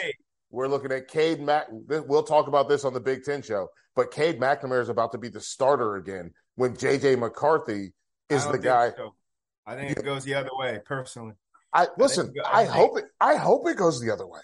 We're 0.51 0.69
looking 0.69 0.93
at 0.93 1.09
Cade 1.09 1.41
Mack. 1.41 1.67
We'll 1.71 2.23
talk 2.23 2.47
about 2.47 2.69
this 2.69 2.85
on 2.85 2.95
the 2.95 3.01
Big 3.01 3.25
Ten 3.25 3.43
show. 3.43 3.69
But 3.95 4.11
Cade 4.11 4.41
McNamara 4.41 4.81
is 4.81 4.89
about 4.89 5.13
to 5.13 5.19
be 5.19 5.29
the 5.29 5.41
starter 5.41 5.97
again 5.97 6.33
when 6.55 6.75
JJ 6.75 7.19
McCarthy 7.19 7.93
is 8.31 8.47
the 8.47 8.59
guy. 8.59 8.91
So. 8.97 9.15
I 9.67 9.77
think 9.77 9.93
it 9.93 10.05
goes 10.05 10.25
the 10.25 10.35
other 10.35 10.51
way, 10.59 10.79
personally. 10.85 11.35
I 11.75 11.89
listen. 11.99 12.33
I, 12.45 12.63
I 12.63 12.65
hope 12.65 12.99
it. 12.99 13.07
I 13.21 13.35
hope 13.35 13.69
it 13.69 13.77
goes 13.77 14.01
the 14.01 14.13
other 14.13 14.27
way. 14.27 14.41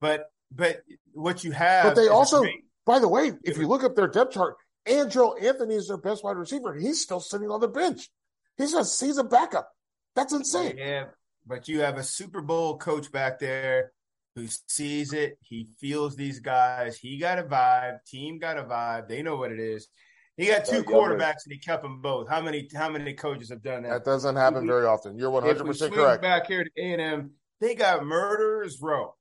But 0.00 0.26
but 0.50 0.82
what 1.12 1.44
you 1.44 1.52
have. 1.52 1.84
But 1.84 1.96
they 1.96 2.08
also, 2.08 2.40
great. 2.40 2.64
by 2.84 2.98
the 2.98 3.08
way, 3.08 3.32
if 3.44 3.56
you 3.56 3.68
look 3.68 3.84
up 3.84 3.94
their 3.94 4.08
depth 4.08 4.34
chart, 4.34 4.56
Andrel 4.86 5.40
Anthony 5.40 5.76
is 5.76 5.88
their 5.88 5.96
best 5.96 6.24
wide 6.24 6.36
receiver. 6.36 6.74
He's 6.74 7.00
still 7.00 7.20
sitting 7.20 7.50
on 7.50 7.60
the 7.60 7.68
bench. 7.68 8.10
He's 8.58 8.74
a 8.74 8.78
he's 8.78 9.18
a 9.18 9.24
backup. 9.24 9.70
That's 10.16 10.32
insane. 10.32 10.76
Yeah, 10.76 11.06
but 11.46 11.68
you 11.68 11.80
have 11.80 11.96
a 11.96 12.02
Super 12.02 12.42
Bowl 12.42 12.78
coach 12.78 13.12
back 13.12 13.38
there 13.38 13.92
who 14.34 14.46
sees 14.66 15.12
it. 15.12 15.38
He 15.40 15.68
feels 15.78 16.16
these 16.16 16.40
guys. 16.40 16.98
He 16.98 17.18
got 17.18 17.38
a 17.38 17.44
vibe. 17.44 18.04
Team 18.06 18.38
got 18.38 18.58
a 18.58 18.64
vibe. 18.64 19.08
They 19.08 19.22
know 19.22 19.36
what 19.36 19.52
it 19.52 19.60
is. 19.60 19.88
He 20.36 20.46
got 20.46 20.64
two 20.64 20.82
quarterbacks 20.82 21.44
and 21.44 21.52
he 21.52 21.58
kept 21.58 21.82
them 21.82 22.00
both. 22.00 22.28
How 22.28 22.40
many 22.40 22.68
how 22.74 22.88
many 22.88 23.12
coaches 23.12 23.50
have 23.50 23.62
done 23.62 23.82
that? 23.82 23.90
That 23.90 24.04
doesn't 24.04 24.36
happen 24.36 24.66
very 24.66 24.86
often. 24.86 25.18
You're 25.18 25.30
100 25.30 25.66
percent 25.66 25.94
correct. 25.94 26.22
Back 26.22 26.46
here 26.46 26.64
to 26.64 26.70
A 26.78 26.92
and 26.92 27.00
M, 27.00 27.30
they 27.60 27.74
got 27.74 28.04
murderers 28.04 28.78
row. 28.80 29.14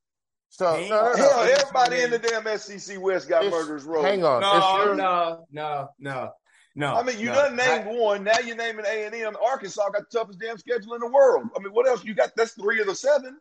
So 0.50 0.80
no, 0.90 1.14
no, 1.14 1.16
no. 1.16 1.42
everybody 1.42 2.02
in 2.02 2.10
the 2.10 2.20
damn 2.20 2.58
SEC 2.58 3.00
West 3.00 3.30
got 3.30 3.46
if, 3.46 3.52
murderers 3.52 3.84
row. 3.84 4.02
Hang 4.02 4.24
on, 4.24 4.42
no, 4.42 4.94
no, 4.96 5.46
no, 5.52 5.90
no, 6.00 6.32
no. 6.76 6.96
I 6.96 7.04
mean, 7.04 7.20
you 7.20 7.28
no. 7.28 7.34
done 7.34 7.56
named 7.56 7.88
I, 7.88 8.00
one. 8.00 8.24
Now 8.24 8.40
you're 8.40 8.56
naming 8.56 8.86
A 8.86 9.06
and 9.06 9.14
M. 9.14 9.36
Arkansas 9.46 9.90
got 9.90 10.10
the 10.10 10.18
toughest 10.18 10.40
damn 10.40 10.58
schedule 10.58 10.96
in 10.96 11.02
the 11.02 11.12
world. 11.12 11.50
I 11.56 11.60
mean, 11.60 11.72
what 11.74 11.88
else 11.88 12.04
you 12.04 12.16
got? 12.16 12.32
That's 12.36 12.54
three 12.54 12.82
of 12.82 12.88
the 12.88 12.96
seven. 12.96 13.38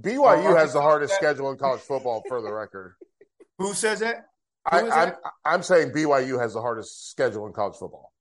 BYU 0.00 0.46
oh, 0.46 0.56
has 0.56 0.72
the 0.72 0.80
hardest 0.80 1.14
schedule 1.14 1.50
in 1.50 1.58
college 1.58 1.80
football, 1.82 2.22
for 2.26 2.40
the 2.40 2.52
record. 2.52 2.94
Who 3.58 3.74
says 3.74 4.00
that? 4.00 4.29
I, 4.66 4.80
am 4.80 4.92
I'm, 4.92 5.12
I'm 5.44 5.62
saying 5.62 5.92
BYU 5.92 6.40
has 6.40 6.54
the 6.54 6.60
hardest 6.60 7.10
schedule 7.10 7.46
in 7.46 7.52
college 7.52 7.76
football. 7.76 8.12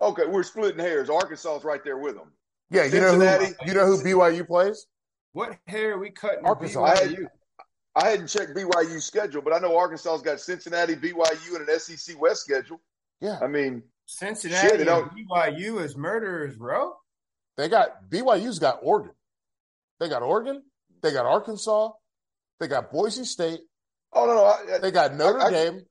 Okay, 0.00 0.26
we're 0.26 0.42
splitting 0.42 0.78
hairs. 0.78 1.08
Arkansas 1.08 1.56
is 1.56 1.64
right 1.64 1.82
there 1.82 1.96
with 1.96 2.16
them. 2.16 2.32
Yeah, 2.70 2.84
you 2.84 2.90
Cincinnati. 2.90 3.44
know 3.44 3.50
who 3.50 3.66
you 3.66 3.74
know 3.74 3.86
who 3.86 4.02
BYU 4.02 4.46
plays? 4.46 4.86
What 5.32 5.56
hair 5.66 5.94
are 5.94 5.98
we 5.98 6.10
cutting? 6.10 6.44
Arkansas. 6.44 6.82
I, 6.82 6.96
had, 6.96 7.30
I 7.94 8.08
hadn't 8.08 8.26
checked 8.26 8.54
BYU's 8.54 9.04
schedule, 9.04 9.42
but 9.42 9.52
I 9.52 9.58
know 9.58 9.76
Arkansas's 9.76 10.22
got 10.22 10.40
Cincinnati, 10.40 10.96
BYU, 10.96 11.56
and 11.56 11.68
an 11.68 11.78
SEC 11.78 12.20
West 12.20 12.42
schedule. 12.42 12.80
Yeah, 13.20 13.38
I 13.40 13.46
mean 13.46 13.82
Cincinnati 14.06 14.68
shit, 14.68 14.80
and 14.80 14.88
BYU 14.88 15.80
is 15.80 15.96
murderers, 15.96 16.56
bro. 16.56 16.94
They 17.56 17.68
got 17.68 18.10
BYU's 18.10 18.58
got 18.58 18.80
Oregon. 18.82 19.12
They 19.98 20.08
got 20.08 20.22
Oregon. 20.22 20.62
They 21.02 21.12
got 21.12 21.24
Arkansas. 21.24 21.90
They 22.60 22.68
got 22.68 22.90
Boise 22.90 23.24
State. 23.24 23.60
Oh 24.12 24.26
no, 24.26 24.34
no 24.34 24.44
I, 24.44 24.78
they 24.78 24.90
got 24.90 25.14
Notre 25.14 25.40
I, 25.40 25.50
Dame. 25.50 25.82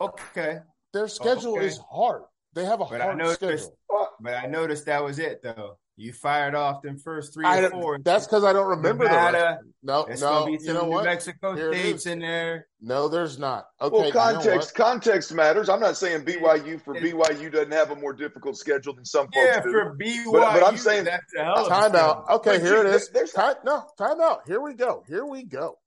Okay. 0.00 0.58
Their 0.92 1.08
schedule 1.08 1.56
okay. 1.56 1.66
is 1.66 1.78
hard. 1.90 2.22
They 2.54 2.64
have 2.64 2.80
a 2.80 2.84
but 2.84 3.00
hard 3.00 3.18
noticed, 3.18 3.36
schedule. 3.36 3.78
Uh, 3.94 4.06
but 4.20 4.34
I 4.34 4.46
noticed 4.46 4.86
that 4.86 5.02
was 5.02 5.18
it 5.18 5.42
though. 5.42 5.78
You 6.00 6.12
fired 6.12 6.54
off 6.54 6.82
them 6.82 6.96
first 6.96 7.34
three 7.34 7.44
or 7.44 7.70
four. 7.70 7.98
That's 7.98 8.24
because 8.24 8.44
I 8.44 8.52
don't 8.52 8.68
remember 8.68 9.02
Nevada, 9.02 9.58
No, 9.82 10.04
no. 10.04 10.06
Be 10.06 10.16
some 10.16 10.48
you 10.48 10.72
know 10.72 10.84
New 10.84 10.90
what? 10.90 11.04
Mexico 11.04 11.56
Here 11.56 11.72
states 11.72 12.06
in 12.06 12.20
there. 12.20 12.68
No, 12.80 13.08
there's 13.08 13.36
not. 13.36 13.66
Okay. 13.80 13.96
Well, 13.96 14.12
context 14.12 14.46
you 14.78 14.84
know 14.84 14.90
context 14.90 15.34
matters. 15.34 15.68
I'm 15.68 15.80
not 15.80 15.96
saying 15.96 16.24
BYU 16.24 16.80
for 16.80 16.94
BYU 16.94 17.50
doesn't 17.50 17.72
have 17.72 17.90
a 17.90 17.96
more 17.96 18.12
difficult 18.12 18.56
schedule 18.56 18.94
than 18.94 19.04
some 19.04 19.26
folks 19.26 19.38
yeah, 19.44 19.60
do. 19.60 19.72
for 19.72 19.96
BYU, 20.00 20.24
but, 20.30 20.52
but 20.52 20.62
I'm 20.62 20.76
saying 20.76 21.02
that's 21.02 21.34
a 21.36 21.42
hell 21.42 21.66
of 21.66 21.68
time 21.68 21.96
out. 21.96 22.30
Okay, 22.30 22.58
but 22.58 22.62
here 22.62 22.76
you, 22.76 22.88
it 22.88 22.94
is. 22.94 23.08
There's 23.08 23.32
time, 23.32 23.56
no 23.64 23.84
time 23.98 24.20
out. 24.20 24.42
Here 24.46 24.60
we 24.60 24.74
go. 24.74 25.02
Here 25.08 25.26
we 25.26 25.42
go. 25.42 25.78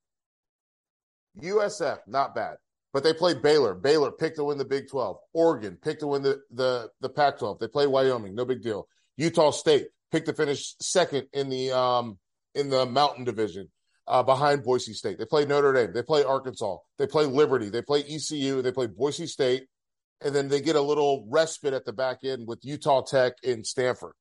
USF, 1.39 1.99
not 2.07 2.35
bad. 2.35 2.57
But 2.93 3.03
they 3.03 3.13
play 3.13 3.33
Baylor. 3.33 3.73
Baylor 3.73 4.11
picked 4.11 4.35
to 4.35 4.43
win 4.43 4.57
the 4.57 4.65
Big 4.65 4.89
12. 4.89 5.17
Oregon 5.33 5.77
picked 5.81 6.01
to 6.01 6.07
win 6.07 6.23
the, 6.23 6.41
the, 6.51 6.89
the 6.99 7.09
Pac 7.09 7.39
12. 7.39 7.59
They 7.59 7.67
play 7.67 7.87
Wyoming. 7.87 8.35
No 8.35 8.43
big 8.43 8.61
deal. 8.61 8.87
Utah 9.15 9.51
State 9.51 9.87
picked 10.11 10.27
to 10.27 10.33
finish 10.33 10.75
second 10.81 11.27
in 11.31 11.49
the 11.49 11.71
um, 11.71 12.17
in 12.53 12.69
the 12.69 12.85
Mountain 12.85 13.23
Division 13.23 13.69
uh, 14.07 14.23
behind 14.23 14.63
Boise 14.63 14.93
State. 14.93 15.17
They 15.17 15.25
play 15.25 15.45
Notre 15.45 15.73
Dame. 15.73 15.93
They 15.93 16.03
play 16.03 16.23
Arkansas. 16.23 16.77
They 16.97 17.07
play 17.07 17.25
Liberty. 17.25 17.69
They 17.69 17.81
play 17.81 18.01
ECU. 18.01 18.61
They 18.61 18.71
play 18.71 18.87
Boise 18.87 19.27
State. 19.27 19.67
And 20.23 20.35
then 20.35 20.49
they 20.49 20.61
get 20.61 20.75
a 20.75 20.81
little 20.81 21.25
respite 21.29 21.73
at 21.73 21.85
the 21.85 21.93
back 21.93 22.19
end 22.23 22.47
with 22.47 22.59
Utah 22.63 23.01
Tech 23.01 23.33
and 23.43 23.65
Stanford. 23.65 24.13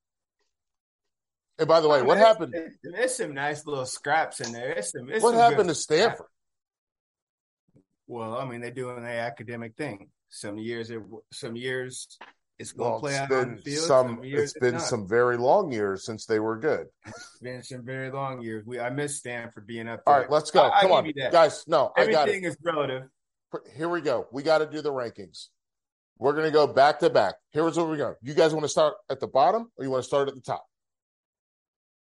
And 1.59 1.69
by 1.69 1.81
the 1.81 1.89
way, 1.89 2.01
oh, 2.01 2.05
what 2.05 2.17
happened? 2.17 2.55
There's 2.83 3.17
some 3.17 3.35
nice 3.35 3.67
little 3.67 3.85
scraps 3.85 4.41
in 4.41 4.53
there. 4.53 4.81
Some, 4.81 5.09
what 5.21 5.35
happened 5.35 5.69
to 5.69 5.75
Stanford? 5.75 6.27
Well, 8.11 8.37
I 8.37 8.45
mean, 8.45 8.61
they're 8.61 8.73
doing 8.73 9.05
their 9.05 9.21
academic 9.21 9.77
thing. 9.77 10.09
Some 10.31 10.59
years, 10.59 10.91
it, 10.91 11.01
some 11.33 11.55
years 11.55 12.19
it's 12.59 12.73
going 12.73 12.91
well, 12.91 12.99
to 12.99 13.07
play 13.07 13.17
out 13.17 13.31
on 13.31 13.55
the 13.55 13.63
field. 13.63 13.85
Some, 13.85 14.07
some 14.17 14.21
it's 14.25 14.53
been 14.55 14.75
not. 14.75 14.83
some 14.83 15.07
very 15.07 15.37
long 15.37 15.71
years 15.71 16.05
since 16.05 16.27
they 16.27 16.41
were 16.41 16.59
good. 16.59 16.89
It's 17.07 17.39
been 17.41 17.63
some 17.63 17.85
very 17.85 18.11
long 18.11 18.43
years. 18.43 18.67
We 18.67 18.81
I 18.81 18.91
miss 18.91 19.19
Stanford 19.19 19.65
being 19.65 19.87
up 19.87 20.03
there. 20.05 20.13
All 20.13 20.21
right, 20.23 20.29
let's 20.29 20.51
go. 20.51 20.69
I, 20.69 20.81
Come 20.81 20.93
I 20.93 20.95
on, 20.97 21.13
guys. 21.31 21.65
No, 21.69 21.93
everything 21.97 22.43
is 22.43 22.57
relative. 22.65 23.05
Here 23.77 23.89
we 23.89 24.01
go. 24.01 24.27
We 24.33 24.43
got 24.43 24.59
to 24.59 24.67
do 24.67 24.83
the 24.83 24.91
rankings. 24.91 25.47
We're 26.19 26.33
going 26.33 26.47
to 26.47 26.51
go 26.51 26.67
back 26.67 26.99
to 27.01 27.11
back. 27.11 27.35
Here's 27.53 27.77
where 27.77 27.87
we 27.87 27.97
go. 27.97 28.17
You 28.23 28.35
guys 28.35 28.53
want 28.53 28.65
to 28.65 28.69
start 28.69 28.95
at 29.09 29.21
the 29.21 29.29
bottom, 29.29 29.71
or 29.79 29.85
you 29.85 29.91
want 29.91 30.03
to 30.03 30.09
start 30.09 30.27
at 30.27 30.35
the 30.35 30.41
top? 30.41 30.67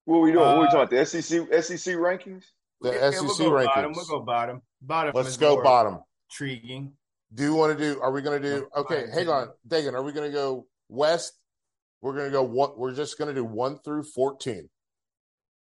What 0.03 0.17
are 0.17 0.21
we 0.21 0.33
doing? 0.33 0.43
Uh, 0.43 0.47
what 0.47 0.57
are 0.57 0.59
we 0.59 0.65
talking 0.65 0.79
about? 0.81 0.89
The 0.89 1.05
SEC 1.05 1.79
SEC 1.79 1.95
rankings? 1.95 2.43
The 2.83 2.91
yeah, 2.91 3.11
SEC 3.11 3.39
we'll 3.39 3.51
rankings. 3.51 3.65
Bottom. 3.65 3.93
We'll 3.95 4.05
go 4.05 4.19
bottom. 4.19 4.61
Bottom. 4.81 5.13
Let's 5.15 5.37
go 5.37 5.63
bottom. 5.63 5.99
Intriguing. 6.29 6.91
Do 7.33 7.43
you 7.43 7.55
want 7.55 7.77
to 7.77 7.81
do? 7.81 7.99
Are 8.01 8.11
we 8.11 8.21
going 8.21 8.41
to 8.41 8.47
do? 8.47 8.67
Okay, 8.75 9.05
hang 9.11 9.29
on, 9.29 9.47
Dagan. 9.67 9.93
Are 9.93 10.03
we 10.03 10.11
going 10.11 10.29
to 10.29 10.33
go 10.33 10.67
west? 10.89 11.39
We're 12.01 12.13
going 12.13 12.25
to 12.25 12.31
go 12.31 12.43
one. 12.43 12.71
We're 12.75 12.93
just 12.93 13.17
going 13.17 13.29
to 13.29 13.33
do 13.33 13.45
one 13.45 13.79
through 13.79 14.03
fourteen. 14.03 14.69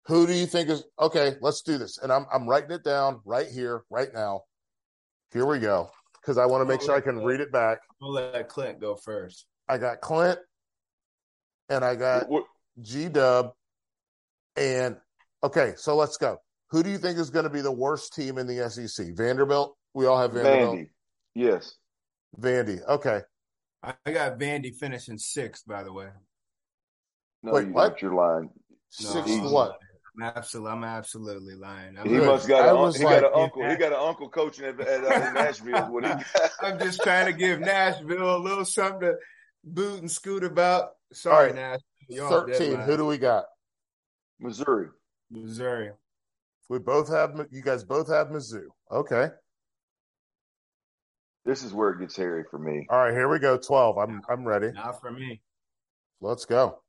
Who 0.05 0.27
do 0.27 0.33
you 0.33 0.45
think 0.45 0.69
is 0.69 0.83
okay? 0.99 1.33
Let's 1.41 1.63
do 1.63 1.79
this, 1.79 1.97
and 1.97 2.11
I'm 2.11 2.27
I'm 2.31 2.47
writing 2.47 2.71
it 2.71 2.83
down 2.83 3.21
right 3.25 3.47
here, 3.47 3.83
right 3.89 4.09
now. 4.13 4.43
Here 5.33 5.45
we 5.45 5.57
go, 5.59 5.89
because 6.21 6.37
I 6.37 6.45
want 6.45 6.61
to 6.61 6.65
make 6.65 6.81
sure 6.81 6.95
I 6.95 7.01
can 7.01 7.23
read 7.23 7.39
it 7.39 7.51
back. 7.51 7.79
We'll 7.99 8.11
let 8.11 8.47
Clint 8.47 8.79
go 8.79 8.95
first. 8.95 9.47
I 9.67 9.79
got 9.79 9.99
Clint, 9.99 10.39
and 11.69 11.83
I 11.83 11.95
got 11.95 12.27
G 12.79 13.09
Dub, 13.09 13.51
and 14.55 14.95
okay, 15.43 15.73
so 15.75 15.95
let's 15.95 16.17
go. 16.17 16.37
Who 16.71 16.83
do 16.83 16.89
you 16.89 16.97
think 16.97 17.17
is 17.17 17.29
going 17.29 17.43
to 17.43 17.49
be 17.49 17.61
the 17.61 17.71
worst 17.71 18.13
team 18.13 18.37
in 18.37 18.47
the 18.47 18.69
SEC? 18.69 19.15
Vanderbilt. 19.15 19.75
We 19.93 20.05
all 20.05 20.19
have 20.19 20.33
Vanderbilt. 20.33 20.77
Vandy. 20.77 20.89
Yes. 21.33 21.75
Vandy. 22.39 22.85
Okay. 22.87 23.21
I 23.81 23.93
got 24.11 24.37
Vandy 24.37 24.75
finishing 24.75 25.17
sixth, 25.17 25.65
by 25.65 25.83
the 25.83 25.93
way. 25.93 26.09
No, 27.41 27.53
Wait, 27.53 27.67
you 27.67 27.73
what? 27.73 28.01
Your 28.01 28.13
line. 28.13 28.49
No, 29.01 29.09
sixth 29.09 29.39
what? 29.51 29.79
I'm 30.17 30.23
absolutely, 30.35 30.71
I'm 30.71 30.83
absolutely 30.83 31.55
lying. 31.55 31.97
I'm 31.97 32.09
he 32.09 32.17
good. 32.17 32.25
must 32.25 32.47
got, 32.47 32.67
a, 32.67 32.97
he 32.97 33.05
like, 33.05 33.21
got 33.21 33.31
an 33.31 33.41
uncle. 33.41 33.69
He 33.69 33.75
got 33.75 33.93
an 33.93 33.99
uncle 33.99 34.29
coaching 34.29 34.65
at, 34.65 34.79
at 34.79 35.03
uh, 35.05 35.31
Nashville. 35.31 35.91
What 35.91 36.05
he 36.05 36.11
I'm 36.61 36.77
just 36.77 37.01
trying 37.01 37.27
to 37.27 37.33
give 37.33 37.59
Nashville 37.61 38.35
a 38.35 38.39
little 38.39 38.65
something 38.65 39.01
to 39.01 39.15
boot 39.63 40.01
and 40.01 40.11
scoot 40.11 40.43
about. 40.43 40.89
Sorry, 41.13 41.53
right. 41.53 41.79
Nashville. 42.09 42.29
Thirteen. 42.29 42.79
Who 42.81 42.97
do 42.97 43.05
we 43.05 43.17
got? 43.17 43.45
Missouri. 44.39 44.87
Missouri. 45.31 45.91
We 46.69 46.79
both 46.79 47.09
have. 47.09 47.47
You 47.51 47.61
guys 47.61 47.83
both 47.83 48.07
have 48.09 48.27
Mizzou. 48.27 48.65
Okay. 48.91 49.29
This 51.45 51.63
is 51.63 51.73
where 51.73 51.89
it 51.89 51.99
gets 51.99 52.15
hairy 52.15 52.43
for 52.49 52.59
me. 52.59 52.85
All 52.89 52.99
right, 52.99 53.13
here 53.13 53.27
we 53.27 53.39
go. 53.39 53.57
Twelve. 53.57 53.97
I'm 53.97 54.21
I'm 54.29 54.45
ready. 54.45 54.71
Not 54.71 55.01
for 55.01 55.11
me. 55.11 55.41
Let's 56.21 56.45
go. 56.45 56.81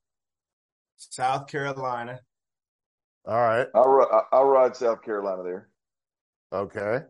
South 0.96 1.46
Carolina. 1.46 2.20
All 3.26 3.40
right. 3.40 3.66
I'll, 3.74 3.88
ri- 3.88 4.20
I'll 4.32 4.44
ride 4.44 4.76
South 4.76 5.02
Carolina 5.02 5.42
there. 5.42 5.68
Okay. 6.52 7.04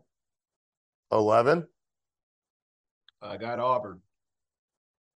Eleven. 1.11 1.67
I 3.21 3.37
got 3.37 3.59
Auburn. 3.59 4.01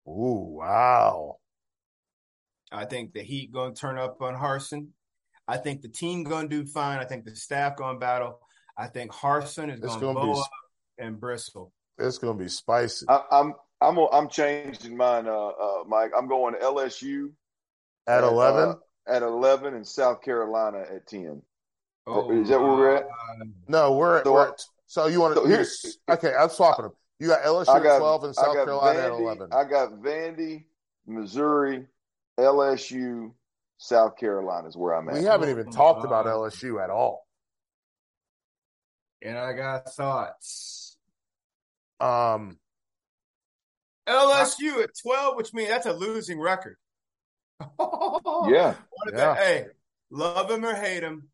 Ooh, 0.07 0.57
wow. 0.59 1.37
I 2.71 2.85
think 2.85 3.13
the 3.13 3.21
Heat 3.23 3.51
going 3.51 3.73
to 3.73 3.79
turn 3.79 3.97
up 3.97 4.21
on 4.21 4.35
Harsin. 4.35 4.87
I 5.47 5.57
think 5.57 5.81
the 5.81 5.87
team 5.89 6.23
going 6.23 6.49
to 6.49 6.63
do 6.63 6.65
fine. 6.65 6.99
I 6.99 7.05
think 7.05 7.25
the 7.25 7.35
staff 7.35 7.75
going 7.77 7.95
to 7.95 7.99
battle. 7.99 8.39
I 8.77 8.87
think 8.87 9.11
Harsin 9.11 9.71
is 9.73 9.79
going 9.79 9.99
to 9.99 10.05
gonna 10.05 10.19
be 10.19 10.25
blow 10.25 10.31
s- 10.33 10.39
up 10.39 10.49
and 10.99 11.19
bristle. 11.19 11.71
It's 11.97 12.17
gonna 12.17 12.37
be 12.37 12.49
spicy. 12.49 13.05
I, 13.07 13.21
I'm 13.31 13.53
I'm 13.79 13.97
I'm 14.11 14.27
changing 14.27 14.97
mine, 14.97 15.27
uh, 15.27 15.47
uh, 15.47 15.83
Mike. 15.87 16.11
I'm 16.17 16.27
going 16.27 16.55
LSU 16.55 17.31
At 18.07 18.23
uh, 18.23 18.27
eleven? 18.27 18.75
at 19.07 19.21
eleven 19.21 19.75
and 19.75 19.87
South 19.87 20.21
Carolina 20.21 20.79
at 20.93 21.07
ten. 21.07 21.41
Oh, 22.07 22.29
is 22.31 22.49
that 22.49 22.59
where 22.59 22.69
we're 22.73 22.95
at? 22.97 23.07
no, 23.69 23.93
we're 23.95 24.17
at 24.17 24.25
so 24.25 24.33
we're 24.33 24.47
at, 24.49 24.61
so 24.87 25.07
you 25.07 25.21
want 25.21 25.35
to 25.35 25.41
so 25.41 25.47
here's- 25.47 25.97
okay, 26.09 26.33
I'm 26.37 26.49
swapping 26.49 26.83
them. 26.83 26.91
You 27.19 27.27
got 27.29 27.43
LSU 27.43 27.69
I 27.69 27.77
at 27.77 27.99
twelve 27.99 28.23
and 28.25 28.35
South 28.35 28.47
got 28.47 28.65
Carolina 28.65 28.99
at 28.99 29.11
eleven. 29.11 29.47
I 29.53 29.63
got 29.63 29.93
Vandy, 30.01 30.65
Missouri, 31.07 31.85
LSU, 32.37 33.31
South 33.77 34.17
Carolina 34.17 34.67
is 34.67 34.77
where 34.77 34.93
I'm 34.93 35.07
at. 35.09 35.15
we 35.15 35.23
haven't 35.23 35.49
even 35.49 35.67
Oh, 35.67 35.71
talked 35.71 36.05
about 36.05 36.25
LSU 36.25 36.81
at 36.83 36.89
all. 36.89 37.25
And 39.21 39.37
I 39.37 39.53
got 39.53 39.93
thoughts. 39.93 40.97
Um 41.99 42.57
LSU 44.07 44.83
at 44.83 44.91
12, 45.01 45.35
which 45.35 45.53
means 45.53 45.69
that's 45.69 45.85
a 45.87 45.93
losing 45.93 46.39
record. 46.39 46.77
Yeah. 48.47 48.75
Yeah. 49.13 49.35
hey, 49.35 49.65
love 50.11 50.51
him 50.51 50.65
or 50.65 50.73
hate 50.75 51.01
him, 51.03 51.29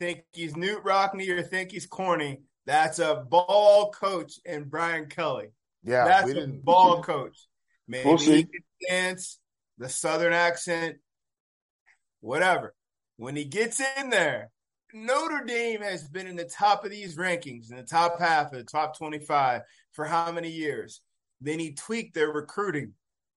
think 0.00 0.22
he's 0.32 0.54
Knute 0.54 0.82
Rockne 0.84 1.28
or 1.30 1.42
think 1.42 1.70
he's 1.70 1.86
corny. 1.86 2.40
That's 2.66 2.98
a 2.98 3.14
ball 3.16 3.90
coach 3.90 4.40
and 4.46 4.70
Brian 4.70 5.06
Kelly. 5.06 5.48
yeah, 5.84 6.04
That's 6.06 6.32
a 6.32 6.46
ball 6.46 7.02
coach. 7.02 7.38
Maybe 7.86 8.08
We'll 8.08 8.18
see. 8.18 8.36
he 8.36 8.44
can 8.44 8.62
dance, 8.88 9.38
the 9.78 9.88
southern 9.88 10.32
accent, 10.32 10.96
whatever. 12.24 12.74
When 13.16 13.36
he 13.36 13.44
gets 13.44 13.80
in 13.98 14.10
there, 14.10 14.50
Notre 14.92 15.44
Dame 15.44 15.82
has 15.82 16.08
been 16.08 16.26
in 16.26 16.36
the 16.36 16.44
top 16.44 16.84
of 16.84 16.90
these 16.90 17.16
rankings, 17.16 17.70
in 17.70 17.76
the 17.76 17.82
top 17.82 18.18
half 18.18 18.52
of 18.52 18.58
the 18.58 18.64
top 18.64 18.96
25 18.96 19.62
for 19.92 20.04
how 20.04 20.32
many 20.32 20.50
years? 20.50 21.00
Then 21.40 21.58
he 21.58 21.72
tweaked 21.72 22.14
their 22.14 22.30
recruiting. 22.30 22.92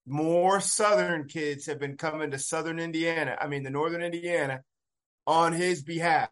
More 0.05 0.59
Southern 0.61 1.27
kids 1.27 1.65
have 1.65 1.79
been 1.79 1.97
coming 1.97 2.31
to 2.31 2.39
Southern 2.39 2.79
Indiana, 2.79 3.37
I 3.39 3.47
mean, 3.47 3.63
the 3.63 3.69
Northern 3.69 4.01
Indiana, 4.01 4.61
on 5.25 5.51
his 5.51 5.83
behalf. 5.83 6.29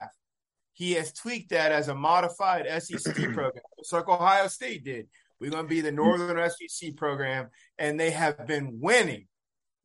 He 0.73 0.93
has 0.93 1.11
tweaked 1.11 1.49
that 1.49 1.71
as 1.71 1.89
a 1.89 1.95
modified 1.95 2.67
SEC 2.81 3.15
program, 3.33 3.63
just 3.77 3.93
like 3.93 4.07
Ohio 4.07 4.47
State 4.47 4.85
did. 4.85 5.07
We're 5.41 5.51
going 5.51 5.65
to 5.65 5.69
be 5.69 5.81
the 5.81 5.89
mm-hmm. 5.89 5.97
Northern 5.97 6.49
SEC 6.49 6.95
program, 6.95 7.49
and 7.77 7.99
they 7.99 8.11
have 8.11 8.47
been 8.47 8.79
winning. 8.79 9.27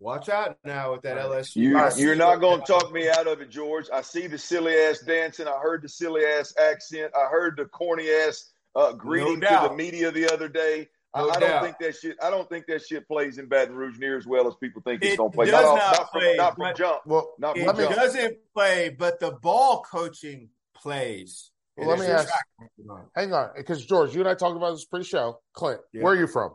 Watch 0.01 0.31
out 0.31 0.57
now 0.65 0.93
with 0.93 1.03
that 1.03 1.19
LSU. 1.19 1.57
You, 1.57 1.89
you're 2.03 2.17
not 2.17 2.41
going 2.41 2.61
to 2.61 2.67
talk 2.67 2.91
me 2.91 3.11
out 3.11 3.27
of 3.27 3.43
it, 3.43 3.51
George. 3.51 3.87
I 3.93 4.01
see 4.01 4.27
the 4.27 4.39
silly 4.39 4.75
ass 4.75 5.01
dancing. 5.01 5.47
I 5.47 5.59
heard 5.61 5.83
the 5.83 5.89
silly 5.91 6.25
ass 6.25 6.55
accent. 6.59 7.13
I 7.15 7.29
heard 7.31 7.59
the 7.59 7.67
corny 7.67 8.09
ass 8.11 8.51
uh, 8.75 8.93
greeting 8.95 9.41
to 9.43 9.67
the 9.69 9.75
media 9.77 10.11
the 10.11 10.33
other 10.33 10.49
day. 10.49 10.89
I, 11.13 11.21
No 11.23 11.31
I 11.31 11.41
don't 11.41 11.63
think 11.65 11.77
that 11.81 11.97
shit. 11.97 12.17
I 12.23 12.31
don't 12.31 12.49
think 12.49 12.65
that 12.69 12.87
shit 12.87 13.07
plays 13.09 13.37
in 13.37 13.47
Baton 13.47 13.75
Rouge 13.75 13.99
near 13.99 14.17
as 14.17 14.27
well 14.27 14.49
as 14.49 14.55
people 14.63 14.81
think 14.81 15.03
it's 15.03 15.15
It 15.15 15.19
going 15.19 15.33
to 15.33 15.37
play. 15.37 15.47
does 15.51 15.55
Not, 15.55 15.65
off- 15.65 15.77
not 15.79 15.97
not 15.99 16.11
from, 16.13 16.21
play, 16.21 16.37
not 16.37 16.55
from 16.55 16.63
but- 16.63 16.77
jump. 16.77 17.01
well 17.05 17.35
Not 17.39 17.57
It 17.59 17.61
from 17.61 17.67
let 17.67 17.77
me 17.77 17.83
jump. 17.85 17.97
doesn't 17.97 18.37
play, 18.55 18.89
but 18.97 19.21
the 19.21 19.33
ball 19.33 19.83
coaching 19.83 20.49
plays. 20.77 21.51
Well, 21.77 21.89
let 21.89 21.99
me 21.99 22.07
ask- 22.07 22.29
track 22.29 22.45
record 22.59 22.91
on 22.91 23.01
it. 23.01 23.07
hang 23.15 23.33
on, 23.35 23.51
because 23.57 23.85
George, 23.85 24.15
you 24.15 24.21
and 24.21 24.29
I 24.31 24.35
talked 24.35 24.57
about 24.57 24.71
this 24.71 24.85
pre-show. 24.87 25.41
Clint, 25.53 25.81
Yeah. 25.93 26.03
where 26.05 26.13
are 26.15 26.17
you 26.17 26.27
from? 26.27 26.55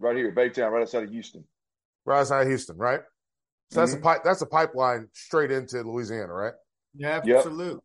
Right 0.00 0.16
here, 0.16 0.32
Baytown, 0.32 0.70
right 0.72 0.82
outside 0.82 1.04
of 1.04 1.10
Houston. 1.10 1.44
Right 2.04 2.20
outside 2.20 2.42
of 2.42 2.48
Houston, 2.48 2.76
right? 2.76 3.00
So 3.70 3.80
that's 3.80 3.94
a 3.94 3.98
Mhm. 3.98 4.02
pipe 4.02 4.24
that's 4.24 4.42
a 4.42 4.46
pipeline 4.46 5.08
straight 5.12 5.50
into 5.50 5.82
Louisiana, 5.82 6.32
right? 6.32 6.54
Yeah, 6.94 7.20
Yep. 7.24 7.36
absolute. 7.38 7.82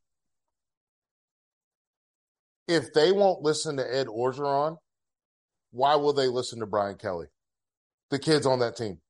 If 2.68 2.91
they 2.94 3.11
won't 3.11 3.41
listen 3.44 3.77
to 3.77 3.95
Ed 3.95 4.07
Orgeron, 4.07 4.77
why 5.72 5.95
will 5.95 6.14
they 6.14 6.27
listen 6.27 6.60
to 6.60 6.65
Brian 6.65 6.98
Kelly? 6.98 7.27
The 8.10 8.19
kids 8.19 8.45
on 8.45 8.60
that 8.60 8.76
team. 8.76 9.02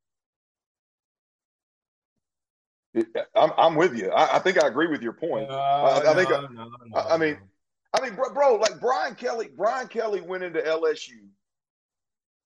I'm, 3.36 3.52
I'm 3.58 3.76
with 3.76 3.96
you. 3.96 4.10
I, 4.12 4.38
I 4.38 4.40
think 4.40 4.62
I 4.64 4.68
agree 4.68 4.88
with 4.88 5.02
your 5.02 5.14
point. 5.14 5.50
I- 5.52 6.02
I 6.12 6.16
think- 6.16 6.30
no, 6.30 6.42
no, 6.48 6.68
no, 6.68 6.96
I- 6.98 7.14
I 7.14 7.18
mean, 7.18 7.34
no. 7.36 7.40
I 7.94 8.02
mean, 8.02 8.16
bro, 8.16 8.34
bro, 8.34 8.56
like 8.56 8.80
Brian 8.80 9.16
Kelly, 9.16 9.48
Brian 9.56 9.88
Kelly 9.88 10.22
went 10.22 10.44
into 10.44 10.60
LSU, 10.62 11.30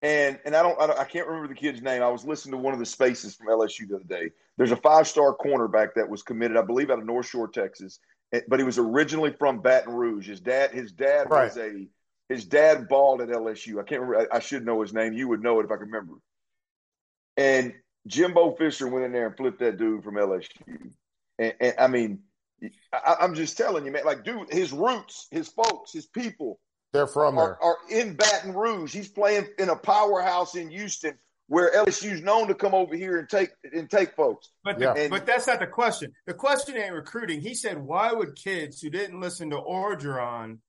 and 0.01 0.39
and 0.45 0.55
I 0.55 0.63
don't, 0.63 0.79
I 0.81 0.87
don't, 0.87 0.99
I 0.99 1.03
can't 1.03 1.27
remember 1.27 1.47
the 1.47 1.59
kid's 1.59 1.81
name. 1.81 2.01
I 2.01 2.09
was 2.09 2.25
listening 2.25 2.53
to 2.53 2.57
one 2.57 2.73
of 2.73 2.79
the 2.79 2.85
spaces 2.85 3.35
from 3.35 3.47
LSU 3.47 3.87
the 3.87 3.95
other 3.95 4.05
day. 4.05 4.31
There's 4.57 4.71
a 4.71 4.77
five 4.77 5.07
star 5.07 5.35
cornerback 5.35 5.93
that 5.95 6.09
was 6.09 6.23
committed, 6.23 6.57
I 6.57 6.61
believe, 6.61 6.89
out 6.89 6.99
of 6.99 7.05
North 7.05 7.27
Shore, 7.27 7.47
Texas, 7.47 7.99
but 8.47 8.59
he 8.59 8.65
was 8.65 8.77
originally 8.77 9.33
from 9.37 9.59
Baton 9.59 9.93
Rouge. 9.93 10.27
His 10.27 10.39
dad, 10.39 10.71
his 10.71 10.91
dad 10.91 11.29
was 11.29 11.57
a, 11.57 11.87
his 12.29 12.45
dad 12.45 12.87
balled 12.87 13.21
at 13.21 13.29
LSU. 13.29 13.79
I 13.79 13.83
can't 13.83 14.01
remember. 14.01 14.27
I, 14.31 14.37
I 14.37 14.39
should 14.39 14.65
know 14.65 14.81
his 14.81 14.93
name. 14.93 15.13
You 15.13 15.27
would 15.27 15.43
know 15.43 15.59
it 15.59 15.65
if 15.65 15.71
I 15.71 15.75
could 15.75 15.87
remember. 15.87 16.13
And 17.37 17.73
Jimbo 18.07 18.55
Fisher 18.55 18.87
went 18.87 19.05
in 19.05 19.11
there 19.11 19.27
and 19.27 19.37
flipped 19.37 19.59
that 19.59 19.77
dude 19.77 20.03
from 20.03 20.15
LSU. 20.15 20.47
And, 21.37 21.53
and 21.59 21.73
I 21.77 21.87
mean, 21.87 22.19
I, 22.93 23.17
I'm 23.19 23.35
just 23.35 23.57
telling 23.57 23.85
you, 23.85 23.91
man. 23.91 24.05
Like, 24.05 24.23
dude, 24.23 24.51
his 24.51 24.71
roots, 24.71 25.27
his 25.31 25.49
folks, 25.49 25.93
his 25.93 26.07
people 26.07 26.59
They're 26.93 27.07
from 27.07 27.37
are, 27.37 27.57
there. 27.59 27.63
are 27.63 27.77
in 27.89 28.15
Baton 28.15 28.53
Rouge. 28.53 28.93
He's 28.93 29.07
playing 29.07 29.47
in 29.57 29.69
a 29.69 29.75
powerhouse 29.75 30.55
in 30.55 30.69
Houston, 30.69 31.13
where 31.47 31.71
LSU's 31.73 32.21
known 32.21 32.47
to 32.47 32.55
come 32.55 32.73
over 32.73 32.95
here 32.95 33.17
and 33.19 33.29
take 33.29 33.51
and 33.73 33.89
take 33.89 34.15
folks. 34.15 34.49
But 34.63 34.79
Yeah. 34.79 34.93
the, 34.93 35.09
but 35.09 35.25
that's 35.25 35.47
not 35.47 35.59
the 35.59 35.67
question. 35.67 36.13
The 36.25 36.33
question 36.33 36.77
ain't 36.77 36.93
recruiting. 36.93 37.41
He 37.41 37.53
said, 37.55 37.77
why 37.77 38.11
would 38.11 38.35
kids 38.35 38.81
who 38.81 38.89
didn't 38.89 39.19
listen 39.21 39.49
to 39.51 39.57
Orgeron 39.57 40.59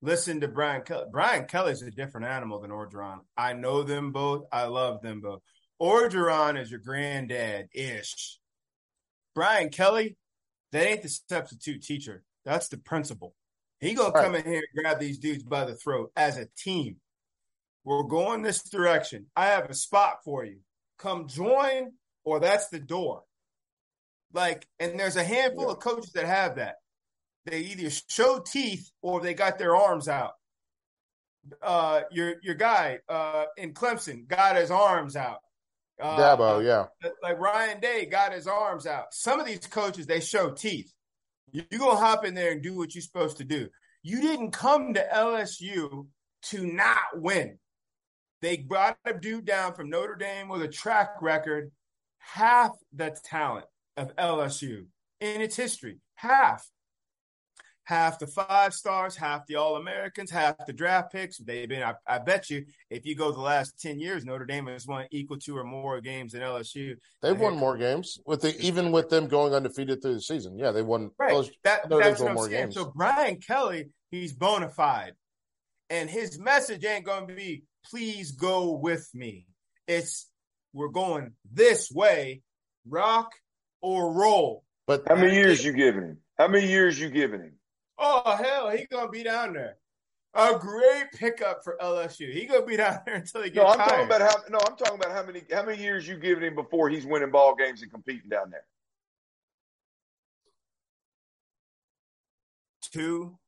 listen 0.00 0.40
to 0.40 0.48
Brian 0.48 0.82
Kelly? 0.82 1.06
Brian 1.10 1.46
Kelly's 1.46 1.82
a 1.82 1.90
different 1.90 2.26
animal 2.26 2.60
than 2.60 2.70
Orgeron. 2.70 3.20
I 3.36 3.52
know 3.52 3.82
them 3.82 4.12
both. 4.12 4.44
I 4.52 4.64
love 4.64 5.02
them 5.02 5.20
both. 5.20 5.42
Orgeron 5.80 6.60
is 6.60 6.70
your 6.70 6.80
granddad 6.80 7.68
ish. 7.72 8.38
Brian 9.34 9.70
Kelly, 9.70 10.16
that 10.70 10.86
ain't 10.86 11.02
the 11.02 11.08
substitute 11.08 11.82
teacher. 11.82 12.22
That's 12.44 12.68
the 12.68 12.78
principal. 12.78 13.34
He 13.82 13.94
gonna 13.94 14.12
come 14.12 14.36
in 14.36 14.44
here 14.44 14.62
and 14.62 14.84
grab 14.84 15.00
these 15.00 15.18
dudes 15.18 15.42
by 15.42 15.64
the 15.64 15.74
throat 15.74 16.12
as 16.14 16.38
a 16.38 16.46
team. 16.56 16.98
We're 17.84 18.04
going 18.04 18.42
this 18.42 18.62
direction. 18.62 19.26
I 19.34 19.46
have 19.46 19.68
a 19.68 19.74
spot 19.74 20.18
for 20.24 20.44
you. 20.44 20.58
Come 20.98 21.26
join, 21.26 21.90
or 22.22 22.38
that's 22.38 22.68
the 22.68 22.78
door. 22.78 23.24
Like, 24.32 24.68
and 24.78 25.00
there's 25.00 25.16
a 25.16 25.24
handful 25.24 25.68
of 25.68 25.80
coaches 25.80 26.12
that 26.12 26.26
have 26.26 26.56
that. 26.56 26.76
They 27.44 27.58
either 27.58 27.90
show 28.08 28.38
teeth 28.38 28.88
or 29.02 29.20
they 29.20 29.34
got 29.34 29.58
their 29.58 29.74
arms 29.74 30.06
out. 30.06 30.34
Uh, 31.60 32.02
your 32.12 32.36
your 32.40 32.54
guy 32.54 33.00
uh, 33.08 33.46
in 33.56 33.74
Clemson 33.74 34.28
got 34.28 34.54
his 34.54 34.70
arms 34.70 35.16
out. 35.16 35.40
Uh, 36.00 36.18
Dabo, 36.18 36.64
yeah. 36.64 36.86
like 37.20 37.40
Ryan 37.40 37.80
Day 37.80 38.06
got 38.06 38.32
his 38.32 38.46
arms 38.46 38.86
out. 38.86 39.06
Some 39.10 39.40
of 39.40 39.46
these 39.46 39.66
coaches 39.66 40.06
they 40.06 40.20
show 40.20 40.50
teeth. 40.50 40.92
You, 41.50 41.64
you 41.70 41.78
gonna 41.78 41.98
hop 41.98 42.24
in 42.24 42.34
there 42.34 42.52
and 42.52 42.62
do 42.62 42.76
what 42.76 42.94
you're 42.94 43.02
supposed 43.02 43.38
to 43.38 43.44
do. 43.44 43.68
You 44.02 44.20
didn't 44.20 44.52
come 44.52 44.94
to 44.94 45.06
LSU 45.12 46.06
to 46.44 46.66
not 46.66 46.98
win. 47.14 47.58
They 48.40 48.56
brought 48.56 48.98
a 49.04 49.14
dude 49.14 49.44
down 49.44 49.74
from 49.74 49.90
Notre 49.90 50.16
Dame 50.16 50.48
with 50.48 50.62
a 50.62 50.68
track 50.68 51.22
record, 51.22 51.70
half 52.18 52.72
the 52.92 53.16
talent 53.24 53.66
of 53.96 54.14
LSU 54.16 54.86
in 55.20 55.40
its 55.40 55.56
history. 55.56 55.98
Half. 56.16 56.68
Half 57.84 58.20
the 58.20 58.28
five 58.28 58.74
stars, 58.74 59.16
half 59.16 59.44
the 59.46 59.56
All 59.56 59.74
Americans, 59.76 60.30
half 60.30 60.54
the 60.66 60.72
draft 60.72 61.12
picks. 61.12 61.38
They've 61.38 61.68
been, 61.68 61.82
I, 61.82 61.94
I 62.06 62.18
bet 62.20 62.48
you, 62.48 62.64
if 62.90 63.04
you 63.04 63.16
go 63.16 63.32
the 63.32 63.40
last 63.40 63.80
10 63.80 63.98
years, 63.98 64.24
Notre 64.24 64.44
Dame 64.46 64.66
has 64.68 64.86
won 64.86 65.06
equal 65.10 65.38
to 65.38 65.56
or 65.56 65.64
more 65.64 66.00
games 66.00 66.32
than 66.32 66.42
LSU. 66.42 66.94
They've 67.22 67.38
won 67.38 67.56
more 67.56 67.76
games 67.76 68.20
with 68.24 68.42
the 68.42 68.56
even 68.60 68.92
with 68.92 69.08
them 69.08 69.26
going 69.26 69.52
undefeated 69.52 70.00
through 70.00 70.14
the 70.14 70.20
season. 70.20 70.58
Yeah, 70.58 70.70
they 70.70 70.82
won. 70.82 71.10
Right. 71.18 71.32
those- 71.32 71.50
That, 71.64 71.88
that's 71.88 72.04
Dame's 72.04 72.18
won 72.20 72.24
what 72.26 72.28
I'm 72.28 72.34
more 72.36 72.48
saying. 72.48 72.62
games. 72.66 72.74
So 72.76 72.92
Brian 72.94 73.36
Kelly, 73.38 73.86
he's 74.12 74.32
bona 74.32 74.68
fide. 74.68 75.14
And 75.90 76.08
his 76.08 76.38
message 76.38 76.84
ain't 76.84 77.04
going 77.04 77.26
to 77.26 77.34
be, 77.34 77.64
please 77.90 78.30
go 78.32 78.70
with 78.76 79.10
me. 79.12 79.46
It's, 79.88 80.28
we're 80.72 80.88
going 80.88 81.32
this 81.52 81.90
way, 81.90 82.42
rock 82.88 83.32
or 83.82 84.12
roll. 84.14 84.62
but 84.86 85.02
How 85.08 85.16
many 85.16 85.34
years 85.34 85.64
you 85.64 85.72
giving 85.72 86.02
him? 86.02 86.18
How 86.38 86.46
many 86.48 86.66
years 86.68 86.98
you 86.98 87.10
giving 87.10 87.40
him? 87.40 87.52
Oh, 87.98 88.36
hell, 88.36 88.70
he 88.70 88.86
to 88.86 89.08
be 89.08 89.22
down 89.22 89.52
there. 89.54 89.76
a 90.34 90.58
great 90.58 91.12
pickup 91.14 91.62
for 91.62 91.76
LSU. 91.80 92.32
He 92.32 92.46
gonna 92.46 92.64
be 92.66 92.76
down 92.78 93.00
there 93.06 93.16
until 93.16 93.42
he 93.42 93.50
gets 93.50 93.56
No, 93.64 93.66
I'm 93.70 93.78
tired. 93.78 93.88
talking 93.88 94.06
about 94.06 94.20
how. 94.22 94.36
No, 94.50 94.58
I'm 94.66 94.76
talking 94.76 94.94
about 94.96 95.12
how 95.12 95.24
many 95.24 95.42
how 95.52 95.64
many 95.64 95.82
years 95.82 96.06
you 96.08 96.16
giving 96.16 96.44
him 96.44 96.54
before 96.54 96.88
he's 96.88 97.06
winning 97.06 97.30
ball 97.30 97.54
games 97.54 97.82
and 97.82 97.90
competing 97.92 98.28
down 98.30 98.50
there. 98.50 98.64
two. 102.92 103.38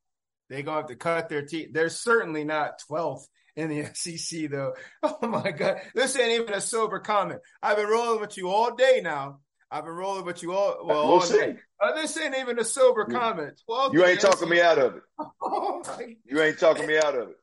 They 0.49 0.63
gonna 0.63 0.79
have 0.79 0.87
to 0.89 0.97
cut 0.97 1.29
their 1.29 1.43
teeth. 1.45 1.71
They're 1.73 1.89
certainly 1.89 2.45
not 2.45 2.81
12th 2.91 3.27
in 3.57 3.69
the 3.69 3.85
SEC 3.95 4.51
though. 4.51 4.75
Oh 5.03 5.27
my 5.27 5.51
god, 5.51 5.81
this 5.95 6.17
ain't 6.19 6.41
even 6.43 6.55
a 6.55 6.61
sober 6.61 6.99
comment. 6.99 7.41
I've 7.63 7.77
been 7.77 7.87
rolling 7.89 8.21
with 8.21 8.37
you 8.37 8.49
all 8.49 8.75
day 8.75 9.01
now. 9.03 9.41
I've 9.75 9.85
been 9.85 9.95
rolling 9.95 10.25
with 10.25 10.41
you 10.41 10.53
all 10.53 10.87
well 10.87 11.09
We'll 11.09 11.21
see. 11.21 11.37
day. 11.39 11.57
Uh, 11.81 11.95
this 11.95 12.17
ain't 12.17 12.37
even 12.39 12.61
a 12.61 12.65
sober 12.65 13.07
You- 13.09 13.19
comment. 13.19 13.61
12th 13.69 13.93
You 13.93 14.05
ain't 14.05 14.21
talking 14.21 14.49
me 14.49 14.61
out 14.61 14.79
of 14.79 14.95
it. 14.97 15.03
Oh 15.43 15.83
You 16.25 16.41
ain't 16.41 16.59
talking 16.61 16.87
me 16.87 16.97
out 16.97 17.17
of 17.17 17.31
it. 17.31 17.37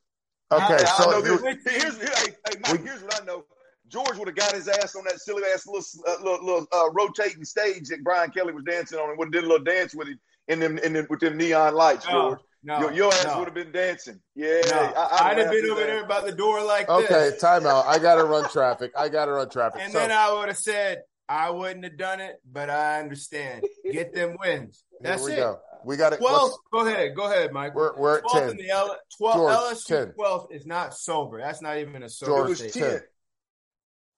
Okay, 0.52 0.64
I, 0.64 0.76
I 0.78 0.86
so 0.86 1.12
know 1.12 1.18
you- 1.18 1.38
this. 1.40 1.58
Here's, 1.84 1.98
hey, 1.98 2.32
hey, 2.49 2.56
Mike, 2.70 2.84
here's 2.86 3.02
what 3.03 3.22
I 3.22 3.26
know. 3.26 3.44
George 3.90 4.18
would 4.18 4.30
have 4.30 4.38
got 4.38 4.53
his 4.53 4.70
ass 4.70 4.95
on 4.95 5.03
that 5.03 5.20
silly 5.20 5.44
ass 5.53 5.68
little, 5.68 5.84
uh, 6.08 6.16
little, 6.24 6.45
little 6.45 6.68
uh, 6.72 6.90
rotating 6.94 7.44
stage 7.44 7.90
that 7.90 8.02
Brian 8.03 8.30
Kelly 8.32 8.53
was 8.53 8.64
dancing 8.64 8.98
on, 8.98 9.10
and 9.10 9.18
would 9.20 9.26
have 9.28 9.34
did 9.34 9.44
a 9.44 9.48
little 9.48 9.66
dance 9.66 9.94
with 9.94 10.08
him 10.08 10.20
in 10.48 10.60
them, 10.62 10.78
in 10.78 10.94
them 10.94 11.08
with 11.10 11.20
them 11.20 11.36
neon 11.38 11.74
lights. 11.76 12.06
No, 12.08 12.12
George, 12.14 12.40
no, 12.64 12.80
your, 12.80 12.94
your 12.94 13.14
ass 13.14 13.26
no, 13.26 13.40
would 13.40 13.45
have 13.49 13.53
been 13.53 13.74
dancing. 13.74 14.22
Yeah, 14.36 14.62
no. 14.70 14.78
I, 14.95 15.08
I'd 15.12 15.32
I'd 15.32 15.38
have 15.40 15.52
been 15.52 15.70
over 15.72 15.82
ass. 15.82 15.88
there 15.88 16.06
by 16.06 16.22
the 16.22 16.32
door 16.32 16.64
like 16.64 16.88
okay, 16.88 17.32
this. 17.32 17.44
timeout. 17.44 17.86
I 17.86 17.99
got 17.99 18.16
to 18.16 18.24
run 18.24 18.49
traffic. 18.49 18.91
I 18.98 19.10
got 19.10 19.26
to 19.26 19.34
run 19.34 19.49
traffic. 19.49 19.82
And 19.84 19.91
So- 19.91 19.99
then 19.99 20.12
I 20.14 20.32
would 20.34 20.48
have 20.48 20.58
said, 20.58 21.02
I 21.30 21.49
wouldn't 21.49 21.84
have 21.85 21.98
done 21.98 22.19
it, 22.19 22.41
but 22.49 22.69
I 22.69 22.99
understand. 22.99 23.64
Get 23.89 24.14
them 24.14 24.35
wins. 24.39 24.84
That's 25.02 25.26
Here 25.26 25.35
we 25.35 25.41
it. 25.41 25.43
go. 25.43 25.60
We 25.84 25.98
got 25.98 26.14
it. 26.14 26.19
12th, 26.19 26.53
go 26.72 26.85
ahead, 26.85 27.15
go 27.15 27.26
ahead, 27.31 27.52
Mike. 27.52 27.73
We're 27.73 27.98
we're 27.98 28.18
at 28.19 28.23
12th 28.23 28.41
in 28.41 28.48
ten. 28.49 28.57
the 28.57 28.69
L- 28.69 28.98
12, 29.18 29.35
George, 29.35 29.57
LSU 29.57 29.85
10. 29.88 30.14
12th 30.18 30.52
is 30.52 30.65
not 30.65 30.93
sober. 30.93 31.39
That's 31.39 31.61
not 31.61 31.77
even 31.77 32.03
a 32.03 32.10
sober 32.10 32.43
was 32.43 32.60
state. 32.60 32.73
10. 32.73 33.02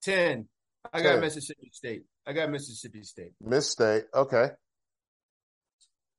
10. 0.02 0.48
I 0.92 1.02
got 1.02 1.12
10. 1.12 1.20
Mississippi 1.20 1.70
State. 1.72 2.04
I 2.26 2.32
got 2.32 2.50
Mississippi 2.50 3.02
State. 3.02 3.32
Miss 3.40 3.70
State. 3.70 4.04
Okay. 4.14 4.50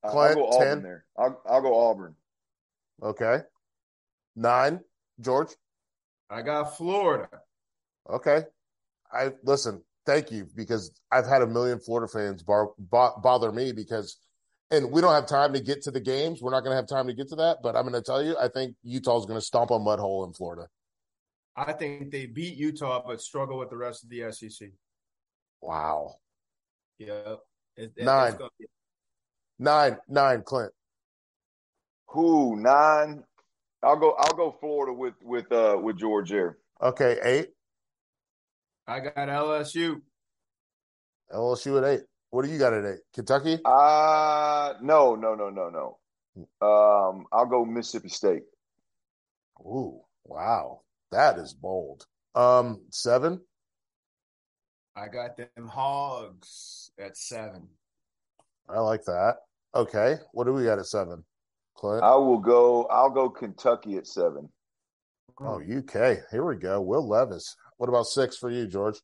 I'll 0.04 0.12
Clint, 0.12 0.36
go 0.36 0.48
Auburn 0.50 0.68
10. 0.68 0.84
there. 0.84 1.06
I'll, 1.18 1.42
I'll 1.48 1.62
go 1.62 1.90
Auburn. 1.90 2.16
Okay. 3.04 3.40
Nine. 4.36 4.80
George. 5.20 5.50
I 6.30 6.42
got 6.42 6.76
Florida. 6.78 7.30
Okay. 8.10 8.44
I 9.12 9.34
listen. 9.44 9.84
Thank 10.06 10.32
you 10.32 10.48
because 10.56 10.92
I've 11.12 11.26
had 11.26 11.42
a 11.42 11.48
million 11.48 11.80
Florida 11.80 12.08
fans 12.12 12.44
bar, 12.44 12.70
bo- 12.78 13.20
bother 13.24 13.52
me 13.52 13.72
because, 13.72 14.18
and 14.70 14.92
we 14.92 15.02
don't 15.02 15.14
have 15.14 15.26
time 15.26 15.54
to 15.54 15.60
get 15.60 15.82
to 15.84 15.92
the 15.92 16.00
games. 16.00 16.42
We're 16.42 16.52
not 16.52 16.62
going 16.62 16.72
to 16.74 16.76
have 16.76 16.88
time 16.88 17.08
to 17.08 17.14
get 17.14 17.30
to 17.30 17.36
that. 17.38 17.58
But 17.64 17.76
I'm 17.76 17.84
going 17.84 17.94
to 17.94 18.02
tell 18.04 18.24
you, 18.24 18.38
I 18.38 18.48
think 18.48 18.76
Utah's 18.84 19.26
going 19.26 19.40
to 19.40 19.46
stomp 19.46 19.72
a 19.72 19.80
mud 19.80 20.00
hole 20.00 20.24
in 20.26 20.34
Florida. 20.34 20.68
I 21.56 21.74
think 21.74 22.12
they 22.12 22.26
beat 22.28 22.56
Utah, 22.58 23.02
but 23.06 23.22
struggle 23.22 23.58
with 23.58 23.70
the 23.70 23.78
rest 23.78 24.04
of 24.04 24.10
the 24.10 24.32
SEC. 24.32 24.70
Wow. 25.62 26.16
Yeah. 27.00 27.36
It, 27.76 27.94
it- 27.96 28.04
Nine. 28.06 28.34
it's 28.34 28.44
be- 28.60 28.66
Nine. 29.58 29.98
Nine. 30.08 30.44
Clint. 30.44 30.72
Who 32.10 32.56
nine? 32.58 33.24
I'll 33.82 33.96
go. 33.98 34.14
I'll 34.18 34.34
go 34.36 34.56
Florida 34.60 34.94
with 34.94 35.16
with 35.24 35.52
uh 35.52 35.78
with 35.82 35.98
George 35.98 36.30
here. 36.30 36.58
Okay. 36.82 37.18
Eight. 37.24 37.50
I 38.88 39.00
got 39.00 39.16
LSU. 39.16 40.02
LSU 41.34 41.78
at 41.78 42.00
eight. 42.00 42.06
What 42.30 42.46
do 42.46 42.52
you 42.52 42.60
got 42.60 42.74
at 42.74 42.86
eight? 42.86 43.00
Kentucky. 43.14 43.60
Uh 43.66 44.74
no, 44.82 45.16
no, 45.16 45.36
no, 45.36 45.50
no, 45.50 45.70
no. 45.70 45.98
Um, 46.62 47.26
I'll 47.32 47.46
go 47.46 47.66
Mississippi 47.66 48.10
State. 48.10 48.44
Ooh. 49.62 50.02
Wow. 50.26 50.82
That 51.12 51.38
is 51.40 51.54
bold. 51.54 52.06
Um. 52.36 52.82
Seven. 52.92 53.42
I 54.96 55.08
got 55.08 55.38
them 55.38 55.68
Hogs 55.68 56.92
at 57.00 57.18
seven. 57.18 57.68
I 58.70 58.80
like 58.80 59.04
that. 59.06 59.36
Okay. 59.74 60.18
What 60.32 60.46
do 60.46 60.54
we 60.54 60.64
got 60.64 60.80
at 60.80 60.86
seven? 60.86 61.24
Clint. 61.76 62.04
I 62.04 62.16
will 62.16 62.40
go. 62.40 62.86
I'll 62.86 63.10
go 63.10 63.30
Kentucky 63.30 63.98
at 63.98 64.08
seven. 64.08 64.50
Oh, 65.40 65.62
UK. 65.62 66.20
Here 66.32 66.46
we 66.46 66.56
go. 66.56 66.82
Will 66.82 67.08
Levis. 67.08 67.56
What 67.78 67.90
about 67.90 68.08
six 68.08 68.38
for 68.38 68.50
you, 68.50 68.68
George? 68.68 69.00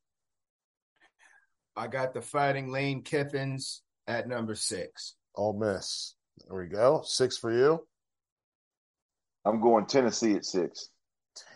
I 1.76 1.88
got 1.88 2.14
the 2.14 2.22
Fighting 2.22 2.72
Lane 2.72 3.04
Kiffins 3.04 3.82
at 4.08 4.28
number 4.28 4.56
six. 4.56 5.16
Ole 5.36 5.58
Miss. 5.58 6.16
There 6.48 6.58
we 6.58 6.68
go. 6.68 7.02
Six 7.06 7.38
for 7.38 7.52
you. 7.52 7.86
I'm 9.46 9.62
going 9.62 9.86
Tennessee 9.86 10.36
at 10.36 10.46
six. 10.46 10.90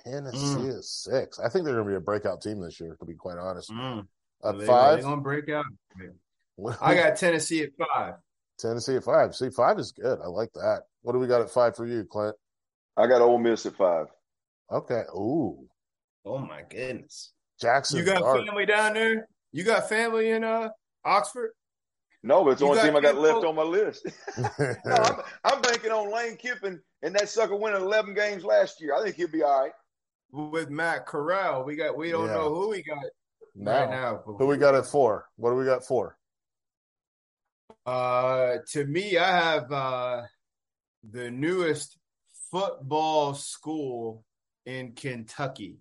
Tennessee 0.06 0.38
Mm. 0.38 0.68
is 0.70 0.90
six. 0.92 1.40
I 1.40 1.50
think 1.50 1.66
they're 1.66 1.76
going 1.76 1.86
to 1.86 1.92
be 1.92 1.98
a 1.98 2.00
breakout 2.02 2.42
team 2.42 2.60
this 2.62 2.80
year, 2.80 2.96
to 3.00 3.06
be 3.06 3.14
quite 3.16 3.38
honest. 3.38 3.70
Mm. 3.70 4.08
At 4.44 4.58
They- 4.58 4.66
five, 4.66 4.96
They're 4.96 5.04
going 5.04 5.18
to 5.18 5.22
break 5.22 5.50
out. 5.50 5.66
I 6.82 6.96
got 6.96 7.18
Tennessee 7.18 7.64
at 7.64 7.72
five. 7.78 8.16
Tennessee 8.58 8.96
at 8.96 9.04
five. 9.04 9.36
See, 9.36 9.50
five 9.50 9.78
is 9.80 9.92
good. 9.92 10.20
I 10.22 10.28
like 10.28 10.52
that. 10.54 10.84
What 11.02 11.12
do 11.14 11.20
we 11.20 11.28
got 11.28 11.42
at 11.42 11.50
five 11.50 11.76
for 11.76 11.86
you, 11.86 12.06
Clint? 12.06 12.36
I 12.96 13.08
got 13.08 13.22
Ole 13.22 13.38
Miss 13.38 13.66
at 13.66 13.76
five. 13.76 14.08
Okay. 14.72 15.04
Ooh, 15.14 15.68
Oh 16.26 16.40
my 16.40 16.64
goodness! 16.70 17.32
Jaxson. 17.62 17.98
You 17.98 18.04
got 18.04 18.20
Dart. 18.22 18.46
family 18.46 18.66
down 18.66 18.94
there? 18.96 19.28
You 19.52 19.64
got 19.64 19.88
family 19.88 20.32
in 20.32 20.44
uh 20.44 20.70
Oxford? 21.04 21.52
No, 22.24 22.44
but 22.44 22.52
it's 22.52 22.62
the 22.62 22.66
only 22.68 22.82
team 22.82 22.96
I 22.96 23.02
got 23.02 23.18
left 23.18 23.46
on 23.46 23.56
my 23.56 23.62
list. 23.62 24.08
no, 24.38 24.46
I'm, 24.86 25.16
I'm 25.44 25.62
banking 25.62 25.92
on 25.92 26.12
Lane 26.12 26.36
Kiffin 26.38 26.82
and 27.04 27.14
that 27.16 27.30
sucker 27.30 27.56
winning 27.56 27.82
11 27.84 28.16
games 28.16 28.44
last 28.44 28.82
year. 28.82 28.96
I 28.96 29.04
think 29.04 29.16
he'll 29.16 29.28
be 29.30 29.44
all 29.44 29.62
right. 29.62 29.72
With 30.32 30.72
Matt 30.72 31.06
Corral, 31.06 31.64
we 31.64 31.76
got 31.76 31.96
we 31.96 32.10
don't 32.10 32.26
Yeah. 32.28 32.34
know 32.34 32.50
who 32.50 32.70
we 32.70 32.82
got 32.82 32.98
now, 33.54 33.72
right 33.82 33.90
now. 33.92 34.24
but- 34.26 34.34
who 34.34 34.48
we 34.48 34.58
got 34.58 34.74
at 34.74 34.88
four? 34.88 35.28
What 35.36 35.52
do 35.52 35.56
we 35.58 35.66
got 35.66 35.86
for? 35.86 36.18
Uh, 37.86 38.58
to 38.72 38.86
me, 38.86 39.18
I 39.18 39.38
have 39.38 39.72
uh 39.72 40.24
the 41.12 41.30
newest 41.30 41.98
football 42.50 43.36
school 43.36 44.24
in 44.66 44.94
Kentucky, 44.94 45.78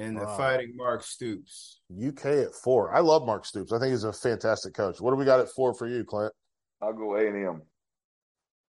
and 0.00 0.16
the 0.16 0.24
Wow. 0.24 0.36
Fighting 0.36 0.76
Mark 0.76 1.02
Stoops. 1.02 1.80
UK 1.90 2.26
at 2.26 2.54
four. 2.54 2.94
I 2.94 3.00
love 3.00 3.26
Mark 3.26 3.44
Stoops. 3.44 3.72
I 3.72 3.78
think 3.78 3.90
he's 3.92 4.04
a 4.04 4.12
fantastic 4.12 4.74
coach. 4.74 5.00
What 5.00 5.10
do 5.10 5.16
we 5.16 5.24
got 5.24 5.40
at 5.40 5.48
four 5.50 5.74
for 5.74 5.86
you, 5.86 6.04
Clint? 6.04 6.32
I'll 6.80 6.92
go 6.92 7.16
A&M. 7.16 7.62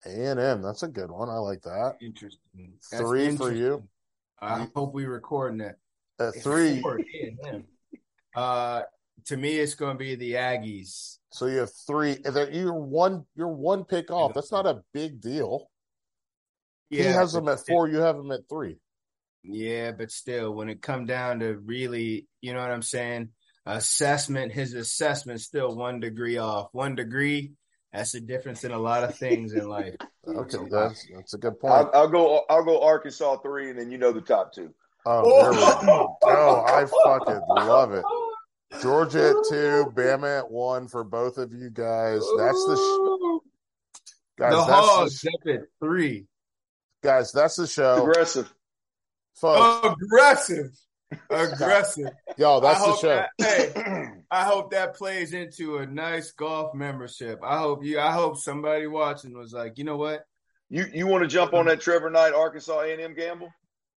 A 0.05 0.09
and 0.09 0.39
M. 0.39 0.61
That's 0.61 0.83
a 0.83 0.87
good 0.87 1.11
one. 1.11 1.29
I 1.29 1.37
like 1.37 1.61
that. 1.61 1.95
Interesting. 2.01 2.73
That's 2.91 3.03
Three 3.03 3.35
for 3.37 3.51
you. 3.51 3.87
I 4.41 4.67
hope 4.75 4.93
we 4.93 5.05
recording 5.05 5.59
that. 5.59 5.75
At 6.19 6.35
three, 6.41 6.81
Four, 6.81 6.99
A&M. 6.99 7.63
Uh, 8.35 8.81
to 9.25 9.37
me, 9.37 9.59
it's 9.59 9.75
going 9.75 9.95
to 9.95 9.99
be 9.99 10.15
the 10.15 10.33
Aggies. 10.33 11.17
so 11.31 11.45
you 11.45 11.57
have 11.57 11.71
three. 11.87 12.17
You're 12.51 12.73
one. 12.73 13.25
You're 13.35 13.47
one 13.47 13.83
pick 13.85 14.09
off. 14.11 14.33
That's 14.33 14.51
not 14.51 14.65
a 14.65 14.81
big 14.93 15.21
deal. 15.21 15.67
he 16.89 16.97
has 16.99 17.33
them 17.33 17.47
at 17.47 17.59
four. 17.65 17.87
You 17.87 17.97
have 17.99 18.17
them 18.17 18.31
at 18.31 18.41
three. 18.49 18.77
Yeah, 19.43 19.91
but 19.91 20.11
still, 20.11 20.53
when 20.53 20.69
it 20.69 20.81
come 20.81 21.05
down 21.05 21.39
to 21.39 21.57
really, 21.57 22.27
you 22.41 22.53
know 22.53 22.61
what 22.61 22.71
I'm 22.71 22.81
saying? 22.83 23.29
Assessment, 23.65 24.51
his 24.51 24.73
assessment 24.73 25.41
still 25.41 25.75
one 25.75 25.99
degree 25.99 26.37
off. 26.37 26.69
One 26.73 26.95
degree, 26.95 27.53
that's 27.93 28.11
the 28.11 28.21
difference 28.21 28.63
in 28.63 28.71
a 28.71 28.79
lot 28.79 29.03
of 29.03 29.17
things 29.17 29.53
in 29.53 29.67
life. 29.67 29.95
Okay, 30.27 30.59
that's 30.69 31.07
that's 31.15 31.33
a 31.33 31.37
good 31.39 31.59
point. 31.59 31.73
I'll, 31.73 31.89
I'll 31.95 32.07
go. 32.07 32.43
I'll 32.47 32.63
go 32.63 32.83
Arkansas 32.83 33.37
three, 33.37 33.71
and 33.71 33.79
then 33.79 33.89
you 33.89 33.97
know 33.97 34.11
the 34.11 34.21
top 34.21 34.53
two. 34.53 34.71
Oh, 35.03 35.41
there 35.41 35.51
we 35.51 35.57
go. 35.87 36.15
Oh, 36.23 36.63
I 36.67 36.85
fucking 36.85 37.41
love 37.49 37.91
it. 37.93 38.05
Georgia 38.83 39.29
at 39.29 39.35
two, 39.49 39.91
Bama 39.95 40.37
at 40.41 40.51
one 40.51 40.87
for 40.87 41.03
both 41.03 41.39
of 41.39 41.53
you 41.53 41.71
guys. 41.71 42.21
That's 42.37 42.65
the 42.65 42.75
sh- 42.75 44.39
guys. 44.39 44.51
the 44.51 44.57
that's 44.57 44.69
Hogs 44.69 45.21
the 45.21 45.29
sh- 45.29 45.33
up 45.33 45.55
at 45.55 45.67
three. 45.83 46.25
guys. 47.01 47.31
That's 47.31 47.55
the 47.55 47.65
show, 47.65 48.07
Aggressive. 48.07 48.53
Folks. 49.35 49.95
Aggressive. 50.03 50.71
Aggressive. 51.29 52.09
Yo, 52.37 52.59
that's 52.59 52.79
the 52.79 52.85
hope 52.91 53.01
show. 53.01 53.07
that- 53.07 53.29
hey, 53.37 54.07
I 54.31 54.43
hope 54.45 54.71
that 54.71 54.95
plays 54.95 55.33
into 55.33 55.77
a 55.77 55.85
nice 55.85 56.31
golf 56.31 56.73
membership. 56.73 57.39
I 57.43 57.57
hope 57.57 57.83
you. 57.83 57.99
I 57.99 58.11
hope 58.13 58.37
somebody 58.37 58.87
watching 58.87 59.37
was 59.37 59.51
like, 59.53 59.77
you 59.77 59.83
know 59.83 59.97
what? 59.97 60.23
You 60.69 60.85
you 60.93 61.07
want 61.07 61.23
to 61.23 61.27
jump 61.27 61.53
on 61.53 61.65
that 61.65 61.81
Trevor 61.81 62.09
Knight 62.09 62.33
Arkansas 62.33 62.79
A&M 62.79 63.13
gamble? 63.13 63.49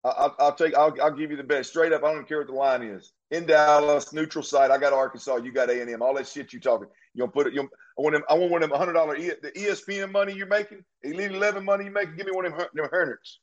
I, 0.03 0.09
I'll, 0.09 0.35
I'll 0.39 0.55
take. 0.55 0.75
I'll, 0.75 0.93
I'll 1.01 1.11
give 1.15 1.31
you 1.31 1.37
the 1.37 1.43
bet 1.43 1.65
straight 1.65 1.93
up. 1.93 2.03
I 2.03 2.13
don't 2.13 2.27
care 2.27 2.39
what 2.39 2.47
the 2.47 2.53
line 2.53 2.83
is. 2.83 3.13
In 3.31 3.45
Dallas, 3.45 4.11
neutral 4.11 4.43
site. 4.43 4.69
I 4.71 4.77
got 4.77 4.91
Arkansas. 4.91 5.37
You 5.37 5.53
got 5.53 5.69
A&M. 5.69 6.01
All 6.01 6.13
that 6.15 6.27
shit 6.27 6.51
you 6.51 6.59
talking. 6.59 6.87
You 7.13 7.21
gonna 7.21 7.31
put 7.31 7.47
it? 7.47 7.53
You 7.53 7.61
I 7.61 8.01
want 8.01 8.13
them. 8.13 8.23
I 8.29 8.33
want 8.33 8.51
one 8.51 8.61
of 8.63 8.69
them 8.69 8.77
hundred 8.77 8.93
dollar 8.93 9.15
e, 9.15 9.31
the 9.41 9.51
ESPN 9.51 10.11
money 10.11 10.33
you're 10.33 10.47
making. 10.47 10.83
Elite 11.01 11.31
Eleven 11.31 11.63
money 11.63 11.85
you 11.85 11.91
making. 11.91 12.17
Give 12.17 12.25
me 12.25 12.33
one 12.33 12.45
of 12.45 12.51
them, 12.51 12.59
hun- 12.59 12.69
them 12.73 12.89
hundreds. 12.91 13.39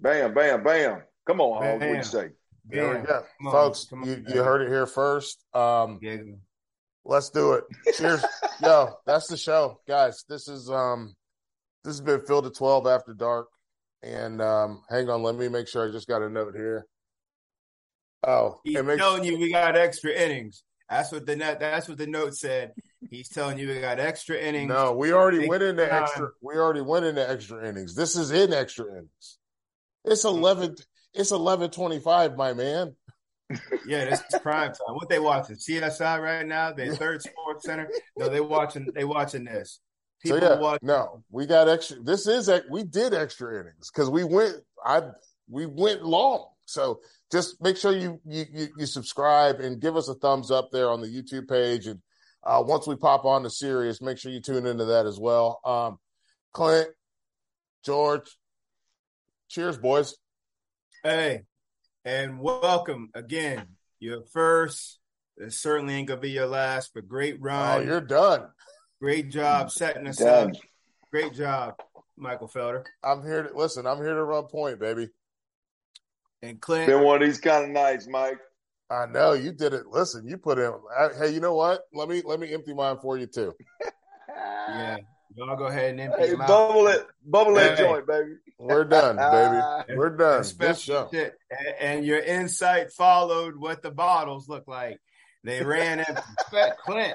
Bam, 0.00 0.34
bam, 0.34 0.62
bam. 0.62 1.02
Come 1.26 1.40
on, 1.40 1.62
Hog. 1.62 1.72
What 1.74 1.80
Bam. 1.80 1.94
you 1.96 2.02
say? 2.02 2.28
There 2.68 2.98
we 3.00 3.06
go, 3.06 3.22
Come 3.42 3.52
folks. 3.52 3.84
come 3.88 4.02
on, 4.02 4.08
you 4.08 4.16
man. 4.16 4.34
you 4.34 4.42
heard 4.42 4.60
it 4.62 4.68
here 4.68 4.86
first. 4.86 5.44
Um, 5.54 5.98
Yeah. 6.02 6.16
let's 7.04 7.30
do 7.30 7.52
it. 7.54 7.64
Cheers, 7.94 8.24
yo. 8.62 8.94
That's 9.06 9.28
the 9.28 9.36
show, 9.36 9.80
guys. 9.86 10.24
This 10.28 10.48
is 10.48 10.68
um, 10.70 11.14
this 11.84 11.94
has 11.94 12.00
been 12.00 12.20
filled 12.26 12.44
to 12.44 12.50
twelve 12.50 12.86
after 12.86 13.14
dark. 13.14 13.48
And 14.02 14.42
um, 14.42 14.82
hang 14.90 15.08
on, 15.08 15.22
let 15.22 15.36
me 15.36 15.48
make 15.48 15.68
sure 15.68 15.88
I 15.88 15.92
just 15.92 16.08
got 16.08 16.22
a 16.22 16.28
note 16.28 16.54
here. 16.54 16.86
Oh, 18.26 18.60
he's 18.64 18.82
make, 18.82 18.98
telling 18.98 19.24
you 19.24 19.38
we 19.38 19.50
got 19.52 19.76
extra 19.76 20.10
innings. 20.12 20.64
That's 20.90 21.12
what 21.12 21.26
the 21.26 21.36
net. 21.36 21.60
That's 21.60 21.88
what 21.88 21.98
the 21.98 22.06
note 22.06 22.34
said. 22.34 22.72
He's 23.10 23.28
telling 23.28 23.58
you 23.58 23.68
we 23.68 23.80
got 23.80 24.00
extra 24.00 24.36
innings. 24.36 24.68
No, 24.68 24.92
we 24.92 25.12
already 25.12 25.48
went 25.48 25.62
into 25.62 25.86
time. 25.88 26.02
extra. 26.02 26.28
We 26.42 26.54
already 26.56 26.80
went 26.80 27.04
into 27.04 27.28
extra 27.28 27.64
innings. 27.68 27.94
This 27.94 28.16
is 28.16 28.32
in 28.32 28.52
extra 28.52 28.86
innings. 28.90 29.38
It's 30.06 30.24
eleven. 30.24 30.76
It's 31.12 31.32
eleven 31.32 31.70
twenty-five, 31.70 32.36
my 32.36 32.52
man. 32.52 32.94
yeah, 33.86 34.06
this 34.06 34.22
is 34.32 34.40
prime 34.40 34.68
time. 34.68 34.94
What 34.94 35.08
they 35.08 35.18
watching? 35.18 35.56
CSI 35.56 36.20
right 36.20 36.46
now. 36.46 36.72
Their 36.72 36.94
third 36.94 37.22
sports 37.22 37.64
center. 37.64 37.88
No, 38.16 38.28
they 38.28 38.40
watching. 38.40 38.88
They 38.94 39.04
watching 39.04 39.44
this. 39.44 39.80
People 40.22 40.40
so 40.40 40.44
yeah, 40.54 40.60
watch- 40.60 40.82
no, 40.82 41.22
we 41.30 41.46
got 41.46 41.68
extra. 41.68 41.98
This 42.02 42.26
is 42.26 42.50
we 42.70 42.84
did 42.84 43.14
extra 43.14 43.60
innings 43.60 43.90
because 43.92 44.10
we 44.10 44.24
went. 44.24 44.56
I 44.84 45.02
we 45.48 45.66
went 45.66 46.04
long. 46.04 46.48
So 46.66 47.00
just 47.30 47.60
make 47.60 47.76
sure 47.76 47.92
you, 47.92 48.20
you 48.24 48.68
you 48.76 48.86
subscribe 48.86 49.60
and 49.60 49.80
give 49.80 49.96
us 49.96 50.08
a 50.08 50.14
thumbs 50.14 50.50
up 50.50 50.70
there 50.72 50.90
on 50.90 51.00
the 51.00 51.06
YouTube 51.06 51.48
page. 51.48 51.86
And 51.86 52.00
uh, 52.42 52.62
once 52.66 52.86
we 52.86 52.96
pop 52.96 53.24
on 53.24 53.42
the 53.42 53.50
series, 53.50 54.00
make 54.00 54.18
sure 54.18 54.32
you 54.32 54.40
tune 54.40 54.66
into 54.66 54.86
that 54.86 55.06
as 55.06 55.18
well. 55.18 55.60
Um, 55.64 55.98
Clint, 56.52 56.88
George, 57.84 58.36
cheers, 59.48 59.78
boys. 59.78 60.16
Hey, 61.02 61.42
and 62.04 62.40
welcome 62.40 63.10
again. 63.14 63.66
Your 63.98 64.22
first. 64.32 64.98
It 65.38 65.52
certainly 65.52 65.94
ain't 65.94 66.08
gonna 66.08 66.20
be 66.20 66.30
your 66.30 66.46
last, 66.46 66.92
but 66.94 67.08
great 67.08 67.36
oh, 67.36 67.44
run. 67.44 67.80
Oh, 67.80 67.84
you're 67.84 68.00
done. 68.00 68.48
Great 69.00 69.30
job 69.30 69.70
setting 69.70 70.06
us 70.06 70.16
done. 70.16 70.50
up. 70.50 70.56
Great 71.10 71.34
job, 71.34 71.74
Michael 72.16 72.48
Felder. 72.48 72.84
I'm 73.04 73.22
here 73.22 73.42
to 73.42 73.56
listen. 73.56 73.86
I'm 73.86 73.98
here 73.98 74.14
to 74.14 74.24
run 74.24 74.44
point, 74.44 74.80
baby. 74.80 75.08
And 76.42 76.60
Clint 76.60 76.86
been 76.86 77.02
one 77.02 77.22
of 77.22 77.28
these 77.28 77.38
kind 77.38 77.64
of 77.64 77.70
nights, 77.70 78.06
Mike. 78.08 78.38
I 78.90 79.06
know 79.06 79.32
you 79.32 79.52
did 79.52 79.74
it. 79.74 79.86
Listen, 79.86 80.26
you 80.26 80.38
put 80.38 80.58
in. 80.58 80.72
Hey, 81.18 81.30
you 81.30 81.40
know 81.40 81.54
what? 81.54 81.82
Let 81.92 82.08
me 82.08 82.22
let 82.24 82.40
me 82.40 82.52
empty 82.52 82.72
mine 82.72 82.98
for 83.02 83.18
you 83.18 83.26
too. 83.26 83.52
yeah, 84.28 84.98
y'all 85.36 85.56
go 85.56 85.66
ahead 85.66 85.90
and 85.90 86.00
empty. 86.00 86.28
Hey, 86.28 86.34
bubble 86.34 86.86
it, 86.88 87.06
bubble 87.24 87.56
hey. 87.56 87.68
that 87.68 87.78
joint, 87.78 88.06
baby. 88.06 88.34
We're 88.58 88.84
done, 88.84 89.16
baby. 89.86 89.98
We're 89.98 90.16
done. 90.16 90.44
Special 90.44 91.08
shit. 91.12 91.38
And 91.80 92.04
your 92.04 92.20
insight 92.20 92.92
followed 92.92 93.56
what 93.56 93.82
the 93.82 93.90
bottles 93.90 94.48
look 94.48 94.66
like. 94.66 94.98
They 95.44 95.62
ran 95.62 96.00
in 96.00 96.18
Clint. 96.84 97.14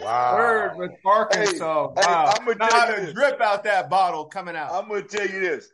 Wow. 0.00 0.36
Third 0.36 0.76
with 0.76 0.92
Arkansas. 1.04 1.48
Hey, 1.48 2.02
wow. 2.06 2.26
Hey, 2.26 2.32
I'm 2.38 2.46
gonna 2.46 2.58
Not 2.58 2.98
a 2.98 3.12
drip 3.12 3.40
out 3.40 3.64
that 3.64 3.90
bottle 3.90 4.26
coming 4.26 4.54
out. 4.54 4.72
I'm 4.72 4.88
gonna 4.88 5.02
tell 5.02 5.26
you 5.26 5.40
this. 5.40 5.68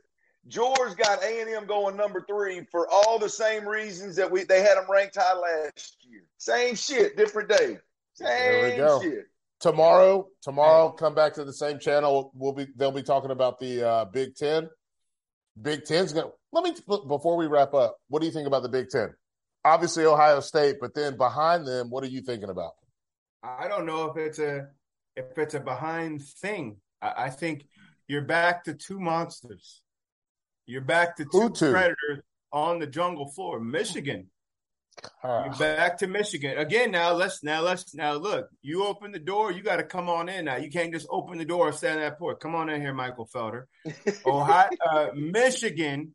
George 0.47 0.97
got 0.97 1.23
A 1.23 1.43
and 1.43 1.51
M 1.51 1.67
going 1.67 1.97
number 1.97 2.25
three 2.27 2.65
for 2.71 2.89
all 2.91 3.19
the 3.19 3.29
same 3.29 3.69
reasons 3.69 4.17
that 4.17 4.31
we 4.31 4.45
they 4.45 4.63
had 4.63 4.79
them 4.79 4.87
ranked 4.91 5.17
high 5.17 5.35
last 5.35 5.99
year. 6.09 6.23
Same 6.39 6.75
shit, 6.75 7.17
different 7.17 7.51
day. 7.51 7.79
Same 8.15 8.27
there 8.27 8.71
we 8.71 8.77
go. 8.77 9.03
shit. 9.03 9.27
Tomorrow, 9.61 10.29
tomorrow, 10.43 10.91
come 10.91 11.15
back 11.15 11.35
to 11.35 11.45
the 11.45 11.53
same 11.53 11.79
channel. 11.79 12.33
We'll 12.35 12.53
be 12.53 12.67
they'll 12.77 12.93
be 12.93 13.03
talking 13.03 13.31
about 13.31 13.59
the 13.59 13.89
uh, 13.89 14.05
Big 14.07 14.35
Ten. 14.37 14.69
Big 15.61 15.85
Ten's 15.85 16.13
gonna. 16.13 16.31
Let 16.53 16.65
me 16.65 16.75
before 16.87 17.37
we 17.37 17.47
wrap 17.47 17.75
up. 17.75 17.97
What 18.09 18.21
do 18.21 18.27
you 18.27 18.33
think 18.33 18.47
about 18.47 18.63
the 18.63 18.69
Big 18.69 18.89
Ten? 18.89 19.15
Obviously 19.65 20.05
Ohio 20.05 20.41
State, 20.41 20.77
but 20.81 20.95
then 20.95 21.17
behind 21.17 21.67
them, 21.67 21.91
what 21.91 22.05
are 22.05 22.09
you 22.09 22.21
thinking 22.21 22.51
about? 22.51 22.73
I 23.43 23.69
don't 23.69 23.87
know 23.87 24.11
if 24.11 24.17
it's 24.17 24.39
a 24.39 24.69
if 25.17 25.37
it's 25.37 25.55
a 25.55 25.61
behind 25.61 26.23
thing. 26.23 26.77
I, 27.03 27.25
I 27.25 27.31
think 27.31 27.67
you're 28.07 28.23
back 28.23 28.65
to 28.65 28.75
two 28.75 29.01
monsters 29.01 29.83
you're 30.69 30.83
back 30.83 31.17
to 31.17 31.25
two 31.25 31.49
predators 31.49 32.21
on 32.53 32.79
the 32.79 32.87
jungle 32.87 33.27
floor. 33.31 33.59
Michigan. 33.59 34.29
You're 35.25 35.55
back 35.59 35.99
to 35.99 36.07
Michigan 36.07 36.59
again. 36.59 36.91
Now 36.91 37.13
let's 37.13 37.43
now 37.43 37.61
let's 37.63 37.95
now 37.95 38.15
look. 38.15 38.49
You 38.63 38.85
open 38.85 39.13
the 39.13 39.19
door. 39.19 39.53
You 39.53 39.63
got 39.63 39.77
to 39.77 39.85
come 39.85 40.09
on 40.09 40.29
in 40.29 40.47
now. 40.47 40.57
You 40.57 40.71
can't 40.71 40.93
just 40.93 41.07
open 41.11 41.39
the 41.39 41.45
door 41.45 41.69
and 41.69 41.77
stand 41.77 42.01
at 42.01 42.11
that 42.11 42.19
port. 42.19 42.41
Come 42.41 42.55
on 42.55 42.69
in 42.69 42.81
here, 42.81 42.95
Michael 42.95 43.29
Felder. 43.33 43.65
Ohio, 44.27 44.69
uh, 44.91 45.09
Michigan 45.15 46.15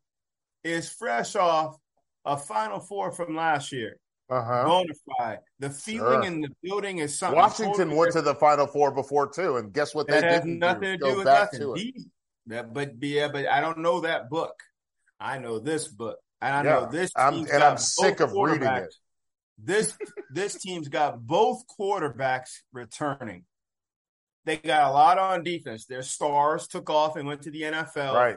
is 0.62 0.88
fresh 0.88 1.36
off 1.36 1.76
a 2.24 2.36
Final 2.36 2.80
Four 2.80 3.12
from 3.12 3.36
last 3.36 3.72
year. 3.72 3.98
Uh-huh. 4.30 4.64
Bonafide. 4.64 5.38
The 5.58 5.70
feeling 5.70 6.22
sure. 6.22 6.24
in 6.24 6.40
the 6.40 6.48
building 6.62 6.98
is 6.98 7.18
something. 7.18 7.38
Washington 7.38 7.72
totally 7.74 7.96
went 7.96 8.12
to 8.12 8.22
the 8.22 8.34
Final 8.34 8.66
Four 8.66 8.92
before 8.92 9.28
too, 9.28 9.58
and 9.58 9.72
guess 9.72 9.94
what? 9.94 10.06
They 10.06 10.20
that 10.20 10.24
has 10.24 10.44
nothing 10.44 10.80
do? 10.80 10.86
to 10.92 10.96
do 10.96 11.04
Go 11.04 11.16
with 11.18 11.26
nothing. 11.26 11.74
These, 11.74 12.06
that, 12.46 12.72
but 12.72 12.94
yeah, 13.02 13.28
but 13.28 13.46
I 13.46 13.60
don't 13.60 13.78
know 13.78 14.00
that 14.00 14.30
book. 14.30 14.54
I 15.20 15.38
know 15.38 15.58
this 15.58 15.88
book, 15.88 16.18
and 16.40 16.54
I 16.54 16.64
yeah, 16.64 16.80
know 16.80 16.88
this. 16.90 17.10
I'm, 17.16 17.46
and 17.46 17.62
I'm 17.62 17.78
sick 17.78 18.20
of 18.20 18.32
reading 18.32 18.68
it. 18.68 18.94
This 19.56 19.96
this 20.30 20.60
team's 20.60 20.88
got 20.88 21.24
both 21.24 21.62
quarterbacks 21.78 22.50
returning. 22.72 23.44
They 24.44 24.56
got 24.56 24.90
a 24.90 24.92
lot 24.92 25.18
on 25.18 25.42
defense. 25.42 25.86
Their 25.86 26.02
stars 26.02 26.66
took 26.66 26.90
off 26.90 27.16
and 27.16 27.26
went 27.26 27.42
to 27.42 27.50
the 27.50 27.62
NFL. 27.62 28.14
Right. 28.14 28.36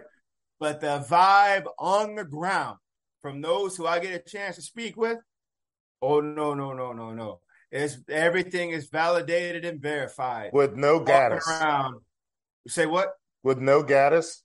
But 0.59 0.79
the 0.79 1.05
vibe 1.09 1.65
on 1.77 2.15
the 2.15 2.23
ground 2.23 2.77
from 3.21 3.41
those 3.41 3.75
who 3.75 3.85
I 3.85 3.99
get 3.99 4.13
a 4.13 4.29
chance 4.29 4.55
to 4.55 4.61
speak 4.61 4.95
with, 4.95 5.17
oh 6.01 6.21
no, 6.21 6.53
no, 6.53 6.73
no, 6.73 6.93
no, 6.93 7.13
no. 7.13 7.41
It's 7.71 7.97
everything 8.09 8.69
is 8.69 8.87
validated 8.87 9.65
and 9.65 9.81
verified. 9.81 10.51
With 10.53 10.75
no 10.75 11.01
Gattis. 11.01 11.45
Around. 11.45 11.95
Say 12.67 12.85
what? 12.85 13.09
with 13.47 13.59
no 13.59 13.81
Gattis? 13.81 14.41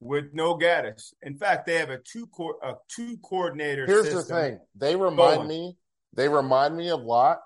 With 0.00 0.32
no 0.32 0.56
Gattis. 0.56 1.12
In 1.22 1.36
fact, 1.36 1.66
they 1.66 1.76
have 1.76 1.90
a 1.90 1.98
two 1.98 2.26
co- 2.26 2.58
a 2.62 2.74
two 2.88 3.18
coordinator. 3.18 3.84
Here's 3.86 4.12
the 4.12 4.22
thing: 4.22 4.58
they 4.74 4.96
remind 4.96 5.36
going. 5.36 5.48
me. 5.48 5.76
They 6.14 6.28
remind 6.28 6.76
me 6.76 6.90
of 6.90 7.02
Lot, 7.02 7.40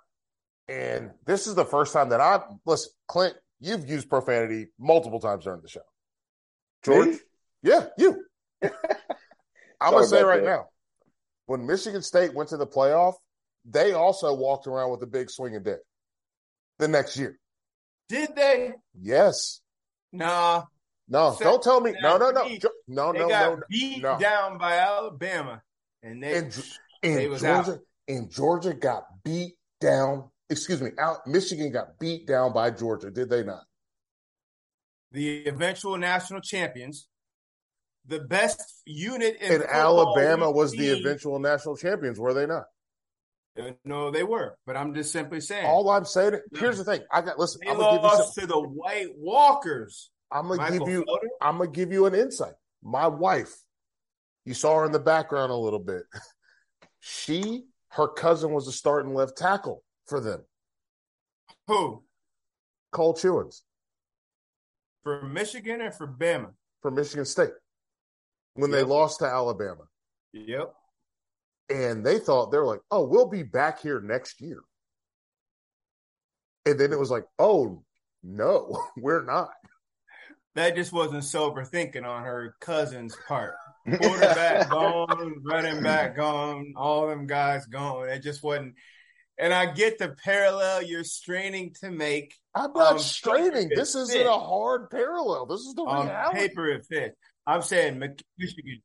and 0.69 1.11
this 1.27 1.47
is 1.47 1.57
the 1.57 1.65
first 1.65 1.93
time 1.93 2.11
that 2.11 2.21
I 2.21 2.41
listen. 2.65 2.93
Clint, 3.09 3.35
you've 3.61 3.89
used 3.89 4.09
profanity 4.09 4.69
multiple 4.79 5.19
times 5.19 5.45
during 5.45 5.63
the 5.63 5.69
show. 5.69 5.81
George, 6.85 7.09
me? 7.09 7.19
yeah, 7.63 7.87
you. 7.99 8.25
I'm 9.81 9.93
gonna 9.93 10.07
say 10.07 10.23
right 10.23 10.43
that. 10.43 10.49
now, 10.49 10.67
when 11.47 11.67
Michigan 11.67 12.03
State 12.03 12.35
went 12.35 12.51
to 12.51 12.57
the 12.57 12.67
playoff, 12.67 13.15
they 13.65 13.93
also 13.93 14.33
walked 14.33 14.69
around 14.69 14.93
with 14.93 15.03
a 15.03 15.07
big 15.07 15.29
swinging 15.29 15.63
dick. 15.65 15.81
The 16.79 16.89
next 16.89 17.17
year, 17.17 17.37
did 18.09 18.37
they? 18.37 18.73
Yes. 19.01 19.61
Nah. 20.13 20.65
No, 21.09 21.37
don't 21.39 21.63
tell 21.63 21.81
me. 21.81 21.95
No, 22.01 22.17
no, 22.17 22.31
no, 22.31 22.49
no, 22.89 23.13
they 23.13 23.19
no, 23.19 23.29
got 23.29 23.59
no. 23.59 23.63
Beat 23.69 24.03
no. 24.03 24.19
down 24.19 24.59
by 24.59 24.79
Alabama, 24.79 25.63
and 26.03 26.23
they 26.23 26.39
and, 26.39 26.65
and 27.03 27.19
they 27.19 27.27
Georgia 27.27 27.49
out. 27.73 27.79
and 28.09 28.31
Georgia 28.31 28.73
got 28.73 29.05
beat 29.23 29.55
down. 29.81 30.31
Excuse 30.49 30.81
me, 30.81 30.91
out. 30.99 31.27
Michigan 31.27 31.73
got 31.73 31.99
beat 31.99 32.27
down 32.27 32.53
by 32.53 32.71
Georgia. 32.71 33.11
Did 33.11 33.29
they 33.29 33.43
not? 33.43 33.65
The 35.13 35.47
eventual 35.47 35.99
national 35.99 36.41
champions, 36.41 37.09
the 38.07 38.21
best 38.21 38.61
unit 38.87 39.37
in 39.41 39.53
and 39.53 39.63
Alabama 39.65 40.51
was 40.51 40.73
the 40.73 40.91
eventual 40.91 41.39
national 41.39 41.77
champions. 41.77 42.19
Were 42.19 42.35
they 42.35 42.47
not? 42.47 42.65
Uh, 43.59 43.71
no, 43.85 44.11
they 44.11 44.25
were, 44.25 44.57
but 44.67 44.77
I'm 44.77 44.95
just 44.95 45.13
simply 45.13 45.41
saying. 45.41 45.67
All 45.67 45.89
I'm 45.91 46.05
saying, 46.05 46.41
here's 46.59 46.79
the 46.79 46.85
thing. 46.85 47.03
I 47.13 47.21
got 47.21 47.39
listen. 47.39 47.61
They 47.63 47.71
I'm 47.71 47.79
lost 47.79 48.35
give 48.35 48.43
you 48.43 48.49
some, 48.49 48.49
to 48.49 48.55
the 48.55 48.69
White 48.69 49.17
Walkers. 49.17 50.11
I'm 50.31 50.49
gonna 50.49 50.57
Michael 50.57 50.87
give 50.87 50.89
you. 50.89 51.05
I'm 51.41 51.59
gonna 51.59 51.71
give 51.71 51.93
you 51.93 52.07
an 52.07 52.15
insight. 52.15 52.55
My 52.83 53.07
wife, 53.07 53.55
you 54.45 54.55
saw 54.55 54.79
her 54.79 54.87
in 54.87 54.93
the 54.93 54.99
background 54.99 55.53
a 55.53 55.57
little 55.57 55.81
bit. 55.81 56.05
She, 57.07 57.65
her 57.89 58.09
cousin, 58.09 58.53
was 58.53 58.67
a 58.67 58.73
starting 58.73 59.13
left 59.13 59.37
tackle 59.37 59.85
for 60.07 60.21
them. 60.21 60.43
Who? 61.67 62.03
Cole 62.93 63.13
Chewins. 63.13 63.63
For 65.03 65.21
Michigan 65.21 65.83
or 65.83 65.91
for 65.91 66.09
Bama? 66.09 66.53
For 66.81 66.91
Michigan 66.91 67.27
State. 67.27 67.51
When 68.55 68.71
yep. 68.71 68.81
they 68.81 68.85
lost 68.85 69.19
to 69.19 69.27
Alabama. 69.27 69.83
Yep 70.33 70.73
and 71.71 72.05
they 72.05 72.19
thought 72.19 72.51
they 72.51 72.59
were 72.59 72.67
like, 72.67 72.83
"Oh, 72.91 73.05
we'll 73.05 73.29
be 73.29 73.43
back 73.43 73.81
here 73.81 74.01
next 74.01 74.41
year." 74.41 74.63
And 76.67 76.79
then 76.79 76.93
it 76.93 76.99
was 76.99 77.11
like, 77.11 77.25
"Oh, 77.39 77.85
no, 78.23 78.79
we're 78.97 79.25
not." 79.25 79.51
That 80.55 80.77
just 80.77 80.93
wasn't 80.93 81.25
sober 81.25 81.65
thinking 81.65 82.05
on 82.05 82.23
her 82.23 82.55
cousin's 82.61 83.17
part. 83.27 83.55
Quarterback 83.89 84.71
gone, 84.71 85.43
running 85.45 85.83
back 85.83 86.17
gone, 86.17 86.75
all 86.77 87.09
them 87.09 87.27
guys 87.27 87.67
gone. 87.67 88.09
It 88.09 88.23
just 88.23 88.43
wasn't. 88.43 88.75
And 89.37 89.53
I 89.53 89.73
get 89.73 89.99
the 89.99 90.15
parallel 90.25 90.83
you're 90.83 91.05
straining 91.05 91.75
to 91.81 91.91
make. 91.91 92.35
I'm 92.55 92.73
not 92.73 92.93
um, 92.93 92.99
straining. 93.01 93.69
This 93.75 93.95
isn't 93.97 94.17
fit. 94.17 94.27
a 94.27 94.33
hard 94.33 94.91
parallel. 94.91 95.47
This 95.47 95.61
is 95.61 95.75
the 95.75 95.83
on 95.83 96.07
reality. 96.07 96.39
paper 96.39 96.69
it 96.69 96.87
fits. 96.87 97.17
I'm 97.47 97.63
saying 97.63 97.99
Michigan, 98.39 98.83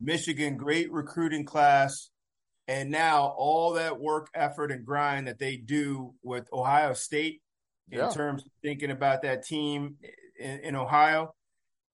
Michigan, 0.00 0.56
great 0.56 0.92
recruiting 0.92 1.44
class. 1.44 2.10
And 2.68 2.90
now 2.90 3.34
all 3.36 3.72
that 3.74 3.98
work, 3.98 4.28
effort, 4.34 4.70
and 4.70 4.84
grind 4.84 5.26
that 5.26 5.38
they 5.38 5.56
do 5.56 6.14
with 6.22 6.48
Ohio 6.52 6.92
State 6.92 7.40
in 7.90 7.98
yeah. 7.98 8.10
terms 8.10 8.42
of 8.42 8.50
thinking 8.62 8.90
about 8.90 9.22
that 9.22 9.44
team 9.44 9.96
in, 10.38 10.60
in 10.60 10.76
Ohio, 10.76 11.34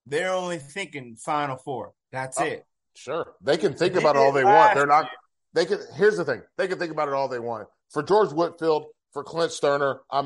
they're 0.07 0.33
only 0.33 0.59
thinking 0.59 1.16
Final 1.16 1.57
Four. 1.57 1.93
That's 2.12 2.41
oh, 2.41 2.45
it. 2.45 2.66
Sure, 2.95 3.35
they 3.43 3.57
can 3.57 3.75
think 3.75 3.97
about 3.97 4.16
it 4.16 4.21
all 4.21 4.33
they 4.33 4.45
want. 4.45 4.75
They're 4.75 4.87
not. 4.87 5.11
They 5.53 5.66
can. 5.66 5.79
Here's 5.97 6.16
the 6.16 6.25
thing: 6.25 6.43
they 6.57 6.69
can 6.69 6.79
think 6.79 6.93
about 6.93 7.09
it 7.09 7.15
all 7.15 7.29
they 7.29 7.41
want. 7.41 7.69
For 7.91 8.03
George 8.03 8.33
Whitfield, 8.33 8.87
for 9.12 9.25
Clint 9.25 9.51
Stoerner, 9.51 9.99
I'm 10.11 10.23